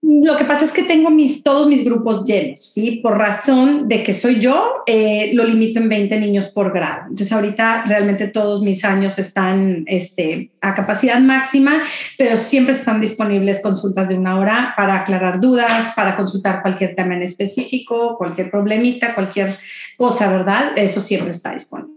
Lo 0.09 0.37
que 0.37 0.45
pasa 0.45 0.65
es 0.65 0.73
que 0.73 0.85
tengo 0.85 1.11
mis, 1.11 1.43
todos 1.43 1.67
mis 1.67 1.85
grupos 1.85 2.25
llenos, 2.25 2.61
¿sí? 2.63 3.01
Por 3.03 3.19
razón 3.19 3.89
de 3.89 4.05
que 4.05 4.15
soy 4.15 4.39
yo, 4.39 4.85
eh, 4.87 5.33
lo 5.35 5.43
limito 5.43 5.81
en 5.81 5.89
20 5.89 6.21
niños 6.21 6.47
por 6.51 6.73
grado. 6.73 7.09
Entonces 7.09 7.33
ahorita 7.33 7.87
realmente 7.87 8.29
todos 8.29 8.63
mis 8.63 8.85
años 8.85 9.19
están 9.19 9.83
este, 9.89 10.53
a 10.61 10.77
capacidad 10.77 11.19
máxima, 11.19 11.83
pero 12.17 12.37
siempre 12.37 12.77
están 12.77 13.01
disponibles 13.01 13.61
consultas 13.61 14.09
de 14.09 14.17
una 14.17 14.39
hora 14.39 14.75
para 14.77 15.01
aclarar 15.01 15.41
dudas, 15.41 15.93
para 15.97 16.15
consultar 16.15 16.63
cualquier 16.63 16.95
tema 16.95 17.17
en 17.17 17.23
específico, 17.23 18.17
cualquier 18.17 18.49
problemita, 18.49 19.13
cualquier 19.13 19.57
cosa, 19.97 20.31
¿verdad? 20.31 20.71
Eso 20.77 21.01
siempre 21.01 21.33
está 21.33 21.53
disponible. 21.53 21.96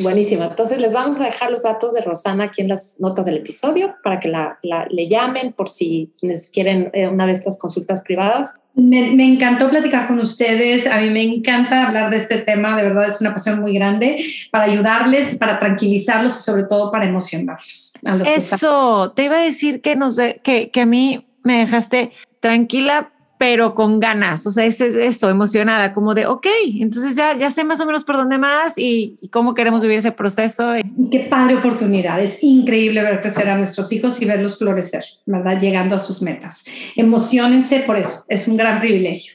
Buenísimo. 0.00 0.44
Entonces 0.44 0.78
les 0.78 0.94
vamos 0.94 1.18
a 1.20 1.24
dejar 1.24 1.50
los 1.50 1.62
datos 1.62 1.94
de 1.94 2.00
Rosana 2.00 2.44
aquí 2.44 2.62
en 2.62 2.68
las 2.68 2.96
notas 2.98 3.24
del 3.24 3.36
episodio 3.36 3.94
para 4.02 4.18
que 4.18 4.28
la, 4.28 4.58
le 4.62 5.08
llamen 5.08 5.52
por 5.52 5.68
si 5.68 6.12
quieren 6.52 6.90
eh, 6.92 7.06
una 7.06 7.26
de 7.26 7.32
estas 7.32 7.58
consultas 7.58 8.02
privadas. 8.02 8.56
Me, 8.74 9.12
me, 9.12 9.24
encantó 9.24 9.70
platicar 9.70 10.08
con 10.08 10.18
ustedes. 10.18 10.86
A 10.86 10.98
mí 10.98 11.10
me 11.10 11.22
encanta 11.22 11.86
hablar 11.86 12.10
de 12.10 12.16
este 12.16 12.38
tema. 12.38 12.76
De 12.76 12.82
verdad 12.82 13.08
es 13.08 13.20
una 13.20 13.32
pasión 13.32 13.60
muy 13.60 13.72
grande 13.74 14.22
para 14.50 14.64
ayudarles, 14.64 15.36
para 15.36 15.58
tranquilizarlos 15.58 16.36
y 16.36 16.42
sobre 16.42 16.64
todo 16.64 16.90
para 16.90 17.06
emocionarlos. 17.06 17.94
Eso, 18.26 19.12
te 19.14 19.24
iba 19.24 19.36
a 19.36 19.42
decir 19.42 19.80
que, 19.80 19.96
nos 19.96 20.18
que, 20.42 20.70
que 20.70 20.80
a 20.80 20.86
mí 20.86 21.26
me 21.42 21.60
dejaste 21.60 22.10
tranquila 22.40 23.12
pero 23.38 23.74
con 23.74 24.00
ganas, 24.00 24.46
o 24.46 24.50
sea, 24.50 24.64
es, 24.64 24.80
eso, 24.80 25.28
emocionada, 25.28 25.92
como 25.92 26.14
de, 26.14 26.26
ok, 26.26 26.46
entonces 26.80 27.16
ya, 27.16 27.36
ya 27.36 27.50
sé 27.50 27.64
más 27.64 27.80
o 27.80 27.86
menos 27.86 28.04
por 28.04 28.16
dónde 28.16 28.38
más 28.38 28.74
y, 28.76 29.18
cómo 29.30 29.54
queremos 29.54 29.82
vivir 29.82 29.98
ese 29.98 30.12
proceso. 30.12 30.76
Y 30.76 31.10
qué 31.10 31.20
padre 31.20 31.56
oportunidad, 31.56 32.20
es 32.20 32.42
increíble 32.42 33.02
ver 33.02 33.20
crecer 33.20 33.48
a 33.48 33.56
nuestros 33.56 33.92
hijos 33.92 34.20
y 34.22 34.24
verlos 34.24 34.58
florecer, 34.58 35.04
¿verdad? 35.26 35.60
Llegando 35.60 35.94
a 35.94 35.98
sus 35.98 36.22
metas. 36.22 36.64
Emocionense 36.96 37.80
por 37.80 37.96
eso, 37.96 38.24
es 38.28 38.48
un 38.48 38.56
gran 38.56 38.80
privilegio. 38.80 39.34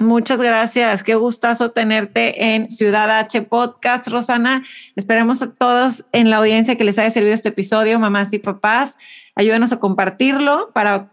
Muchas 0.00 0.40
gracias. 0.40 1.02
Qué 1.02 1.16
gustazo 1.16 1.72
tenerte 1.72 2.54
en 2.54 2.70
Ciudad 2.70 3.10
H 3.18 3.42
Podcast, 3.42 4.06
Rosana. 4.06 4.64
Esperemos 4.94 5.42
a 5.42 5.52
todos 5.52 6.04
en 6.12 6.30
la 6.30 6.36
audiencia 6.36 6.76
que 6.76 6.84
les 6.84 7.00
haya 7.00 7.10
servido 7.10 7.34
este 7.34 7.48
episodio, 7.48 7.98
mamás 7.98 8.32
y 8.32 8.38
papás. 8.38 8.96
Ayúdenos 9.34 9.72
a 9.72 9.80
compartirlo 9.80 10.70
para 10.72 11.10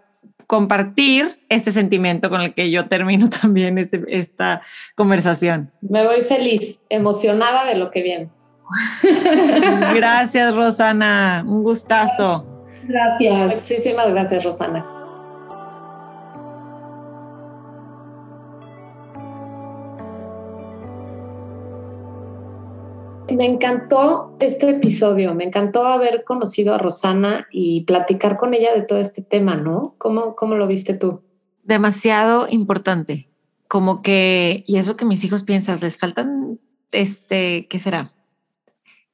compartir 0.47 1.39
este 1.49 1.71
sentimiento 1.71 2.29
con 2.29 2.41
el 2.41 2.53
que 2.53 2.71
yo 2.71 2.87
termino 2.87 3.29
también 3.41 3.77
este, 3.77 4.03
esta 4.07 4.61
conversación. 4.95 5.71
Me 5.81 6.05
voy 6.05 6.21
feliz, 6.21 6.83
emocionada 6.89 7.65
de 7.65 7.75
lo 7.75 7.91
que 7.91 8.01
viene. 8.01 8.29
gracias, 9.93 10.55
Rosana. 10.55 11.43
Un 11.47 11.63
gustazo. 11.63 12.45
Gracias. 12.87 13.55
Muchísimas 13.55 14.11
gracias, 14.11 14.43
Rosana. 14.43 14.94
Me 23.33 23.45
encantó 23.45 24.37
este 24.39 24.69
episodio, 24.69 25.33
me 25.33 25.45
encantó 25.45 25.85
haber 25.85 26.23
conocido 26.23 26.73
a 26.73 26.77
Rosana 26.77 27.47
y 27.51 27.83
platicar 27.83 28.37
con 28.37 28.53
ella 28.53 28.73
de 28.73 28.83
todo 28.83 28.99
este 28.99 29.21
tema, 29.21 29.55
¿no? 29.55 29.95
¿Cómo, 29.97 30.35
cómo 30.35 30.55
lo 30.55 30.67
viste 30.67 30.93
tú? 30.93 31.23
Demasiado 31.63 32.47
importante. 32.49 33.29
Como 33.67 34.03
que, 34.03 34.63
y 34.67 34.77
eso 34.77 34.95
que 34.95 35.05
mis 35.05 35.23
hijos 35.23 35.43
piensan, 35.43 35.79
les 35.81 35.97
faltan, 35.97 36.59
este, 36.91 37.67
¿qué 37.67 37.79
será? 37.79 38.11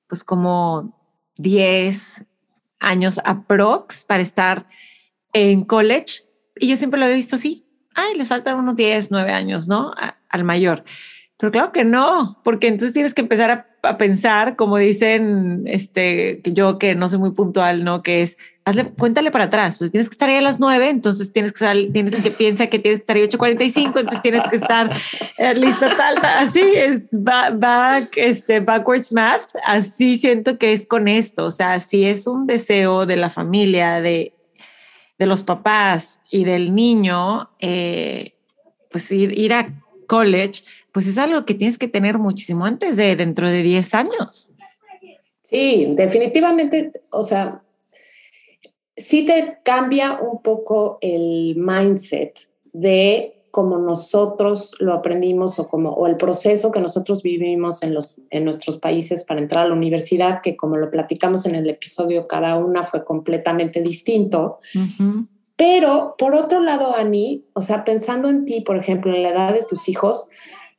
Pues 0.08 0.26
como 0.26 0.94
10 1.38 2.26
años 2.80 3.22
aprox 3.24 4.04
para 4.04 4.22
estar 4.22 4.68
en 5.32 5.64
college. 5.64 6.24
Y 6.58 6.68
yo 6.68 6.76
siempre 6.76 7.00
lo 7.00 7.06
había 7.06 7.16
visto 7.16 7.38
así. 7.38 7.64
Ay, 7.96 8.18
les 8.18 8.28
faltan 8.28 8.58
unos 8.58 8.76
10, 8.76 9.10
9 9.10 9.32
años, 9.32 9.68
¿no? 9.70 9.94
al 10.30 10.44
mayor. 10.44 10.84
Pero 11.42 11.52
claro 11.52 11.74
que 11.74 11.84
no, 11.84 12.40
porque 12.42 12.70
entonces 12.70 12.94
tienes 12.94 13.14
que 13.14 13.22
empezar 13.22 13.52
a 13.52 13.72
a 13.84 13.98
pensar, 13.98 14.56
como 14.56 14.78
dicen, 14.78 15.64
este, 15.66 16.42
yo 16.46 16.78
que 16.78 16.94
no 16.96 17.10
soy 17.10 17.20
muy 17.20 17.32
puntual, 17.32 17.84
¿no? 17.84 18.04
Que 18.04 18.22
es, 18.22 18.38
hazle, 18.64 18.86
cuéntale 18.92 19.32
para 19.32 19.46
atrás. 19.46 19.76
Entonces 19.76 19.92
tienes 19.92 20.10
que 20.10 20.14
estar 20.14 20.30
ahí 20.30 20.36
a 20.36 20.42
las 20.42 20.60
nueve, 20.60 20.90
entonces 20.90 21.34
tienes 21.34 21.52
que 21.52 21.60
salir, 21.60 21.92
tienes 21.92 22.22
que 22.22 22.30
piensa 22.30 22.68
que 22.68 22.78
tienes 22.78 23.00
que 23.00 23.02
estar 23.02 23.16
ahí 23.16 23.24
8.45, 23.24 23.86
entonces 23.88 24.22
tienes 24.22 24.48
que 24.48 24.56
estar 24.56 24.96
eh, 25.40 25.54
lista 25.56 25.96
tal, 25.98 26.18
así 26.24 26.62
es, 26.76 27.04
back, 27.12 28.16
este, 28.18 28.60
backwards 28.60 29.12
math, 29.14 29.50
así 29.66 30.18
siento 30.18 30.60
que 30.60 30.74
es 30.74 30.86
con 30.86 31.08
esto. 31.08 31.46
O 31.46 31.52
sea, 31.52 31.80
si 31.80 32.06
es 32.06 32.28
un 32.28 32.46
deseo 32.46 33.08
de 33.08 33.16
la 33.16 33.32
familia, 33.32 34.00
de, 34.00 34.36
de 35.18 35.26
los 35.26 35.42
papás 35.42 36.22
y 36.30 36.44
del 36.44 36.76
niño, 36.76 37.50
eh, 37.60 38.36
pues 38.92 39.12
ir, 39.12 39.36
ir 39.38 39.54
a 39.54 39.74
college, 40.06 40.64
pues 40.92 41.08
es 41.08 41.18
algo 41.18 41.46
que 41.46 41.54
tienes 41.54 41.78
que 41.78 41.88
tener 41.88 42.18
muchísimo 42.18 42.66
antes 42.66 42.98
de 42.98 43.16
dentro 43.16 43.50
de 43.50 43.64
10 43.64 43.94
años. 43.94 44.50
Sí, 45.44 45.94
definitivamente, 45.96 46.92
o 47.12 47.24
sea, 47.24 47.62
sí 48.96 49.26
te 49.26 49.60
cambia 49.64 50.20
un 50.22 50.42
poco 50.42 50.98
el 51.02 51.56
mindset 51.58 52.40
de 52.72 53.42
cómo 53.52 53.78
nosotros 53.78 54.74
lo 54.80 54.94
aprendimos 54.94 55.60
o 55.60 55.68
como 55.68 55.90
o 55.92 56.08
el 56.08 56.16
proceso 56.16 56.72
que 56.72 56.80
nosotros 56.80 57.22
vivimos 57.22 57.84
en 57.84 57.94
los 57.94 58.16
en 58.30 58.46
nuestros 58.46 58.78
países 58.78 59.26
para 59.26 59.42
entrar 59.42 59.66
a 59.66 59.68
la 59.68 59.74
universidad 59.74 60.42
que 60.42 60.56
como 60.56 60.78
lo 60.78 60.90
platicamos 60.90 61.46
en 61.46 61.56
el 61.56 61.70
episodio 61.70 62.28
cada 62.28 62.56
una 62.56 62.84
fue 62.84 63.04
completamente 63.04 63.82
distinto 63.82 64.58
pero 65.58 66.16
por 66.18 66.34
otro 66.34 66.62
lado 66.62 66.96
Ani 66.96 67.44
o 67.52 67.62
sea 67.62 67.84
pensando 67.84 68.30
en 68.30 68.46
ti 68.46 68.62
por 68.62 68.78
ejemplo 68.78 69.14
en 69.14 69.22
la 69.22 69.30
edad 69.30 69.54
de 69.54 69.64
tus 69.64 69.90
hijos 69.90 70.30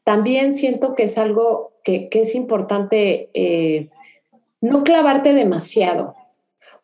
también 0.04 0.54
siento 0.54 0.94
que 0.94 1.04
es 1.04 1.18
algo 1.18 1.72
que, 1.84 2.08
es 2.12 2.34
importante 2.34 3.30
eh, 3.34 3.88
no 4.60 4.84
clavarte 4.84 5.34
demasiado, 5.34 6.14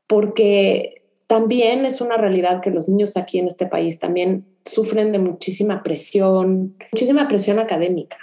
porque 0.07 1.03
también 1.27 1.85
es 1.85 2.01
una 2.01 2.17
realidad 2.17 2.61
que 2.61 2.71
los 2.71 2.89
niños 2.89 3.17
aquí 3.17 3.39
en 3.39 3.47
este 3.47 3.67
país 3.67 3.99
también 3.99 4.47
sufren 4.65 5.13
de 5.13 5.19
muchísima 5.19 5.83
presión, 5.83 6.77
muchísima 6.93 7.29
presión 7.29 7.59
académica. 7.59 8.19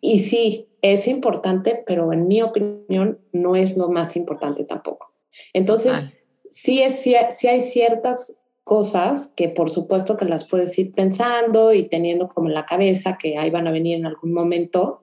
Y 0.00 0.20
sí, 0.20 0.68
es 0.82 1.06
importante, 1.08 1.82
pero 1.86 2.12
en 2.12 2.26
mi 2.26 2.42
opinión 2.42 3.18
no 3.32 3.54
es 3.54 3.76
lo 3.76 3.88
más 3.88 4.16
importante 4.16 4.64
tampoco. 4.64 5.12
Entonces, 5.52 5.92
sí, 6.50 6.82
es, 6.82 7.00
sí 7.02 7.46
hay 7.48 7.60
ciertas 7.60 8.39
cosas 8.70 9.32
que 9.34 9.48
por 9.48 9.68
supuesto 9.68 10.16
que 10.16 10.24
las 10.26 10.48
puedes 10.48 10.78
ir 10.78 10.92
pensando 10.92 11.72
y 11.72 11.88
teniendo 11.88 12.28
como 12.28 12.46
en 12.46 12.54
la 12.54 12.66
cabeza 12.66 13.18
que 13.20 13.36
ahí 13.36 13.50
van 13.50 13.66
a 13.66 13.72
venir 13.72 13.98
en 13.98 14.06
algún 14.06 14.32
momento, 14.32 15.02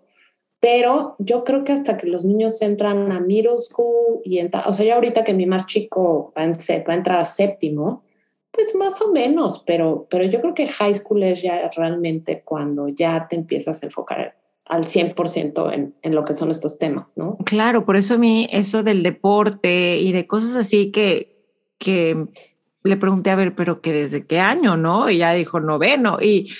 pero 0.62 1.18
yo 1.20 1.44
creo 1.44 1.66
que 1.66 1.74
hasta 1.74 1.98
que 1.98 2.08
los 2.08 2.24
niños 2.24 2.62
entran 2.62 3.12
a 3.12 3.20
middle 3.20 3.58
school 3.58 4.22
y 4.24 4.38
entra, 4.38 4.64
o 4.68 4.74
sea, 4.74 4.86
ya 4.86 4.96
ahorita 4.96 5.26
que 5.26 5.34
mi 5.34 5.46
más 5.46 5.66
chico 5.66 6.32
va 6.38 6.46
va 6.46 6.94
a 6.94 6.96
entrar 6.96 7.20
a 7.20 7.26
séptimo, 7.26 8.06
pues 8.52 8.74
más 8.74 9.02
o 9.02 9.12
menos, 9.12 9.62
pero, 9.68 10.08
pero 10.10 10.24
yo 10.24 10.40
creo 10.40 10.54
que 10.54 10.68
high 10.68 10.96
school 10.96 11.24
es 11.24 11.42
ya 11.42 11.70
realmente 11.76 12.44
cuando 12.46 12.88
ya 12.88 13.28
te 13.30 13.36
empiezas 13.36 13.84
a 13.84 13.88
enfocar 13.88 14.38
al 14.64 14.86
100% 14.86 15.74
en, 15.74 15.94
en 16.02 16.16
lo 16.16 16.24
que 16.24 16.36
son 16.36 16.52
estos 16.52 16.80
temas, 16.80 17.18
¿no? 17.18 17.38
Claro, 17.44 17.84
por 17.84 17.98
eso 17.98 18.14
a 18.14 18.18
mí 18.18 18.48
eso 18.50 18.82
del 18.82 19.04
deporte 19.04 19.98
y 19.98 20.14
de 20.14 20.26
cosas 20.26 20.56
así 20.56 20.90
que, 20.90 21.36
que 21.78 22.28
le 22.84 22.98
pregunté, 22.98 23.32
a 23.32 23.36
ver, 23.36 23.56
pero 23.56 23.82
que 23.82 23.94
desde 23.94 24.26
qué 24.26 24.40
año, 24.40 24.78
¿no? 24.78 25.10
Y 25.10 25.18
ya 25.18 25.34
dijo 25.34 25.60
noveno. 25.60 26.20
Y, 26.22 26.54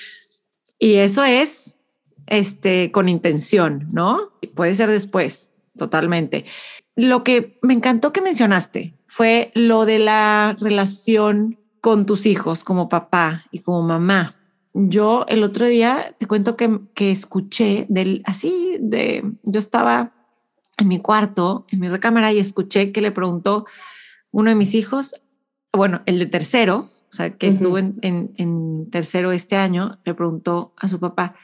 y 0.80 0.96
eso 0.96 1.24
es 1.24 1.82
este, 2.28 2.92
con 2.92 3.10
intención, 3.10 3.88
¿no? 3.92 4.34
Puede 4.56 4.76
ser 4.76 4.90
después, 4.90 5.54
totalmente. 5.78 6.46
Lo 6.96 7.24
que 7.24 7.60
me 7.62 7.74
encantó 7.74 8.12
que 8.12 8.22
mencionaste 8.22 8.96
fue 9.08 9.52
lo 9.56 9.86
de 9.86 10.00
la 10.00 10.56
relación 10.60 11.60
con 11.82 12.06
tus 12.06 12.26
hijos 12.26 12.64
como 12.64 12.90
papá 12.90 13.46
y 13.52 13.60
como 13.60 13.82
mamá. 13.82 14.36
Yo 14.74 15.26
el 15.28 15.44
otro 15.44 15.66
día 15.68 16.16
te 16.20 16.28
cuento 16.28 16.56
que, 16.58 16.80
que 16.94 17.12
escuché 17.12 17.86
del 17.90 18.22
así 18.26 18.78
de 18.80 19.24
yo 19.44 19.60
estaba 19.60 20.12
en 20.78 20.88
mi 20.88 21.00
cuarto, 21.00 21.66
en 21.70 21.80
mi 21.80 21.90
recámara 21.90 22.32
y 22.32 22.40
escuché 22.40 22.92
que 22.92 23.02
le 23.02 23.12
preguntó 23.12 23.66
uno 24.32 24.50
de 24.50 24.56
mis 24.56 24.76
hijos, 24.76 25.16
bueno, 25.74 26.02
el 26.06 26.20
de 26.20 26.26
tercero, 26.26 26.90
o 27.10 27.16
sea, 27.16 27.30
que 27.32 27.48
estuvo 27.48 27.78
en, 27.78 28.00
en, 28.02 28.90
tercero 28.90 29.32
este 29.32 29.56
año, 29.56 30.00
le 30.06 30.14
preguntó 30.14 30.74
a 30.78 30.88
su 30.88 31.00
papá, 31.00 31.36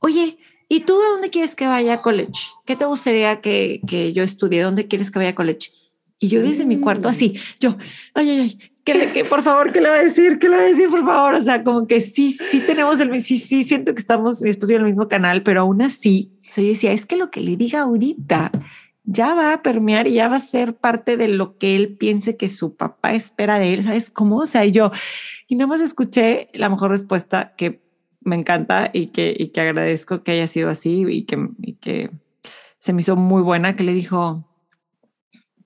oye, 0.00 0.38
¿y 0.68 0.80
tú 0.80 1.00
a 1.00 1.12
dónde 1.12 1.30
quieres 1.30 1.54
que 1.54 1.66
vaya 1.66 1.94
a 1.94 2.02
college? 2.02 2.52
¿Qué 2.64 2.76
te 2.76 2.84
gustaría 2.84 3.40
que, 3.40 3.80
que 3.86 4.12
yo 4.12 4.22
estudie? 4.22 4.62
¿Dónde 4.62 4.88
quieres 4.88 5.10
que 5.10 5.18
vaya 5.18 5.30
a 5.30 5.34
college? 5.34 5.70
Y 6.18 6.28
yo 6.28 6.42
desde 6.42 6.66
mi 6.66 6.78
cuarto 6.78 7.08
así, 7.08 7.30
mm. 7.30 7.60
yo, 7.60 7.76
ay, 8.14 8.30
ay, 8.30 8.40
ay, 8.40 8.58
que, 8.84 9.24
por 9.24 9.42
favor, 9.42 9.72
¿qué 9.72 9.80
le 9.80 9.88
va 9.88 9.96
a 9.96 10.02
decir? 10.02 10.38
¿Qué 10.38 10.48
le 10.48 10.56
va 10.56 10.62
a 10.62 10.66
decir, 10.66 10.88
por 10.88 11.04
favor? 11.04 11.34
O 11.34 11.42
sea, 11.42 11.64
como 11.64 11.86
que 11.86 12.00
sí, 12.00 12.30
sí 12.32 12.60
tenemos 12.60 13.00
el, 13.00 13.20
sí, 13.22 13.38
sí, 13.38 13.64
siento 13.64 13.94
que 13.94 14.00
estamos, 14.00 14.42
mi 14.42 14.50
esposo 14.50 14.72
y 14.72 14.76
el 14.76 14.84
mismo 14.84 15.08
canal, 15.08 15.42
pero 15.42 15.62
aún 15.62 15.80
así, 15.80 16.32
yo 16.54 16.62
decía, 16.62 16.92
es 16.92 17.06
que 17.06 17.16
lo 17.16 17.30
que 17.30 17.40
le 17.40 17.56
diga 17.56 17.80
ahorita 17.80 18.50
ya 19.04 19.34
va 19.34 19.52
a 19.52 19.62
permear 19.62 20.08
y 20.08 20.14
ya 20.14 20.28
va 20.28 20.36
a 20.36 20.40
ser 20.40 20.76
parte 20.76 21.16
de 21.16 21.28
lo 21.28 21.58
que 21.58 21.76
él 21.76 21.96
piense 21.96 22.36
que 22.36 22.48
su 22.48 22.74
papá 22.74 23.14
espera 23.14 23.58
de 23.58 23.74
él, 23.74 23.84
¿sabes 23.84 24.10
cómo? 24.10 24.38
O 24.38 24.46
sea, 24.46 24.64
yo, 24.64 24.90
y 25.46 25.56
no 25.56 25.68
más 25.68 25.80
escuché 25.80 26.48
la 26.54 26.68
mejor 26.68 26.90
respuesta 26.90 27.54
que 27.56 27.82
me 28.20 28.36
encanta 28.36 28.90
y 28.92 29.08
que, 29.08 29.36
y 29.38 29.48
que 29.48 29.60
agradezco 29.60 30.22
que 30.22 30.32
haya 30.32 30.46
sido 30.46 30.70
así 30.70 31.04
y 31.06 31.24
que, 31.24 31.48
y 31.60 31.74
que 31.74 32.10
se 32.78 32.92
me 32.92 33.02
hizo 33.02 33.16
muy 33.16 33.42
buena, 33.42 33.76
que 33.76 33.84
le 33.84 33.92
dijo, 33.92 34.48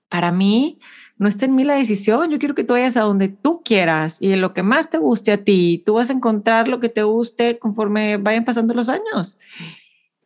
para 0.09 0.31
mí, 0.31 0.79
no 1.17 1.27
está 1.27 1.45
en 1.45 1.55
mí 1.55 1.63
la 1.63 1.75
decisión, 1.75 2.29
yo 2.29 2.39
quiero 2.39 2.55
que 2.55 2.63
tú 2.63 2.73
vayas 2.73 2.97
a 2.97 3.01
donde 3.01 3.29
tú 3.29 3.61
quieras 3.63 4.21
y 4.21 4.33
en 4.33 4.41
lo 4.41 4.53
que 4.53 4.63
más 4.63 4.89
te 4.89 4.97
guste 4.97 5.31
a 5.31 5.43
ti, 5.43 5.83
tú 5.85 5.95
vas 5.95 6.09
a 6.09 6.13
encontrar 6.13 6.67
lo 6.67 6.79
que 6.79 6.89
te 6.89 7.03
guste 7.03 7.59
conforme 7.59 8.17
vayan 8.17 8.45
pasando 8.45 8.73
los 8.73 8.89
años. 8.89 9.37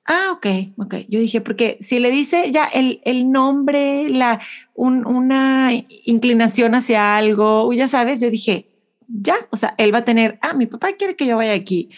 Ah, 0.05 0.33
ok, 0.33 0.47
ok. 0.77 0.95
Yo 1.07 1.19
dije, 1.19 1.39
porque 1.39 1.77
si 1.79 1.99
le 1.99 2.11
dice 2.11 2.51
ya 2.51 2.65
el, 2.65 3.01
el 3.05 3.31
nombre, 3.31 4.09
la, 4.09 4.41
una 4.75 5.71
inclinación 6.05 6.75
hacia 6.75 7.15
algo, 7.15 7.71
ya 7.71 7.87
sabes, 7.87 8.19
yo 8.19 8.29
dije, 8.29 8.67
ya, 9.07 9.35
o 9.51 9.57
sea, 9.57 9.75
él 9.77 9.93
va 9.93 9.99
a 9.99 10.05
tener, 10.05 10.39
ah, 10.41 10.53
mi 10.53 10.65
papá 10.65 10.93
quiere 10.93 11.15
que 11.15 11.25
yo 11.25 11.37
vaya 11.37 11.53
aquí. 11.53 11.89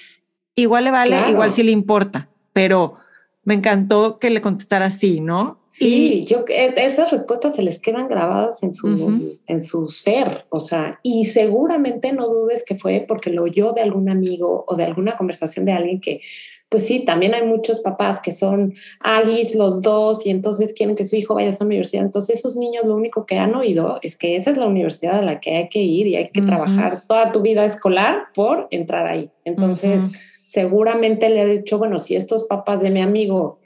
Igual 0.56 0.86
le 0.86 0.92
vale, 0.92 1.30
igual 1.30 1.52
sí 1.52 1.64
le 1.64 1.72
importa, 1.72 2.30
pero 2.54 2.96
me 3.44 3.56
encantó 3.56 4.20
que 4.20 4.30
le 4.30 4.42
contestara 4.42 4.86
así, 4.86 5.20
¿no? 5.20 5.60
Sí, 5.72 6.24
yo 6.26 6.46
eh, 6.48 6.74
esas 6.78 7.12
respuestas 7.12 7.56
se 7.56 7.62
les 7.62 7.82
quedan 7.82 8.08
grabadas 8.08 8.64
en 8.64 8.74
su, 8.74 9.38
en 9.46 9.62
su 9.62 9.90
ser, 9.90 10.46
o 10.50 10.62
sea, 10.62 11.02
y 11.04 11.26
seguramente 11.26 12.14
no 12.14 12.28
dudes 12.28 12.64
que 12.66 12.78
fue 12.78 13.04
porque 13.06 13.30
lo 13.30 13.44
oyó 13.44 13.74
de 13.74 13.82
algún 13.82 14.08
amigo 14.08 14.64
o 14.68 14.76
de 14.78 14.86
alguna 14.86 15.18
conversación 15.18 15.66
de 15.66 15.74
alguien 15.74 16.00
que, 16.00 16.22
pues 16.70 16.86
sí, 16.86 17.06
también 17.06 17.34
hay 17.34 17.46
muchos 17.46 17.80
papás 17.80 18.20
que 18.22 18.32
son 18.32 18.74
aguis 19.00 19.56
los 19.56 19.82
dos 19.82 20.26
y 20.26 20.30
entonces 20.30 20.74
quieren 20.74 20.96
que 20.96 21.06
su 21.06 21.16
hijo 21.16 21.36
vaya 21.36 21.50
a 21.50 21.52
esa 21.52 21.66
universidad. 21.66 22.04
Entonces 22.04 22.40
esos 22.40 22.56
niños 22.56 22.86
lo 22.86 22.96
único 22.96 23.26
que 23.26 23.38
han 23.38 23.56
oído 23.56 24.00
es 24.02 24.18
que 24.18 24.36
esa 24.36 24.52
es 24.52 24.58
la 24.58 24.68
universidad 24.68 25.20
a 25.20 25.22
la 25.22 25.40
que 25.40 25.56
hay 25.56 25.70
que 25.70 25.80
ir 25.80 26.08
y 26.08 26.16
hay 26.16 26.30
que 26.30 26.42
trabajar 26.42 27.04
toda 27.08 27.32
tu 27.32 27.42
vida 27.42 27.66
escolar 27.66 28.26
por 28.34 28.68
entrar 28.72 29.08
ahí. 29.08 29.30
Entonces 29.46 30.04
seguramente 30.44 31.30
le 31.30 31.42
ha 31.42 31.46
dicho, 31.46 31.78
bueno, 31.78 32.00
si 32.00 32.16
estos 32.16 32.46
papás 32.46 32.82
de 32.82 32.90
mi 32.90 33.02
amigo 33.02 33.60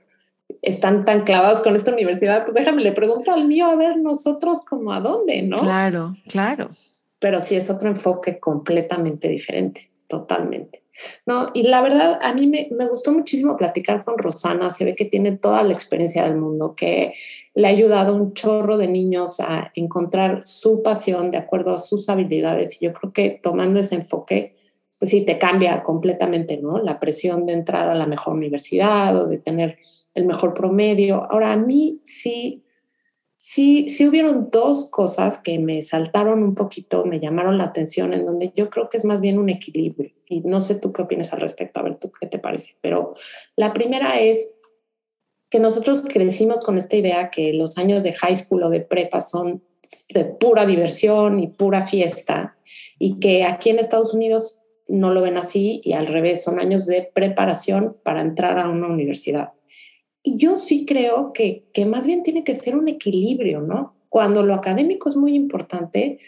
están 0.62 1.06
tan 1.06 1.24
clavados 1.24 1.62
con 1.62 1.76
esta 1.76 1.92
universidad, 1.92 2.44
pues 2.44 2.54
déjame, 2.56 2.82
le 2.82 2.92
pregunto 2.92 3.32
al 3.32 3.48
mío 3.48 3.68
a 3.68 3.76
ver 3.76 3.98
nosotros 3.98 4.60
como 4.68 4.92
a 4.92 5.00
dónde, 5.00 5.42
¿no? 5.42 5.58
Claro, 5.58 6.16
claro. 6.28 6.70
Pero 7.20 7.40
sí 7.40 7.56
es 7.56 7.70
otro 7.70 7.90
enfoque 7.90 8.40
completamente 8.40 9.28
diferente, 9.30 9.90
totalmente. 10.08 10.84
No, 11.26 11.48
y 11.54 11.64
la 11.64 11.82
verdad, 11.82 12.20
a 12.22 12.34
mí 12.34 12.48
me, 12.48 12.68
me, 12.72 12.88
gustó 12.88 13.12
muchísimo 13.12 13.58
platicar 13.58 14.04
con 14.04 14.18
Rosana, 14.18 14.70
se 14.70 14.86
ve 14.86 14.96
que 14.96 15.06
tiene 15.06 15.38
toda 15.38 15.64
la 15.64 15.74
experiencia 15.74 16.24
del 16.24 16.36
mundo, 16.36 16.76
que 16.76 17.14
le 17.54 17.68
ha 17.68 17.72
ayudado 17.72 18.16
un 18.16 18.34
chorro 18.34 18.78
de 18.78 18.88
niños 18.88 19.40
a 19.40 19.72
encontrar 19.76 20.42
su 20.46 20.82
pasión 20.84 21.32
de 21.32 21.38
acuerdo 21.38 21.74
a 21.74 21.78
sus 21.78 22.10
habilidades. 22.10 22.82
Y 22.82 22.86
yo 22.86 22.94
creo 22.94 23.14
que 23.14 23.40
tomando 23.42 23.80
ese 23.80 23.96
enfoque, 23.96 24.56
pues 24.98 25.12
sí, 25.12 25.26
te 25.26 25.38
cambia 25.38 25.82
completamente, 25.84 26.58
¿no? 26.58 26.80
La 26.80 27.00
presión 27.00 27.46
de 27.46 27.54
entrar 27.54 27.88
a 27.88 27.96
la 27.96 28.06
mejor 28.06 28.34
universidad 28.34 29.16
o 29.16 29.28
de 29.28 29.38
tener 29.38 29.78
el 30.14 30.26
mejor 30.26 30.54
promedio. 30.54 31.24
Ahora, 31.32 31.54
a 31.54 31.58
mí 31.58 32.02
sí, 32.04 32.66
sí, 33.38 33.88
sí 33.88 34.08
hubieron 34.08 34.50
dos 34.52 34.90
cosas 34.92 35.40
que 35.40 35.58
me 35.58 35.82
saltaron 35.82 36.44
un 36.44 36.56
poquito, 36.56 37.06
me 37.06 37.20
llamaron 37.20 37.58
la 37.58 37.66
atención, 37.66 38.14
en 38.14 38.26
donde 38.26 38.52
yo 38.56 38.70
creo 38.70 38.90
que 38.90 38.98
es 38.98 39.06
más 39.06 39.22
bien 39.22 39.40
un 39.40 39.50
equilibrio. 39.50 40.12
Y 40.30 40.42
no 40.42 40.62
sé 40.62 40.76
tú 40.76 40.94
qué 40.94 41.02
opinas 41.02 41.34
al 41.34 41.42
respecto, 41.42 41.80
a 41.80 41.84
ver 41.84 41.96
tú 41.98 42.12
qué 42.18 42.28
te 42.28 42.40
parece. 42.40 42.76
Pero 42.82 43.16
la 43.56 43.74
primera 43.74 44.20
es 44.20 44.56
que 45.50 45.60
nosotros 45.60 46.04
crecimos 46.08 46.62
con 46.62 46.78
esta 46.78 46.96
idea 46.96 47.32
que 47.32 47.52
los 47.54 47.78
años 47.78 48.04
de 48.04 48.14
high 48.14 48.36
school 48.36 48.64
o 48.64 48.70
de 48.70 48.82
prepa 48.82 49.20
son 49.20 49.64
de 50.14 50.26
pura 50.26 50.66
diversión 50.66 51.40
y 51.40 51.48
pura 51.48 51.82
fiesta 51.82 52.56
y 53.00 53.20
que 53.20 53.44
aquí 53.44 53.72
en 53.72 53.80
Estados 53.80 54.14
Unidos 54.14 54.60
no 54.88 55.12
lo 55.12 55.22
ven 55.22 55.38
así 55.38 55.82
y 55.84 55.94
al 55.94 56.08
revés, 56.08 56.44
son 56.44 56.60
años 56.60 56.86
de 56.86 57.10
preparación 57.14 57.98
para 58.04 58.22
entrar 58.22 58.60
a 58.60 58.70
una 58.70 58.88
universidad. 58.88 59.54
Y 60.22 60.38
yo 60.38 60.58
sí 60.58 60.86
creo 60.86 61.32
que, 61.34 61.66
que 61.74 61.86
más 61.86 62.06
bien 62.06 62.24
tiene 62.24 62.44
que 62.44 62.54
ser 62.54 62.76
un 62.76 62.88
equilibrio, 62.88 63.62
¿no? 63.62 63.96
Cuando 64.10 64.44
lo 64.44 64.54
académico 64.54 65.08
es 65.08 65.16
muy 65.16 65.36
importante, 65.36 66.20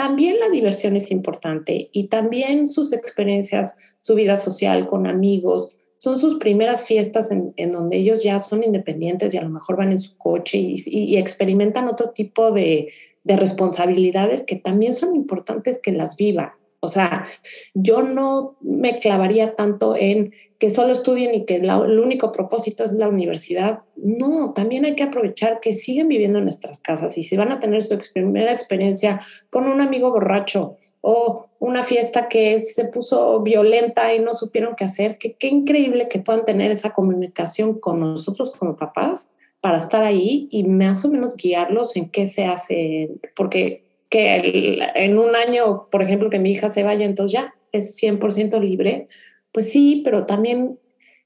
también 0.00 0.40
la 0.40 0.48
diversión 0.48 0.96
es 0.96 1.10
importante 1.10 1.90
y 1.92 2.08
también 2.08 2.66
sus 2.66 2.94
experiencias, 2.94 3.74
su 4.00 4.14
vida 4.14 4.38
social 4.38 4.88
con 4.88 5.06
amigos, 5.06 5.76
son 5.98 6.18
sus 6.18 6.36
primeras 6.36 6.86
fiestas 6.86 7.30
en, 7.30 7.72
donde 7.72 7.98
ellos 7.98 8.22
ya 8.22 8.38
son 8.38 8.64
independientes 8.64 9.34
y 9.34 9.36
a 9.36 9.42
lo 9.42 9.50
mejor 9.50 9.76
van 9.76 9.92
en 9.92 10.00
su 10.00 10.16
coche 10.16 10.56
y, 10.56 10.76
y, 10.86 11.18
experimentan 11.18 11.86
otro 11.86 12.12
tipo 12.12 12.50
de, 12.50 12.90
de 13.24 13.36
responsabilidades 13.36 14.46
que 14.46 14.56
también 14.56 14.94
son 14.94 15.14
importantes 15.14 15.78
que 15.82 15.92
las 15.92 16.16
vivan. 16.16 16.52
O 16.80 16.88
sea, 16.88 17.26
yo 17.74 18.02
no 18.02 18.56
me 18.60 19.00
clavaría 19.00 19.54
tanto 19.54 19.94
en 19.96 20.32
que 20.58 20.70
solo 20.70 20.92
estudien 20.92 21.34
y 21.34 21.44
que 21.44 21.56
el 21.56 21.98
único 21.98 22.32
propósito 22.32 22.84
es 22.84 22.92
la 22.92 23.08
universidad. 23.08 23.80
No, 23.96 24.52
también 24.54 24.84
hay 24.84 24.94
que 24.94 25.02
aprovechar 25.02 25.60
que 25.60 25.74
siguen 25.74 26.08
viviendo 26.08 26.38
en 26.38 26.44
nuestras 26.44 26.80
casas 26.80 27.16
y 27.16 27.22
si 27.22 27.36
van 27.36 27.52
a 27.52 27.60
tener 27.60 27.82
su 27.82 27.98
primera 28.12 28.52
experiencia 28.52 29.20
con 29.48 29.68
un 29.68 29.80
amigo 29.80 30.10
borracho 30.10 30.76
o 31.02 31.46
una 31.58 31.82
fiesta 31.82 32.28
que 32.28 32.60
se 32.62 32.86
puso 32.86 33.40
violenta 33.40 34.14
y 34.14 34.18
no 34.18 34.34
supieron 34.34 34.74
qué 34.76 34.84
hacer, 34.84 35.18
que 35.18 35.34
qué 35.34 35.48
increíble 35.48 36.08
que 36.08 36.20
puedan 36.20 36.44
tener 36.44 36.70
esa 36.70 36.92
comunicación 36.92 37.78
con 37.78 38.00
nosotros 38.00 38.50
como 38.50 38.76
papás 38.76 39.30
para 39.60 39.78
estar 39.78 40.02
ahí 40.02 40.48
y 40.50 40.64
más 40.64 41.04
o 41.04 41.10
menos 41.10 41.36
guiarlos 41.36 41.96
en 41.96 42.10
qué 42.10 42.26
se 42.26 42.44
hace, 42.44 43.10
porque 43.36 43.89
que 44.10 44.78
en 44.96 45.18
un 45.18 45.36
año, 45.36 45.88
por 45.90 46.02
ejemplo, 46.02 46.28
que 46.28 46.40
mi 46.40 46.50
hija 46.50 46.68
se 46.70 46.82
vaya, 46.82 47.06
entonces 47.06 47.32
ya 47.32 47.54
es 47.72 47.96
100% 48.02 48.60
libre, 48.60 49.06
pues 49.52 49.70
sí, 49.72 50.02
pero 50.04 50.26
también 50.26 50.78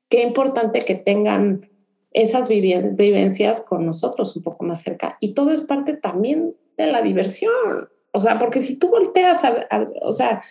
qué 0.09 0.23
importante 0.23 0.81
que 0.81 0.95
tengan 0.95 1.69
esas 2.13 2.49
vivencias 2.49 3.63
con 3.63 3.85
nosotros 3.85 4.37
un 4.37 4.43
poco 4.43 4.65
más 4.65 4.83
cerca. 4.83 5.17
Y 5.19 5.35
todo 5.35 5.51
es 5.51 5.63
parte 5.63 5.95
también 5.95 6.55
de 6.77 6.87
la 6.87 7.03
diversión. 7.03 7.89
O 8.13 8.21
sea, 8.21 8.39
porque 8.39 8.61
si 8.61 8.79
tú 8.79 8.89
volteas 8.89 9.43
a, 9.45 9.67
o 10.03 10.13
sea, 10.13 10.43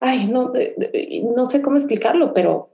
ay, 0.00 0.26
no, 0.26 0.52
no 1.36 1.44
sé 1.44 1.62
cómo 1.62 1.76
explicarlo, 1.76 2.34
pero 2.34 2.70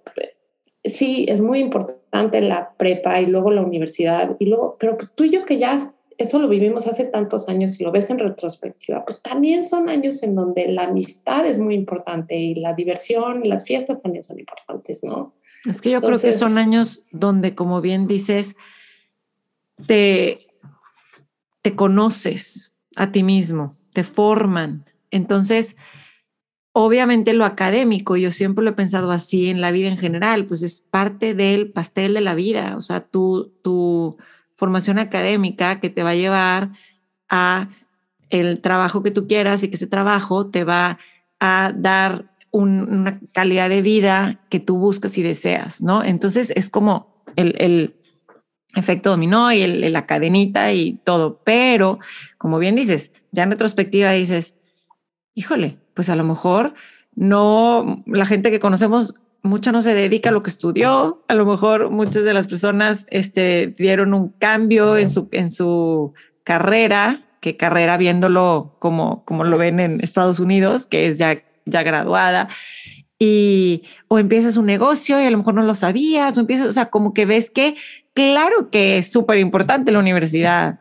sí, 0.84 1.26
es 1.28 1.40
muy 1.40 1.58
importante 1.58 2.40
la 2.40 2.74
prepa 2.76 3.20
y 3.20 3.26
luego 3.26 3.50
la 3.50 3.62
universidad 3.62 4.36
y 4.38 4.46
luego, 4.46 4.76
pero 4.78 4.96
tú 5.14 5.24
y 5.24 5.30
yo 5.30 5.44
que 5.44 5.58
ya 5.58 5.78
eso 6.18 6.38
lo 6.38 6.48
vivimos 6.48 6.86
hace 6.86 7.04
tantos 7.04 7.48
años 7.48 7.80
y 7.80 7.84
lo 7.84 7.92
ves 7.92 8.10
en 8.10 8.18
retrospectiva, 8.18 9.04
pues 9.04 9.22
también 9.22 9.64
son 9.64 9.88
años 9.88 10.22
en 10.22 10.34
donde 10.34 10.68
la 10.68 10.84
amistad 10.84 11.46
es 11.46 11.58
muy 11.58 11.74
importante 11.74 12.36
y 12.36 12.54
la 12.54 12.74
diversión 12.74 13.44
y 13.44 13.48
las 13.48 13.64
fiestas 13.64 14.00
también 14.02 14.22
son 14.22 14.38
importantes, 14.38 15.02
¿no? 15.04 15.34
Es 15.64 15.80
que 15.80 15.90
yo 15.90 16.00
creo 16.00 16.18
que 16.18 16.32
son 16.32 16.58
años 16.58 17.04
donde, 17.12 17.54
como 17.54 17.80
bien 17.80 18.08
dices, 18.08 18.56
te, 19.86 20.46
te 21.60 21.76
conoces 21.76 22.72
a 22.96 23.12
ti 23.12 23.22
mismo, 23.22 23.76
te 23.92 24.02
forman. 24.02 24.84
Entonces, 25.10 25.76
obviamente 26.72 27.32
lo 27.32 27.44
académico, 27.44 28.16
yo 28.16 28.30
siempre 28.30 28.64
lo 28.64 28.70
he 28.70 28.74
pensado 28.74 29.10
así 29.12 29.48
en 29.48 29.60
la 29.60 29.70
vida 29.70 29.88
en 29.88 29.98
general, 29.98 30.46
pues 30.46 30.62
es 30.62 30.80
parte 30.80 31.34
del 31.34 31.70
pastel 31.70 32.14
de 32.14 32.22
la 32.22 32.34
vida, 32.34 32.76
o 32.76 32.80
sea, 32.80 33.00
tu, 33.06 33.52
tu 33.62 34.16
formación 34.62 35.00
académica 35.00 35.80
que 35.80 35.90
te 35.90 36.04
va 36.04 36.10
a 36.10 36.14
llevar 36.14 36.70
a 37.28 37.68
el 38.30 38.60
trabajo 38.60 39.02
que 39.02 39.10
tú 39.10 39.26
quieras 39.26 39.64
y 39.64 39.68
que 39.68 39.74
ese 39.74 39.88
trabajo 39.88 40.50
te 40.50 40.62
va 40.62 41.00
a 41.40 41.72
dar 41.74 42.32
una 42.52 43.18
calidad 43.32 43.68
de 43.68 43.82
vida 43.82 44.38
que 44.50 44.60
tú 44.60 44.76
buscas 44.76 45.18
y 45.18 45.24
deseas, 45.24 45.82
¿no? 45.82 46.04
Entonces 46.04 46.52
es 46.54 46.70
como 46.70 47.24
el, 47.34 47.96
efecto 48.76 49.10
dominó 49.10 49.50
y 49.50 49.66
la 49.66 50.06
cadenita 50.06 50.72
y 50.72 51.00
todo, 51.02 51.40
pero 51.42 51.98
como 52.38 52.60
bien 52.60 52.76
dices, 52.76 53.10
ya 53.32 53.42
en 53.42 53.50
retrospectiva 53.50 54.12
dices, 54.12 54.54
híjole, 55.34 55.80
pues 55.92 56.08
a 56.08 56.14
lo 56.14 56.22
mejor 56.22 56.74
no, 57.16 58.04
la 58.06 58.26
gente 58.26 58.52
que 58.52 58.60
conocemos 58.60 59.16
mucha 59.42 59.72
no 59.72 59.82
se 59.82 59.94
dedica 59.94 60.30
a 60.30 60.32
lo 60.32 60.42
que 60.42 60.50
estudió, 60.50 61.24
a 61.28 61.34
lo 61.34 61.44
mejor 61.44 61.90
muchas 61.90 62.24
de 62.24 62.32
las 62.32 62.46
personas 62.46 63.06
este, 63.10 63.74
dieron 63.76 64.14
un 64.14 64.28
cambio 64.30 64.96
en 64.96 65.10
su, 65.10 65.28
en 65.32 65.50
su 65.50 66.14
carrera, 66.44 67.26
que 67.40 67.56
carrera 67.56 67.96
viéndolo 67.96 68.76
como, 68.78 69.24
como 69.24 69.44
lo 69.44 69.58
ven 69.58 69.80
en 69.80 70.00
Estados 70.00 70.38
Unidos, 70.38 70.86
que 70.86 71.08
es 71.08 71.18
ya, 71.18 71.42
ya 71.66 71.82
graduada, 71.82 72.48
y 73.18 73.82
o 74.08 74.18
empiezas 74.18 74.56
un 74.56 74.66
negocio 74.66 75.20
y 75.20 75.24
a 75.24 75.30
lo 75.30 75.38
mejor 75.38 75.54
no 75.54 75.62
lo 75.62 75.74
sabías, 75.74 76.36
o 76.36 76.40
empiezas, 76.40 76.68
o 76.68 76.72
sea, 76.72 76.90
como 76.90 77.12
que 77.12 77.26
ves 77.26 77.50
que 77.50 77.76
claro 78.14 78.70
que 78.70 78.98
es 78.98 79.10
súper 79.10 79.38
importante 79.38 79.90
la 79.90 79.98
universidad, 79.98 80.80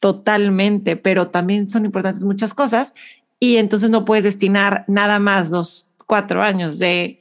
totalmente, 0.00 0.96
pero 0.96 1.28
también 1.28 1.68
son 1.68 1.84
importantes 1.84 2.24
muchas 2.24 2.54
cosas 2.54 2.94
y 3.38 3.58
entonces 3.58 3.90
no 3.90 4.04
puedes 4.04 4.24
destinar 4.24 4.84
nada 4.88 5.18
más 5.18 5.50
los 5.50 5.88
cuatro 6.06 6.42
años 6.42 6.78
de, 6.78 7.20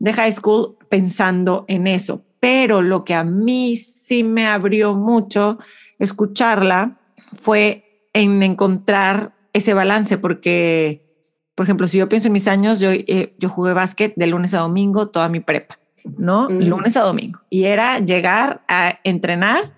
de 0.00 0.12
high 0.12 0.32
school 0.32 0.76
pensando 0.88 1.64
en 1.68 1.86
eso. 1.86 2.24
Pero 2.40 2.82
lo 2.82 3.04
que 3.04 3.14
a 3.14 3.22
mí 3.22 3.76
sí 3.76 4.24
me 4.24 4.46
abrió 4.46 4.94
mucho 4.94 5.58
escucharla 5.98 6.98
fue 7.34 8.08
en 8.12 8.42
encontrar 8.42 9.34
ese 9.52 9.74
balance, 9.74 10.18
porque, 10.18 11.06
por 11.54 11.64
ejemplo, 11.64 11.86
si 11.86 11.98
yo 11.98 12.08
pienso 12.08 12.28
en 12.28 12.32
mis 12.32 12.48
años, 12.48 12.80
yo, 12.80 12.90
eh, 12.90 13.34
yo 13.38 13.48
jugué 13.48 13.72
básquet 13.72 14.14
de 14.16 14.26
lunes 14.26 14.54
a 14.54 14.60
domingo 14.60 15.08
toda 15.08 15.28
mi 15.28 15.40
prepa, 15.40 15.78
¿no? 16.16 16.48
Lunes 16.48 16.96
a 16.96 17.02
domingo. 17.02 17.40
Y 17.50 17.64
era 17.64 17.98
llegar 17.98 18.64
a 18.66 18.98
entrenar 19.04 19.74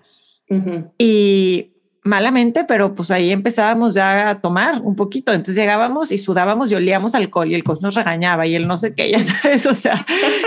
y 0.97 1.72
malamente, 2.03 2.65
pero 2.65 2.95
pues 2.95 3.11
ahí 3.11 3.31
empezábamos 3.31 3.93
ya 3.93 4.29
a 4.29 4.41
tomar 4.41 4.81
un 4.81 4.95
poquito. 4.95 5.31
Entonces 5.31 5.55
llegábamos 5.55 6.11
y 6.11 6.17
sudábamos 6.17 6.71
y 6.71 6.75
olíamos 6.75 7.15
alcohol 7.15 7.49
y 7.49 7.55
el 7.55 7.63
coach 7.63 7.81
nos 7.81 7.95
regañaba 7.95 8.45
y 8.45 8.55
él 8.55 8.67
no 8.67 8.77
sé 8.77 8.93
qué, 8.93 9.09
ya 9.09 9.21
sabes, 9.21 9.65
o 9.65 9.73
sea, 9.73 10.05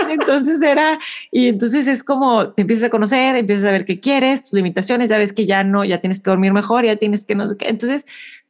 entonces 0.09 0.61
era, 0.61 0.99
y 1.31 1.47
entonces 1.47 1.87
es 1.87 2.03
como 2.03 2.49
te 2.49 2.61
empiezas 2.61 2.85
a 2.85 2.89
conocer, 2.89 3.35
empiezas 3.35 3.65
a 3.65 3.71
ver 3.71 3.85
qué 3.85 3.99
quieres, 3.99 4.43
tus 4.43 4.53
limitaciones, 4.53 5.09
ya 5.09 5.17
ves 5.17 5.33
que 5.33 5.45
ya 5.45 5.63
no, 5.63 5.83
ya 5.83 5.99
tienes 5.99 6.19
que 6.19 6.29
dormir 6.29 6.53
mejor, 6.53 6.85
ya 6.85 6.95
tienes 6.95 7.25
que 7.25 7.35
no 7.35 7.47
sé 7.47 7.57
qué. 7.57 7.69
Entonces, 7.69 8.05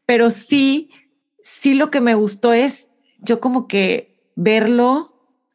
pero 0.06 0.30
sí, 0.30 0.90
sí 1.42 1.76
lo 1.76 1.90
que 1.90 2.02
me 2.02 2.16
gustó 2.16 2.54
es 2.54 2.90
yo 3.20 3.40
como 3.40 3.68
que 3.68 4.32
verlo, 4.36 5.14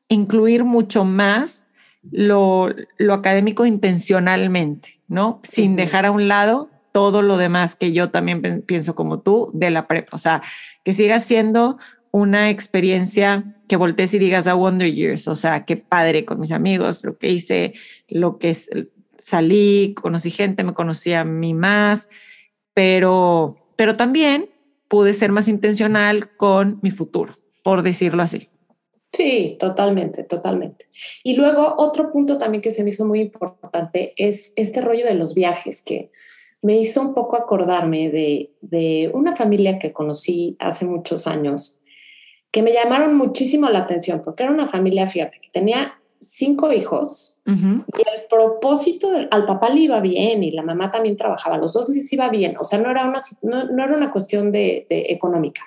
incluir 0.08 0.64
mucho 0.64 1.04
más 1.04 1.68
lo, 2.10 2.68
lo 2.98 3.14
académico 3.14 3.66
intencionalmente, 3.66 5.00
¿no? 5.06 5.40
Sin 5.44 5.76
dejar 5.76 6.06
a 6.06 6.10
un 6.10 6.28
lado 6.28 6.71
todo 6.92 7.22
lo 7.22 7.36
demás 7.36 7.74
que 7.74 7.92
yo 7.92 8.10
también 8.10 8.62
pienso 8.62 8.94
como 8.94 9.20
tú 9.20 9.50
de 9.54 9.70
la 9.70 9.88
prepa. 9.88 10.14
O 10.14 10.18
sea, 10.18 10.42
que 10.84 10.92
siga 10.92 11.20
siendo 11.20 11.78
una 12.10 12.50
experiencia 12.50 13.56
que 13.66 13.76
voltees 13.76 14.12
y 14.14 14.18
digas 14.18 14.46
a 14.46 14.54
Wonder 14.54 14.92
Years. 14.92 15.26
O 15.26 15.34
sea, 15.34 15.64
qué 15.64 15.76
padre 15.76 16.24
con 16.24 16.38
mis 16.38 16.52
amigos, 16.52 17.04
lo 17.04 17.16
que 17.18 17.30
hice, 17.30 17.72
lo 18.08 18.38
que 18.38 18.56
salí, 19.18 19.94
conocí 19.94 20.30
gente, 20.30 20.62
me 20.62 20.74
conocí 20.74 21.12
a 21.14 21.24
mí 21.24 21.54
más, 21.54 22.08
pero, 22.74 23.56
pero 23.76 23.94
también 23.94 24.50
pude 24.88 25.14
ser 25.14 25.32
más 25.32 25.48
intencional 25.48 26.36
con 26.36 26.78
mi 26.82 26.90
futuro, 26.90 27.38
por 27.62 27.82
decirlo 27.82 28.22
así. 28.22 28.50
Sí, 29.12 29.56
totalmente, 29.60 30.24
totalmente. 30.24 30.86
Y 31.22 31.36
luego 31.36 31.74
otro 31.76 32.10
punto 32.10 32.38
también 32.38 32.62
que 32.62 32.70
se 32.72 32.82
me 32.82 32.90
hizo 32.90 33.04
muy 33.04 33.20
importante 33.20 34.14
es 34.16 34.52
este 34.56 34.80
rollo 34.80 35.06
de 35.06 35.14
los 35.14 35.34
viajes, 35.34 35.82
que 35.82 36.10
me 36.62 36.78
hizo 36.78 37.02
un 37.02 37.12
poco 37.12 37.36
acordarme 37.36 38.08
de, 38.10 39.10
una 39.12 39.36
familia 39.36 39.78
que 39.78 39.92
conocí 39.92 40.56
hace 40.60 40.86
muchos 40.86 41.26
años, 41.26 41.80
que 42.50 42.62
me 42.62 42.72
llamaron 42.72 43.16
muchísimo 43.16 43.68
la 43.68 43.80
atención, 43.80 44.22
porque 44.24 44.44
era 44.44 44.52
una 44.52 44.68
familia, 44.68 45.06
fíjate, 45.06 45.40
que 45.40 45.50
tenía 45.50 45.98
cinco 46.20 46.72
hijos 46.72 47.40
y 47.44 47.50
el 47.50 48.26
propósito, 48.30 49.08
al 49.30 49.44
papá 49.44 49.70
le 49.70 49.80
iba 49.80 49.98
bien 50.00 50.44
y 50.44 50.52
la 50.52 50.62
mamá 50.62 50.92
también 50.92 51.16
trabajaba, 51.16 51.58
los 51.58 51.72
dos 51.72 51.88
les 51.88 52.12
iba 52.12 52.28
bien, 52.28 52.54
o 52.58 52.64
sea, 52.64 52.78
no 52.78 52.90
era 52.90 53.04
una, 53.06 53.20
no, 53.42 53.84
era 53.84 53.96
una 53.96 54.12
cuestión 54.12 54.52
de, 54.52 54.86
económica. 54.88 55.62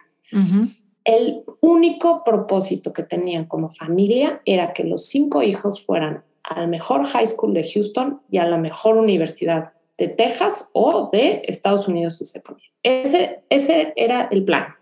El 1.03 1.43
único 1.61 2.23
propósito 2.23 2.93
que 2.93 3.03
tenían 3.03 3.45
como 3.45 3.69
familia 3.69 4.41
era 4.45 4.73
que 4.73 4.85
los 4.85 5.05
cinco 5.05 5.43
hijos 5.43 5.85
fueran 5.85 6.23
al 6.43 6.67
mejor 6.67 7.05
high 7.05 7.27
school 7.27 7.53
de 7.53 7.69
Houston 7.69 8.21
y 8.29 8.37
a 8.37 8.47
la 8.47 8.57
mejor 8.57 8.97
universidad 8.97 9.73
de 9.97 10.07
Texas 10.07 10.69
o 10.73 11.09
de 11.11 11.43
Estados 11.47 11.87
Unidos 11.87 12.17
si 12.17 12.25
se 12.25 12.41
ponía. 12.41 12.65
Ese, 12.83 13.43
ese 13.49 13.93
era 13.95 14.27
el 14.31 14.43
plan. 14.43 14.75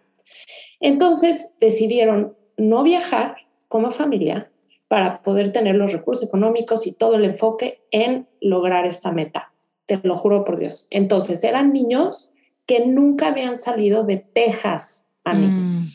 Entonces 0.80 1.56
decidieron 1.60 2.36
no 2.58 2.84
viajar 2.84 3.38
como 3.68 3.92
familia 3.92 4.52
para 4.88 5.24
poder 5.24 5.52
tener 5.52 5.76
los 5.76 5.92
recursos 5.92 6.28
económicos 6.28 6.86
y 6.86 6.92
todo 6.92 7.16
el 7.16 7.26
enfoque 7.26 7.82
en 7.92 8.28
lograr 8.42 8.86
esta 8.86 9.12
meta. 9.12 9.54
Te 9.86 10.00
lo 10.04 10.18
juro 10.18 10.46
por 10.46 10.60
Dios. 10.60 10.88
Entonces 10.92 11.44
eran 11.44 11.74
niños 11.74 12.30
que 12.66 12.86
nunca 12.86 13.30
habían 13.30 13.58
salido 13.58 14.04
de 14.04 14.18
Texas, 14.18 15.08
a 15.24 15.34
mí. 15.34 15.48
Mm. 15.48 15.92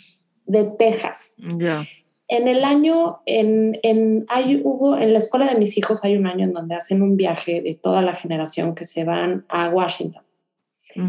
De 0.47 0.65
Texas. 0.65 1.37
Ya. 1.59 1.87
En 2.29 2.47
el 2.47 2.63
año, 2.63 3.21
en, 3.25 3.79
en, 3.83 4.27
hay, 4.29 4.61
hubo, 4.63 4.99
en 4.99 5.15
la 5.15 5.19
escuela 5.19 5.47
de 5.47 5.59
mis 5.59 5.79
hijos 5.79 6.05
hay 6.05 6.15
un 6.15 6.27
año 6.27 6.45
en 6.45 6.53
donde 6.53 6.75
hacen 6.75 7.01
un 7.01 7.17
viaje 7.17 7.63
de 7.63 7.75
toda 7.75 8.03
la 8.03 8.15
generación 8.15 8.75
que 8.75 8.85
se 8.85 9.05
van 9.05 9.47
a 9.49 9.71
Washington. 9.71 10.23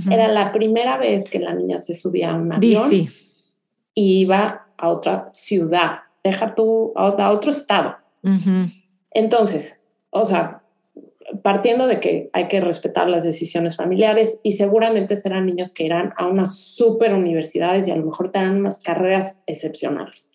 Era 0.09 0.27
la 0.27 0.51
primera 0.51 0.97
vez 0.97 1.29
que 1.29 1.39
la 1.39 1.53
niña 1.53 1.81
se 1.81 1.93
subía 1.93 2.31
a 2.31 2.35
un 2.35 2.53
avión 2.53 2.91
y 3.93 4.19
iba 4.19 4.67
a 4.77 4.89
otra 4.89 5.29
ciudad, 5.33 6.01
deja 6.23 6.53
tú 6.53 6.93
a, 6.95 7.31
otro 7.31 7.49
estado. 7.49 7.95
Entonces, 9.11 9.81
o 10.11 10.25
sea, 10.25 10.61
partiendo 11.41 11.87
de 11.87 11.99
que 11.99 12.29
hay 12.33 12.47
que 12.47 12.61
respetar 12.61 13.09
las 13.09 13.23
decisiones 13.23 13.75
familiares 13.75 14.39
y 14.43 14.53
seguramente 14.53 15.15
serán 15.15 15.45
niños 15.45 15.73
que 15.73 15.83
irán 15.83 16.13
a 16.17 16.27
unas 16.27 16.55
super 16.57 17.13
universidades 17.13 17.87
y 17.87 17.91
a 17.91 17.95
lo 17.95 18.05
mejor 18.05 18.31
tendrán 18.31 18.57
unas 18.57 18.79
carreras 18.79 19.39
excepcionales. 19.47 20.31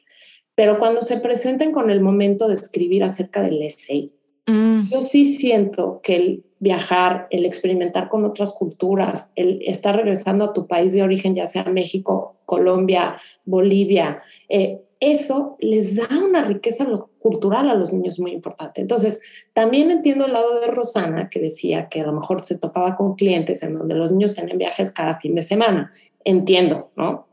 Pero 0.54 0.78
cuando 0.78 1.02
se 1.02 1.18
presenten 1.18 1.72
con 1.72 1.90
el 1.90 2.00
momento 2.00 2.48
de 2.48 2.54
escribir 2.54 3.04
acerca 3.04 3.42
del 3.42 3.62
essay, 3.62 4.12
mm. 4.46 4.88
yo 4.90 5.00
sí 5.00 5.34
siento 5.34 6.00
que 6.02 6.16
el 6.16 6.44
viajar, 6.60 7.26
el 7.30 7.44
experimentar 7.44 8.08
con 8.08 8.24
otras 8.24 8.54
culturas, 8.54 9.32
el 9.36 9.60
estar 9.66 9.96
regresando 9.96 10.44
a 10.44 10.52
tu 10.52 10.66
país 10.66 10.92
de 10.92 11.02
origen, 11.02 11.34
ya 11.34 11.46
sea 11.46 11.64
México, 11.64 12.36
Colombia, 12.46 13.16
Bolivia, 13.44 14.20
eh, 14.48 14.80
eso 15.00 15.56
les 15.60 15.96
da 15.96 16.08
una 16.24 16.44
riqueza 16.44 16.86
cultural 17.18 17.68
a 17.68 17.74
los 17.74 17.92
niños 17.92 18.18
muy 18.18 18.32
importante. 18.32 18.80
Entonces, 18.80 19.20
también 19.52 19.90
entiendo 19.90 20.24
el 20.24 20.32
lado 20.32 20.60
de 20.60 20.68
Rosana, 20.68 21.28
que 21.28 21.40
decía 21.40 21.88
que 21.88 22.00
a 22.00 22.06
lo 22.06 22.12
mejor 22.12 22.42
se 22.44 22.58
topaba 22.58 22.96
con 22.96 23.14
clientes 23.14 23.62
en 23.62 23.74
donde 23.74 23.94
los 23.94 24.10
niños 24.10 24.34
tienen 24.34 24.56
viajes 24.56 24.92
cada 24.92 25.18
fin 25.20 25.34
de 25.34 25.42
semana. 25.42 25.90
Entiendo, 26.24 26.90
¿no? 26.96 27.26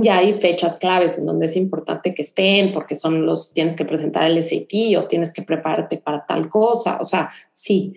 Ya 0.00 0.18
hay 0.18 0.34
fechas 0.34 0.78
claves 0.78 1.18
en 1.18 1.26
donde 1.26 1.46
es 1.46 1.56
importante 1.56 2.14
que 2.14 2.22
estén 2.22 2.72
porque 2.72 2.94
son 2.94 3.26
los 3.26 3.52
tienes 3.52 3.74
que 3.74 3.84
presentar 3.84 4.24
el 4.24 4.42
SAT 4.42 4.96
o 4.98 5.06
tienes 5.08 5.32
que 5.32 5.42
prepararte 5.42 5.96
para 5.96 6.24
tal 6.26 6.48
cosa, 6.48 6.98
o 7.00 7.04
sea, 7.04 7.28
sí, 7.52 7.94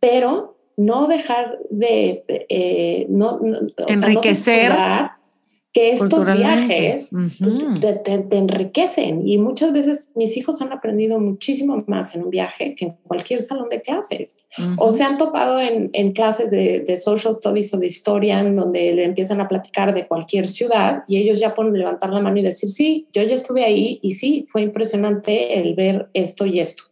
pero 0.00 0.56
no 0.76 1.06
dejar 1.06 1.58
de, 1.70 2.24
eh, 2.28 3.06
no, 3.08 3.40
enriquecer 3.86 4.72
que 5.76 5.90
estos 5.90 6.32
viajes 6.32 7.10
pues, 7.38 7.60
te, 8.00 8.38
enriquecen. 8.38 9.28
Y 9.28 9.36
muchas 9.36 9.74
veces 9.74 10.10
mis 10.14 10.34
hijos 10.38 10.62
han 10.62 10.72
aprendido 10.72 11.20
muchísimo 11.20 11.84
más 11.86 12.14
en 12.14 12.24
un 12.24 12.30
viaje 12.30 12.74
que 12.74 12.86
en 12.86 12.96
cualquier 13.02 13.42
salón 13.42 13.68
de 13.68 13.82
clases. 13.82 14.38
O 14.78 14.90
se 14.90 15.04
han 15.04 15.18
topado 15.18 15.60
en, 15.60 15.90
en 15.92 16.12
clases 16.12 16.50
de, 16.50 16.80
de, 16.80 16.96
social 16.96 17.34
studies 17.34 17.74
o 17.74 17.76
de 17.76 17.88
historia 17.88 18.40
en 18.40 18.56
donde 18.56 18.94
le 18.94 19.04
empiezan 19.04 19.38
a 19.42 19.48
platicar 19.48 19.92
de 19.92 20.06
cualquier 20.06 20.46
ciudad 20.46 21.02
y 21.06 21.18
ellos 21.18 21.40
ya 21.40 21.54
pueden 21.54 21.74
levantar 21.74 22.08
la 22.08 22.20
mano 22.20 22.38
y 22.38 22.42
decir 22.42 22.70
sí, 22.70 23.06
yo 23.12 23.22
ya 23.24 23.34
estuve 23.34 23.62
ahí 23.62 23.98
y 24.00 24.12
sí, 24.12 24.46
fue 24.48 24.62
impresionante 24.62 25.60
el 25.60 25.74
ver 25.74 26.08
esto 26.14 26.46
y 26.46 26.58
esto. 26.58 26.84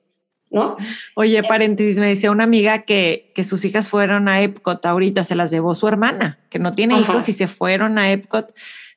¿No? 0.54 0.76
Oye, 1.14 1.42
paréntesis, 1.42 1.98
me 1.98 2.06
decía 2.06 2.30
una 2.30 2.44
amiga 2.44 2.82
que, 2.82 3.32
que 3.34 3.42
sus 3.42 3.64
hijas 3.64 3.88
fueron 3.88 4.28
a 4.28 4.40
Epcot 4.40 4.86
ahorita, 4.86 5.24
se 5.24 5.34
las 5.34 5.50
llevó 5.50 5.74
su 5.74 5.88
hermana, 5.88 6.38
que 6.48 6.60
no 6.60 6.70
tiene 6.70 6.98
hijos 7.00 7.28
y 7.28 7.32
se 7.32 7.48
fueron 7.48 7.98
a 7.98 8.12
Epcot 8.12 8.54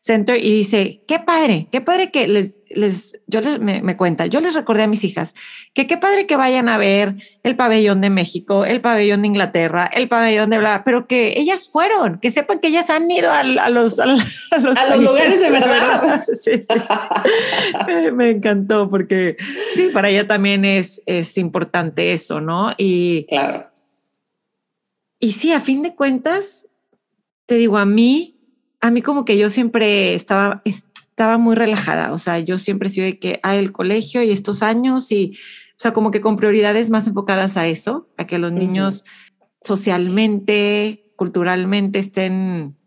Center 0.07 0.43
y 0.43 0.49
dice, 0.49 1.03
qué 1.05 1.19
padre, 1.19 1.67
qué 1.71 1.81
padre 1.81 2.11
que 2.11 2.27
les, 2.27 2.63
les 2.69 3.21
yo 3.27 3.41
les, 3.41 3.59
me, 3.59 3.97
cuenta, 3.97 4.25
yo 4.25 4.39
les 4.39 4.55
recordé 4.55 4.83
a 4.83 4.87
mis 4.87 5.03
hijas 5.03 5.33
que 5.73 5.85
qué 5.85 5.97
padre 5.97 6.25
que 6.25 6.37
vayan 6.37 6.69
a 6.69 6.77
ver 6.77 7.15
el 7.43 7.57
pabellón 7.57 7.99
de 7.99 8.09
México, 8.09 8.63
el 8.63 8.79
pabellón 8.79 9.21
de 9.21 9.27
Inglaterra, 9.27 9.85
el 9.93 10.07
pabellón 10.07 10.49
de 10.49 10.59
bla, 10.59 10.83
pero 10.85 11.07
que 11.07 11.33
ellas 11.37 11.69
fueron, 11.69 12.19
que 12.19 12.31
sepan 12.31 12.59
que 12.59 12.69
ellas 12.69 12.89
han 12.89 13.11
ido 13.11 13.31
a, 13.31 13.43
los, 13.43 13.99
a, 13.99 14.05
los, 14.05 14.23
lugares 14.99 15.41
de 15.41 15.51
verdad. 15.51 16.21
me, 18.13 18.29
encantó 18.29 18.89
porque 18.89 19.35
sí, 19.75 19.89
para 19.93 20.09
ella 20.09 20.25
también 20.25 20.63
es, 20.63 21.03
es 21.05 21.37
importante 21.37 22.13
eso, 22.13 22.39
¿no? 22.39 22.73
Y 22.77 23.25
claro. 23.25 23.65
Y 25.19 25.33
sí, 25.33 25.51
a 25.51 25.59
fin 25.59 25.81
de 25.81 25.95
cuentas, 25.95 26.67
te 27.45 27.55
digo, 27.55 27.77
a 27.77 27.85
mí 27.85 28.36
a 28.87 28.91
mí 28.91 29.01
como 29.01 29.25
que 29.25 29.37
yo 29.37 29.49
siempre 29.49 30.15
estaba, 30.15 30.61
estaba 30.63 31.37
muy 31.37 31.55
relajada, 31.55 32.13
o 32.13 32.17
sea, 32.17 32.39
yo 32.39 32.57
siempre 32.57 32.87
he 32.87 32.91
sido 32.91 33.05
de 33.05 33.19
que 33.19 33.39
hay 33.43 33.59
el 33.59 33.73
colegio 33.73 34.23
y 34.23 34.31
estos 34.31 34.63
años 34.63 35.11
y, 35.11 35.37
o 35.71 35.75
sea, 35.75 35.91
como 35.91 36.09
que 36.09 36.21
con 36.21 36.37
prioridades 36.37 36.89
más 36.89 37.05
enfocadas 37.05 37.57
a 37.57 37.67
eso, 37.67 38.07
a 38.17 38.25
que 38.25 38.37
los 38.37 38.53
niños 38.53 39.03
socialmente, 39.61 41.11
culturalmente 41.17 41.99
estén 41.99 42.77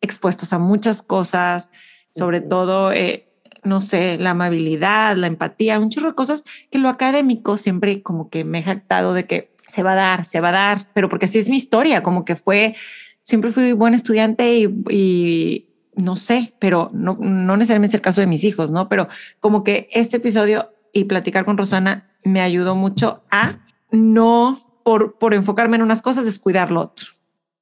expuestos 0.00 0.54
a 0.54 0.58
muchas 0.58 1.02
cosas, 1.02 1.70
sobre 2.14 2.40
todo, 2.40 2.90
eh, 2.92 3.28
no 3.62 3.82
sé, 3.82 4.16
la 4.18 4.30
amabilidad, 4.30 5.16
la 5.16 5.26
empatía, 5.26 5.78
un 5.78 5.90
chorro 5.90 6.08
de 6.08 6.14
cosas 6.14 6.44
que 6.70 6.78
lo 6.78 6.88
académico 6.88 7.58
siempre 7.58 8.02
como 8.02 8.30
que 8.30 8.44
me 8.44 8.60
he 8.60 8.62
jactado 8.62 9.12
de 9.12 9.26
que 9.26 9.52
se 9.68 9.82
va 9.82 9.92
a 9.92 9.96
dar, 9.96 10.24
se 10.24 10.40
va 10.40 10.48
a 10.48 10.52
dar, 10.52 10.88
pero 10.94 11.10
porque 11.10 11.26
así 11.26 11.38
es 11.38 11.50
mi 11.50 11.56
historia, 11.56 12.02
como 12.02 12.24
que 12.24 12.36
fue 12.36 12.74
siempre 13.22 13.52
fui 13.52 13.72
buen 13.72 13.94
estudiante 13.94 14.70
y, 14.90 15.68
no 15.94 16.16
sé, 16.16 16.54
pero 16.58 16.90
no, 16.92 17.18
no 17.20 17.56
necesariamente 17.56 17.96
es 17.96 18.00
el 18.00 18.00
caso 18.00 18.20
de 18.20 18.26
mis 18.26 18.44
hijos, 18.44 18.70
¿no? 18.70 18.88
Pero 18.88 19.08
como 19.40 19.62
que 19.62 19.88
este 19.92 20.16
episodio 20.16 20.72
y 20.92 21.04
platicar 21.04 21.44
con 21.44 21.58
Rosana 21.58 22.10
me 22.24 22.40
ayudó 22.40 22.74
mucho 22.74 23.22
a 23.30 23.60
no 23.90 24.60
por, 24.84 25.18
por 25.18 25.34
enfocarme 25.34 25.76
en 25.76 25.82
unas 25.82 26.02
cosas, 26.02 26.24
descuidar 26.24 26.70
lo 26.70 26.80
otro. 26.80 27.06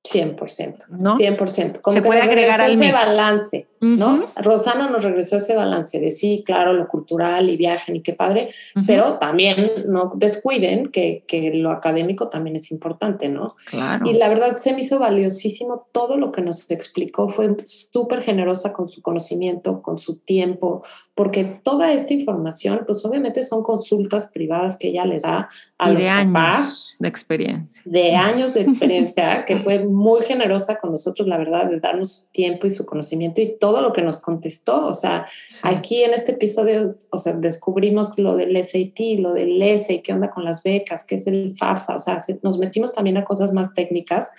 100%, 0.04 0.88
¿no? 0.88 1.18
100%. 1.18 1.80
Como 1.80 1.94
Se 1.94 2.02
puede 2.02 2.22
agregar 2.22 2.60
al 2.60 2.72
ese 2.72 2.92
balance, 2.92 3.68
¿no? 3.80 4.26
Rosana 4.36 4.90
nos 4.90 5.02
regresó 5.02 5.38
ese 5.38 5.56
balance 5.56 5.98
de 5.98 6.10
sí, 6.10 6.42
claro, 6.44 6.74
lo 6.74 6.86
cultural 6.86 7.48
y 7.48 7.56
viajen 7.56 7.96
y 7.96 8.02
qué 8.02 8.12
padre, 8.12 8.48
pero 8.86 9.18
también 9.18 9.84
no 9.86 10.12
descuiden 10.14 10.86
que, 10.86 11.24
que, 11.26 11.54
lo 11.54 11.70
académico 11.70 12.28
también 12.28 12.56
es 12.56 12.70
importante, 12.70 13.28
¿no? 13.28 13.46
Claro. 13.66 14.08
Y 14.08 14.12
la 14.14 14.28
verdad 14.28 14.56
se 14.56 14.74
me 14.74 14.82
hizo 14.82 14.98
valiosísimo 14.98 15.86
todo 15.92 16.16
lo 16.16 16.30
que 16.30 16.42
nos 16.42 16.70
explicó, 16.70 17.28
fue 17.28 17.56
súper 17.66 18.22
generosa 18.22 18.72
con 18.72 18.88
su 18.88 19.00
conocimiento, 19.02 19.80
con 19.82 19.98
su 19.98 20.16
tiempo, 20.16 20.82
porque 21.14 21.44
toda 21.44 21.92
esta 21.92 22.14
información, 22.14 22.82
pues 22.86 23.04
obviamente 23.04 23.42
son 23.42 23.62
consultas 23.62 24.30
privadas 24.30 24.76
que 24.78 24.88
ella 24.88 25.04
le 25.04 25.20
da 25.20 25.48
a 25.78 25.90
y 25.90 25.94
los 25.94 26.02
de 26.02 26.08
papás, 26.08 26.56
años 26.56 26.96
de 26.98 27.08
experiencia. 27.08 27.82
De 27.84 28.14
años 28.14 28.54
de 28.54 28.62
experiencia, 28.62 29.44
que 29.46 29.58
fue 29.58 29.84
muy 29.84 30.22
generosa 30.22 30.78
con 30.78 30.92
nosotros, 30.92 31.26
la 31.26 31.38
verdad, 31.38 31.68
de 31.68 31.80
darnos 31.80 32.12
su 32.12 32.26
tiempo 32.28 32.66
y 32.66 32.70
su 32.70 32.86
conocimiento 32.86 33.40
y 33.40 33.56
todo 33.58 33.69
lo 33.80 33.92
que 33.92 34.02
nos 34.02 34.20
contestó. 34.20 34.86
O 34.86 34.94
sea, 34.94 35.26
aquí 35.62 36.02
en 36.02 36.12
este 36.12 36.32
episodio, 36.32 36.96
o 37.10 37.18
sea, 37.18 37.34
descubrimos 37.34 38.18
lo 38.18 38.36
del 38.36 38.56
SAT, 38.56 39.18
lo 39.18 39.32
del 39.32 39.62
ESE, 39.62 40.02
qué 40.02 40.12
onda 40.12 40.30
con 40.30 40.44
las 40.44 40.62
becas, 40.62 41.04
qué 41.04 41.14
es 41.14 41.26
el 41.26 41.54
FAFSA. 41.56 41.96
O 41.96 41.98
sea, 42.00 42.20
nos 42.42 42.58
metimos 42.58 42.92
también 42.92 43.16
a 43.16 43.24
cosas 43.24 43.52
más 43.52 43.72
técnicas 43.74 44.30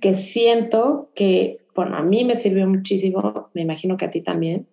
que 0.00 0.14
siento 0.14 1.10
que, 1.14 1.60
bueno, 1.74 1.96
a 1.96 2.02
mí 2.02 2.24
me 2.24 2.34
sirvió 2.34 2.66
muchísimo, 2.66 3.50
me 3.54 3.62
imagino 3.62 3.96
que 3.96 4.06
a 4.06 4.10
ti 4.10 4.20
también, 4.20 4.66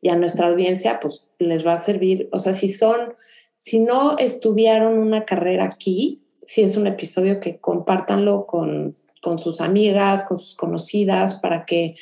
y 0.00 0.08
a 0.08 0.16
nuestra 0.16 0.48
audiencia, 0.48 0.98
pues 1.00 1.28
les 1.38 1.64
va 1.64 1.74
a 1.74 1.78
servir. 1.78 2.28
O 2.32 2.40
sea, 2.40 2.52
si 2.52 2.68
son, 2.68 3.14
si 3.60 3.78
no 3.78 4.18
estudiaron 4.18 4.98
una 4.98 5.24
carrera 5.24 5.66
aquí, 5.66 6.22
si 6.42 6.62
es 6.62 6.76
un 6.76 6.88
episodio 6.88 7.38
que 7.38 7.58
compártanlo 7.58 8.46
con 8.46 8.96
con 9.22 9.38
sus 9.38 9.60
amigas, 9.60 10.24
con 10.24 10.36
sus 10.36 10.56
conocidas, 10.56 11.34
para 11.34 11.64
que 11.64 11.94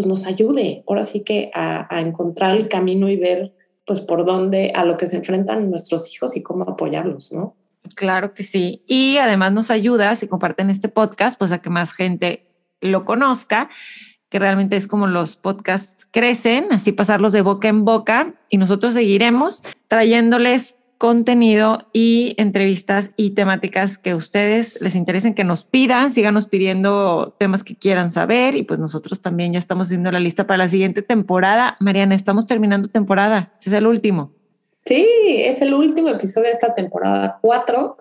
pues, 0.00 0.06
nos 0.06 0.26
ayude 0.26 0.82
ahora 0.88 1.04
sí 1.04 1.24
que 1.24 1.50
a, 1.52 2.00
encontrar 2.00 2.56
el 2.56 2.68
camino 2.68 3.10
y 3.10 3.16
ver 3.16 3.52
pues 3.84 4.00
por 4.00 4.24
dónde, 4.24 4.72
a 4.74 4.86
lo 4.86 4.96
que 4.96 5.06
se 5.06 5.16
enfrentan 5.16 5.68
nuestros 5.68 6.10
hijos 6.10 6.36
y 6.36 6.42
cómo 6.42 6.64
apoyarlos, 6.64 7.32
¿no? 7.32 7.54
Claro 7.96 8.32
que 8.32 8.42
sí. 8.42 8.82
Y 8.86 9.18
además 9.18 9.52
nos 9.52 9.70
ayuda, 9.70 10.14
si 10.16 10.26
comparten 10.26 10.70
este 10.70 10.88
podcast, 10.88 11.38
pues 11.38 11.52
a 11.52 11.60
que 11.60 11.68
más 11.68 11.92
gente 11.92 12.46
lo 12.80 13.04
conozca, 13.04 13.68
que 14.30 14.38
realmente 14.38 14.76
es 14.76 14.86
como 14.86 15.06
los 15.06 15.36
podcasts 15.36 16.06
crecen, 16.10 16.68
así 16.70 16.92
pasarlos 16.92 17.32
de 17.32 17.42
boca 17.42 17.68
en 17.68 17.84
boca 17.84 18.34
y 18.48 18.56
nosotros 18.56 18.94
seguiremos 18.94 19.62
trayéndoles 19.88 20.78
contenido 21.00 21.88
y 21.94 22.34
entrevistas 22.36 23.12
y 23.16 23.30
temáticas 23.30 23.96
que 23.96 24.10
a 24.10 24.16
ustedes 24.16 24.78
les 24.82 24.94
interesen, 24.94 25.32
que 25.32 25.44
nos 25.44 25.64
pidan, 25.64 26.12
síganos 26.12 26.46
pidiendo 26.46 27.34
temas 27.38 27.64
que 27.64 27.74
quieran 27.74 28.10
saber 28.10 28.54
y 28.54 28.64
pues 28.64 28.78
nosotros 28.78 29.22
también 29.22 29.54
ya 29.54 29.58
estamos 29.58 29.86
haciendo 29.86 30.12
la 30.12 30.20
lista 30.20 30.46
para 30.46 30.58
la 30.58 30.68
siguiente 30.68 31.00
temporada. 31.00 31.78
Mariana, 31.80 32.14
estamos 32.14 32.44
terminando 32.44 32.90
temporada, 32.90 33.50
este 33.54 33.70
es 33.70 33.76
el 33.76 33.86
último. 33.86 34.32
Sí, 34.84 35.06
es 35.38 35.62
el 35.62 35.72
último 35.72 36.10
episodio 36.10 36.48
de 36.48 36.52
esta 36.52 36.74
temporada 36.74 37.38
4 37.40 37.96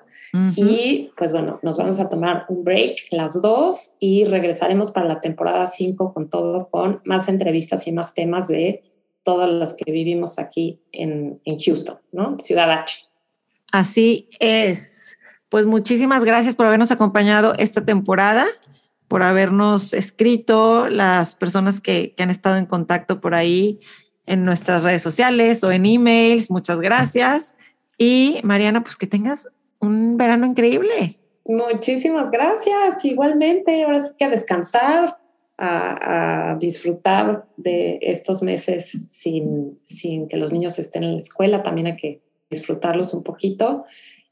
y 0.57 1.11
pues 1.17 1.31
bueno, 1.31 1.57
nos 1.63 1.77
vamos 1.77 2.01
a 2.01 2.09
tomar 2.09 2.47
un 2.49 2.65
break 2.65 2.97
las 3.11 3.41
dos 3.41 3.95
y 4.01 4.25
regresaremos 4.25 4.91
para 4.91 5.07
la 5.07 5.21
temporada 5.21 5.67
5 5.67 6.13
con 6.13 6.29
todo, 6.29 6.67
con 6.69 6.99
más 7.05 7.29
entrevistas 7.29 7.87
y 7.87 7.93
más 7.93 8.13
temas 8.13 8.49
de 8.49 8.81
todas 9.29 9.47
las 9.47 9.75
que 9.75 9.91
vivimos 9.91 10.39
aquí 10.39 10.81
en, 10.91 11.39
en 11.45 11.59
Houston, 11.59 11.99
¿no? 12.11 12.39
Ciudad 12.39 12.71
H. 12.71 13.05
Así 13.71 14.27
es. 14.39 15.19
Pues 15.49 15.67
muchísimas 15.67 16.23
gracias 16.23 16.55
por 16.55 16.65
habernos 16.65 16.89
acompañado 16.89 17.53
esta 17.59 17.85
temporada, 17.85 18.47
por 19.07 19.21
habernos 19.21 19.93
escrito, 19.93 20.89
las 20.89 21.35
personas 21.35 21.79
que, 21.79 22.15
que 22.17 22.23
han 22.23 22.31
estado 22.31 22.55
en 22.55 22.65
contacto 22.65 23.21
por 23.21 23.35
ahí 23.35 23.79
en 24.25 24.45
nuestras 24.45 24.81
redes 24.81 25.03
sociales 25.03 25.63
o 25.63 25.71
en 25.71 25.85
emails. 25.85 26.49
Muchas 26.49 26.81
gracias. 26.81 27.55
Y 27.99 28.39
Mariana, 28.41 28.81
pues 28.81 28.95
que 28.95 29.05
tengas 29.05 29.47
un 29.77 30.17
verano 30.17 30.47
increíble. 30.47 31.19
Muchísimas 31.45 32.31
gracias. 32.31 33.05
Igualmente, 33.05 33.83
ahora 33.83 34.03
sí 34.05 34.13
que 34.17 34.25
a 34.25 34.29
descansar, 34.29 35.18
a, 35.59 36.57
disfrutar 36.59 37.45
de 37.57 37.99
estos 38.01 38.41
meses 38.41 39.07
sin, 39.11 39.79
sin, 39.85 40.27
que 40.27 40.37
los 40.37 40.51
niños 40.51 40.79
estén 40.79 41.03
en 41.03 41.13
la 41.13 41.21
escuela, 41.21 41.63
también 41.63 41.87
hay 41.87 41.97
que 41.97 42.21
disfrutarlos 42.49 43.13
un 43.13 43.23
poquito 43.23 43.83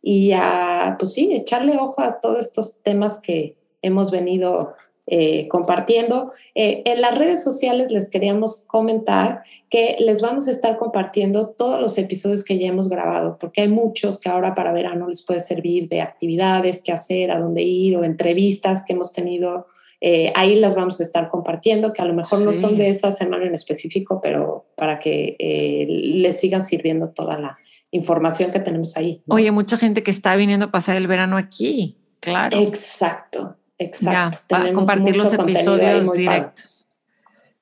y 0.02 0.32
a, 0.34 0.96
pues 0.98 1.14
sí, 1.14 1.34
echarle 1.34 1.78
ojo 1.78 2.02
a 2.02 2.20
todos 2.20 2.40
estos 2.46 2.82
temas 2.82 3.20
que 3.20 3.58
hemos 3.82 4.10
venido 4.10 4.74
eh, 5.06 5.48
compartiendo. 5.48 6.32
Eh, 6.56 6.82
en 6.86 7.02
las 7.02 7.18
redes 7.18 7.44
sociales 7.44 7.92
les 7.92 8.10
queríamos 8.10 8.66
comentar 8.68 9.44
que 9.70 9.96
les 10.00 10.22
vamos 10.22 10.48
a 10.48 10.52
estar 10.52 10.78
compartiendo 10.78 11.50
todos 11.50 11.80
los 11.82 11.98
episodios 11.98 12.44
que 12.44 12.60
ya 12.60 12.68
hemos 12.68 12.90
grabado, 12.90 13.38
porque 13.40 13.62
hay 13.62 13.70
muchos 13.70 14.20
que 14.20 14.30
ahora 14.30 14.56
para 14.56 14.74
verano 14.74 15.08
les 15.08 15.26
puede 15.26 15.40
servir 15.40 15.88
de 15.88 16.02
actividades 16.02 16.82
que 16.82 16.92
hacer, 16.92 17.32
a 17.32 17.40
dónde 17.40 17.64
ir 17.64 17.98
o 17.98 18.04
entrevistas 18.04 18.84
que 18.86 18.94
hemos 18.94 19.14
tenido 19.14 19.66
eh, 20.00 20.32
ahí 20.36 20.56
las 20.60 20.76
vamos 20.76 21.00
a 21.00 21.04
estar 21.04 21.30
compartiendo, 21.30 21.92
que 21.92 22.02
a 22.02 22.06
lo 22.06 22.14
mejor 22.14 22.42
no 22.42 22.54
son 22.54 22.78
de 22.78 22.90
esa 22.90 23.12
semana 23.12 23.46
en 23.46 23.54
específico, 23.54 24.20
pero 24.22 24.68
para 24.76 25.00
que 25.00 25.36
eh, 25.40 25.88
les 25.88 26.40
sigan 26.40 26.64
sirviendo 26.64 27.10
toda 27.10 27.40
la 27.40 27.58
información 27.90 28.52
que 28.52 28.60
tenemos 28.60 28.96
ahí. 28.96 29.24
Oye, 29.28 29.52
mucha 29.52 29.78
gente 29.78 30.04
que 30.04 30.12
está 30.12 30.36
viniendo 30.36 30.68
a 30.68 30.72
pasar 30.72 30.98
el 30.98 31.08
verano 31.08 31.38
aquí, 31.38 31.98
claro. 32.20 32.60
Exacto, 32.60 33.56
exacto. 33.80 34.38
para 34.48 34.72
compartir 34.72 35.16
los 35.16 35.34
episodios 35.34 36.14
directos. 36.14 36.90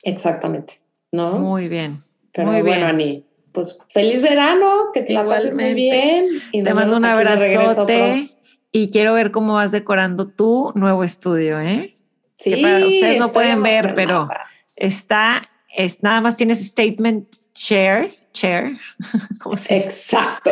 Exactamente, 0.03 0.81
¿no? 1.11 1.39
Muy 1.39 1.69
bien. 1.69 2.03
Pero 2.33 2.51
muy 2.51 2.61
bueno, 2.61 2.87
Ani, 2.87 3.25
pues 3.53 3.79
feliz 3.87 4.21
verano, 4.21 4.91
que 4.93 5.01
te 5.01 5.13
la 5.13 5.25
pases 5.25 5.53
muy 5.53 5.73
bien. 5.73 6.27
te 6.51 6.73
mando 6.73 6.97
un 6.97 7.05
abrazote 7.05 8.29
y 8.73 8.91
quiero 8.91 9.13
ver 9.13 9.31
cómo 9.31 9.53
vas 9.53 9.71
decorando 9.71 10.27
tu 10.27 10.73
nuevo 10.75 11.05
estudio, 11.05 11.61
¿eh? 11.61 11.95
Sí, 12.35 12.51
que 12.51 12.61
para 12.61 12.85
ustedes 12.85 13.19
no 13.19 13.31
pueden 13.31 13.63
ver, 13.63 13.93
pero 13.95 14.27
está, 14.75 15.49
es, 15.75 16.03
nada 16.03 16.21
más 16.21 16.35
tienes 16.35 16.65
statement 16.65 17.27
share, 17.55 18.15
share. 18.33 18.77
¿Cómo 19.39 19.57
se 19.57 19.77
Exacto. 19.77 20.51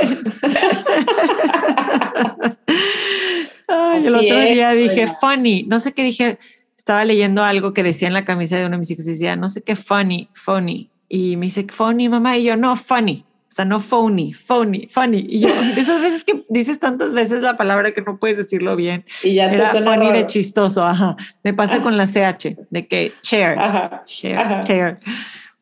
Ay, 3.67 4.05
el 4.05 4.15
otro 4.15 4.39
día 4.41 4.71
dije 4.71 5.07
funny, 5.19 5.63
no 5.63 5.79
sé 5.79 5.93
qué 5.93 6.03
dije, 6.03 6.37
estaba 6.77 7.05
leyendo 7.05 7.43
algo 7.43 7.73
que 7.73 7.83
decía 7.83 8.07
en 8.07 8.13
la 8.13 8.25
camisa 8.25 8.57
de 8.57 8.65
uno 8.65 8.73
de 8.73 8.79
mis 8.79 8.91
hijos 8.91 9.07
y 9.07 9.11
decía, 9.11 9.35
no 9.35 9.49
sé 9.49 9.61
qué 9.61 9.75
funny, 9.75 10.29
funny. 10.33 10.89
Y 11.07 11.37
me 11.37 11.45
dice, 11.45 11.65
funny, 11.69 12.09
mamá, 12.09 12.37
y 12.37 12.43
yo, 12.43 12.57
no, 12.57 12.75
funny. 12.75 13.25
O 13.53 13.55
sea, 13.55 13.65
no 13.65 13.79
phony, 13.79 14.33
phony, 14.33 14.87
funny. 14.89 15.27
Y 15.29 15.41
yo, 15.41 15.47
de 15.47 15.79
esas 15.79 16.01
veces 16.01 16.23
que 16.23 16.43
dices 16.49 16.79
tantas 16.79 17.13
veces 17.13 17.43
la 17.43 17.55
palabra 17.55 17.93
que 17.93 18.01
no 18.01 18.17
puedes 18.17 18.35
decirlo 18.35 18.75
bien. 18.75 19.05
Y 19.21 19.35
ya 19.35 19.47
te 19.47 19.57
Era 19.57 19.69
funny 19.69 20.11
de 20.11 20.25
chistoso, 20.25 20.83
ajá. 20.83 21.15
Me 21.43 21.53
pasa 21.53 21.79
con 21.83 21.95
la 21.95 22.07
CH, 22.07 22.57
de 22.71 22.87
que 22.87 23.13
chair, 23.21 23.59
ajá, 23.59 24.01
chair, 24.05 24.59
chair. 24.61 24.99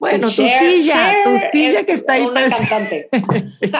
Bueno, 0.01 0.29
tu 0.29 0.33
silla, 0.33 1.17
tu 1.23 1.37
silla 1.51 1.83
que 1.83 1.91
está 1.91 2.13
ahí 2.13 2.25
una 2.25 2.49
cantante. 2.49 3.07
sí, 3.45 3.71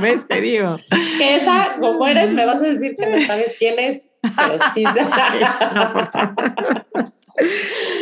¿Ves? 0.00 0.28
Te 0.28 0.40
digo. 0.40 0.76
Que 1.18 1.34
esa, 1.34 1.74
como 1.80 2.06
eres, 2.06 2.32
me 2.32 2.46
vas 2.46 2.62
a 2.62 2.66
decir 2.66 2.94
que 2.96 3.06
no 3.06 3.26
sabes 3.26 3.56
quién 3.58 3.76
es, 3.80 4.08
pero 4.22 4.58
sí. 4.72 4.84
no, 5.74 5.92
por 5.92 6.10
favor. 6.12 6.52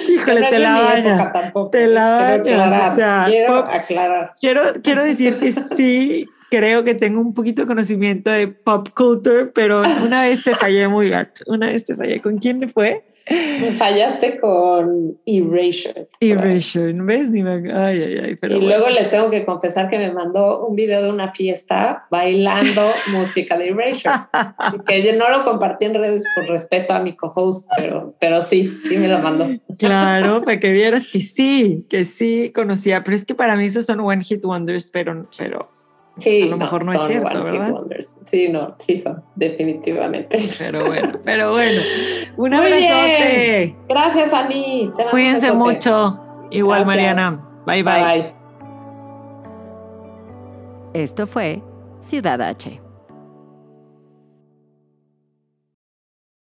Híjole, 0.06 0.42
te 0.50 0.58
la 0.58 0.80
bañas. 0.82 1.32
te 1.72 1.86
la 1.86 2.10
bañas. 2.10 2.92
o 2.92 2.96
sea, 2.96 3.24
quiero 3.26 3.56
aclarar. 3.56 4.34
Quiero, 4.38 4.62
quiero 4.82 5.02
decir 5.02 5.38
que 5.40 5.52
sí, 5.52 6.28
creo 6.50 6.84
que 6.84 6.94
tengo 6.94 7.22
un 7.22 7.32
poquito 7.32 7.62
de 7.62 7.68
conocimiento 7.68 8.28
de 8.28 8.48
pop 8.48 8.90
culture, 8.94 9.46
pero 9.46 9.82
una 10.04 10.24
vez 10.24 10.44
te 10.44 10.54
fallé 10.54 10.88
muy 10.88 11.08
gacho. 11.08 11.42
Una 11.46 11.68
vez 11.68 11.86
te 11.86 11.96
fallé. 11.96 12.20
¿Con 12.20 12.36
quién 12.36 12.68
fue? 12.68 13.02
Me 13.28 13.72
fallaste 13.72 14.38
con 14.38 15.18
Erasure. 15.26 16.08
Erasure, 16.20 16.92
¿no 16.92 17.04
ves? 17.04 17.28
Ni 17.28 17.42
me... 17.42 17.72
Ay, 17.72 18.00
ay, 18.00 18.18
ay. 18.24 18.36
Pero 18.36 18.56
y 18.56 18.60
luego 18.60 18.88
les 18.88 19.10
tengo 19.10 19.30
que 19.30 19.44
confesar 19.44 19.90
que 19.90 19.98
me 19.98 20.12
mandó 20.12 20.64
un 20.64 20.76
video 20.76 21.02
de 21.02 21.10
una 21.10 21.32
fiesta 21.32 22.06
bailando 22.08 22.82
música 23.12 23.58
de 23.58 23.70
Erasure. 23.70 24.14
que 24.86 25.02
yo 25.02 25.16
no 25.16 25.28
lo 25.28 25.44
compartí 25.44 25.86
en 25.86 25.94
redes 25.94 26.24
por 26.36 26.46
respeto 26.46 26.94
a 26.94 27.00
mi 27.00 27.16
co-host, 27.16 27.68
pero, 27.76 28.14
pero 28.20 28.42
sí, 28.42 28.68
sí 28.68 28.96
me 28.96 29.08
lo 29.08 29.18
mandó. 29.18 29.48
claro, 29.76 30.42
para 30.44 30.60
que 30.60 30.72
vieras 30.72 31.08
que 31.08 31.20
sí, 31.20 31.84
que 31.88 32.04
sí 32.04 32.52
conocía. 32.54 33.02
Pero 33.02 33.16
es 33.16 33.24
que 33.24 33.34
para 33.34 33.56
mí 33.56 33.66
esos 33.66 33.86
son 33.86 34.00
one 34.00 34.22
hit 34.22 34.44
wonders, 34.44 34.88
pero, 34.92 35.28
pero 35.36 35.68
Sí, 36.18 36.42
a 36.44 36.46
lo 36.46 36.56
mejor 36.56 36.84
no, 36.84 36.92
es 36.92 37.02
cierto, 37.02 37.44
¿verdad? 37.44 37.74
Sí, 38.30 38.48
no, 38.48 38.74
sí 38.78 38.98
son, 38.98 39.22
definitivamente. 39.34 40.38
Pero 40.58 40.86
bueno, 40.86 41.12
pero 41.24 41.52
bueno. 41.52 41.80
Un 42.36 42.54
abrazote. 42.54 43.76
Gracias, 43.88 44.32
Ani. 44.32 44.90
Cuídense 45.10 45.52
mucho. 45.52 46.20
Igual, 46.50 46.86
Mariana. 46.86 47.46
bye. 47.66 47.82
bye. 47.82 48.34
Esto 50.94 51.26
fue 51.26 51.62
Ciudad 52.00 52.40
H. 52.40 52.85